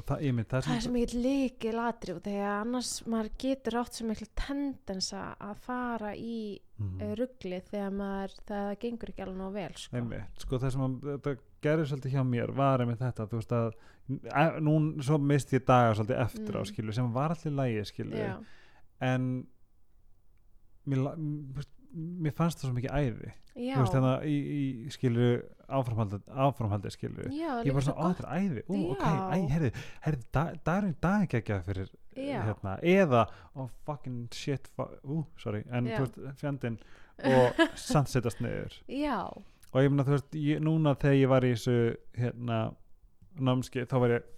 það, 0.07 0.23
mynd, 0.37 0.47
það 0.49 0.63
það 0.65 0.71
er 0.71 0.77
er 0.79 0.83
svo 0.85 0.91
mikill 0.93 1.21
líki 1.25 1.71
latri 1.75 2.13
og 2.15 2.21
þegar 2.25 2.53
annars 2.61 2.91
maður 3.09 3.29
getur 3.43 3.77
átt 3.81 3.93
svo 3.99 4.07
miklu 4.09 4.27
tendensa 4.35 5.21
að 5.39 5.55
fara 5.65 6.13
í 6.15 6.37
mm. 6.79 7.03
ruggli 7.19 7.61
þegar 7.69 7.91
maður, 7.99 8.35
það 8.49 8.69
gengur 8.83 9.09
ekki 9.13 9.25
alveg 9.25 9.39
nóg 9.41 9.53
vel 9.53 9.71
sko. 9.75 9.95
Einmitt, 9.99 10.43
sko 10.45 10.59
það 10.63 10.73
sem 10.75 10.85
að, 10.87 10.97
þetta 11.09 11.35
gerir 11.67 11.89
svolítið 11.91 12.13
hjá 12.15 12.23
mér 12.23 12.51
var 12.55 12.79
einmitt 12.85 12.99
þetta, 13.03 13.27
þú 13.31 13.41
veist 13.41 13.55
að 13.59 13.71
e- 14.43 14.61
nú 14.63 14.75
svo 15.03 15.17
misti 15.21 15.57
ég 15.59 15.65
daga 15.67 15.95
svolítið 15.97 16.21
eftir 16.25 16.55
á 16.55 16.61
Mm. 16.63 16.69
skilu 16.71 16.93
sem 16.95 17.11
var 17.13 17.35
allir 17.35 17.57
lægi 17.59 17.85
skilu 17.91 18.15
já, 18.15 18.37
en 19.01 19.27
mér, 20.87 21.03
la- 21.03 21.15
m- 21.17 21.51
þú 21.51 21.59
veist, 21.59 21.73
mér 21.93 22.35
fannst 22.37 22.61
það 22.61 22.69
svo 22.69 22.75
mikið 22.77 22.97
æði. 22.99 23.31
Þú 23.59 23.79
veist 23.81 23.95
þannig 23.95 24.27
í, 24.29 24.35
í 24.55 24.91
skilu 24.93 25.29
áframhaldi, 25.69 26.19
áframhaldi 26.45 26.91
skilu 26.93 27.25
já, 27.35 27.49
ég 27.65 27.75
var 27.75 27.83
svo 27.85 27.93
svona, 27.95 28.11
er 28.23 28.29
æði. 28.39 28.63
Ú, 28.71 28.77
ok, 28.93 29.03
æ, 29.03 29.37
herri, 29.51 29.71
herri 30.05 30.21
da, 30.33 30.43
dagurinn 30.65 30.93
í 30.95 30.99
dag 31.03 31.25
ekki 31.25 31.39
ekki 31.41 31.57
fyrir 31.67 31.91
Já. 32.19 32.39
hérna, 32.47 32.77
eða, 32.83 33.25
oh 33.55 33.67
fucking 33.87 34.27
shit 34.35 34.69
fu- 34.75 34.89
ú, 35.03 35.19
sorry, 35.39 35.63
en 35.71 35.89
þú 35.89 36.05
veist 36.05 36.41
fjandinn 36.41 36.79
og 37.29 37.61
niður. 38.43 38.79
Já, 39.03 39.19
og 39.29 39.83
ég 39.83 39.91
meina 39.91 40.07
þú 40.07 40.15
veist 40.15 40.39
ég, 40.39 40.63
núna 40.65 40.95
þegar 40.99 41.19
ég 41.19 41.31
var 41.33 41.47
í 41.47 41.53
þessu 41.55 41.77
hérna 42.17 42.59
námski 43.39 43.85
þá 43.89 43.95
var 44.03 44.15
ég 44.17 44.29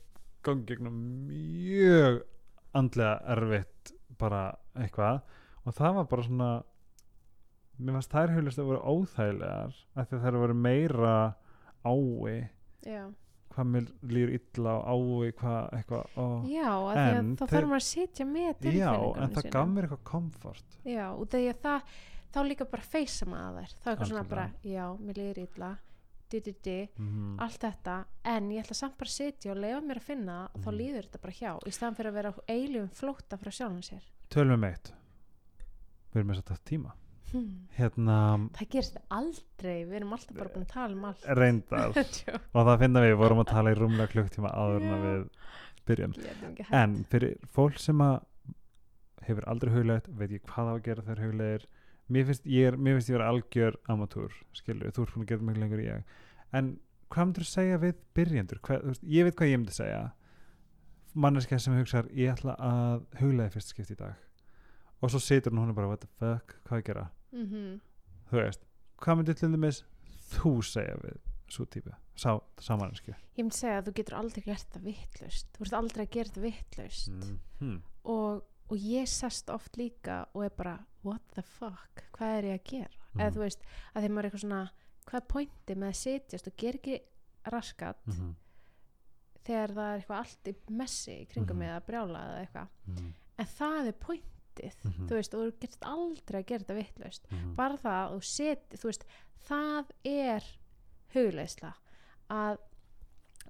gangi 0.45 0.65
gegnum 0.71 0.97
mjög 1.29 2.21
andlega 2.77 3.19
erfitt 3.35 3.93
bara 4.21 4.43
eitthvað. 4.77 5.21
Og 5.65 5.75
það 5.77 5.97
var 5.99 6.07
bara 6.09 6.25
svona 6.25 6.51
mér 7.79 7.93
fannst 7.97 8.11
þær 8.13 8.33
hulist 8.35 8.59
að 8.61 8.69
voru 8.71 8.81
óþægilegar 8.95 9.75
af 9.95 10.07
því 10.09 10.17
að 10.17 10.23
þær 10.25 10.37
voru 10.43 10.53
meira 10.53 11.15
ái. 11.85 12.49
Já. 12.85 13.03
Hvað 13.51 13.67
mér 13.67 13.87
líður 14.07 14.33
illa 14.37 14.73
á 14.79 14.93
ái 14.95 15.31
hvað 15.35 15.73
eitthvað 15.75 16.13
ó. 16.15 16.25
já, 16.47 16.69
að 16.71 16.99
að 17.01 17.31
þá 17.35 17.45
þarf 17.51 17.67
maður 17.67 17.81
að 17.81 17.87
sitja 17.89 18.25
með 18.25 18.45
já, 18.47 18.53
tilfinningunum 18.61 19.23
en 19.25 19.33
það 19.35 19.41
sínum. 19.43 19.53
gaf 19.57 19.67
mér 19.73 19.83
eitthvað 19.87 20.03
komfort. 20.11 20.77
Já, 20.87 21.05
og 21.11 21.27
þegar 21.33 21.57
það 21.65 21.95
þá 22.31 22.39
líka 22.47 22.67
bara 22.71 22.87
feysa 22.93 23.25
maður 23.27 23.57
þær. 23.65 23.73
Þá 23.81 23.87
er 23.87 23.91
eitthvað 23.95 24.11
svona 24.13 24.23
bara, 24.31 24.45
já, 24.63 24.85
mér 25.01 25.19
líður 25.19 25.41
illa 25.43 25.71
di, 26.31 26.39
di, 26.39 26.53
di, 26.63 26.77
mm 26.95 27.33
allt 27.43 27.59
þetta. 27.65 27.97
En 28.23 28.47
ég 28.55 28.63
ætla 28.63 28.75
samt 28.77 28.95
bara 28.97 29.09
að 29.11 29.17
sitja 29.17 29.51
og 29.51 29.59
leifa 29.59 29.81
mér 29.83 29.99
að 29.99 30.07
finna 30.07 30.37
og 30.53 30.61
þá 30.63 30.69
Mhm. 30.71 30.77
líður 30.79 31.03
þetta 31.09 31.21
bara 31.21 31.33
hjá 31.41 31.51
í 31.67 31.71
staðan 31.75 31.95
fyrir 31.99 32.11
að 32.11 32.13
vera 32.21 32.33
eilum 32.47 32.87
flóta 32.89 33.37
frá 33.41 33.51
sjálfum 33.51 33.81
sér. 33.83 34.03
Tölum 34.29 34.53
um 34.53 34.63
eitt. 34.63 34.93
Við 36.13 36.21
erum 36.21 36.27
með 36.31 36.39
þetta 36.43 36.57
tíma 36.63 36.93
hmm. 37.31 37.49
hérna 37.77 38.17
það 38.57 38.71
gerist 38.75 39.01
aldrei, 39.09 39.75
við 39.87 39.97
erum 40.01 40.15
alltaf 40.17 40.37
bara 40.37 40.53
búin 40.53 40.67
að 40.67 40.73
tala 40.75 40.97
um 40.97 41.05
allt. 41.09 41.27
Reyndar. 41.39 41.99
Og 42.55 42.69
það 42.69 42.81
finna 42.85 43.03
við, 43.05 43.13
við 43.13 43.21
vorum 43.23 43.43
að 43.43 43.51
tala 43.51 43.73
í 43.73 43.77
rúmlega 43.79 44.13
klukktíma 44.15 44.53
áður 44.55 44.87
en 44.87 44.95
að 44.95 45.05
við 45.07 45.27
byrjum 45.89 46.17
en 46.77 46.97
fyrir 47.11 47.37
fólk 47.55 47.79
sem 47.81 48.01
að 48.05 48.19
hefur 49.25 49.45
aldrei 49.49 49.71
hugleitt, 49.73 50.09
veit 50.17 50.33
ég 50.33 50.43
hvað 50.49 50.69
á 50.69 50.73
að 50.73 50.83
gera 50.87 51.05
þegar 51.05 51.23
huglegir 51.25 51.67
mér 52.11 52.27
finnst 52.27 52.47
ég, 52.49 52.71
er, 52.71 52.77
mér 52.77 52.97
finnst 52.97 53.11
ég 53.11 53.17
vera 53.17 53.29
algjör 53.31 53.77
amatúr 53.91 54.33
skilur, 54.57 54.91
þú 54.91 55.05
ert 55.05 55.13
búin 55.15 55.25
að 55.25 55.31
gera 55.31 55.47
miklu 55.47 55.63
lengur 55.63 55.83
en 55.83 55.87
ég. 55.87 56.17
En 56.57 56.71
hvað 57.11 57.29
myndir 57.29 57.45
þú 57.45 57.51
segja 57.51 57.79
við 57.81 57.95
veist, 58.17 59.05
ég 59.05 59.27
veit 59.27 59.37
hvað 59.37 59.51
ég 59.51 59.61
myndi 59.61 59.77
segja. 59.77 60.01
Manneskja 61.13 61.59
sem 61.59 61.75
hugsar 61.75 62.07
ég 62.15 62.33
ætla 62.33 62.55
að 62.55 63.07
huglega 63.21 63.53
fyrst 63.55 63.73
skipt 63.73 63.93
í 63.93 63.99
dag. 63.99 64.19
Og 65.01 65.11
svo 65.11 65.21
situr 65.23 65.55
hún 65.55 65.71
og 65.71 65.77
bara 65.77 65.89
what 65.91 66.03
the 66.03 66.11
fuck, 66.19 66.55
hvað 66.67 66.81
að 66.81 66.87
gera 66.91 67.07
mm 67.31 67.79
þú 68.31 68.37
veist, 68.39 68.61
hvað 69.01 69.17
myndir 69.17 69.35
til 69.35 69.51
dæmis 69.51 69.83
þú 70.31 70.53
segja 70.63 70.95
við 71.03 71.17
svo 71.51 71.65
típu, 71.67 71.91
sá, 72.15 72.37
manneski 72.79 73.11
ég 73.11 73.43
myndi 73.43 73.57
segja 73.57 73.81
að 73.81 73.87
þú 73.89 73.93
getur 73.99 74.15
aldrei 74.15 74.43
gert 74.45 74.69
það 74.71 74.85
vittlust 74.87 75.47
þú 75.57 75.65
ert 75.65 75.73
aldrei 75.73 76.05
að 76.05 76.11
gera 76.15 76.29
það 76.35 76.45
vittlust 76.45 77.09
mm. 77.59 77.81
og, 78.03 78.43
og 78.71 78.77
ég 78.77 79.07
sest 79.11 79.49
oft 79.49 79.75
líka 79.77 80.25
og 80.33 80.45
er 80.45 80.55
bara 80.55 80.77
what 81.03 81.21
the 81.35 81.41
fuck, 81.43 82.03
hvað 82.15 82.37
er 82.37 82.43
ég 82.43 82.59
að 82.59 82.69
gera? 82.71 82.97
Eða 83.15 83.25
Mhm. 83.27 83.33
þú 83.35 83.39
veist, 83.41 83.59
að 83.95 84.03
þeim 84.05 84.17
er 84.17 84.23
eitthvað 84.25 84.41
svona 84.45 84.71
hvað 85.09 85.27
pointi 85.27 85.75
með 85.75 85.89
að 85.89 85.97
setjast 85.99 86.47
og 86.47 86.55
gera 86.57 86.77
ekki 86.77 86.99
raskat? 87.51 87.97
Mm 88.07 88.13
-hmm. 88.13 88.35
þegar 89.43 89.69
það 89.75 89.89
er 89.91 89.99
eitthvað 89.99 90.19
allt 90.19 90.47
í 90.47 90.55
messi 90.69 91.11
í 91.11 91.27
kringum 91.27 91.55
Mhm. 91.55 91.59
mig 91.59 91.67
eða 91.69 91.85
brjála 91.85 92.19
eða 92.19 92.39
eitthvað. 92.45 92.67
Mm 92.87 93.13
en 93.41 93.45
það 93.45 93.87
er 93.87 93.97
pointið 94.51 94.75
Mhm. 94.83 95.07
þú 95.07 95.15
veist, 95.15 95.33
og 95.33 95.41
þú 95.41 95.59
getur 95.59 95.87
aldrei 95.87 96.39
að 96.41 96.45
gera 96.47 96.63
þetta 96.63 96.75
vittlust 96.75 97.27
-hmm. 97.29 97.55
bara 97.55 97.77
það 97.77 98.09
að 98.09 98.15
þú 98.15 98.23
seti, 98.23 98.77
þú 98.77 98.83
veist 98.83 99.05
það 99.47 99.85
er 100.05 100.43
hugleisla 101.13 101.73
að 102.29 102.57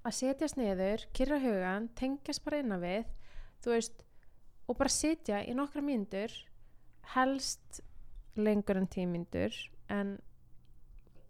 að 0.04 0.12
setjast 0.12 0.56
niður, 0.56 1.04
kyrra 1.14 1.38
hugan 1.38 1.88
tengjast 1.94 2.44
bara 2.44 2.58
innan 2.58 2.80
við 2.80 3.04
þú 3.62 3.70
veist, 3.70 4.04
og 4.68 4.76
bara 4.78 4.88
setja 4.88 5.44
í 5.46 5.54
nokkra 5.54 5.80
mínútur 5.82 6.30
helst 7.14 7.80
lengur 8.36 8.76
en 8.76 8.86
tíu 8.88 9.06
mínútur 9.06 9.52
en 9.88 10.18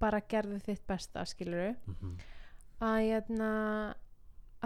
bara 0.01 0.21
gerðu 0.21 0.59
þitt 0.61 0.87
besta 0.87 1.25
skiluru 1.25 1.77
Mhm. 1.87 2.17
að, 2.81 2.99
hérna, 3.09 3.95
að 3.95 3.95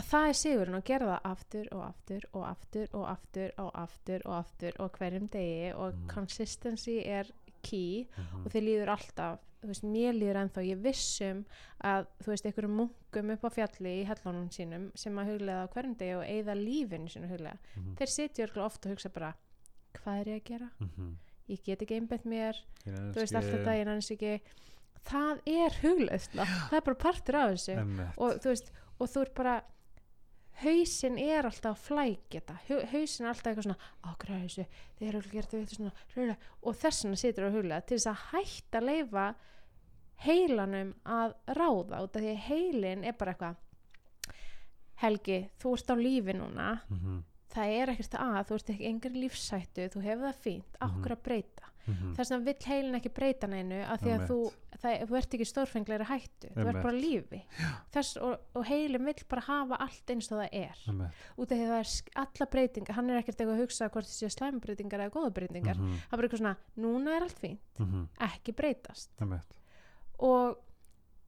það 0.05 0.29
er 0.29 0.33
sigurinn 0.33 0.75
og 0.75 0.85
gera 0.85 1.07
það 1.07 1.21
aftur 1.31 1.69
og 1.73 1.83
aftur 1.87 2.21
og 2.33 2.45
aftur 2.51 2.89
og 2.93 3.05
aftur 3.09 3.51
og 3.57 3.71
aftur 3.75 4.21
og 4.27 4.35
aftur 4.39 4.73
og 4.81 4.93
hverjum 4.99 5.29
degi 5.33 5.73
og 5.75 5.95
Mhm. 5.95 6.09
consistency 6.09 6.99
er 7.05 7.25
key 7.63 8.07
Mhm. 8.17 8.45
og 8.47 8.53
þið 8.53 8.63
líður 8.63 8.89
alltaf 8.97 9.39
þú 9.63 9.69
veist, 9.69 9.83
mér 9.85 10.13
líður 10.15 10.37
ennþá, 10.37 10.63
ég 10.63 10.83
vissum 10.83 11.45
að 11.83 12.07
þú 12.23 12.27
veist, 12.27 12.45
einhverjum 12.47 12.77
munkum 12.77 13.31
upp 13.33 13.43
á 13.45 13.51
fjalli 13.51 14.03
í 14.03 14.07
hellunum 14.07 14.49
sínum 14.51 14.91
sem 14.95 15.17
að 15.17 15.27
huglega 15.33 15.65
á 15.67 15.73
hverjum 15.73 15.97
degi 15.97 16.15
og 16.15 16.25
eigða 16.25 16.55
lífinu 16.55 17.09
sínu 17.09 17.29
huglega 17.31 17.59
Mhm. 17.77 17.97
þeir 17.97 18.07
sitja 18.09 18.47
ofta 18.65 18.89
og 18.91 18.97
hugsa 18.97 19.09
bara 19.13 19.35
hvað 19.95 20.21
er 20.21 20.25
ég 20.27 20.43
að 20.43 20.45
gera? 20.45 20.71
Mhm. 20.81 21.17
Ég 21.49 21.63
get 21.65 21.81
ekki 21.83 21.95
einbett 22.01 22.25
mér 22.25 22.55
þú 22.85 23.15
veist, 23.15 23.35
allt 23.35 23.47
þetta, 23.47 23.73
ég 23.75 23.87
næst 23.87 24.11
ekki 24.11 24.41
það 25.05 25.41
er 25.47 25.71
hugleðsla, 25.83 26.45
það 26.45 26.73
er 26.77 26.81
bara 26.81 26.95
partur 26.97 27.35
af 27.35 27.51
þessu 27.55 27.79
Einmitt. 27.79 28.15
og 28.19 28.33
þú 28.41 28.49
veist, 28.51 28.71
og 29.01 29.09
þú 29.09 29.21
er 29.23 29.31
bara 29.35 29.63
hausinn 30.63 31.19
er 31.19 31.45
alltaf 31.47 31.89
Hu- 32.69 32.87
hausinn 32.93 33.27
er 33.27 33.31
alltaf 33.33 33.51
eitthvað 33.53 33.67
svona 33.67 33.79
ákveða 34.05 34.43
þessu, 34.47 34.67
þeir 34.99 35.09
eru 35.09 35.19
að 35.29 35.33
gera 35.33 35.49
þetta 35.53 35.77
svona 35.77 35.93
hljóðlega. 36.15 36.37
og 36.63 36.75
þess 36.77 37.05
vegna 37.05 37.17
situr 37.17 37.45
á 37.49 37.51
huglega 37.57 37.81
til 37.87 37.97
þess 37.99 38.07
að 38.13 38.25
hætta 38.33 38.79
að 38.81 38.87
leifa 38.91 39.27
heilanum 40.27 40.95
að 41.05 41.35
ráða 41.59 42.03
út 42.07 42.17
af 42.17 42.23
því 42.23 42.31
að 42.33 42.45
heilin 42.49 43.05
er 43.05 43.13
bara 43.13 43.33
eitthvað 43.35 43.57
Helgi, 44.97 45.51
þú 45.61 45.73
ert 45.77 45.91
á 45.93 45.97
lífi 46.01 46.33
núna 46.33 46.81
Mhm. 46.89 47.23
Það 47.57 47.77
er 47.81 47.93
ekkert 47.95 48.19
að, 48.21 48.43
þú 48.51 48.59
ert 48.61 48.71
ekki 48.75 48.91
engri 48.91 49.23
lífsættu 49.25 49.89
þú 49.95 50.03
hefur 50.05 50.29
það 50.29 50.43
fínt, 50.47 50.77
okkur 50.87 51.17
að 51.17 51.23
breyta? 51.31 51.73
Mhm. 51.87 52.15
þess 52.17 52.31
vegna 52.33 52.45
vill 52.49 52.67
heilin 52.67 52.95
ekki 52.99 53.11
breyta 53.15 53.47
neinu 53.47 53.77
af 53.87 54.01
því 54.03 54.11
að 54.17 54.23
þú, 54.27 54.37
það, 54.83 54.95
þú 55.07 55.17
ert 55.21 55.35
ekki 55.37 55.47
stórfengleiri 55.47 56.07
hættu 56.09 56.49
þú 56.57 56.65
ert 56.67 56.83
bara 56.83 56.97
lífi. 56.99 57.39
Þess, 57.95 58.17
og, 58.27 58.41
og 58.59 58.65
heilin 58.67 59.05
vill 59.07 59.23
bara 59.31 59.45
hafa 59.47 59.79
allt 59.85 60.11
eins 60.11 60.27
og 60.33 60.41
það 60.41 60.49
er. 60.53 60.83
Út 61.39 61.47
af 61.47 61.55
því 61.55 61.63
að 61.63 61.71
það 61.71 61.79
er 61.85 62.25
alla 62.25 62.47
breytingar 62.57 62.95
hann 62.99 63.11
er 63.11 63.21
ekkert 63.23 63.39
eitthvað 63.39 63.55
að 63.55 63.63
hugsa 63.63 63.89
hvort 63.95 64.11
séu 64.11 64.33
slæmbreytingar 64.35 65.05
eða 65.07 65.15
góða 65.15 65.31
breytingar, 65.39 65.77
Mhm. 65.79 65.95
það 66.11 66.13
er 66.13 66.17
bara 66.19 66.27
eitthvað 66.29 66.43
svona 66.43 66.57
núna 66.77 67.17
er 67.17 67.23
allt 67.23 67.39
fínt, 67.39 67.79
Mhm. 67.79 68.09
ekki 68.19 68.53
breytast. 68.53 69.09
Og 70.19 70.57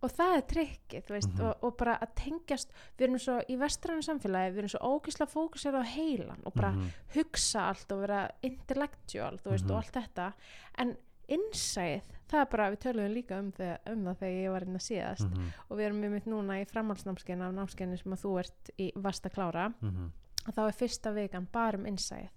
og 0.02 0.10
það 0.10 0.36
er 0.36 0.42
trikkið 0.52 1.08
veist, 1.10 1.32
Mhm. 1.34 1.40
og, 1.44 1.64
og 1.64 1.76
bara 1.76 1.98
að 1.98 2.14
tengjast 2.14 2.70
við 2.98 3.02
erum 3.08 3.18
svo 3.18 3.40
í 3.48 3.56
vestrænu 3.58 4.02
samfélagi 4.06 4.52
við 4.54 4.58
erum 4.58 4.68
svo 4.68 4.80
ógislega 5.00 5.32
fókusir 5.32 5.74
á 5.74 5.82
heilan 5.82 6.42
og 6.46 6.54
bara 6.54 6.70
Mhm. 6.72 6.90
hugsa 7.14 7.68
allt 7.68 7.92
og 7.92 8.00
vera 8.00 8.30
intellectual 8.42 9.38
veist, 9.44 9.64
Mhm. 9.64 9.70
og 9.70 9.76
allt 9.76 9.92
þetta 9.92 10.32
en 10.78 10.96
innsæð, 11.28 12.02
það 12.28 12.40
er 12.40 12.46
bara 12.46 12.70
við 12.70 12.78
töluðum 12.78 13.14
líka 13.14 13.38
um, 13.38 13.52
þegar, 13.52 13.78
um 13.92 14.04
það 14.04 14.16
þegar 14.18 14.44
ég 14.44 14.50
var 14.52 14.62
inn 14.62 14.76
að 14.78 14.86
síðast 14.88 15.30
Mhm. 15.30 15.52
og 15.70 15.76
við 15.78 15.84
erum 15.86 16.02
einmitt 16.04 16.26
núna 16.26 16.60
í 16.62 16.66
framhaldsnámskeinu 16.70 17.42
af 17.48 17.54
námskeinu 17.54 17.98
sem 18.02 18.12
að 18.12 18.22
þú 18.22 18.38
ert 18.38 18.70
í 18.78 18.92
vast 18.96 19.24
að 19.24 19.34
klára 19.34 19.74
Mhm. 19.82 20.12
að 20.46 20.54
þá 20.54 20.68
er 20.68 20.72
fyrsta 20.72 21.12
vikan 21.14 21.46
bara 21.52 21.76
um 21.78 21.84
innsæð 21.84 22.28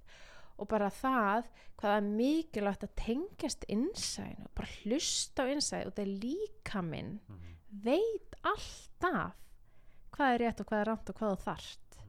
og 0.59 0.67
bara 0.67 0.89
það 0.89 1.45
hvað 1.79 1.97
er 1.97 2.01
mikilvægt 2.01 2.83
að 2.83 2.95
tengjast 2.97 3.65
innsæðinu 3.69 4.45
og 4.45 4.55
bara 4.55 4.67
hlusta 4.83 5.43
á 5.43 5.47
innsæð 5.47 5.87
og 5.87 5.95
það 5.95 6.01
er 6.01 6.19
líka 6.19 6.81
minn 6.83 7.19
Mhm. 7.29 7.50
Veit 7.71 8.35
alltaf 8.41 9.37
hvað 10.11 10.33
er 10.33 10.43
rétt 10.43 10.61
og 10.61 10.67
hvað 10.69 10.81
er 10.81 10.89
rámt 10.91 11.11
og 11.11 11.19
hvað 11.19 11.35
þú 11.35 11.45
þarft. 11.45 11.99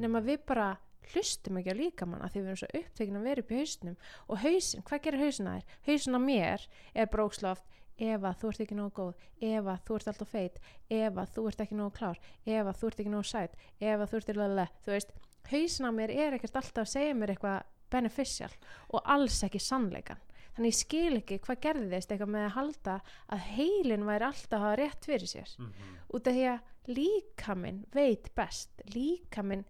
Nema 0.00 0.22
við 0.24 0.40
bara 0.48 0.70
hlustum 1.10 1.58
ekki 1.60 1.74
á 1.74 1.80
líkamann 1.80 2.22
að 2.24 2.32
því 2.32 2.40
við 2.40 2.48
erum 2.50 2.60
svo 2.60 2.70
upptekin 2.80 3.18
að 3.18 3.26
vera 3.28 3.44
upp 3.44 3.52
í 3.52 3.58
hausnum. 3.60 3.98
Og 4.28 4.40
hausin, 4.44 4.84
hvað 4.86 5.02
gerir 5.04 5.24
hausin 5.24 5.50
að 5.50 5.58
þér? 5.58 5.76
hausin 5.88 6.16
á 6.16 6.20
mér 6.24 6.66
er 6.94 7.10
bróksloft 7.12 7.66
Eva, 8.00 8.30
þú 8.32 8.48
ert 8.48 8.62
ekki 8.64 8.76
nógu 8.78 8.92
góð, 8.96 9.24
Eva, 9.44 9.74
þú 9.84 9.98
ert 9.98 10.06
alltaf 10.08 10.30
feit 10.32 10.54
Eva, 10.88 11.26
þú 11.28 11.42
ert 11.50 11.60
ekki 11.60 11.76
nógu 11.76 11.92
klár 11.98 12.20
Eva, 12.48 12.72
þú 12.72 12.88
ert 12.88 13.02
ekki 13.02 13.12
nógu 13.12 13.28
sæt 13.28 13.58
Eva, 13.76 14.06
þú 14.08 14.20
ert 14.20 14.30
ekki 14.32 14.40
nógu 14.40 14.64
þú 14.86 14.94
veist, 14.94 15.12
hausin 15.50 15.88
á 15.88 15.92
mér 15.92 16.14
er 16.14 16.38
ekkert 16.38 16.56
alltaf 16.56 16.86
að 16.86 16.92
segja 16.94 17.18
mér 17.18 17.34
eitthvað 17.34 17.60
beneficial 17.92 18.50
og 18.88 19.04
alls 19.04 19.42
ekki 19.44 19.60
sannleikan 19.60 20.20
þannig 20.56 20.72
ég 20.72 20.78
skil 20.80 21.16
ekki 21.20 21.38
hvað 21.44 21.60
gerðist 21.66 22.10
eitthvað 22.12 22.32
með 22.34 22.46
að 22.48 22.54
halda 22.56 22.96
að 23.36 23.44
heilin 23.56 24.04
væri 24.08 24.26
alltaf 24.30 24.62
að 24.70 24.76
rétt 24.82 25.04
fyrir 25.08 25.28
sér 25.30 25.50
Mhm. 25.58 25.72
út 26.14 26.26
af 26.26 26.34
því 26.34 26.46
að 26.50 26.60
líkaminn 26.96 27.84
veit 27.94 28.34
best 28.34 28.82
líkaminn, 28.94 29.64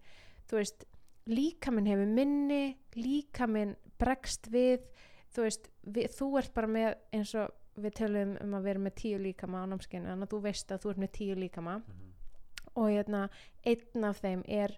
þú 0.49 0.57
veist 0.57 0.85
líkaminn 1.27 1.85
hefur 1.87 2.07
minni 2.07 2.77
líkaminn 2.95 3.75
bregst 3.99 4.47
við 4.51 4.87
þú 5.35 5.43
veist, 5.45 5.67
við, 5.85 6.07
þú 6.17 6.37
ert 6.39 6.53
bara 6.53 6.67
með 6.67 6.95
eins 7.13 7.35
og 7.35 7.51
við 7.79 7.93
tölum 8.01 8.33
um 8.43 8.53
að 8.57 8.63
vera 8.63 8.79
með 8.79 8.95
tíu 8.95 9.17
líkama 9.21 9.61
á 9.63 9.65
námskeinu, 9.71 10.09
þannig 10.09 10.27
að 10.27 10.33
þú 10.33 10.41
veist 10.41 10.71
að 10.71 10.81
þú 10.83 10.89
ert 10.89 10.97
með 11.05 11.11
tíu 11.11 11.35
líkama 11.35 11.75
Mhm. 11.77 12.09
og 12.75 12.89
hérna, 12.89 13.29
einn 13.65 14.03
af 14.03 14.21
þeim 14.21 14.43
er 14.47 14.77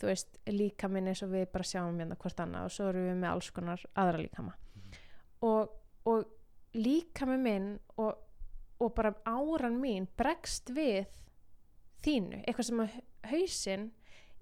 þú 0.00 0.06
veist, 0.10 0.38
líkaminn 0.46 1.06
eins 1.08 1.22
og 1.22 1.30
við 1.30 1.46
bara 1.52 1.64
sjáum 1.64 1.98
hérna 2.00 2.16
hvort 2.18 2.36
annað 2.40 2.64
og 2.64 2.70
svo 2.70 2.88
erum 2.90 3.06
við 3.08 3.20
með 3.22 3.30
alls 3.32 3.50
konar 3.50 3.80
aðra 3.96 4.18
líkama 4.28 4.52
og, 5.44 5.74
og 6.08 6.24
líkami 6.74 7.36
minn 7.38 7.68
og, 8.00 8.14
og 8.82 8.94
bara 8.96 9.14
áran 9.30 9.76
mín 9.82 10.08
bregst 10.18 10.72
við 10.74 11.04
þínu, 12.04 12.42
eitthvað 12.44 12.66
sem 12.68 12.82
að 12.84 12.96
hausinn 13.30 13.84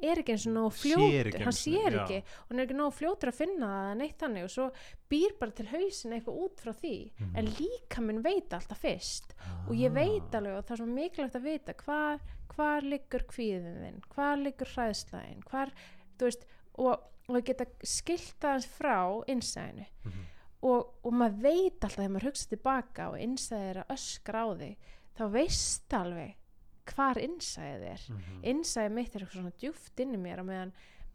er 0.03 0.19
ekki 0.19 0.33
eins 0.35 0.45
og 0.51 0.55
nóg 0.57 0.73
fljótur 0.75 1.37
hann 1.45 1.55
sér 1.55 1.95
já. 1.95 2.01
ekki 2.03 2.17
og 2.27 2.49
hann 2.49 2.59
er 2.59 2.65
ekki 2.67 2.75
nóg 2.79 2.95
fljótur 2.97 3.31
að 3.31 3.37
finna 3.39 3.69
það 3.71 3.93
neitt 4.01 4.17
þannig 4.19 4.47
og 4.49 4.51
svo 4.51 4.65
býr 5.13 5.37
bara 5.39 5.55
til 5.61 5.67
hausinn 5.71 6.17
eitthvað 6.17 6.41
út 6.43 6.63
frá 6.65 6.73
því 6.81 6.95
Mhm. 7.21 7.37
en 7.39 7.51
líkaminn 7.61 8.23
veit 8.25 8.57
alltaf 8.59 8.81
fyrst 8.83 9.37
og 9.69 9.77
ég 9.79 9.95
veit 9.95 10.35
alveg 10.35 10.57
og 10.59 10.65
það 10.67 10.75
er 10.75 10.83
svo 10.83 10.89
mikilvægt 10.91 11.39
að 11.39 11.47
vita 11.47 11.77
hvar, 11.85 12.19
hvar 12.57 12.83
liggur 12.83 13.23
kvíðin 13.31 13.79
þinn 13.85 14.03
hvar 14.17 14.37
liggur 14.43 14.73
hræðslæðin 14.75 15.45
hvar, 15.53 15.71
þú 16.19 16.27
veist, 16.27 16.45
og, 16.83 16.99
og 17.29 17.45
geta 17.47 17.67
skilt 17.87 18.43
aðeins 18.43 18.67
frá 18.75 18.99
innsæðinu 19.31 19.87
Mhm. 20.03 20.27
Og, 20.63 20.93
og 21.03 21.13
maður 21.19 21.41
veit 21.43 21.79
alltaf 21.83 21.97
þegar 21.99 22.13
maður 22.15 22.29
hugsa 22.31 22.49
tilbaka 22.53 23.09
og 23.11 23.19
innsæðið 23.19 23.69
er 23.73 23.81
að 23.83 23.93
öskra 23.97 24.43
á 24.47 24.49
þig 24.63 24.77
þá 25.19 25.23
veist 25.35 25.97
alveg 25.99 26.35
hvar 26.93 27.19
innsæðið 27.23 27.87
er 27.93 28.03
Mhm. 28.11 28.41
innsæðið 28.53 28.93
mitt 28.93 29.15
er 29.17 29.21
eitthvað 29.25 29.39
svona 29.41 29.57
djúft 29.59 30.01
inni 30.03 30.19
í 30.19 30.23
mér 30.23 30.43
á 30.43 30.45
meðan, 30.45 30.73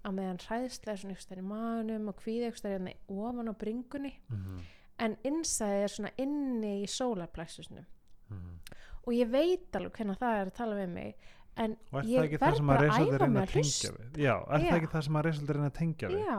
meðan 0.08 0.38
hræðslega 0.40 0.98
svona 1.02 1.16
eitthvað 1.16 1.42
í 1.42 1.48
maðunum 1.48 2.08
og 2.10 2.16
kvíði 2.22 2.48
eitthvað 2.52 2.76
hérna 2.76 2.94
ofan 3.10 3.50
á 3.52 3.54
bringunni 3.58 4.14
Mhm. 4.30 4.60
en 5.00 5.18
innsæðið 5.24 5.84
er 5.84 5.88
svona 5.96 6.12
inni 6.18 6.84
í 6.84 6.88
sólarplexusnum 6.88 7.86
Mhm. 8.30 8.60
og 9.08 9.14
ég 9.14 9.30
veit 9.32 9.72
alveg 9.76 9.92
hvernig 9.92 10.18
það 10.20 10.42
er 10.42 10.46
að 10.48 10.54
tala 10.54 10.76
við 10.76 10.90
mig 10.90 11.16
en 11.58 11.76
ég 11.94 12.38
verð 12.38 12.66
bara 12.68 12.80
að 12.80 13.08
æfa 13.18 13.28
mig 13.30 13.48
að 13.50 13.54
hlusta 13.56 13.92
já, 14.14 14.36
er 14.54 14.60
Já. 14.60 14.72
það 14.72 14.78
ekki 14.78 14.92
það 14.94 15.04
sem 15.04 15.14
að 15.16 15.24
reysaldur 15.26 15.56
reyna 15.56 15.70
að 15.70 15.78
tengja 15.80 16.10
við 16.10 16.26
já. 16.26 16.38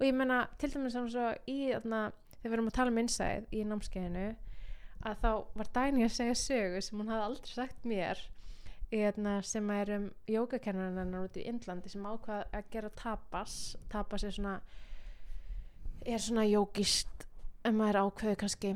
ég 0.06 0.14
menna 0.14 0.48
til 0.58 0.70
dæmis 0.70 0.94
í 1.46 1.58
þarna, 1.74 2.12
þegar 2.48 2.56
við 2.56 2.58
erum 2.58 2.70
að 2.70 2.78
tala 2.78 2.92
um 2.92 3.00
innsæð 3.02 3.48
í 3.52 3.62
námskeiðinu 3.68 4.26
að 5.08 5.22
þá 5.22 5.30
var 5.54 5.70
Dæni 5.76 6.04
að 6.06 6.14
segja 6.16 6.36
sögu 6.40 6.82
sem 6.82 6.98
hún 7.00 7.10
hafði 7.12 7.26
aldrei 7.28 7.52
sagt 7.52 7.86
mér 7.86 8.22
í, 8.88 9.00
þarna, 9.02 9.34
sem 9.44 9.70
er 9.74 9.92
um 9.98 10.06
jógakennarinn 10.32 11.18
út 11.20 11.36
í 11.38 11.46
Indlandi 11.50 11.92
sem 11.92 12.06
ákvað 12.08 12.56
að 12.56 12.70
gera 12.72 12.90
tapas. 12.96 13.58
Tapas 13.92 14.24
er 14.24 14.34
svona 14.34 14.54
er 16.08 16.22
svona 16.22 16.46
jógist 16.48 17.26
en 17.66 17.76
maður 17.76 18.06
ákveður 18.06 18.40
kannski 18.40 18.72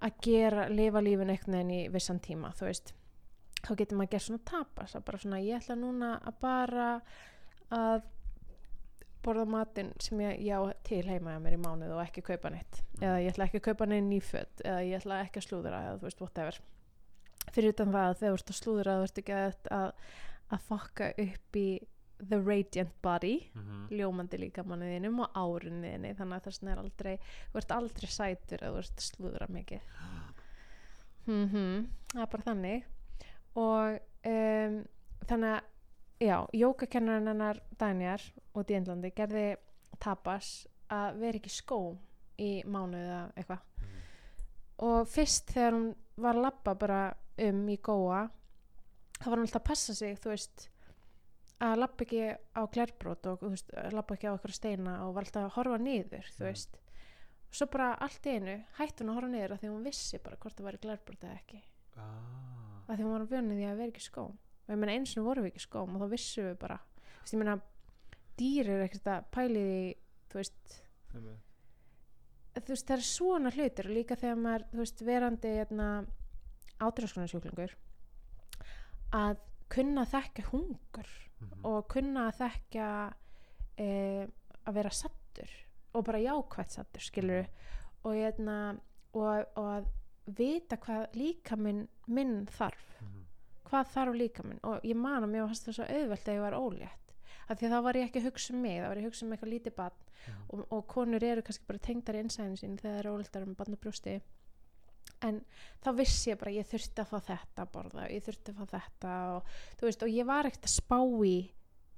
að 0.00 0.18
gera, 0.24 0.66
lifa 0.72 1.02
lífin 1.04 1.30
einhvern 1.30 1.58
veginn 1.58 1.74
í 1.76 1.82
vissan 1.94 2.20
tíma 2.24 2.50
þú 2.58 2.68
veist. 2.70 2.94
Þá 3.64 3.70
getur 3.78 4.00
maður 4.00 4.12
gert 4.16 4.26
svona 4.26 4.48
tapas 4.50 4.96
að 4.96 5.06
bara 5.06 5.22
svona 5.22 5.44
ég 5.44 5.62
ætla 5.62 5.78
núna 5.78 6.16
að 6.18 6.40
bara 6.42 6.88
að 7.74 8.02
borða 9.24 9.44
matinn 9.48 9.92
sem 10.02 10.20
ég 10.24 10.42
já 10.44 10.58
til 10.86 11.02
heima 11.08 11.38
mér 11.42 11.56
í 11.56 11.60
mánuð 11.62 11.94
og 11.96 12.02
ekki 12.04 12.22
kaupa 12.26 12.50
neitt. 12.54 12.82
Eða 13.00 13.16
ég 13.24 13.32
ætla 13.32 13.46
ekki 13.48 13.60
að 13.62 13.66
kaupa 13.70 13.88
neitt 13.90 14.06
nýföt 14.08 14.62
eða 14.64 14.84
ég 14.84 15.00
ætla 15.00 15.22
ekki 15.24 15.40
að 15.40 15.46
slúðra 15.48 15.80
eða 15.88 15.96
þú 15.98 16.08
veist 16.08 16.20
whatever. 16.22 16.60
Fyrir 17.54 17.74
utan 17.74 17.92
það 17.92 18.06
að 18.10 18.18
þegar 18.20 18.30
þú 18.34 18.38
ert 18.40 18.52
að 18.54 18.60
slúðra 18.60 18.94
þú 19.00 19.08
ert 19.08 19.18
ekki 19.22 19.34
að, 19.40 19.56
að, 19.78 19.90
fokka 20.68 21.10
upp 21.26 21.58
í 21.60 21.66
the 22.28 22.38
radiant 22.40 22.92
body 23.02 23.34
Mhm. 23.54 23.88
ljómandi 23.90 24.38
líka 24.38 24.62
manniðinum 24.64 25.18
og 25.24 25.34
árunniðinni 25.34 26.14
þannig 26.16 26.36
að 26.38 26.44
þess 26.46 26.62
er 26.62 26.78
aldrei 26.78 27.18
þú 27.52 27.58
ert 27.60 27.74
aldrei 27.74 28.08
sætur 28.08 28.62
að 28.64 28.72
þú 28.76 28.78
ert 28.84 28.96
að 29.02 29.08
slúðra 29.10 29.48
mikið. 29.50 29.80
Mm 31.26 31.86
það 32.12 32.22
er 32.22 32.26
bara 32.30 32.44
þannig. 32.46 32.84
Og 33.56 34.00
um, 34.28 34.74
þannig 35.28 35.54
að 35.54 35.70
já, 36.20 36.36
jókakennarinn 36.52 37.28
hennar 37.32 37.60
Dænjar 37.80 38.22
út 38.54 38.70
í 38.70 38.76
Indlandi 38.78 39.10
gerði 39.16 39.56
tapas 40.02 40.66
að 40.92 41.18
vera 41.22 41.38
ekki 41.40 41.50
í 41.52 41.56
skóm 41.58 41.98
í 42.42 42.50
mánuð 42.66 43.00
eða 43.04 43.22
eitthvað. 43.36 43.64
Og 44.84 45.08
fyrst 45.08 45.52
þegar 45.54 45.76
hún 45.76 45.88
var 46.20 46.34
að 46.38 46.44
labba 46.48 46.74
bara 46.78 47.00
um 47.44 47.60
í 47.70 47.76
góa 47.82 48.24
þá 49.20 49.26
var 49.30 49.38
hún 49.38 49.46
alltaf 49.46 49.62
að 49.62 49.68
passa 49.70 49.94
sig 49.94 50.18
þú 50.22 50.32
veist 50.34 50.68
að 51.64 51.78
labba 51.78 52.04
ekki 52.04 52.22
á 52.34 52.62
glerbrót 52.74 53.26
og 53.30 53.44
veist, 53.46 53.70
labba 53.94 54.14
ekki 54.16 54.28
á 54.28 54.34
okkur 54.36 54.52
steina 54.54 54.96
og 55.06 55.14
var 55.16 55.24
alltaf 55.28 55.46
að 55.48 55.54
horfa 55.58 55.78
niður 55.78 56.26
þú 56.34 56.42
Mm. 56.44 56.48
veist. 56.50 56.80
Svo 57.54 57.66
bara 57.70 57.92
allt 58.02 58.26
í 58.26 58.34
einu 58.34 58.56
hætti 58.78 59.04
hún 59.04 59.10
að 59.12 59.14
horfa 59.20 59.28
niður 59.30 59.52
af 59.54 59.60
því 59.62 59.68
hún 59.70 59.84
vissi 59.86 60.18
bara 60.18 60.36
hvort 60.36 60.56
það 60.58 60.66
væri 60.66 60.78
glerbrót 60.82 61.22
eða 61.24 61.38
ekki. 61.38 61.62
Ah. 61.96 62.82
af 62.88 62.96
því 62.98 63.04
hún 63.04 63.12
var 63.14 63.26
vönið 63.30 63.56
því 63.60 63.66
að 63.70 63.76
vera 63.78 63.88
ekki 63.92 64.02
í 64.02 64.08
skóm 64.10 64.32
og 64.64 64.74
ég 64.74 64.78
meina 64.80 64.92
eins 64.96 65.16
og 65.18 65.24
vorum 65.28 65.44
við 65.44 65.52
ekki 65.52 65.64
skóm 65.66 65.94
og 65.96 66.02
þá 66.04 66.10
vissum 66.14 66.44
við 66.48 66.58
bara 66.58 66.78
veist, 67.20 67.32
ég 67.34 67.38
meina 67.42 67.56
dýr 68.38 68.70
er 68.74 68.84
ekkert 68.86 69.10
að 69.12 69.26
pæli 69.34 69.64
því 69.64 69.94
þú 70.32 70.40
veist 70.40 70.78
þú 72.54 72.70
veist, 72.70 72.86
það 72.86 72.96
er 72.96 73.02
svona 73.06 73.50
hlutir. 73.54 73.88
Og 73.90 73.94
líka 73.96 74.16
þegar 74.18 74.36
maður, 74.38 74.64
þú 74.70 74.78
veist, 74.82 75.02
verandi 75.06 75.50
hérna, 75.58 75.88
átráskunarsjúklingur 76.82 77.74
að 79.14 79.36
kunna 79.74 80.04
að 80.04 80.12
þekka 80.14 80.44
hungur 80.52 81.10
Mhm. 81.44 81.64
og 81.66 81.88
kunna 81.88 82.28
að 82.30 82.38
þekka 82.40 83.14
e, 83.76 84.26
að 84.66 84.74
vera 84.74 84.90
sattur 84.90 85.50
og 85.94 86.04
bara 86.04 86.18
jákvætt 86.22 86.70
sattur, 86.70 87.00
skilur 87.02 87.46
og, 88.04 88.12
hérna, 88.14 88.78
og, 89.14 89.44
og 89.56 89.66
að 89.74 89.86
vita 90.26 90.76
hvað 90.76 91.12
líka 91.14 91.56
minn, 91.58 91.88
minn 92.06 92.46
þarf. 92.46 93.00
Mhm. 93.02 93.23
Hvað 93.68 93.90
þarf 93.94 94.18
líka 94.18 94.44
minn 94.46 94.60
og 94.66 94.84
ég 94.86 94.98
man 94.98 95.24
að 95.24 95.32
mér 95.32 95.48
fannst 95.48 95.68
það 95.68 95.78
svo 95.78 95.88
auðvelt 95.88 96.28
að 96.28 96.38
ég 96.38 96.44
var 96.44 96.58
ólétt. 96.58 97.14
Af 97.44 97.58
því 97.58 97.66
að 97.66 97.74
þá 97.74 97.80
var 97.84 97.98
ég 97.98 98.06
ekki 98.08 98.20
að 98.20 98.28
hugsa 98.30 98.54
um 98.54 98.62
mig 98.64 98.78
þá 98.80 98.86
var 98.88 99.00
ég 99.00 99.04
að 99.04 99.10
hugsa 99.10 99.26
um 99.26 99.34
eitthvað 99.34 99.52
lítið 99.54 99.76
barn. 99.80 100.00
Mhm. 100.24 100.44
og, 100.48 100.60
og 100.72 100.86
konur 100.88 101.24
eru 101.24 101.42
kannski 101.44 101.66
bara 101.68 101.82
tengdar 101.84 102.16
í 102.16 102.22
innsæðinu 102.24 102.56
sín 102.56 102.78
þegar 102.80 102.94
það 102.94 103.00
eru 103.02 103.10
óléttar 103.18 103.44
með 103.44 103.58
barn 103.58 103.76
og 103.76 103.82
brjósti. 103.82 104.14
En 105.24 105.42
þá 105.84 105.90
vissi 105.98 106.30
ég 106.30 106.38
bara 106.40 106.50
að 106.50 106.56
ég 106.56 106.70
þurfti 106.70 107.02
að 107.02 107.10
fá 107.10 107.18
þetta 107.28 107.64
að 107.64 107.72
borða 107.74 108.06
ég 108.08 108.24
þurfti 108.24 108.54
að 108.54 108.56
fá 108.56 108.64
þetta 108.72 109.12
og, 109.34 109.52
veist, 109.82 110.02
og 110.02 110.14
ég 110.14 110.26
var 110.28 110.48
ekkert 110.48 110.68
að 110.70 110.74
spá 110.74 110.98
í 111.28 111.36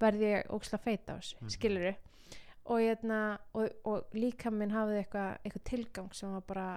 verði 0.02 0.32
ég 0.32 0.50
óksla 0.52 0.82
feita 0.82 1.14
á 1.14 1.18
þessu 1.18 1.38
mm 1.40 1.54
skilur 1.54 1.86
og, 2.66 2.80
hérna, 2.82 3.38
og, 3.54 3.70
og 3.86 4.16
líka 4.18 4.50
minn 4.50 4.74
hafði 4.74 5.00
eitthvað, 5.02 5.36
eitthvað 5.44 5.66
tilgang 5.70 6.14
sem 6.16 6.32
var 6.34 6.46
bara 6.48 6.68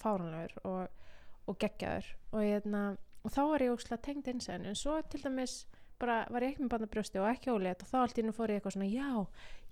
fáranlegur 0.00 0.56
og, 0.68 1.06
og 1.48 1.58
geggjaður. 1.60 2.10
Og, 2.32 2.42
hérna, 2.44 2.82
og 3.24 3.30
þá 3.34 3.40
var 3.50 3.60
ég 3.66 3.72
óksla 3.74 3.96
tengd 4.00 4.28
innsæðinu 4.32 4.68
en 4.72 4.74
svo 4.74 5.00
til 5.10 5.20
dæmis 5.22 5.66
bara 6.00 6.22
var 6.30 6.40
ég 6.42 6.54
ekki 6.54 6.62
með 6.64 6.70
barn 6.70 6.86
og 7.20 7.28
ekki 7.34 7.50
ólétt 7.52 7.82
og 7.84 7.88
þá 7.90 7.96
allt 8.00 8.18
í 8.18 8.22
nú 8.24 8.32
fór 8.32 8.48
ég 8.54 8.60
eitthvað 8.60 8.72
svona 8.76 8.88
já, 8.88 9.26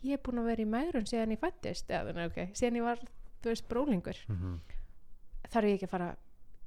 ég 0.04 0.12
er 0.12 0.22
búin 0.22 0.38
að 0.42 0.44
vera 0.50 0.62
í 0.62 0.68
megrun 0.68 1.06
síðan 1.08 1.32
ég 1.32 1.40
fættist 1.40 1.88
eða, 1.90 2.12
nei, 2.14 2.26
okay, 2.28 2.50
síðan 2.54 2.76
ég 2.76 2.84
var, 2.84 2.98
þú 3.42 3.48
veist, 3.52 3.68
brólingur 3.68 4.18
Mhm. 4.28 4.60
þarf 5.48 5.64
ég 5.64 5.74
ekki 5.78 5.86
að 5.88 5.94
fara 5.96 6.16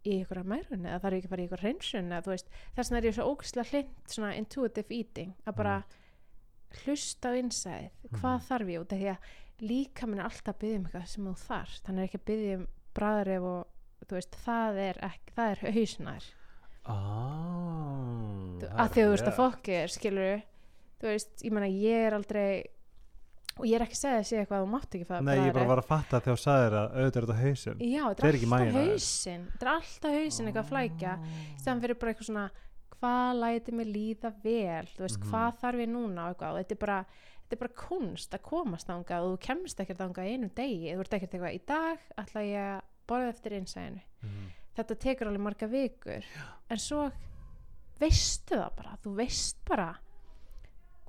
í 0.03 0.15
ykkur 0.23 0.43
megrun 0.43 0.85
eða 0.89 0.99
þarf 1.03 1.13
ég 1.13 1.17
ekki 1.21 1.27
að 1.27 1.29
fara 1.35 1.41
í 1.41 1.45
ykkur 1.47 1.61
hreinsun 1.61 2.09
eða 2.11 2.23
þú 2.25 2.31
veist, 2.33 2.47
þess 2.75 2.89
vegna 2.89 2.97
er 2.97 3.05
ég 3.11 3.13
svo 3.13 3.25
ógæslega 3.35 3.69
hlind 3.69 3.93
svona 4.07 4.35
intuitive 4.37 4.91
eating 4.97 5.33
að 5.45 5.55
bara 5.55 5.75
hlusta 6.81 7.29
á 7.29 7.33
innsæð 7.37 7.89
hvað 8.17 8.37
Mhm. 8.39 8.45
þarf 8.49 8.67
ég? 8.71 8.79
Út 8.81 8.93
af 8.93 8.99
því 8.99 9.09
að 9.11 9.17
líka 9.61 10.07
minn 10.07 10.19
er 10.19 10.25
alltaf 10.25 10.55
að 10.55 10.59
byggja 10.59 10.77
um 10.79 10.85
eitthvað 10.85 11.07
sem 11.07 11.25
þú 11.25 11.35
þarf 11.37 11.81
þannig 11.85 12.03
ekki 16.81 18.69
að 18.71 18.77
ah, 18.81 18.89
því 18.91 19.01
að 19.01 19.07
þú 19.07 19.09
veist 19.11 19.25
að 19.25 19.31
rétt. 19.31 19.39
fokki 19.39 19.73
er 19.81 19.91
skilur 19.93 20.41
þú 21.01 21.09
veist, 21.11 21.33
ég 21.45 21.51
meina 21.55 21.69
ég 21.71 22.05
er 22.07 22.15
aldrei 22.17 22.47
og 23.59 23.65
ég 23.67 23.75
er 23.77 23.83
ekki 23.85 23.97
að 23.97 24.01
segja 24.01 24.19
að 24.21 24.27
segja 24.29 24.41
eitthvað 24.45 24.57
að 24.61 24.65
þú 24.65 24.71
mátt 24.71 24.95
ekki 24.97 25.07
fá 25.09 25.15
Nei, 25.21 25.35
ég 25.41 25.53
bara 25.53 25.69
var 25.69 25.81
að 25.81 25.89
fatta 25.91 26.21
þegar 26.23 26.37
þú 26.39 26.43
sagðir 26.45 26.75
að 26.79 26.93
auðvitað 26.95 27.21
er 27.21 27.25
þetta 27.27 27.39
hausinn. 27.41 27.81
Já, 27.81 28.03
Þetta 28.07 28.27
er 28.27 28.37
alltaf 28.37 28.77
hausinn 28.77 29.43
Þetta 29.51 29.65
er 29.67 29.71
alltaf 29.75 30.15
hausinn 30.17 30.47
eitthvað 30.49 30.63
að 30.63 30.71
flækja 30.71 31.15
í 31.21 31.59
staðan 31.61 31.81
fyrir 31.83 31.99
bara 32.01 32.13
eitthvað 32.13 32.29
svona 32.31 32.45
hvað 33.01 33.39
læti 33.41 33.73
mig 33.75 33.87
líða 33.91 34.31
vel? 34.43 34.87
Þú 34.95 35.01
veist, 35.05 35.19
Mhm. 35.19 35.27
hvað 35.31 35.59
þarf 35.61 35.79
ég 35.81 35.89
núna 35.89 36.21
og 36.21 36.31
eitthvað? 36.35 36.51
Og 36.53 36.57
þetta 36.61 36.71
er 36.71 36.81
bara, 36.85 36.99
þetta 37.41 37.53
er 37.57 37.61
bara 37.61 37.77
kunst 37.81 38.31
að 38.37 38.41
komast 38.45 38.87
þangað 38.87 39.21
og 39.25 39.31
þú 39.33 39.39
kemst 39.47 39.79
ekkert 39.81 39.97
þangað 39.97 40.27
í 40.29 40.33
einum 40.37 40.51
degi. 40.55 40.93
Þú 40.95 40.99
ert 41.01 41.13
ekkert 41.17 41.33
eitthvað, 41.33 41.55
í 41.57 41.61
dag 41.65 41.97
ætla 42.21 42.41
ég 42.45 42.61
að 42.77 42.81
borða 43.09 43.29
eftir 43.33 43.51
innsæðinu 43.57 44.01
Mhm. 44.21 44.45
Þetta 44.77 44.95
tekur 44.99 45.27
alveg 45.27 45.41
marga 45.41 45.68
vikur. 45.68 46.23
En 46.69 46.77
svo 46.77 47.11
veistu 47.99 48.56
það 48.57 48.76
bara 48.77 48.98
þú 49.03 49.15
veist 49.15 49.57
bara 49.68 49.89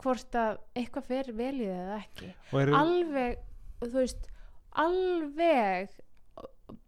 hvort 0.02 0.34
að 0.34 0.58
eitthvað 0.76 1.04
fer 1.06 1.32
vel 1.32 1.54
í 1.62 1.66
það 1.68 1.82
eða 1.86 1.98
ekki. 2.02 2.30
Eru, 2.62 2.74
alveg, 2.74 3.38
þú 3.80 3.92
veist 3.94 4.28
alveg 4.82 5.92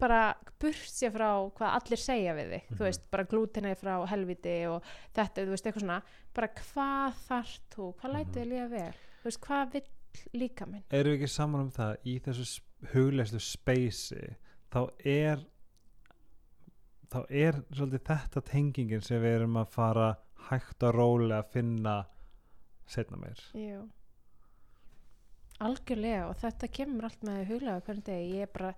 bara 0.00 0.20
burt 0.60 0.88
sér 0.88 1.12
frá 1.12 1.28
hvað 1.54 1.74
allir 1.76 2.00
segja 2.00 2.32
við 2.34 2.50
þig, 2.54 2.62
Mhm. 2.70 2.76
þú 2.78 2.84
veist, 2.88 3.02
bara 3.10 3.24
glútinni 3.24 3.74
frá 3.76 4.06
helviti 4.08 4.54
og 4.66 4.82
þetta, 5.14 5.44
þú 5.44 5.50
veist, 5.52 5.64
eitthvað 5.66 5.84
svona. 5.84 6.02
Bara 6.34 6.48
hvað 6.48 7.14
þarf 7.28 7.58
þú, 7.74 7.94
hvað 8.00 8.12
lætur 8.14 8.32
Mhm. 8.32 8.34
þið 8.34 8.52
líða 8.52 8.70
vel, 8.70 8.94
þú 9.22 9.24
veist, 9.24 9.40
hvað 9.40 9.72
vill 9.72 9.88
líka 10.40 10.66
minn, 10.66 10.84
eru 10.90 11.10
við 11.10 11.18
ekki 11.22 11.28
saman 11.28 11.60
um 11.60 11.70
það 11.70 11.96
í 12.06 12.20
þessu 12.22 12.60
huglegslu 12.94 13.40
speysi 13.40 14.34
þá 14.70 14.90
er 15.04 15.38
þá 17.14 17.20
er 17.30 17.60
svolítið 17.70 18.04
þetta 18.10 18.42
tengingin 18.50 19.02
sem 19.06 19.22
við 19.22 19.38
erum 19.40 19.56
að 19.62 19.72
fara 19.74 20.08
hægt 20.50 20.82
og 20.84 20.94
rólega 20.98 21.38
að 21.44 21.52
finna 21.54 21.98
setna 22.90 23.16
meir. 23.22 23.40
Jú. 23.56 23.84
Algjörlega 25.64 26.24
og 26.28 26.34
þetta 26.42 26.68
kemur 26.74 27.06
allt 27.06 27.20
með 27.24 27.44
huglega 27.52 27.82
hvernig 27.86 28.04
degi, 28.08 28.30
ég 28.40 28.48
er 28.48 28.50
bara 28.52 28.72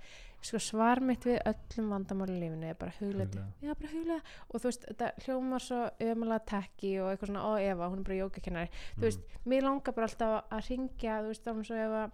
sko, 0.44 0.58
svar 0.60 1.00
mitt 1.02 1.24
við 1.26 1.38
öllum 1.48 1.88
vandamáli 1.94 2.34
lífinu 2.42 2.68
er 2.68 2.76
bara 2.78 2.92
huglega, 2.98 3.24
Huglega. 3.32 3.46
já 3.64 3.72
bara 3.80 3.92
huglega 3.94 4.34
og 4.52 4.60
þú 4.60 4.68
veist, 4.68 4.84
þetta 4.90 5.08
hljómar 5.24 5.64
svo 5.64 5.78
ömulega 6.04 6.44
tekki 6.52 6.90
og 7.00 7.08
eitthvað 7.14 7.30
svona, 7.32 7.46
ó 7.48 7.52
Eva, 7.64 7.88
hún 7.88 8.02
er 8.02 8.06
bara 8.10 8.18
jókakennari 8.20 8.68
Mm. 8.68 9.00
þú 9.00 9.06
veist, 9.08 9.20
mér 9.48 9.62
langar 9.64 9.94
bara 9.96 10.06
alltaf 10.10 10.52
að 10.52 10.68
ringja, 10.68 11.16
þú 11.24 11.32
veist, 11.32 11.44
þá 11.48 11.64
svo 11.64 11.80
ef 11.86 11.96
að 12.02 12.12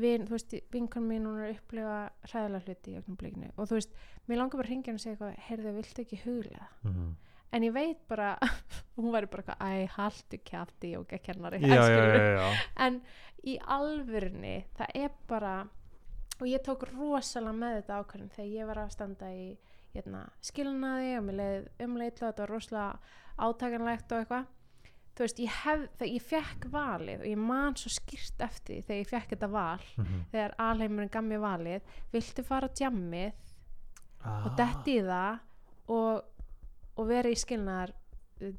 vin, 0.00 0.26
þú 0.26 0.36
veist, 0.36 0.56
vinkon 0.72 1.06
mín 1.08 1.28
hún 1.28 1.38
er 1.40 1.50
að 1.50 1.54
upplifa 1.56 1.98
hræðilega 2.30 2.66
hluti 2.66 2.92
í 2.92 2.98
ögnum 3.00 3.20
blikinu 3.20 3.52
og 3.54 3.70
þú 3.70 3.78
veist, 3.78 3.94
mér 4.26 4.40
langar 4.40 4.60
bara 4.60 4.66
að 4.66 4.72
ringja 4.72 4.92
hann 4.92 4.98
og 5.00 5.04
segja 5.04 5.14
eitthvað, 5.14 5.38
heyrðu, 5.46 5.72
viltu 5.76 6.04
ekki 6.04 6.18
huglega 6.24 6.68
mm. 6.84 7.08
en 7.56 7.66
ég 7.66 7.76
veit 7.76 8.02
bara, 8.10 8.32
hún 8.98 9.14
væri 9.14 9.30
bara 9.32 9.56
eitthvað, 9.56 10.68
æ, 10.82 10.92
jókakennari 10.96 11.62
já, 11.62 11.74
já, 11.74 12.04
já, 12.12 12.28
já. 12.36 12.50
en 12.86 13.00
í 13.46 13.56
alvörunni 13.76 14.56
það 14.76 15.00
er 15.04 15.16
bara 15.30 15.56
og 16.36 16.48
ég 16.50 16.64
tók 16.64 16.84
rosalega 16.92 17.56
með 17.56 17.78
þetta 17.80 18.00
ákvörðin 18.02 18.34
þegar 18.34 18.52
ég 18.52 18.68
var 18.68 18.82
að 18.82 18.92
standa 18.92 19.30
í 19.32 19.46
hérna, 19.96 20.26
skilnaði 20.44 21.14
og 21.16 21.24
mér 21.28 21.40
leið 21.40 21.70
umleitla 21.86 22.30
þetta 22.30 22.44
var 22.44 22.52
rosalega 22.52 23.14
átakanlegt 23.46 24.12
og 24.12 24.22
eitthvað 24.22 24.52
þú 25.16 25.24
veist, 25.24 25.38
ég 25.40 25.48
hef, 25.64 25.84
ég 26.04 26.22
fekk 26.22 26.66
valið 26.72 27.20
og 27.22 27.26
ég 27.30 27.38
man 27.40 27.74
svo 27.80 27.88
skýrt 27.94 28.42
eftir 28.44 28.82
þegar 28.84 29.00
ég 29.02 29.08
fekk 29.08 29.30
þetta 29.34 29.48
val, 29.50 29.78
Mhm. 29.96 30.22
þegar 30.32 30.54
alheimurinn 30.58 31.10
gaf 31.10 31.24
mér 31.24 31.40
valið, 31.40 31.80
viltu 32.12 32.44
fara 32.44 32.68
á 32.68 32.74
djammið 32.76 33.32
Ah. 34.26 34.42
og 34.46 34.56
detti 34.56 34.96
í 34.98 35.02
það 35.06 35.38
og, 35.88 36.24
og 36.98 37.06
vera 37.08 37.28
í 37.30 37.34
skilnaðar 37.38 37.92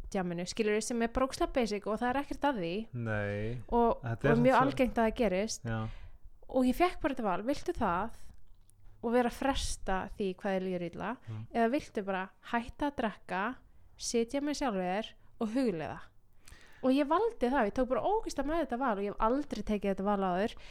djamminu, 0.10 0.46
skilur 0.48 0.82
sem 0.82 1.02
er 1.04 1.08
brókslega 1.14 1.52
basic 1.54 1.86
og 1.88 2.00
það 2.00 2.10
er 2.10 2.20
ekkert 2.24 2.46
að 2.50 2.62
því 2.62 2.88
nei 2.94 3.58
og, 3.70 4.00
og 4.04 4.40
mjög 4.42 4.56
algengt 4.62 4.96
að 4.98 5.12
það 5.12 5.16
gerist 5.20 5.64
já. 5.68 5.88
og 6.50 6.66
ég 6.66 6.76
fekk 6.76 7.02
bara 7.02 7.14
þetta 7.14 7.24
val, 7.28 7.44
viltu 7.44 7.74
það 7.78 8.10
og 9.04 9.12
vera 9.14 9.30
að 9.30 9.38
fresta 9.38 9.98
því 10.18 10.36
hvað 10.40 10.56
er 10.56 10.62
líður 10.66 10.86
illa 10.92 11.12
Mm. 11.30 11.44
eða 11.54 11.70
viltu 11.76 12.04
bara 12.06 12.30
hætta 12.52 12.90
að 12.90 12.96
drekka 12.96 13.44
sitja 13.98 14.42
með 14.42 14.58
sjálfur 14.62 15.12
og 15.42 15.50
huglega 15.54 16.00
og 16.84 16.92
ég 16.94 17.08
valdi 17.10 17.50
það, 17.50 17.66
ég 17.70 17.74
tók 17.74 17.88
bara 17.90 18.02
ógist 18.06 18.38
að 18.40 18.46
með 18.52 18.60
þetta 18.66 18.78
val 18.80 18.98
og 18.98 19.04
ég 19.04 19.14
hef 19.14 19.22
aldrei 19.28 19.64
tekið 19.64 19.90
þetta 19.96 20.04
val 20.04 20.22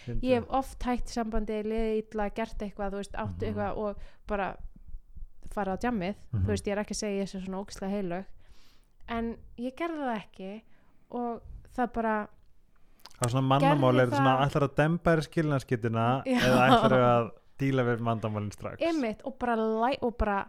fyndið. 0.06 0.22
ég 0.22 0.34
hef 0.40 0.46
oft 0.60 0.82
hætt 0.82 1.08
sambandi, 1.08 1.62
liðið 1.66 1.98
illa 2.14 2.28
gert 2.30 2.58
eitthvað, 2.62 2.90
þú 2.92 3.00
veist, 3.02 3.12
áttu 3.16 3.42
Mhm. 3.42 3.48
eitthvað 3.48 3.76
og 3.76 3.96
bara 4.26 4.56
fara 5.52 5.74
á 5.74 5.80
djammið 5.80 6.14
Mhm. 6.32 6.44
þú 6.44 6.46
veist, 6.46 6.66
ég 6.66 6.72
er 6.72 6.78
ekki 6.84 6.94
að 6.94 7.02
segja 7.02 7.24
þessu 7.24 7.44
svona 7.46 7.64
ógislega 7.64 7.94
heilög 7.96 8.24
en 9.08 9.36
ég 9.58 9.74
gerði 9.74 10.02
það 10.06 10.22
ekki 10.22 10.62
og 11.10 11.42
það 11.76 11.92
bara 11.92 12.28
á 13.16 13.24
svona 13.28 13.46
mannamál 13.48 13.92
Gerði 13.94 14.00
er 14.02 14.06
þetta 14.06 14.16
svona 14.16 14.36
það- 14.36 14.46
ætlar 14.50 14.68
að 14.68 14.76
dempa 14.76 15.10
þér 15.16 15.22
skilnaskittina 15.28 16.22
Já. 16.26 16.38
eða 16.38 16.68
ætlar 16.68 16.92
að 17.00 17.30
díla 17.58 17.82
við 17.86 17.98
vandamálinn 18.04 18.52
strax 18.52 18.82
emitt 18.82 19.20
og 19.24 19.38
bara, 19.38 19.56
og 20.02 20.18
bara 20.18 20.48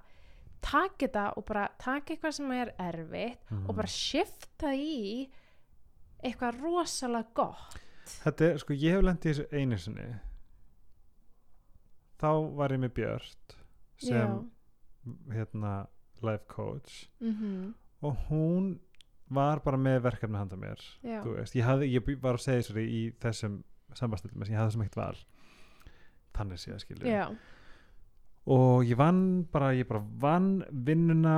taka 0.62 1.08
þetta 1.08 1.38
og 1.38 1.46
bara 1.46 1.70
taka 1.80 2.14
eitthvað 2.16 2.34
sem 2.34 2.52
er 2.52 2.74
erfitt 2.80 3.38
Mhm. 3.50 3.70
og 3.70 3.76
bara 3.76 3.88
shifta 3.88 4.74
í 4.76 5.30
eitthvað 6.24 6.62
rosalega 6.64 7.34
gott. 7.38 7.80
Þetta 8.08 8.48
er, 8.48 8.62
sko, 8.64 8.74
ég 8.74 8.96
hef 8.96 9.04
lendið 9.04 9.34
þessu 9.34 9.48
einu 9.52 9.80
sinni. 9.82 10.08
Þá 12.18 12.30
var 12.58 12.74
ég 12.74 12.82
með 12.82 12.94
Björt 12.98 13.58
sem, 14.02 14.38
hérna, 15.34 15.74
life 16.24 16.48
coach. 16.50 17.06
Mm 17.22 17.76
og 18.06 18.18
hún 18.30 18.78
var 19.34 19.60
bara 19.66 19.78
með 19.80 20.04
verkefni 20.06 20.40
handa 20.40 20.58
mér 20.60 20.80
já, 21.04 21.20
þú 21.24 21.34
veist, 21.36 21.56
ég, 21.58 21.66
hafði, 21.68 21.90
ég 21.98 22.12
var 22.24 22.38
að 22.38 22.46
segja 22.46 22.64
þessu 22.64 22.84
í 22.84 23.02
þessum 23.24 23.58
sambastöldum, 23.98 24.46
ég 24.46 24.60
hafði 24.60 24.72
þessum 24.72 24.84
ekkert 24.86 25.00
val. 25.02 25.22
Þannig 26.38 26.62
sé 26.62 26.74
að 26.76 26.84
skilja 26.84 27.16
já, 27.16 27.24
og 28.54 28.86
ég 28.88 29.00
vann 29.00 29.24
bara, 29.52 29.72
ég 29.76 29.90
bara 29.90 30.04
vann 30.22 30.52
vinnuna 30.70 31.38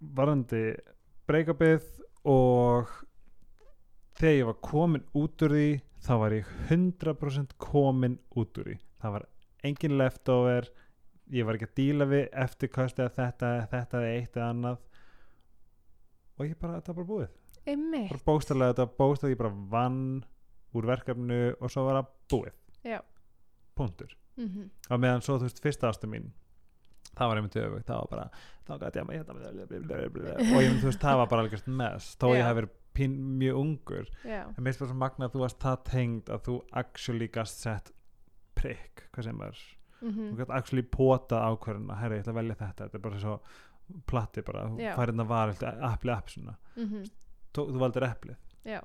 varandi 0.00 0.64
breykabið 1.30 1.86
og 2.28 2.90
þegar 4.20 4.36
ég 4.36 4.48
var 4.50 4.58
komin 4.64 5.04
út 5.16 5.42
úr 5.46 5.54
því 5.56 5.66
þá 6.04 6.12
var 6.20 6.34
ég 6.36 6.48
100% 6.68 7.56
komin 7.60 8.18
út 8.36 8.60
úr 8.60 8.70
því. 8.70 8.76
Það 9.00 9.14
var 9.16 9.26
engin 9.68 9.96
leftover 10.00 10.70
ég 11.30 11.46
var 11.46 11.56
ekki 11.56 11.68
að 11.68 11.76
díla 11.78 12.08
við 12.10 12.24
eftirkast 12.44 13.00
eða 13.00 13.12
þetta, 13.16 13.52
þetta 13.70 14.00
eða 14.00 14.10
eitt 14.16 14.36
eða 14.36 14.48
annað. 14.54 14.82
Og 16.36 16.48
ég 16.48 16.58
bara, 16.60 16.80
þetta 16.80 16.92
var 16.92 16.98
bara 17.00 17.10
búið. 17.12 17.30
Emitt 17.70 18.12
bara 18.12 18.26
bókstarlega, 18.26 18.74
þetta 18.74 18.86
var 18.86 18.98
bókstarlega 18.98 19.36
ég 19.36 19.40
bara 19.42 19.64
vann 19.74 20.02
úr 20.76 20.88
verkefnu 20.88 21.40
og 21.58 21.72
svo 21.72 21.86
var 21.86 22.00
það 22.00 22.12
búið. 22.34 22.58
Já, 22.86 23.00
punktur. 23.78 24.16
Mm 24.40 24.68
á 24.88 24.94
meðan 24.96 25.22
svo 25.24 25.36
þú 25.38 25.48
veist 25.48 25.60
fyrsta 25.60 25.90
ástu 25.90 26.08
mín 26.08 26.30
það 27.18 27.28
var 27.28 27.38
einmitt 27.40 27.56
öfugt, 27.56 27.86
það 27.86 27.98
var 28.00 28.10
bara 28.10 28.26
þá 28.66 28.72
gæti 28.80 28.98
ég 28.98 29.04
að 29.04 29.14
hérna 29.16 29.34
blablabla. 29.34 30.34
og 30.54 30.62
ég 30.62 30.76
þú 30.80 30.88
veist 30.88 31.02
það 31.02 31.18
var 31.20 31.30
bara 31.32 31.44
algjörst 31.44 31.70
mess. 31.80 32.14
Þó 32.16 32.26
ég 32.34 32.44
hef 32.46 32.56
verið 32.60 32.79
pín, 33.00 33.16
mjög 33.40 33.58
ungur. 33.64 34.08
Já, 34.28 34.42
en 34.46 34.60
mér 34.60 34.70
finnst 34.70 34.84
bara 34.84 34.92
svo 34.92 35.00
magna 35.00 35.26
að 35.28 35.34
þú 35.34 35.42
varst 35.46 35.60
það 35.64 35.82
tengd 35.90 36.30
að 36.36 36.44
þú 36.46 36.56
actually 36.84 37.28
gast 37.32 37.64
sett 37.64 37.90
prikk, 38.60 39.06
hvað 39.14 39.28
sem 39.30 39.44
er. 39.48 39.60
Mm 40.00 40.14
þú 40.30 40.36
gæst 40.38 40.54
actually 40.56 40.82
pota 40.96 41.42
ákvörðuna 41.50 41.98
herri, 42.00 42.16
ég 42.20 42.22
ætla 42.24 42.32
að 42.32 42.38
velja 42.40 42.54
þetta, 42.60 42.86
þetta 42.86 42.96
er 43.00 43.02
bara 43.08 43.18
svo 43.20 43.34
platti 44.08 44.42
bara, 44.46 44.62
þú 44.70 44.92
færið 44.96 45.18
það 45.20 45.28
var 45.34 45.52
appli 45.90 46.12
app 46.14 46.30
svona, 46.32 46.54
mm 46.78 47.02
þú, 47.52 47.64
þú 47.74 47.82
valdir 47.82 48.06
eplið. 48.06 48.38
Já. 48.64 48.80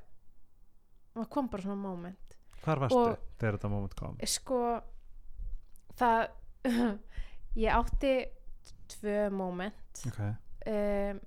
Það 1.15 1.29
kom 1.31 1.47
bara 1.53 1.63
svona 1.63 1.79
moment. 1.79 2.35
Hvar 2.65 2.79
varstu 2.81 2.97
Og- 2.99 3.19
þegar 3.39 3.57
þetta 3.59 3.69
moment 3.71 3.95
kom? 3.95 4.17
Sko 4.25 4.59
það 5.95 6.27
ég 7.65 7.71
átti 7.77 8.13
tvö 8.95 9.29
moment. 9.31 10.01
Ok, 10.09 10.19
um, 10.67 11.19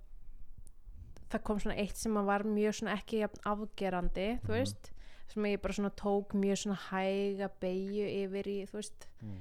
það 1.31 1.43
kom 1.45 1.61
svona 1.61 1.77
eitt 1.77 1.97
sem 1.97 2.17
að 2.17 2.25
var 2.25 2.43
mjög 2.49 2.75
svona 2.75 2.97
ekki 2.97 3.23
afgerandi 3.45 4.29
þú 4.45 4.49
Mhm. 4.49 4.59
veist 4.59 4.91
sem 5.29 5.45
ég 5.45 5.61
bara 5.63 5.75
svona 5.75 5.91
tók 5.91 6.35
mjög 6.35 6.59
svona 6.63 6.79
hæga 6.91 7.51
beigju 7.61 8.07
yfir 8.25 8.47
í 8.49 8.59
þú 8.67 8.73
veist 8.81 9.09
mm. 9.23 9.41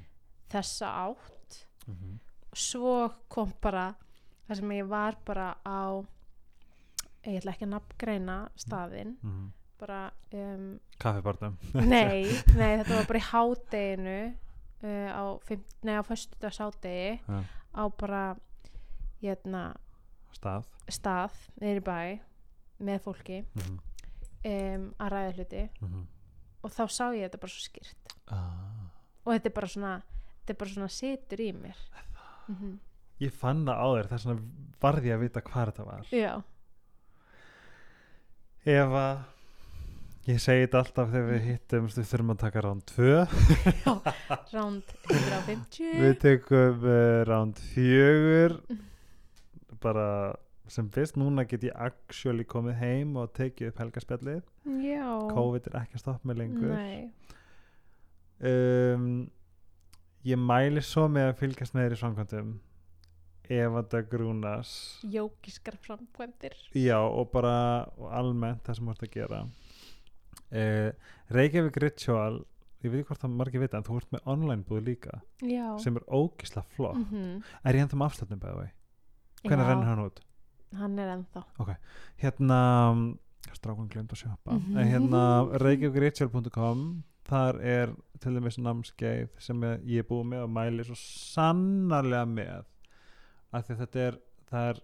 þessa 0.49 0.87
átt 1.07 1.65
Mm 1.87 2.19
svo 2.57 3.11
kom 3.29 3.51
bara 3.61 3.91
það 4.47 4.59
sem 4.61 4.71
ég 4.77 4.87
var 4.89 5.17
bara 5.25 5.51
á 5.61 6.01
ég 7.27 7.41
ætla 7.41 7.53
ekki 7.53 7.67
að 7.67 7.73
nafngreina 7.75 8.37
staðinn 8.55 9.15
-hmm. 9.21 9.47
bara 9.79 10.11
um, 10.33 10.79
kaffibarnum 10.99 11.57
nei, 11.73 12.23
nei, 12.59 12.77
þetta 12.79 12.95
var 12.95 13.07
bara 13.07 13.19
í 13.19 13.27
hádeginu 13.31 14.33
uh, 14.83 15.09
á, 15.11 15.23
á 15.99 16.03
föstudags 16.03 16.57
hádegi 16.59 17.19
Já. 17.27 17.43
á 17.75 17.83
bara 17.99 18.35
hérna, 19.21 19.75
stað. 20.37 20.67
Stað 20.87 21.37
niður 21.61 21.81
í 21.81 21.85
bæ 21.87 22.01
með 22.87 22.99
fólki 23.05 23.39
mm 23.41 23.63
-hmm. 23.63 23.77
um, 24.53 24.89
að 25.01 25.13
ræða 25.13 25.35
hluti. 25.37 25.63
Og 26.63 26.73
þá 26.73 26.83
sá 26.89 27.05
ég 27.15 27.25
þetta 27.27 27.41
bara 27.41 27.53
svo 27.53 27.63
skýrt. 27.65 28.13
Ah. 28.27 28.91
og 29.23 29.33
þetta 29.33 29.47
er 29.47 29.55
bara 29.55 29.67
svona 29.71 29.93
þetta 30.41 30.53
er 30.53 30.59
bara 30.59 30.73
svona 30.73 30.89
situr 30.91 31.39
í 31.39 31.51
mér. 31.53 31.79
Mm 32.47 32.55
-hmm. 32.55 32.77
ég 33.19 33.31
fann 33.33 33.65
það 33.65 33.81
á 33.83 33.87
þér 33.95 34.07
þess 34.11 34.25
vegna 34.25 34.41
varði 34.81 35.13
að 35.13 35.19
vita 35.19 35.41
hvað 35.41 35.65
þetta 35.65 35.83
var. 35.83 36.07
Já, 36.11 36.43
ef 38.65 38.95
að 38.99 39.17
ég 40.27 40.41
segi 40.43 40.65
þetta 40.65 40.81
alltaf 40.81 41.11
þegar 41.11 41.29
við 41.31 41.45
hittum 41.47 41.87
við 41.87 42.07
þurfum 42.09 42.33
að 42.33 42.39
taka 42.41 42.61
ránd 42.61 42.83
2 42.91 43.27
ránd 44.55 44.89
150 45.07 46.01
við 46.01 46.15
tekum 46.19 46.87
ránd 47.29 47.61
4 47.73 48.57
bara 49.83 50.35
sem 50.71 50.89
fyrst 50.91 51.15
núna 51.19 51.45
get 51.47 51.63
ég 51.63 51.75
actually 51.79 52.43
komið 52.47 52.79
heim 52.81 53.15
og 53.19 53.31
tekið 53.37 53.71
upp 53.71 53.81
helgarspjallið. 53.83 54.43
COVID 55.31 55.69
er 55.69 55.79
ekki 55.81 55.97
að 55.97 56.03
stoppa 56.03 56.27
mig 56.27 56.39
lengur. 56.41 56.73
Um, 58.37 59.07
ég 60.27 60.39
mæli 60.39 60.83
svo 60.85 61.07
með 61.09 61.31
að 61.31 61.39
fylgjast 61.41 61.75
með 61.75 61.87
þér 61.87 61.95
í 61.95 62.01
svangkvæmdum 62.01 62.51
ef 63.47 63.77
að 63.79 63.87
það 63.93 64.09
grúnas 64.11 64.73
jókiskar 65.07 65.79
framkvæmdir. 65.81 66.57
Já 66.75 66.99
og 66.99 67.31
bara 67.31 67.87
og 67.95 68.11
almennt 68.11 68.67
það 68.67 68.79
sem 68.79 68.89
þú 68.89 68.95
ert 68.95 69.07
að 69.07 69.15
gera. 69.15 69.41
Uh, 70.47 70.89
Reykjavík 71.33 71.79
Ritual 71.83 72.43
ég 72.83 72.91
veit 72.91 73.01
ekki 73.01 73.09
hvort 73.09 73.23
það 73.23 73.37
margir 73.39 73.63
vita 73.63 73.79
en 73.79 73.87
þú 73.87 74.01
ert 74.01 74.11
með 74.13 74.27
online 74.29 74.67
búið 74.67 74.83
líka 74.91 75.21
já. 75.41 75.65
sem 75.81 75.95
er 75.97 76.05
ógisla 76.13 76.63
flott. 76.75 76.99
Mhm. 76.99 77.39
er 77.63 77.75
ég 77.75 77.87
ennþá 77.87 77.97
með 77.97 78.11
afslutin 78.11 78.43
bæði 78.43 78.59
vei 78.61 78.69
hvernig 79.43 79.67
rennur 79.67 79.85
hann 79.85 80.05
út? 80.05 80.19
Hann 80.75 80.99
er 80.99 81.13
ennþá. 81.17 81.43
Hérna 82.21 82.59
strákun 83.55 83.87
glemt 83.89 84.11
að 84.11 84.23
sjöpa 84.23 84.57
Mhm. 84.57 84.77
en 84.77 84.87
hérna 84.91 85.21
reykjavíkritual.com 85.61 87.03
þar 87.27 87.59
er 87.61 87.93
til 88.19 88.31
dæmis 88.35 88.57
námskeið 88.57 89.29
sem 89.39 89.61
ég 89.61 89.99
er 89.99 90.03
búið 90.03 90.27
með 90.31 90.43
og 90.43 90.49
mæli 90.49 90.83
svo 90.87 90.95
sannarlega 90.95 92.25
með. 92.25 92.65
Af 93.53 93.67
því 93.67 93.77
þetta 93.81 93.99
er 94.07 94.17
það 94.51 94.69
er 94.69 94.81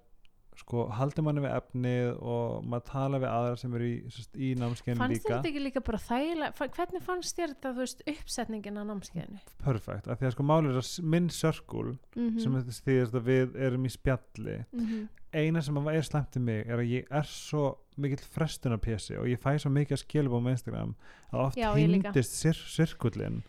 sko 0.60 0.86
haldi 0.94 1.24
manni 1.26 1.44
við 1.44 1.56
efnið 1.58 2.12
og 2.20 2.68
maður 2.70 2.86
tala 2.90 3.22
við 3.24 3.30
aðra 3.32 3.60
sem 3.62 3.74
eru 3.78 3.90
í, 3.90 3.96
í 4.36 4.52
námskeiðin 4.60 5.02
fannst 5.02 5.14
þér 5.14 5.16
líka 5.16 5.34
þetta 5.34 5.52
ekki 5.52 5.64
líka 5.64 5.84
bara 5.88 6.02
þægilega 6.04 6.70
hvernig 6.78 7.06
fannst 7.08 7.40
þér 7.40 7.56
þetta, 7.56 7.74
þú 7.74 7.84
veist, 7.84 8.06
uppsetningin 8.14 8.80
á 8.80 8.84
námskeiðinu 8.92 9.42
perfekt, 9.64 10.08
af 10.08 10.22
því 10.22 10.30
að 10.30 10.36
sko 10.38 10.48
máli 10.52 10.72
er 10.72 10.80
að 10.84 10.94
minn 11.16 11.30
sörkul 11.34 11.90
mm 11.94 12.30
-hmm. 12.30 12.40
sem 12.40 12.86
þýðist 12.88 13.20
að 13.20 13.28
við 13.32 13.60
erum 13.68 13.90
í 13.90 13.94
spjalli 13.94 14.58
mm 14.72 14.88
eina 15.34 15.62
sem 15.66 15.78
er 15.90 16.06
slæmt 16.06 16.38
í 16.38 16.42
mig 16.44 16.68
er 16.68 16.82
að 16.82 16.92
ég 16.92 17.10
er 17.12 17.26
svo 17.28 17.74
mikill 18.02 18.22
frestun 18.34 18.76
af 18.76 18.84
pjessi 18.86 19.18
og 19.18 19.28
ég 19.30 19.42
fæ 19.42 19.58
svo 19.62 19.72
mikið 19.74 19.98
að 19.98 20.02
skilja 20.04 20.30
á 20.34 20.50
Instagram 20.54 20.94
að 21.32 21.44
oft 21.48 21.58
líka. 21.58 21.74
hindist 21.78 22.38
sir 22.38 22.54
sirkullin 22.76 23.42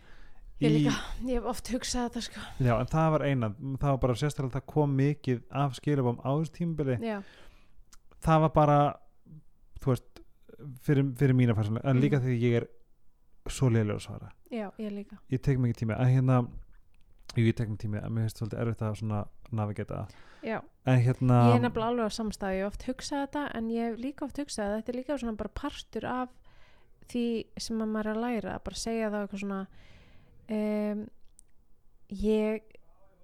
ég 0.61 0.71
líka, 0.71 0.93
ég 1.27 1.33
hef 1.39 1.45
oft 1.51 1.67
hugsað 1.73 2.09
þetta 2.09 2.21
sko. 2.21 2.43
Já, 2.63 2.73
en 2.79 2.87
það 2.91 3.09
var 3.15 3.25
eina, 3.27 3.49
það 3.81 3.89
var 3.91 3.97
bara 4.05 4.13
sérstaklega 4.21 4.55
það 4.59 4.65
kom 4.73 4.95
mikið 4.97 5.41
af 5.51 5.73
skiljabóm 5.79 6.19
á 6.23 6.29
þessu 6.39 6.53
tímabili. 6.59 6.97
Já, 7.03 7.17
það 8.25 8.39
var 8.45 8.53
bara 8.55 8.77
þú 9.83 9.91
veist, 9.93 10.21
fyrir, 10.85 11.09
fyrir 11.19 11.35
mína 11.35 11.55
persónulega, 11.57 11.89
en 11.89 12.01
líka 12.01 12.19
Mhm. 12.19 12.25
því 12.25 12.39
ég 12.41 12.55
er 12.61 12.67
svo 13.49 13.69
leiðilega 13.69 13.99
að 13.99 14.05
svara. 14.07 14.31
Já, 14.51 14.71
ég 14.79 14.91
líka. 14.91 15.17
Ég 15.29 15.41
tek 15.41 15.57
mikið 15.59 15.75
tími, 15.81 15.99
en 15.99 16.07
hérna 16.07 16.47
ég 17.35 17.55
tek 17.55 17.67
mikið 17.69 17.77
tími, 17.83 18.03
en 18.03 18.11
mér 18.11 18.23
finnst 18.29 18.39
svolítið 18.39 18.59
erfitt 18.61 18.81
að 18.81 18.95
svona 19.01 19.25
navigata, 19.51 20.07
já, 20.43 20.61
en 20.85 20.99
hérna 21.01 21.51
ég 21.51 21.55
er 21.55 21.69
nefnilega 21.69 21.89
alveg 21.91 22.05
á 22.07 22.17
samstæðu 22.17 22.55
ég 22.55 22.63
hef 22.63 22.71
oft 22.73 22.83
hugsað 22.87 23.27
þetta 23.27 23.55
en 23.55 23.69
ég 23.69 23.89
hef 23.91 23.99
líka 23.99 24.23
oft 24.25 24.37
hugsað 24.37 24.65
að 24.71 24.75
þetta 24.81 24.89
er 24.89 24.95
líka 25.03 25.17
svona 25.19 25.37
bara 25.37 25.49
partur 25.53 26.05
af 26.05 26.29
því 27.09 27.45
sem 27.59 27.77
að 27.81 27.91
maður 27.91 28.05
er 28.05 28.15
að 28.15 28.21
læra 28.23 28.59
bara 28.63 28.75
segja 28.75 29.09
það 29.11 29.27
eitthvað 29.27 29.39
svona 29.43 29.67
um, 30.49 31.05
ég 32.09 32.75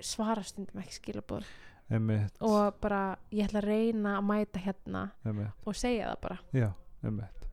svara 0.02 0.44
stundum 0.46 0.82
ekki 0.82 0.98
skilabóð 0.98 1.50
og 1.92 2.78
bara 2.82 3.18
ég 3.36 3.50
ætla 3.50 3.60
að 3.60 3.68
reyna 3.68 4.18
að 4.18 4.28
mæta 4.30 4.62
hérna 4.64 5.02
einmitt. 5.28 5.66
og 5.68 5.76
segja 5.76 6.12
það 6.14 6.22
bara. 6.24 6.38
Já, 6.56 6.70
einmitt. 7.04 7.50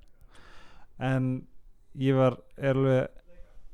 En 0.99 1.33
ég 1.99 2.15
var 2.15 2.39
er 2.57 2.79
alveg 2.79 3.19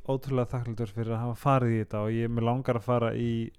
ótrúlega 0.09 0.53
þakklútur 0.53 0.93
fyrir 0.93 1.12
að 1.16 1.23
hafa 1.25 1.37
farið 1.41 1.75
í 1.75 1.83
þetta 1.83 2.01
og 2.05 2.16
ég 2.16 2.33
mér 2.33 2.49
langar 2.49 2.81
að 2.81 2.89
fara 2.89 3.12
í 3.16 3.51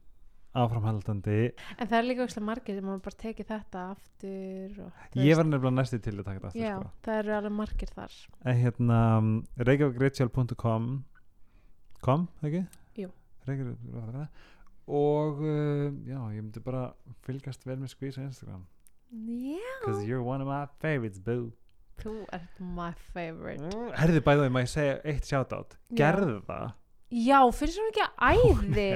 áframhaldandi. 0.56 1.40
En 1.76 1.90
það 1.90 1.98
er 1.98 2.06
líka 2.08 2.26
óslega 2.26 2.48
margir 2.48 2.78
sem 2.78 2.86
maður 2.88 3.02
bara 3.06 3.22
tekið 3.22 3.50
þetta 3.50 3.82
aftur 3.92 4.78
Ég 5.20 5.36
var 5.38 5.50
nefnilega 5.50 5.76
næsti 5.76 6.00
til 6.00 6.14
að 6.16 6.24
taka 6.24 6.38
þetta 6.38 6.48
aftur 6.52 6.64
já, 6.64 6.76
sko. 6.80 6.92
það 7.06 7.20
eru 7.22 7.36
alveg 7.40 7.56
margir 7.60 7.92
þar. 7.96 8.16
En 8.46 8.62
hérna 8.62 9.00
reykjavíkritual.com 9.70 10.88
kom, 12.06 12.28
ekki? 12.46 12.64
Jú. 13.02 13.10
Og 14.86 15.40
uh, 15.42 15.90
já, 16.06 16.20
ég 16.36 16.42
myndi 16.44 16.62
bara 16.62 16.88
fylgast 17.26 17.66
vel 17.66 17.80
með 17.82 17.96
skvís 17.96 18.20
á 18.22 18.24
Instagram. 18.26 18.66
Já, 19.16 19.62
because 19.82 20.04
you're 20.06 20.22
one 20.26 20.42
of 20.44 20.50
my 20.50 20.66
favorites 20.82 21.20
boo. 21.22 21.52
Þú 22.02 22.14
ert 22.36 22.60
my 22.60 22.92
favorite. 23.14 23.70
Herði 23.98 24.22
bæði 24.26 24.46
því 24.46 24.54
maður 24.54 24.72
segja 24.74 24.98
eitt 25.08 25.30
shoutout? 25.30 25.78
Gerðu 25.96 26.42
það. 26.46 26.74
Já, 27.16 27.40
finnst 27.56 27.80
þú 27.80 27.88
ekki 27.90 28.06
að 28.06 28.14
æði? 28.36 28.88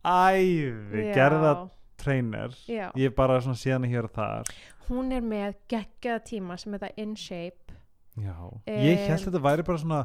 Æði, 0.00 1.06
gerða 1.14 1.54
trainer. 2.00 2.54
Já, 2.70 2.86
ég 2.96 3.10
er 3.10 3.16
bara 3.18 3.40
svona 3.44 3.60
síðan 3.60 3.86
hér 3.90 4.08
og 4.08 4.14
þar. 4.16 4.54
Hún 4.88 5.12
er 5.14 5.22
með 5.22 5.58
geggjaða 5.70 6.22
tíma 6.26 6.56
sem 6.58 6.74
það 6.80 7.02
InShape 7.04 7.76
já, 8.20 8.34
ég 8.66 9.04
held 9.06 9.20
Em. 9.20 9.24
þetta 9.26 9.42
væri 9.44 9.66
bara 9.66 9.78
svona 9.78 10.00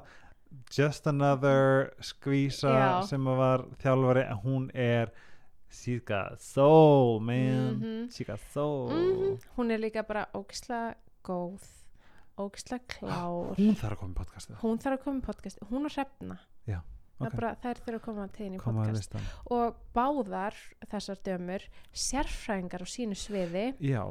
just 0.71 1.07
another 1.07 1.91
skvísa 2.01 2.69
Já. 2.73 3.01
sem 3.07 3.23
var 3.25 3.65
þjálfari 3.83 4.25
hún 4.43 4.69
er 4.73 5.11
she's 5.71 6.01
got 6.05 6.39
soul 6.41 7.19
man 7.19 7.79
Mhm. 7.79 8.11
she 8.11 8.23
got 8.23 8.39
soul 8.53 8.89
Mhm. 8.89 9.39
hún 9.57 9.71
er 9.71 9.77
líka 9.79 10.03
bara 10.07 10.27
ógislega 10.33 10.95
góð 11.23 11.61
ógislega 12.37 12.83
klár 12.87 13.55
hún 13.57 13.75
þarf 13.75 13.91
að 13.91 13.97
koma 13.99 14.13
í 14.13 14.17
podcastið 14.17 14.55
hún 14.61 14.77
þarf 14.79 14.99
að 14.99 15.03
koma 15.03 15.19
í 15.19 15.25
podcast 15.25 15.59
hún 15.69 15.85
og 15.85 15.91
Hrefna 15.91 16.37
Já, 16.67 16.81
Það 17.19 17.27
ok. 17.27 17.33
er 17.33 17.39
bara, 17.39 17.55
þær 17.63 17.75
þurfa 17.85 17.95
að 17.95 18.01
koma 18.01 18.27
til 18.27 18.45
þín 18.45 18.55
í 18.55 18.59
podcast 18.59 19.15
og 19.51 19.75
báðar 19.95 20.53
þessar 20.91 21.17
dömur 21.23 21.61
sérfræðingar 21.93 22.81
á 22.83 22.87
sínu 22.87 23.15
sviði 23.15 23.73
já, 23.79 24.03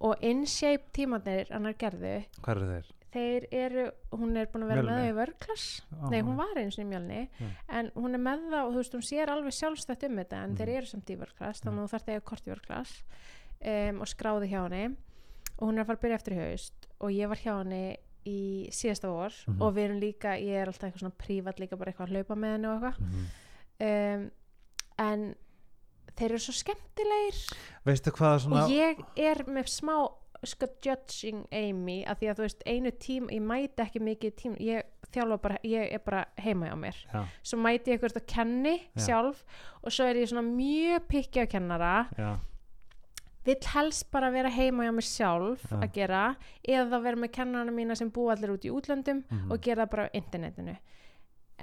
og 0.00 0.16
InShape 0.20 0.92
tímanir 0.92 1.50
annar 1.50 1.72
gerðu 1.74 2.24
hvað 2.42 2.56
eru 2.56 2.66
þeir? 2.72 2.92
Þeir 3.16 3.46
eru, 3.56 3.84
hún 4.12 4.36
er 4.36 4.46
búin 4.52 4.66
að 4.66 4.70
vera 4.74 4.82
með 4.84 4.90
Mjölni? 4.92 5.02
þau 5.02 5.10
í 5.10 5.16
vörklass 5.18 5.66
Á, 5.88 6.04
nei 6.12 6.20
hún 6.22 6.36
var 6.36 6.60
eins 6.60 6.76
og 6.78 6.84
í 6.84 6.88
mjölni 6.90 7.20
Já. 7.40 7.48
en 7.80 7.90
hún 7.96 8.14
er 8.14 8.22
með 8.26 8.46
það 8.52 8.62
og 8.66 8.72
þú 8.74 8.80
veist 8.82 8.96
hún 8.98 9.06
sér 9.08 9.32
alveg 9.32 9.56
sjálfstætt 9.56 10.04
um 10.10 10.16
þetta 10.20 10.42
en 10.44 10.50
Mhm. 10.50 10.56
þeir 10.60 10.68
eru 10.76 10.86
samt 10.86 11.10
í 11.10 11.16
vörklass 11.20 11.60
Já. 11.60 11.64
þannig 11.64 11.80
að 11.80 11.86
þú 11.86 11.92
þarf 11.96 12.06
þegar 12.10 12.24
kort 12.30 12.46
í 12.46 12.52
vörklass 12.54 12.92
um, 13.66 14.00
og 14.00 14.06
skráði 14.12 14.50
hjá 14.52 14.60
henni 14.68 14.96
og 15.58 15.68
hún 15.68 15.78
er 15.78 15.82
að 15.82 15.86
fara 15.86 15.96
að 15.98 16.02
byrja 16.04 16.18
eftir 16.20 16.34
í 16.36 16.40
haust 16.44 16.86
og 17.00 17.10
ég 17.10 17.28
var 17.28 17.36
hjá 17.40 17.54
henni 17.62 17.96
í 18.26 18.68
síðasta 18.74 19.08
vor 19.08 19.32
Mhm. 19.46 19.62
og 19.62 19.74
við 19.74 19.84
erum 19.88 20.00
líka, 20.00 20.36
ég 20.36 20.60
er 20.62 20.66
alltaf 20.66 20.90
eitthvað 20.90 21.04
svona 21.04 21.18
prívat 21.18 21.58
líka 21.62 21.76
bara 21.78 21.92
eitthvað 21.92 22.08
að 22.08 22.12
hlaupa 22.16 22.34
með 22.36 22.52
henni 22.52 22.66
og 22.68 22.82
eitthvað 22.82 22.98
Mhm. 23.00 23.26
um, 23.80 24.30
en 24.98 25.34
þeir 26.16 26.30
eru 26.32 26.38
svo 26.40 26.54
skemmtilegir 26.56 27.40
veistu 27.84 28.10
og 28.10 28.70
ég 28.70 29.04
er 29.16 29.44
með 29.44 29.68
smá 29.68 29.96
sko 30.50 30.68
judging 30.84 31.46
Amy 31.54 32.00
að 32.08 32.20
því 32.20 32.30
að 32.30 32.38
þú 32.38 32.46
veist 32.46 32.66
einu 32.66 32.92
tím, 33.02 33.30
ég 33.34 33.42
mæti 33.42 33.84
ekki 33.84 34.02
mikið 34.06 34.34
tím, 34.40 34.56
ég 34.62 34.84
þjálfa 35.14 35.38
bara, 35.42 35.60
ég 35.66 35.94
er 35.94 36.02
bara 36.04 36.24
heima 36.42 36.70
hjá 36.70 36.76
mér 36.80 36.98
já, 37.04 37.22
svo 37.46 37.60
mæti 37.62 37.92
ég 37.92 37.96
eitthvað 37.96 38.20
að 38.20 38.28
kenni 38.32 38.74
Já. 38.80 39.06
sjálf 39.06 39.44
og 39.82 39.94
svo 39.94 40.08
er 40.08 40.20
ég 40.20 40.30
svona 40.30 40.44
mjög 40.46 41.08
pikki 41.10 41.44
á 41.44 41.46
kennara 41.50 41.94
já, 42.16 42.30
vill 43.46 43.70
helst 43.74 44.08
bara 44.14 44.32
vera 44.34 44.52
heima 44.52 44.86
hjá 44.86 44.94
mér 44.96 45.08
sjálf 45.08 45.68
Já. 45.70 45.76
að 45.78 45.92
gera 45.98 46.24
eða 46.62 47.02
vera 47.04 47.22
með 47.22 47.34
kennarana 47.38 47.76
mína 47.76 47.98
sem 47.98 48.10
búa 48.10 48.34
allir 48.34 48.56
út 48.56 48.66
í 48.66 48.72
útlöndum 48.72 49.22
mhm. 49.24 49.52
og 49.52 49.62
gera 49.62 49.84
það 49.86 49.94
bara 49.94 50.08
á 50.10 50.14
internetinu 50.20 50.76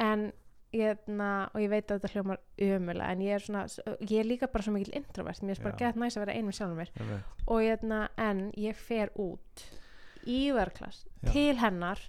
en 0.03 0.31
ég, 0.73 1.03
na, 1.07 1.29
og 1.53 1.61
ég 1.61 1.71
veit 1.71 1.85
að 1.91 1.99
þetta 1.99 2.11
hljómar 2.13 2.41
ömulega 2.65 3.11
en 3.13 3.23
ég 3.23 3.37
er 3.37 3.45
svona, 3.45 3.63
ég 4.01 4.17
er 4.19 4.27
líka 4.27 4.49
bara 4.51 4.65
svo 4.65 4.73
mikil 4.75 4.95
introvert, 4.97 5.43
mér 5.45 5.59
er 5.59 5.67
bara 5.67 5.79
gett 5.79 5.99
næst 5.99 6.19
að 6.19 6.25
vera 6.25 6.37
ein 6.37 6.47
með 6.47 6.57
sjálfum 6.59 6.81
mér 6.81 6.91
veit. 6.97 7.29
og 7.45 7.63
ég, 7.63 7.85
en 8.27 8.43
ég 8.59 8.79
fer 8.79 9.13
út 9.21 9.65
í 10.29 10.41
verklass 10.55 11.03
Já. 11.21 11.31
til 11.33 11.53
hennar 11.61 12.01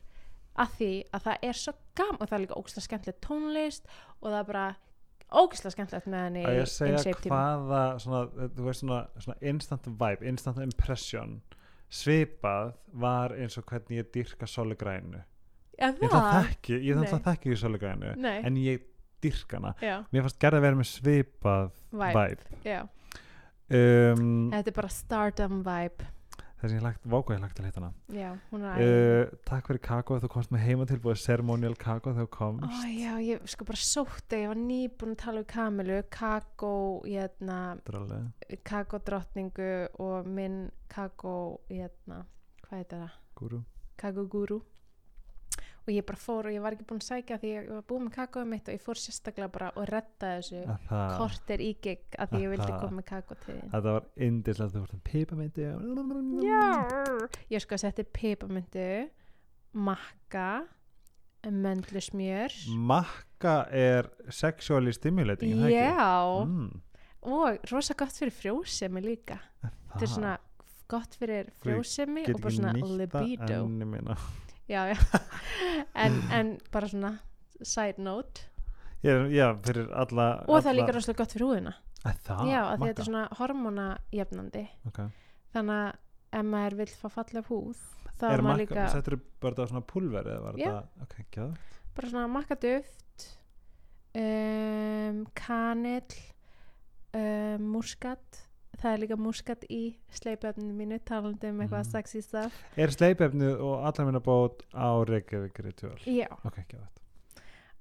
að 0.55 0.79
því 0.79 0.93
að 1.11 1.27
það 1.27 1.47
er 1.49 1.59
svo 1.59 1.75
gaman 1.99 2.21
og 2.21 2.29
það 2.31 2.37
er 2.37 2.45
líka 2.45 2.59
ógæslega 2.61 2.87
skemmtilegt 2.87 3.23
tónlist 3.25 3.89
og 4.21 4.29
það 4.29 4.39
er 4.39 4.49
bara 4.53 4.67
ógæslega 5.35 5.75
skemmtilegt 5.75 6.11
með 6.11 6.25
henni 6.29 6.45
að 6.47 6.59
ég 6.61 6.71
segja 6.71 6.99
InShape 6.99 7.25
tíma. 7.25 7.41
hvaða 7.41 7.83
svona, 8.05 8.49
þú 8.55 8.69
veist 8.69 8.85
svona, 8.85 9.01
svona 9.19 9.39
instant 9.51 9.91
vibe, 9.91 10.29
instant 10.31 10.63
impression 10.63 11.37
svipað 11.95 12.75
var 13.05 13.35
eins 13.37 13.59
og 13.59 13.67
hvernig 13.69 14.01
ég 14.01 14.11
dyrka 14.15 14.49
soligrænu 14.51 15.23
Já, 15.75 15.89
ég 15.91 16.03
ætla 16.05 17.01
að 17.03 17.13
það? 17.13 17.23
þekki, 17.29 17.55
ég 17.55 17.61
soligrænu 17.61 18.17
Nei. 18.23 18.37
en 18.47 18.59
ég 18.63 18.83
dyrka 19.25 19.61
hana. 19.61 19.75
Já, 19.83 19.95
mér 20.13 20.27
fannst 20.27 20.41
gerði 20.43 20.61
að 20.61 20.67
vera 20.67 20.81
með 20.81 20.91
svipað 20.91 21.79
já, 22.65 22.81
um, 23.71 24.27
þetta 24.53 24.71
er 24.71 24.77
bara 24.77 24.93
stardom 24.93 25.63
vibe. 25.65 26.11
Þess 26.65 26.71
að 26.71 26.77
ég 26.79 26.85
lagt, 26.85 27.03
ég 27.05 27.41
lagt 27.43 27.57
til 27.59 27.65
hittana 27.67 27.91
já, 28.09 28.29
hún 28.49 28.63
er 28.65 28.79
æði 28.79 28.93
uh, 28.93 29.33
takk 29.45 29.67
fyrir 29.69 29.81
kakó 29.85 30.17
þú 30.23 30.31
komst 30.33 30.53
með 30.55 30.63
heima 30.65 30.87
tilbúið 30.89 31.19
ceremonial 31.21 31.75
kakó 31.77 32.15
þegar 32.15 32.25
þú 32.25 32.31
komst. 32.39 32.65
Ó, 32.65 32.87
já, 32.89 33.11
ég 33.21 33.51
sko 33.53 33.67
bara 33.69 33.83
sótti, 33.85 34.41
ég 34.45 34.53
var 34.53 34.61
nýbúin 34.63 35.13
að 35.13 35.21
tala 35.27 35.43
um 35.43 35.49
Kamilu, 35.51 35.99
kakó, 36.15 36.75
hérna, 37.05 37.59
Drallega, 37.85 38.61
kakódrottningu 38.71 39.73
og 40.07 40.31
minn 40.31 40.71
kakó, 40.93 41.37
hérna, 41.69 42.23
hvað 42.65 42.81
heitir 42.81 43.05
það? 43.05 43.21
gúru 43.35 43.65
Kakoguru. 44.01 44.63
Og 45.85 45.91
ég 45.93 46.05
bara 46.09 46.17
fór 46.17 46.47
og 46.49 46.55
ég 46.55 46.63
var 46.65 46.73
ekki 46.73 46.87
búin 46.89 47.01
að 47.03 47.09
sækja 47.11 47.37
því 47.43 47.49
ég 47.51 47.67
var 47.69 47.83
búin 47.91 48.07
með 48.07 48.15
kakóið 48.15 48.47
mitt 48.49 48.69
og 48.71 48.77
ég 48.79 48.85
fór 48.85 49.01
sérstaklega 49.01 49.51
bara 49.53 49.67
og 49.77 49.85
redda 49.91 50.31
þessu 50.39 50.63
Að 50.65 50.87
það, 50.89 51.17
korter 51.19 51.65
í 51.65 51.69
gig 51.85 52.17
að 52.17 52.31
því 52.31 52.41
ég 52.41 52.55
vildi 52.55 52.69
koma 52.71 52.97
með 53.01 53.07
kakó 53.11 53.37
til 53.43 53.51
því. 53.51 53.67
þetta 53.75 53.93
var 53.97 54.07
indislegt 54.29 54.73
þú 54.73 54.85
vortum 54.85 55.03
pipamindi 55.11 55.67
Já, 56.49 56.65
ég 57.53 57.65
sko 57.67 57.81
pipamyndu, 58.17 58.89
makka, 59.75 60.49
möndlusmjör, 61.45 62.57
makka 62.81 63.55
er 63.69 64.09
sexually 64.33 64.95
stimulating 64.97 65.53
er 65.53 65.61
það 65.61 65.69
ekki? 65.69 65.85
já, 65.85 66.47
mm, 66.49 66.71
og 67.35 67.71
rosa 67.73 67.95
gott 67.99 68.17
fyrir 68.17 68.33
frjósemi 68.33 69.05
líka. 69.05 69.39
Þetta 69.61 70.03
er 70.03 70.13
svona 70.15 70.35
gott 70.89 71.15
fyrir 71.19 71.51
frjósemi 71.63 72.25
og 72.29 72.41
bara 72.41 72.57
svona 72.57 72.73
það 72.79 72.97
libido. 73.03 74.17
Já, 74.69 74.81
já, 74.89 74.97
en, 76.05 76.21
en 76.33 76.53
bara 76.73 76.89
svona 76.89 77.19
side 77.63 77.99
note. 78.01 78.47
já, 79.05 79.19
já, 79.29 79.49
fyrir 79.67 79.91
alla 79.93 80.29
Og 80.49 80.57
það 80.57 80.65
er 80.65 80.71
alla- 80.71 80.79
líka 80.81 80.95
rosalega 80.97 81.19
gott 81.21 81.35
fyrir 81.37 81.47
húðina. 81.49 81.75
Að 82.05 82.17
það, 82.25 82.41
já, 82.53 82.61
að 82.69 82.83
þetta 82.85 83.01
er 83.03 83.09
svona 83.09 83.25
hormónajefnandi. 83.39 84.65
Ok. 84.89 84.99
Þannig 85.55 85.77
að 85.81 85.93
ef 86.35 86.47
maður 86.51 86.75
vill 86.81 86.95
fá 87.01 87.09
falleg 87.15 87.47
húð, 87.49 87.79
þá 88.19 88.25
er 88.29 88.33
er 88.35 88.43
maður 88.45 88.63
líka 88.65 88.87
settur 88.93 89.17
bara 89.41 89.55
þetta 89.55 89.65
á 89.65 89.71
svona 89.71 89.85
pulver 89.93 90.27
eða 90.33 90.43
var 90.43 90.59
Já. 90.59 90.65
þetta, 90.73 91.05
ok, 91.05 91.15
ekki 91.25 91.47
bara 91.95 92.11
svona 92.11 92.27
makkaduft, 92.35 93.27
um, 94.19 95.21
kanill, 95.39 96.17
um, 97.15 97.69
muskat. 97.77 98.41
Það 98.81 98.91
er 98.95 98.99
líka 99.05 99.17
muskat 99.17 99.65
í 99.71 99.95
sleipefninu 100.11 100.75
mínu, 100.75 100.99
talandi 101.05 101.49
um 101.49 101.61
eitthvað 101.61 101.85
Mhm. 101.85 101.91
sexy 101.93 102.21
stuff. 102.23 102.53
er 102.77 102.89
sleipefnið 102.89 103.61
og 103.61 103.85
allar 103.87 104.05
minna 104.07 104.21
bót 104.21 104.63
á 104.75 105.05
Reykjavík 105.07 105.59
Ritual? 105.65 105.97
Já, 106.07 106.27
ok, 106.45 106.59
ekki 106.59 106.77
það 106.77 106.89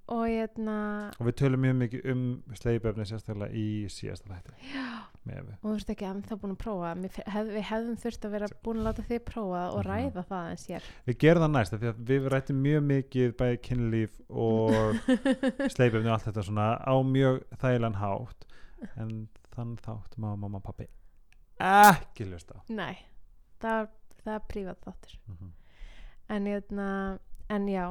og 0.05 0.27
hérna, 0.27 1.11
og 1.17 1.27
við 1.27 1.33
tölum 1.39 1.61
mjög 1.63 1.75
mikið 1.79 2.11
um 2.11 2.43
sleipefni 2.53 3.05
sérstaklega 3.07 3.55
í 3.55 3.85
síðasta 3.87 4.27
við. 4.27 5.53
Og 5.63 5.69
þú 5.71 5.75
ert 5.77 5.89
ekki 5.93 6.07
ennþá 6.09 6.35
búin 6.41 6.51
að 6.51 6.59
prófa. 6.59 6.89
Hef, 7.31 7.45
við 7.47 7.63
hefðum 7.69 7.95
þurft 8.03 8.25
að 8.27 8.31
vera 8.35 8.47
búin 8.65 8.81
að 8.81 8.87
láta 8.89 9.05
þig 9.07 9.21
prófa 9.23 9.61
og 9.71 9.85
Mhm. 9.85 9.87
ræða 9.87 10.25
það 10.27 10.49
eins 10.51 10.67
hér. 10.67 10.81
Við 11.07 11.17
gerum 11.17 11.43
það 11.43 11.51
næst 11.55 11.73
að 11.73 12.03
við 12.03 12.27
rættum 12.29 12.61
mjög 12.61 12.83
mikið 12.83 13.31
bæði 13.39 13.57
kynlíf 13.63 14.11
og 14.29 14.99
sleipefni 15.73 16.09
og 16.11 16.19
allt 16.19 16.27
þetta 16.27 16.43
svona 16.43 16.67
á 16.83 16.93
mjög 17.01 17.43
þægilegan 17.57 17.95
hátt. 17.95 18.45
En 18.97 19.29
þann 19.55 19.75
þátt 19.83 20.17
má 20.17 20.31
mamma 20.35 20.57
og 20.61 20.63
pappi 20.63 20.87
ekki 21.63 22.25
hlusta 22.27 22.57
á. 22.57 22.59
Nei, 22.73 22.97
það, 23.61 23.87
það 24.23 24.33
er 24.35 24.47
prívat 24.49 24.81
þáttur. 24.87 25.17
Mhm. 25.27 25.51
en, 26.33 26.45
hérna, 26.49 26.87
en 27.49 27.67
já 27.67 27.85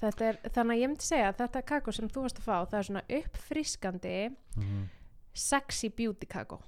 er, 0.00 0.38
þannig 0.48 0.76
að 0.76 0.80
ég 0.80 0.88
myndi 0.88 1.04
segja 1.04 1.32
þetta 1.36 1.62
kakó 1.66 1.92
sem 1.92 2.08
þú 2.08 2.22
varst 2.24 2.38
að 2.40 2.46
fá, 2.46 2.56
það 2.70 2.78
er 2.78 2.88
svona 2.88 3.02
uppfrískandi 3.18 4.14
Mhm. 4.56 4.88
sexy 5.34 5.88
beauty 5.88 6.26
kakó. 6.26 6.60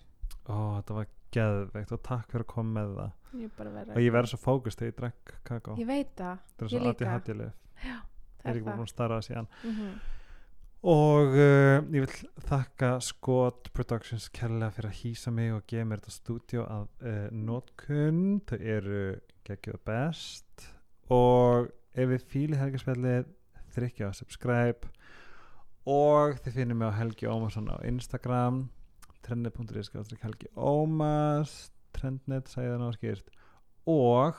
Ó, 0.48 0.80
þetta 0.80 0.94
var 0.94 1.06
geðveikt 1.32 1.92
og 1.92 2.02
takk 2.02 2.30
fyrir 2.30 2.44
að 2.44 2.46
koma 2.46 2.80
með 2.80 2.96
það. 2.96 3.12
Ég, 3.32 3.50
og 3.88 4.00
ég 4.02 4.12
verð 4.12 4.28
svo 4.28 4.38
fókust 4.38 4.78
þegar 4.78 4.92
ég 4.92 4.96
drekk 5.00 5.34
kakó. 5.44 5.76
Ég 5.78 5.86
veit 5.86 6.14
það, 6.16 6.38
er 6.58 6.66
ég 6.66 6.70
svo 6.70 6.78
líka. 6.78 6.82
Það 6.82 7.12
ég 7.38 8.44
er 8.44 8.50
er 8.50 8.56
ekki 8.56 8.64
búin 8.66 8.82
að 8.82 8.88
starra 8.92 9.18
það 9.20 9.26
síðan. 9.28 9.48
Mm 9.64 10.00
og 10.82 11.36
uh, 11.38 11.78
ég 11.94 12.02
vil 12.02 12.14
þakka 12.48 12.96
Scott 13.06 13.68
Productions 13.74 14.26
kærlega 14.34 14.72
fyrir 14.74 14.90
að 14.90 14.98
hýsa 14.98 15.30
mig 15.34 15.52
og 15.54 15.62
gefa 15.70 15.86
mér 15.86 16.02
þetta 16.02 16.14
stúdíu 16.16 16.64
að 16.64 16.88
uh, 17.06 17.28
notkun. 17.30 18.40
Þau 18.48 18.58
eru 18.58 19.02
geggjöð 19.46 19.78
best. 19.86 20.66
Og 21.14 21.70
ef 21.94 22.10
við 22.10 22.26
fíli 22.32 22.58
helgarspjallið 22.58 23.30
þrykja 23.76 24.10
á 24.10 24.18
subscribe. 24.18 24.90
Og 25.86 26.40
þið 26.42 26.58
finnum 26.58 26.82
mig 26.82 26.90
á 26.90 26.98
Helgi 26.98 27.30
Ómarsson 27.30 27.70
á 27.70 27.78
Instagram. 27.86 28.64
Trendnet.is 29.22 29.92
trendnet, 31.92 32.48
sagði 32.48 32.72
það 32.72 32.82
náskýrt 32.82 33.32
og 33.92 34.38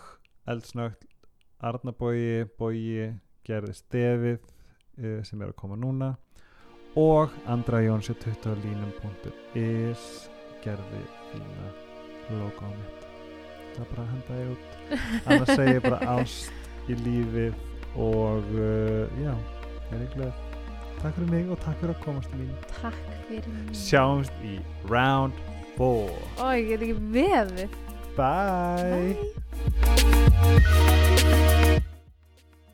eldsnögt 0.49 1.05
Arnabói 1.63 2.43
Bói 2.57 3.13
gerði 3.47 3.75
stefið 3.77 4.39
uh, 4.41 5.19
sem 5.23 5.41
er 5.41 5.51
að 5.51 5.59
koma 5.59 5.77
núna 5.79 6.13
og 6.95 7.29
Andra 7.49 7.81
Jónsson 7.81 8.15
20 8.21 8.55
línum.is 8.63 10.29
gerði 10.63 11.01
fína 11.31 11.67
logo 12.37 12.65
á 12.65 12.71
mitt. 12.71 13.07
Það 13.73 13.81
er 13.83 13.89
bara 13.91 14.03
að 14.03 14.11
henda 14.13 14.33
ég 14.39 14.47
út. 14.53 14.67
Annars 15.25 15.53
segi 15.57 15.75
ég 15.77 15.85
bara 15.87 15.99
ást 16.17 16.89
í 16.89 16.97
lífið 17.01 17.53
og 17.99 18.43
uh, 18.57 19.21
já, 19.21 19.33
er 19.91 20.03
ég 20.03 20.11
glöð. 20.17 20.35
Takk 21.01 21.17
fyrir 21.17 21.31
mig 21.33 21.49
og 21.51 21.57
takk 21.65 21.77
fyrir 21.81 21.95
að 21.95 22.03
komast 22.05 22.31
mín. 22.37 22.53
Takk 22.77 23.01
fyrir 23.27 23.49
mig. 23.57 23.73
Sjáumst 23.75 24.45
í 24.45 24.59
round 24.91 25.35
4 25.77 26.13
ó, 26.37 26.53
ég 26.53 26.69
get 26.69 26.85
ekki 26.85 26.97
veðið 27.15 27.71
bye. 28.15 29.17
Bye. 29.81 31.79